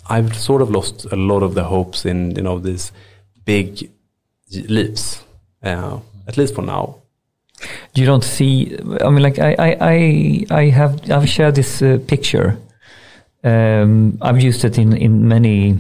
I've 0.08 0.36
sort 0.36 0.62
of 0.62 0.70
lost 0.70 1.06
a 1.12 1.16
lot 1.16 1.42
of 1.44 1.56
the 1.56 1.64
hopes 1.64 2.06
in 2.06 2.36
you 2.36 2.42
know 2.44 2.60
these 2.60 2.92
big 3.46 3.90
leaps, 4.70 5.24
uh, 5.64 6.00
at 6.28 6.38
least 6.38 6.56
for 6.56 6.62
now. 6.62 7.02
You 7.96 8.06
don't 8.06 8.24
see. 8.24 8.78
I 9.02 9.10
mean, 9.10 9.24
like 9.24 9.40
I, 9.40 9.56
I, 9.58 9.78
I, 9.82 10.46
I 10.52 10.70
have, 10.70 11.10
I've 11.10 11.30
shared 11.30 11.56
this 11.56 11.82
uh, 11.82 11.98
picture. 12.08 12.58
Um, 13.44 14.18
I've 14.22 14.42
used 14.42 14.66
it 14.66 14.78
in 14.78 14.94
in 14.98 15.28
many 15.28 15.78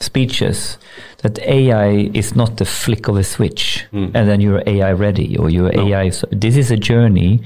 speeches. 0.00 0.78
That 1.22 1.38
AI 1.40 2.10
is 2.14 2.36
not 2.36 2.58
the 2.58 2.64
flick 2.64 3.08
of 3.08 3.16
a 3.16 3.24
switch, 3.24 3.86
and 3.92 4.28
then 4.28 4.40
you're 4.40 4.62
AI 4.66 4.92
ready 4.92 5.36
or 5.38 5.50
you're 5.50 5.72
No. 5.72 5.88
AI. 5.88 6.10
So 6.10 6.28
this 6.30 6.56
is 6.56 6.70
a 6.70 6.76
journey, 6.76 7.40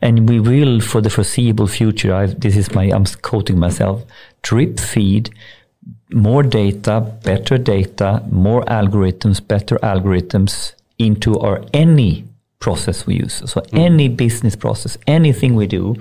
and 0.00 0.28
we 0.28 0.40
will, 0.40 0.80
for 0.80 1.00
the 1.00 1.10
foreseeable 1.10 1.66
future. 1.66 2.14
I've, 2.14 2.40
this 2.40 2.56
is 2.56 2.72
my. 2.74 2.84
I'm 2.84 3.04
quoting 3.22 3.58
myself. 3.58 4.04
Drip 4.42 4.78
feed 4.78 5.30
more 6.12 6.42
data, 6.42 7.00
better 7.22 7.58
data, 7.58 8.22
more 8.30 8.62
algorithms, 8.64 9.46
better 9.46 9.76
algorithms 9.76 10.74
into 10.98 11.38
our 11.38 11.62
any 11.72 12.24
process 12.60 13.06
we 13.06 13.16
use. 13.16 13.34
So 13.50 13.60
mm. 13.60 13.78
any 13.78 14.08
business 14.08 14.56
process, 14.56 14.98
anything 15.06 15.54
we 15.54 15.66
do, 15.66 15.96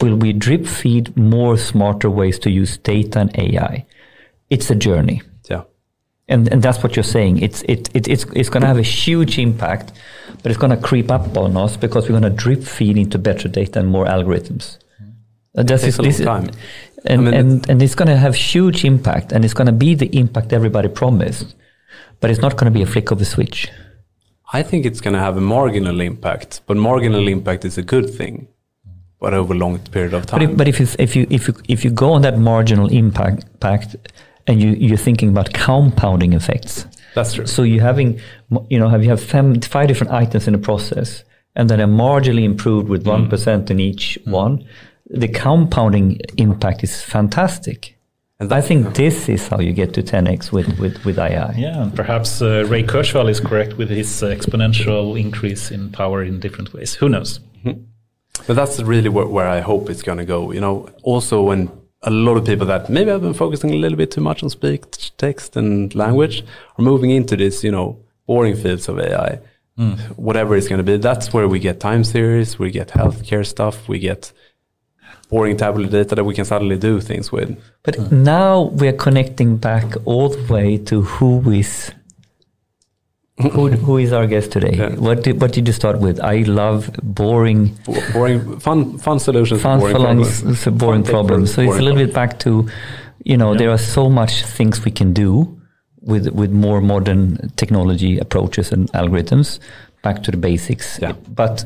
will 0.00 0.16
we 0.16 0.32
drip 0.32 0.66
feed 0.66 1.16
more 1.16 1.56
smarter 1.56 2.10
ways 2.10 2.38
to 2.40 2.50
use 2.50 2.76
data 2.78 3.20
and 3.20 3.38
AI. 3.38 3.86
It's 4.50 4.70
a 4.70 4.74
journey. 4.74 5.22
Yeah, 5.50 5.64
And, 6.28 6.48
and 6.48 6.62
that's 6.62 6.82
what 6.82 6.96
you're 6.96 7.02
saying. 7.02 7.38
It's, 7.38 7.62
it, 7.62 7.90
it, 7.94 8.06
it's, 8.08 8.24
it's 8.34 8.48
going 8.48 8.62
to 8.62 8.66
have 8.66 8.78
a 8.78 8.82
huge 8.82 9.38
impact, 9.38 9.92
but 10.42 10.50
it's 10.50 10.58
going 10.58 10.74
to 10.76 10.82
creep 10.82 11.10
up 11.10 11.36
on 11.36 11.56
us 11.56 11.76
because 11.76 12.04
we're 12.04 12.18
going 12.20 12.30
to 12.30 12.36
drip 12.44 12.62
feed 12.62 12.96
into 12.96 13.18
better 13.18 13.48
data 13.48 13.80
and 13.80 13.88
more 13.88 14.06
algorithms. 14.06 14.78
This 15.54 15.82
takes 15.82 15.96
this 15.96 16.20
time. 16.20 16.50
and, 17.04 17.20
I 17.20 17.24
mean, 17.24 17.34
and, 17.34 17.70
and 17.70 17.82
it's 17.82 17.94
going 17.94 18.08
to 18.08 18.16
have 18.16 18.34
huge 18.34 18.84
impact 18.84 19.32
and 19.32 19.44
it's 19.44 19.54
going 19.54 19.66
to 19.66 19.72
be 19.72 19.94
the 19.94 20.06
impact 20.16 20.52
everybody 20.52 20.88
promised, 20.88 21.54
but 22.20 22.30
it's 22.30 22.40
not 22.40 22.56
going 22.56 22.72
to 22.72 22.76
be 22.78 22.82
a 22.82 22.86
flick 22.86 23.10
of 23.10 23.20
a 23.20 23.24
switch. 23.24 23.68
I 24.52 24.62
think 24.62 24.86
it's 24.86 25.00
going 25.00 25.14
to 25.14 25.20
have 25.20 25.36
a 25.36 25.40
marginal 25.40 26.00
impact, 26.00 26.62
but 26.66 26.76
marginal 26.76 27.28
impact 27.28 27.64
is 27.64 27.76
a 27.76 27.82
good 27.82 28.08
thing, 28.08 28.48
but 29.20 29.34
over 29.34 29.52
a 29.52 29.56
long 29.56 29.78
period 29.78 30.14
of 30.14 30.26
time. 30.26 30.38
But 30.38 30.50
if, 30.50 30.56
but 30.56 30.68
if 30.68 30.80
you, 30.80 30.86
if 30.98 31.16
you, 31.16 31.26
if 31.28 31.48
you, 31.48 31.54
if 31.68 31.84
you 31.84 31.90
go 31.90 32.12
on 32.12 32.22
that 32.22 32.38
marginal 32.38 32.88
impact, 32.88 33.44
impact 33.44 33.96
and 34.46 34.62
you, 34.62 34.70
you're 34.70 34.96
thinking 34.96 35.28
about 35.28 35.52
compounding 35.52 36.32
effects, 36.32 36.86
That's 37.18 37.34
true. 37.34 37.46
So 37.46 37.64
you're 37.64 37.82
having, 37.82 38.20
you 38.70 38.78
know, 38.78 38.88
have 38.88 39.02
you 39.02 39.10
have 39.10 39.20
fem, 39.20 39.60
five 39.60 39.88
different 39.88 40.12
items 40.12 40.46
in 40.46 40.52
the 40.52 40.58
process, 40.58 41.24
and 41.56 41.68
then 41.68 41.80
are 41.80 41.88
marginally 41.88 42.44
improved 42.44 42.88
with 42.88 43.04
one 43.08 43.28
in 43.72 43.80
each 43.80 44.16
one. 44.24 44.64
The 45.10 45.26
compounding 45.26 46.20
impact 46.36 46.84
is 46.84 47.02
fantastic. 47.02 47.96
And 48.38 48.52
I 48.52 48.60
think 48.60 48.94
this 48.94 49.28
is 49.28 49.48
how 49.48 49.58
you 49.58 49.72
get 49.72 49.94
to 49.94 50.02
10x 50.02 50.52
with 50.52 50.78
with 50.78 51.04
with 51.04 51.18
AI. 51.18 51.54
Yeah, 51.56 51.82
and 51.82 51.92
perhaps 51.92 52.40
uh, 52.40 52.64
Ray 52.68 52.84
Kurzweil 52.84 53.28
is 53.28 53.40
correct 53.40 53.76
with 53.78 53.90
his 53.90 54.22
uh, 54.22 54.26
exponential 54.26 55.18
increase 55.18 55.72
in 55.72 55.90
power 55.90 56.22
in 56.22 56.38
different 56.38 56.72
ways. 56.72 56.94
Who 56.94 57.08
knows? 57.08 57.40
But 58.46 58.54
that's 58.54 58.80
really 58.80 59.08
where, 59.08 59.26
where 59.26 59.48
I 59.48 59.58
hope 59.58 59.90
it's 59.90 60.02
going 60.02 60.18
to 60.18 60.24
go. 60.24 60.52
You 60.52 60.60
know, 60.60 60.88
also 61.02 61.42
when 61.42 61.68
a 62.02 62.10
lot 62.10 62.36
of 62.36 62.44
people 62.44 62.66
that 62.66 62.88
maybe 62.88 63.10
have 63.10 63.22
been 63.22 63.34
focusing 63.34 63.70
a 63.70 63.76
little 63.76 63.98
bit 63.98 64.10
too 64.10 64.20
much 64.20 64.42
on 64.42 64.50
speech, 64.50 65.16
text, 65.16 65.56
and 65.56 65.94
language 65.94 66.44
are 66.78 66.84
moving 66.84 67.10
into 67.10 67.36
this, 67.36 67.64
you 67.64 67.72
know, 67.72 67.98
boring 68.26 68.56
fields 68.56 68.88
of 68.88 69.00
AI, 69.00 69.40
hmm. 69.76 69.92
whatever 70.16 70.56
it's 70.56 70.68
going 70.68 70.78
to 70.78 70.84
be. 70.84 70.96
That's 70.96 71.32
where 71.32 71.48
we 71.48 71.58
get 71.58 71.80
time 71.80 72.04
series, 72.04 72.58
we 72.58 72.70
get 72.70 72.88
healthcare 72.88 73.44
stuff, 73.44 73.88
we 73.88 73.98
get 73.98 74.32
boring 75.28 75.56
tabular 75.56 75.88
data 75.90 76.14
that 76.14 76.24
we 76.24 76.34
can 76.34 76.44
suddenly 76.44 76.78
do 76.78 77.00
things 77.00 77.32
with. 77.32 77.60
But 77.82 78.12
now 78.12 78.62
we're 78.62 78.92
connecting 78.92 79.56
back 79.56 79.84
all 80.04 80.28
the 80.28 80.52
way 80.52 80.78
to 80.78 81.02
who 81.02 81.50
is 81.50 81.92
who, 83.40 83.68
who 83.70 83.98
is 83.98 84.12
our 84.12 84.26
guest 84.26 84.52
today? 84.52 84.74
Yeah. 84.76 84.94
What 84.96 85.22
did 85.24 85.40
what 85.40 85.52
did 85.52 85.66
you 85.66 85.72
start 85.72 86.00
with? 86.00 86.20
I 86.20 86.38
love 86.42 86.90
boring, 87.02 87.76
Bo- 87.84 88.12
boring, 88.12 88.58
fun, 88.60 88.98
fun 88.98 89.18
solutions. 89.20 89.62
fun, 89.62 89.80
for 89.80 89.90
boring 89.92 90.02
problems. 90.02 90.42
s- 90.44 90.64
boring 90.66 91.04
Fun 91.04 91.12
problems. 91.12 91.54
So 91.54 91.62
it's 91.62 91.68
a 91.68 91.72
boring 91.72 91.84
little 91.84 92.06
bit 92.06 92.14
back 92.14 92.38
to, 92.40 92.68
you 93.24 93.36
know, 93.36 93.54
there 93.54 93.70
are 93.70 93.78
so 93.78 94.08
much 94.10 94.44
things 94.44 94.84
we 94.84 94.90
can 94.90 95.12
do 95.12 95.46
with 96.00 96.28
with 96.28 96.50
more 96.50 96.80
modern 96.80 97.50
technology 97.56 98.18
approaches 98.18 98.72
and 98.72 98.90
algorithms. 98.92 99.58
Back 100.02 100.22
to 100.24 100.30
the 100.30 100.36
basics, 100.36 100.98
Yeah. 101.02 101.12
but 101.28 101.64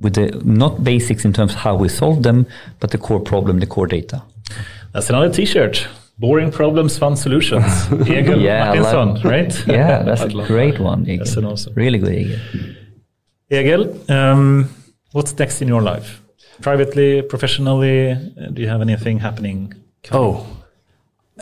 with 0.00 0.14
the 0.14 0.40
not 0.44 0.82
basics 0.84 1.24
in 1.24 1.32
terms 1.32 1.52
of 1.52 1.58
how 1.58 1.74
we 1.74 1.88
solve 1.88 2.22
them, 2.22 2.46
but 2.80 2.90
the 2.90 2.98
core 2.98 3.20
problem, 3.20 3.58
the 3.60 3.66
core 3.66 3.86
data. 3.88 4.22
That's 4.92 5.10
another 5.10 5.30
T-shirt. 5.32 5.86
Boring 6.18 6.50
problems, 6.50 6.96
fun 6.98 7.16
solutions. 7.16 7.64
Egil 8.08 8.40
Yeah, 8.40 8.64
Martinsson, 8.74 9.30
right? 9.30 9.66
Yeah, 9.78 10.02
that's 10.02 10.22
a 10.22 10.28
love 10.28 10.46
great 10.46 10.78
one. 10.80 11.02
Egil. 11.02 11.18
That's 11.18 11.36
an 11.36 11.44
awesome- 11.44 11.74
Really 11.74 11.98
good, 11.98 12.14
Egil. 12.14 12.38
Egil, 13.50 14.10
um, 14.10 14.68
what's 15.12 15.38
next 15.38 15.60
in 15.62 15.68
your 15.68 15.82
life? 15.82 16.22
Privately, 16.62 17.22
professionally, 17.22 18.12
uh, 18.12 18.16
do 18.52 18.62
you 18.62 18.68
have 18.68 18.80
anything 18.80 19.18
happening? 19.18 19.72
Oh, 20.10 20.46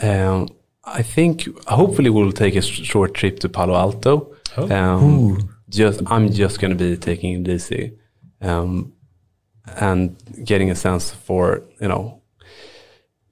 um, 0.01 0.49
I 0.83 1.01
think 1.01 1.47
hopefully 1.67 2.09
we'll 2.09 2.33
take 2.33 2.55
a 2.55 2.61
short 2.61 3.13
trip 3.13 3.39
to 3.39 3.49
Palo 3.49 3.75
Alto. 3.75 4.35
Oh. 4.57 4.69
Um, 4.75 5.49
just 5.69 6.01
I'm 6.07 6.29
just 6.31 6.59
going 6.59 6.77
to 6.77 6.83
be 6.83 6.97
taking 6.97 7.41
it 7.41 7.47
easy, 7.47 7.93
um, 8.41 8.93
and 9.77 10.15
getting 10.43 10.69
a 10.69 10.75
sense 10.75 11.11
for 11.11 11.63
you 11.81 11.87
know 11.87 12.21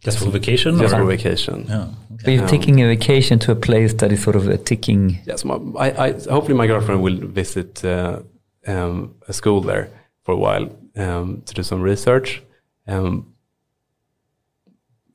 Just 0.04 0.20
for 0.20 0.30
vacation? 0.30 0.78
just 0.78 0.94
or? 0.94 1.00
for 1.00 1.06
vacation. 1.06 1.66
Yeah. 1.70 1.88
But 2.24 2.32
you're 2.34 2.44
Um, 2.44 2.50
taking 2.50 2.82
a 2.82 2.88
vacation 2.88 3.40
to 3.40 3.52
a 3.52 3.56
place 3.56 3.94
that 3.96 4.12
is 4.12 4.22
sort 4.24 4.36
of 4.36 4.48
a 4.48 4.58
ticking. 4.58 5.20
Yes, 5.26 5.44
my, 5.46 5.56
I, 5.78 5.88
I 6.08 6.12
hopefully 6.30 6.56
my 6.56 6.68
girlfriend 6.68 7.02
will 7.04 7.18
visit 7.42 7.84
uh, 7.86 8.20
um, 8.68 9.16
a 9.28 9.34
school 9.34 9.62
there 9.62 9.90
for 10.24 10.34
a 10.34 10.38
while 10.38 10.70
um, 10.96 11.42
to 11.46 11.54
do 11.54 11.64
some 11.64 11.82
research. 11.82 12.42
Um, 12.88 13.34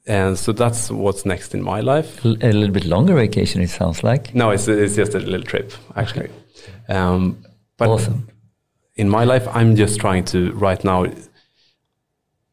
and 0.07 0.39
so 0.39 0.53
that's 0.53 0.91
what's 0.91 1.27
next 1.27 1.55
in 1.55 1.63
my 1.63 1.81
life. 1.81 2.25
A 2.25 2.29
little 2.29 2.71
bit 2.71 2.85
longer 2.87 3.15
vacation, 3.15 3.61
it 3.61 3.69
sounds 3.71 4.03
like. 4.03 4.35
No, 4.35 4.51
it's 4.51 4.67
it's 4.69 4.97
just 4.97 5.15
a 5.15 5.19
little 5.19 5.43
trip 5.47 5.73
actually. 5.97 6.31
Um, 6.89 7.45
but 7.77 7.89
Awesome. 7.89 8.27
in 8.97 9.09
my 9.09 9.25
life, 9.25 9.47
I'm 9.53 9.77
just 9.77 10.01
trying 10.01 10.25
to 10.27 10.53
right 10.53 10.83
now. 10.83 11.05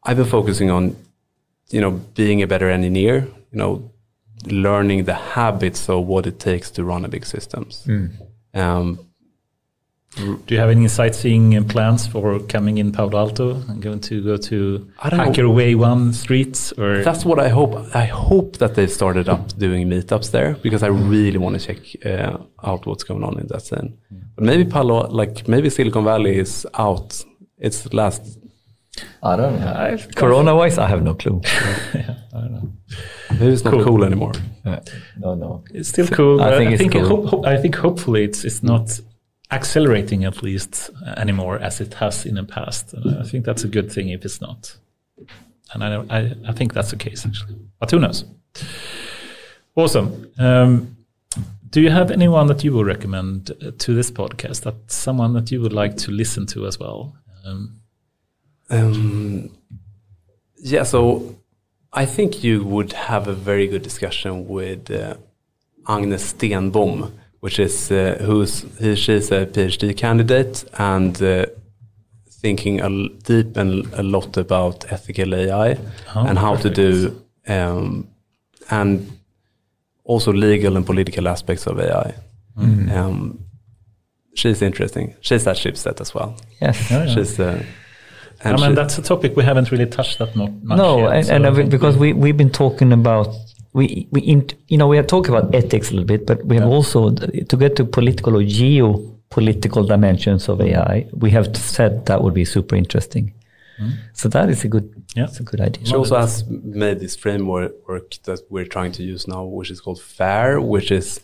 I've 0.08 0.18
been 0.18 0.26
focusing 0.26 0.70
on, 0.70 0.94
you 1.70 1.80
know, 1.80 1.90
being 1.90 2.42
a 2.42 2.46
better 2.46 2.68
engineer. 2.70 3.28
You 3.52 3.58
know, 3.58 3.90
learning 4.46 5.04
the 5.04 5.14
habits 5.14 5.88
of 5.88 6.06
what 6.06 6.26
it 6.26 6.38
takes 6.38 6.70
to 6.72 6.84
run 6.84 7.04
a 7.04 7.08
big 7.08 7.24
systems. 7.24 7.86
Um, 8.54 8.98
Do 10.16 10.54
you 10.54 10.58
have 10.58 10.70
any 10.70 10.88
sightseeing 10.88 11.62
plans 11.68 12.06
for 12.06 12.38
coming 12.40 12.78
in 12.78 12.90
Palo 12.90 13.18
Alto 13.18 13.56
and 13.68 13.82
going 13.82 14.00
to 14.00 14.22
go 14.24 14.36
to 14.36 14.90
I 14.98 15.10
don't 15.10 15.18
know. 15.18 15.24
Hacker 15.24 15.48
Way 15.50 15.74
One 15.74 16.12
streets 16.14 16.72
or 16.72 17.02
that's 17.02 17.24
what 17.24 17.38
I 17.38 17.48
hope. 17.48 17.74
I 17.94 18.06
hope 18.06 18.56
that 18.58 18.74
they've 18.74 18.90
started 18.90 19.28
up 19.28 19.58
doing 19.58 19.88
meetups 19.88 20.30
there 20.30 20.54
because 20.62 20.82
I 20.82 20.88
really 20.88 21.38
want 21.38 21.60
to 21.60 21.66
check 21.66 21.80
uh, 22.06 22.38
out 22.62 22.86
what's 22.86 23.04
going 23.04 23.24
on 23.24 23.38
in 23.38 23.46
that 23.48 23.62
scene. 23.62 23.98
But 24.36 24.44
maybe 24.44 24.64
Palo, 24.64 25.06
like 25.08 25.46
maybe 25.48 25.68
Silicon 25.70 26.04
Valley 26.04 26.38
is 26.38 26.66
out. 26.74 27.22
It's 27.58 27.92
last 27.92 28.38
I 29.22 29.36
don't 29.36 29.60
know. 29.60 29.98
Corona 30.14 30.54
wise, 30.56 30.78
I 30.78 30.88
have 30.88 31.02
no 31.02 31.14
clue. 31.14 31.40
Maybe 31.94 33.52
it's 33.52 33.64
not 33.64 33.72
Cool. 33.74 33.84
cool, 33.84 34.04
anymore. 34.04 34.32
no, 35.18 35.34
no. 35.34 35.64
It's 35.74 35.88
still 35.88 36.06
cool. 36.08 36.40
I 36.40 36.56
think 36.56 36.70
I 36.70 36.72
it's 36.74 36.80
think, 36.80 36.92
cool. 36.92 37.06
ho- 37.06 37.26
ho- 37.26 37.44
I 37.44 37.56
think 37.56 37.74
hopefully 37.76 38.24
it's 38.24 38.44
it's 38.44 38.62
not 38.62 39.00
accelerating 39.50 40.24
at 40.24 40.42
least 40.42 40.90
uh, 41.06 41.14
anymore 41.16 41.58
as 41.58 41.80
it 41.80 41.94
has 41.94 42.26
in 42.26 42.34
the 42.36 42.44
past. 42.44 42.94
Uh, 42.94 43.20
I 43.20 43.22
think 43.24 43.44
that's 43.44 43.64
a 43.64 43.68
good 43.68 43.90
thing 43.92 44.08
if 44.08 44.24
it's 44.24 44.40
not, 44.40 44.76
and 45.72 45.82
I 45.84 45.88
don't- 45.90 46.10
I, 46.10 46.34
I 46.48 46.52
think 46.52 46.72
that's 46.72 46.90
the 46.90 46.96
case 46.96 47.26
actually. 47.26 47.56
But 47.80 47.90
who 47.90 47.98
knows? 47.98 48.24
Awesome. 49.76 50.30
Um, 50.38 50.96
do 51.70 51.80
you 51.82 51.90
have 51.90 52.10
anyone 52.10 52.46
that 52.46 52.64
you 52.64 52.72
would 52.72 52.86
recommend 52.86 53.50
uh, 53.50 53.72
to 53.78 53.94
this 53.94 54.10
podcast? 54.10 54.62
That 54.62 54.74
someone 54.90 55.34
that 55.34 55.50
you 55.52 55.60
would 55.60 55.72
like 55.74 55.96
to 55.98 56.10
listen 56.10 56.46
to 56.46 56.66
as 56.66 56.78
well? 56.78 57.14
Um, 57.44 57.80
Um, 58.70 59.50
yeah, 60.58 60.82
so 60.84 61.36
I 61.92 62.06
think 62.06 62.42
you 62.42 62.64
would 62.64 62.92
have 62.92 63.28
a 63.28 63.32
very 63.32 63.66
good 63.68 63.82
discussion 63.82 64.46
with 64.48 64.90
uh, 64.90 65.14
Agnes 65.88 66.32
Stenbom, 66.32 67.12
which 67.40 67.58
is 67.58 67.90
uh, 67.92 68.18
who's 68.20 68.64
he, 68.80 68.96
she's 68.96 69.30
a 69.30 69.46
PhD 69.46 69.96
candidate 69.96 70.64
and 70.78 71.20
uh, 71.22 71.46
thinking 72.28 72.80
a 72.80 72.84
l- 72.90 73.08
deep 73.24 73.56
and 73.56 73.86
a 73.94 74.02
lot 74.02 74.36
about 74.36 74.90
ethical 74.92 75.34
AI 75.34 75.78
Oh, 76.14 76.26
and 76.26 76.38
how 76.38 76.56
perfect. 76.56 76.74
to 76.76 76.92
do 76.92 77.22
um, 77.52 78.08
and 78.70 79.12
also 80.04 80.32
legal 80.32 80.76
and 80.76 80.84
political 80.86 81.28
aspects 81.28 81.66
of 81.66 81.78
AI. 81.80 82.14
Um, 82.58 83.44
she's 84.34 84.62
interesting. 84.62 85.14
She's 85.20 85.46
at 85.46 85.56
Schibsted 85.56 86.00
as 86.00 86.14
well. 86.14 86.36
Yes. 86.60 86.90
Yeah, 86.90 87.04
yeah. 87.04 87.14
She's 87.14 87.38
uh, 87.38 87.62
I 88.44 88.52
mean, 88.56 88.74
that's 88.74 88.98
a 88.98 89.02
topic 89.02 89.36
we 89.36 89.42
haven't 89.44 89.70
really 89.72 89.86
touched 89.86 90.18
that 90.18 90.36
much. 90.36 90.50
No, 90.62 90.98
yet, 90.98 91.12
and, 91.16 91.26
so 91.26 91.34
and 91.34 91.46
I 91.46 91.50
I 91.50 91.62
because 91.64 91.96
we- 91.96 92.12
we 92.12 92.20
we've 92.20 92.36
been 92.36 92.50
talking 92.50 92.92
about 92.92 93.28
we 93.72 94.08
we 94.10 94.20
in, 94.22 94.48
you 94.68 94.78
know 94.78 94.88
we 94.88 94.96
have 94.96 95.06
talked 95.06 95.28
about 95.28 95.54
ethics 95.54 95.90
a 95.90 95.94
little 95.94 96.06
bit, 96.06 96.26
but 96.26 96.44
we 96.44 96.56
have 96.56 96.68
also 96.68 97.10
to 97.10 97.56
get 97.56 97.76
to 97.76 97.84
political 97.84 98.36
or 98.36 98.42
geopolitical 98.42 99.86
dimensions 99.86 100.48
of 100.48 100.58
mm. 100.58 100.68
AI. 100.70 101.06
We 101.12 101.30
have 101.30 101.56
said 101.56 102.06
that 102.06 102.22
would 102.22 102.34
be 102.34 102.44
super 102.44 102.76
interesting. 102.76 103.32
Mm. 103.80 103.92
So 104.14 104.28
that 104.30 104.48
is 104.48 104.64
a 104.64 104.68
good 104.68 104.86
Yeah. 105.14 105.24
that's 105.26 105.40
a 105.40 105.42
good 105.42 105.60
idea. 105.60 105.84
She 105.86 105.94
also 105.94 106.16
has 106.16 106.44
made 106.48 107.00
this 107.00 107.14
framework 107.16 108.10
that 108.24 108.40
we're 108.50 108.64
trying 108.76 108.92
to 108.92 109.02
use 109.02 109.28
now, 109.28 109.44
which 109.44 109.70
is 109.70 109.80
called 109.80 110.00
FAIR, 110.00 110.60
which 110.60 110.90
is 110.90 111.20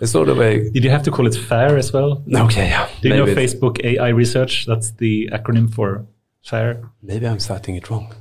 it's 0.00 0.12
sort 0.12 0.28
of 0.28 0.38
a 0.40 0.70
Did 0.70 0.84
you 0.84 0.90
have 0.90 1.02
to 1.02 1.10
call 1.10 1.26
it 1.26 1.34
FAIR 1.34 1.76
as 1.76 1.92
well? 1.92 2.22
okay, 2.46 2.68
yeah. 2.68 2.88
Do 3.02 3.08
you 3.08 3.14
know 3.16 3.26
maybe, 3.26 3.42
it's- 3.42 3.54
Facebook 3.54 3.84
AI 3.84 4.08
research? 4.08 4.64
That's 4.66 4.92
the 4.92 5.28
acronym 5.32 5.68
for 5.72 6.06
FAIR. 6.46 6.90
maybe 7.02 7.26
I'm 7.26 7.40
citing 7.40 7.76
it 7.76 7.90
wrong. 7.90 8.14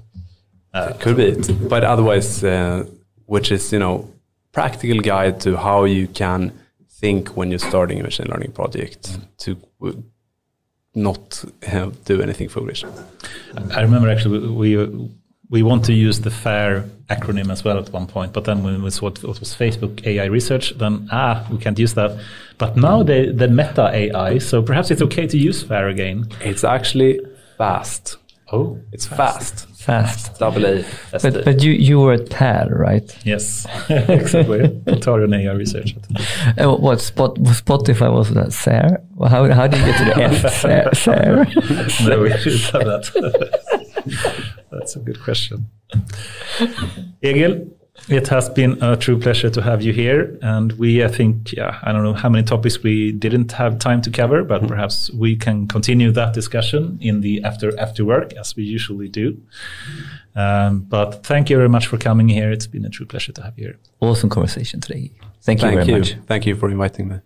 Uh, 0.73 0.89
It 0.91 0.99
could 0.99 1.17
be 1.17 1.25
it, 1.33 1.69
but 1.69 1.83
otherwise, 1.83 2.43
uh, 2.43 2.85
which 3.27 3.51
is 3.51 3.71
you 3.71 3.79
know 3.79 4.07
practical 4.51 4.99
guide 4.99 5.39
to 5.41 5.57
how 5.57 5.85
you 5.85 6.07
can 6.07 6.51
think 7.01 7.29
when 7.37 7.49
you're 7.51 7.67
starting 7.71 7.99
a 7.99 8.03
machine 8.03 8.27
learning 8.31 8.51
project 8.51 9.19
to 9.37 9.49
not 10.95 11.43
uh, 11.73 11.89
do 12.05 12.21
anything 12.21 12.49
foolish. 12.49 12.83
I 13.77 13.81
remember 13.81 14.09
actually 14.09 14.39
we 14.39 14.77
we, 14.77 15.09
we 15.49 15.63
want 15.63 15.85
to 15.85 15.93
use 15.93 16.21
the 16.21 16.31
FAIR 16.31 16.83
acronym 17.09 17.51
as 17.51 17.63
well 17.63 17.77
at 17.77 17.93
one 17.93 18.07
point, 18.07 18.33
but 18.33 18.45
then 18.45 18.63
when 18.63 18.81
we 18.81 18.89
saw 18.89 19.07
it 19.07 19.23
was 19.23 19.39
Facebook 19.39 20.05
AI 20.07 20.25
research, 20.25 20.73
then 20.77 21.07
ah 21.11 21.45
we 21.51 21.57
can't 21.57 21.77
use 21.77 21.93
that. 21.93 22.11
But 22.57 22.75
now 22.75 23.03
the 23.03 23.31
the 23.41 23.47
Meta 23.47 23.89
AI, 23.93 24.39
so 24.39 24.61
perhaps 24.61 24.89
it's 24.91 25.01
okay 25.01 25.27
to 25.27 25.37
use 25.37 25.63
FAIR 25.63 25.87
again. 25.89 26.27
It's 26.41 26.63
actually 26.63 27.19
fast. 27.57 28.17
Oh, 28.51 28.79
It's 28.91 29.07
fast. 29.07 29.67
Fast. 29.75 30.37
Double 30.39 30.65
A. 30.65 30.83
But 31.11 31.45
but 31.45 31.63
you 31.63 31.71
you 31.71 31.99
were 31.99 32.13
at 32.13 32.29
PAL, 32.29 32.69
right? 32.69 33.07
yes, 33.25 33.65
exactly. 33.89 34.61
Ontario 34.87 35.27
AI 35.33 35.53
research. 35.53 35.95
Uh, 36.57 36.75
what 36.75 37.01
spot 37.01 37.35
Spotify 37.35 38.11
was 38.13 38.29
that? 38.33 38.53
Sarah? 38.53 38.99
How 39.29 39.51
how 39.53 39.67
did 39.67 39.79
you 39.79 39.85
get 39.85 39.97
to 39.97 40.05
the 40.05 40.23
F? 40.23 40.53
Sarah? 40.61 40.95
Sarah? 40.95 41.45
no, 42.09 42.21
we 42.21 42.29
should 42.37 42.59
have 42.73 42.85
that. 42.85 43.05
That's 44.71 44.95
a 44.95 44.99
good 44.99 45.19
question. 45.23 45.67
Egil, 47.23 47.67
it 48.07 48.27
has 48.27 48.49
been 48.49 48.81
a 48.83 48.95
true 48.95 49.19
pleasure 49.19 49.49
to 49.49 49.61
have 49.61 49.81
you 49.81 49.93
here. 49.93 50.37
And 50.41 50.71
we, 50.73 51.03
I 51.03 51.07
think, 51.07 51.53
yeah, 51.53 51.79
I 51.81 51.91
don't 51.91 52.03
know 52.03 52.13
how 52.13 52.29
many 52.29 52.43
topics 52.43 52.83
we 52.83 53.11
didn't 53.11 53.51
have 53.53 53.79
time 53.79 54.01
to 54.03 54.11
cover, 54.11 54.43
but 54.43 54.67
perhaps 54.67 55.09
we 55.11 55.35
can 55.35 55.67
continue 55.67 56.11
that 56.11 56.33
discussion 56.33 56.97
in 57.01 57.21
the 57.21 57.43
after 57.43 57.77
after 57.79 58.05
work 58.05 58.33
as 58.33 58.55
we 58.55 58.63
usually 58.63 59.09
do. 59.09 59.41
Um, 60.35 60.81
but 60.81 61.23
thank 61.25 61.49
you 61.49 61.57
very 61.57 61.69
much 61.69 61.87
for 61.87 61.97
coming 61.97 62.29
here. 62.29 62.51
It's 62.51 62.67
been 62.67 62.85
a 62.85 62.89
true 62.89 63.05
pleasure 63.05 63.31
to 63.31 63.41
have 63.41 63.57
you 63.57 63.65
here. 63.65 63.79
Awesome 64.01 64.29
conversation 64.29 64.81
today. 64.81 65.11
Thank 65.41 65.61
you 65.61 65.67
Thank 65.67 65.75
very 65.75 65.87
you. 65.87 65.97
much. 65.97 66.15
Thank 66.27 66.45
you 66.45 66.55
for 66.55 66.69
inviting 66.69 67.07
me. 67.07 67.19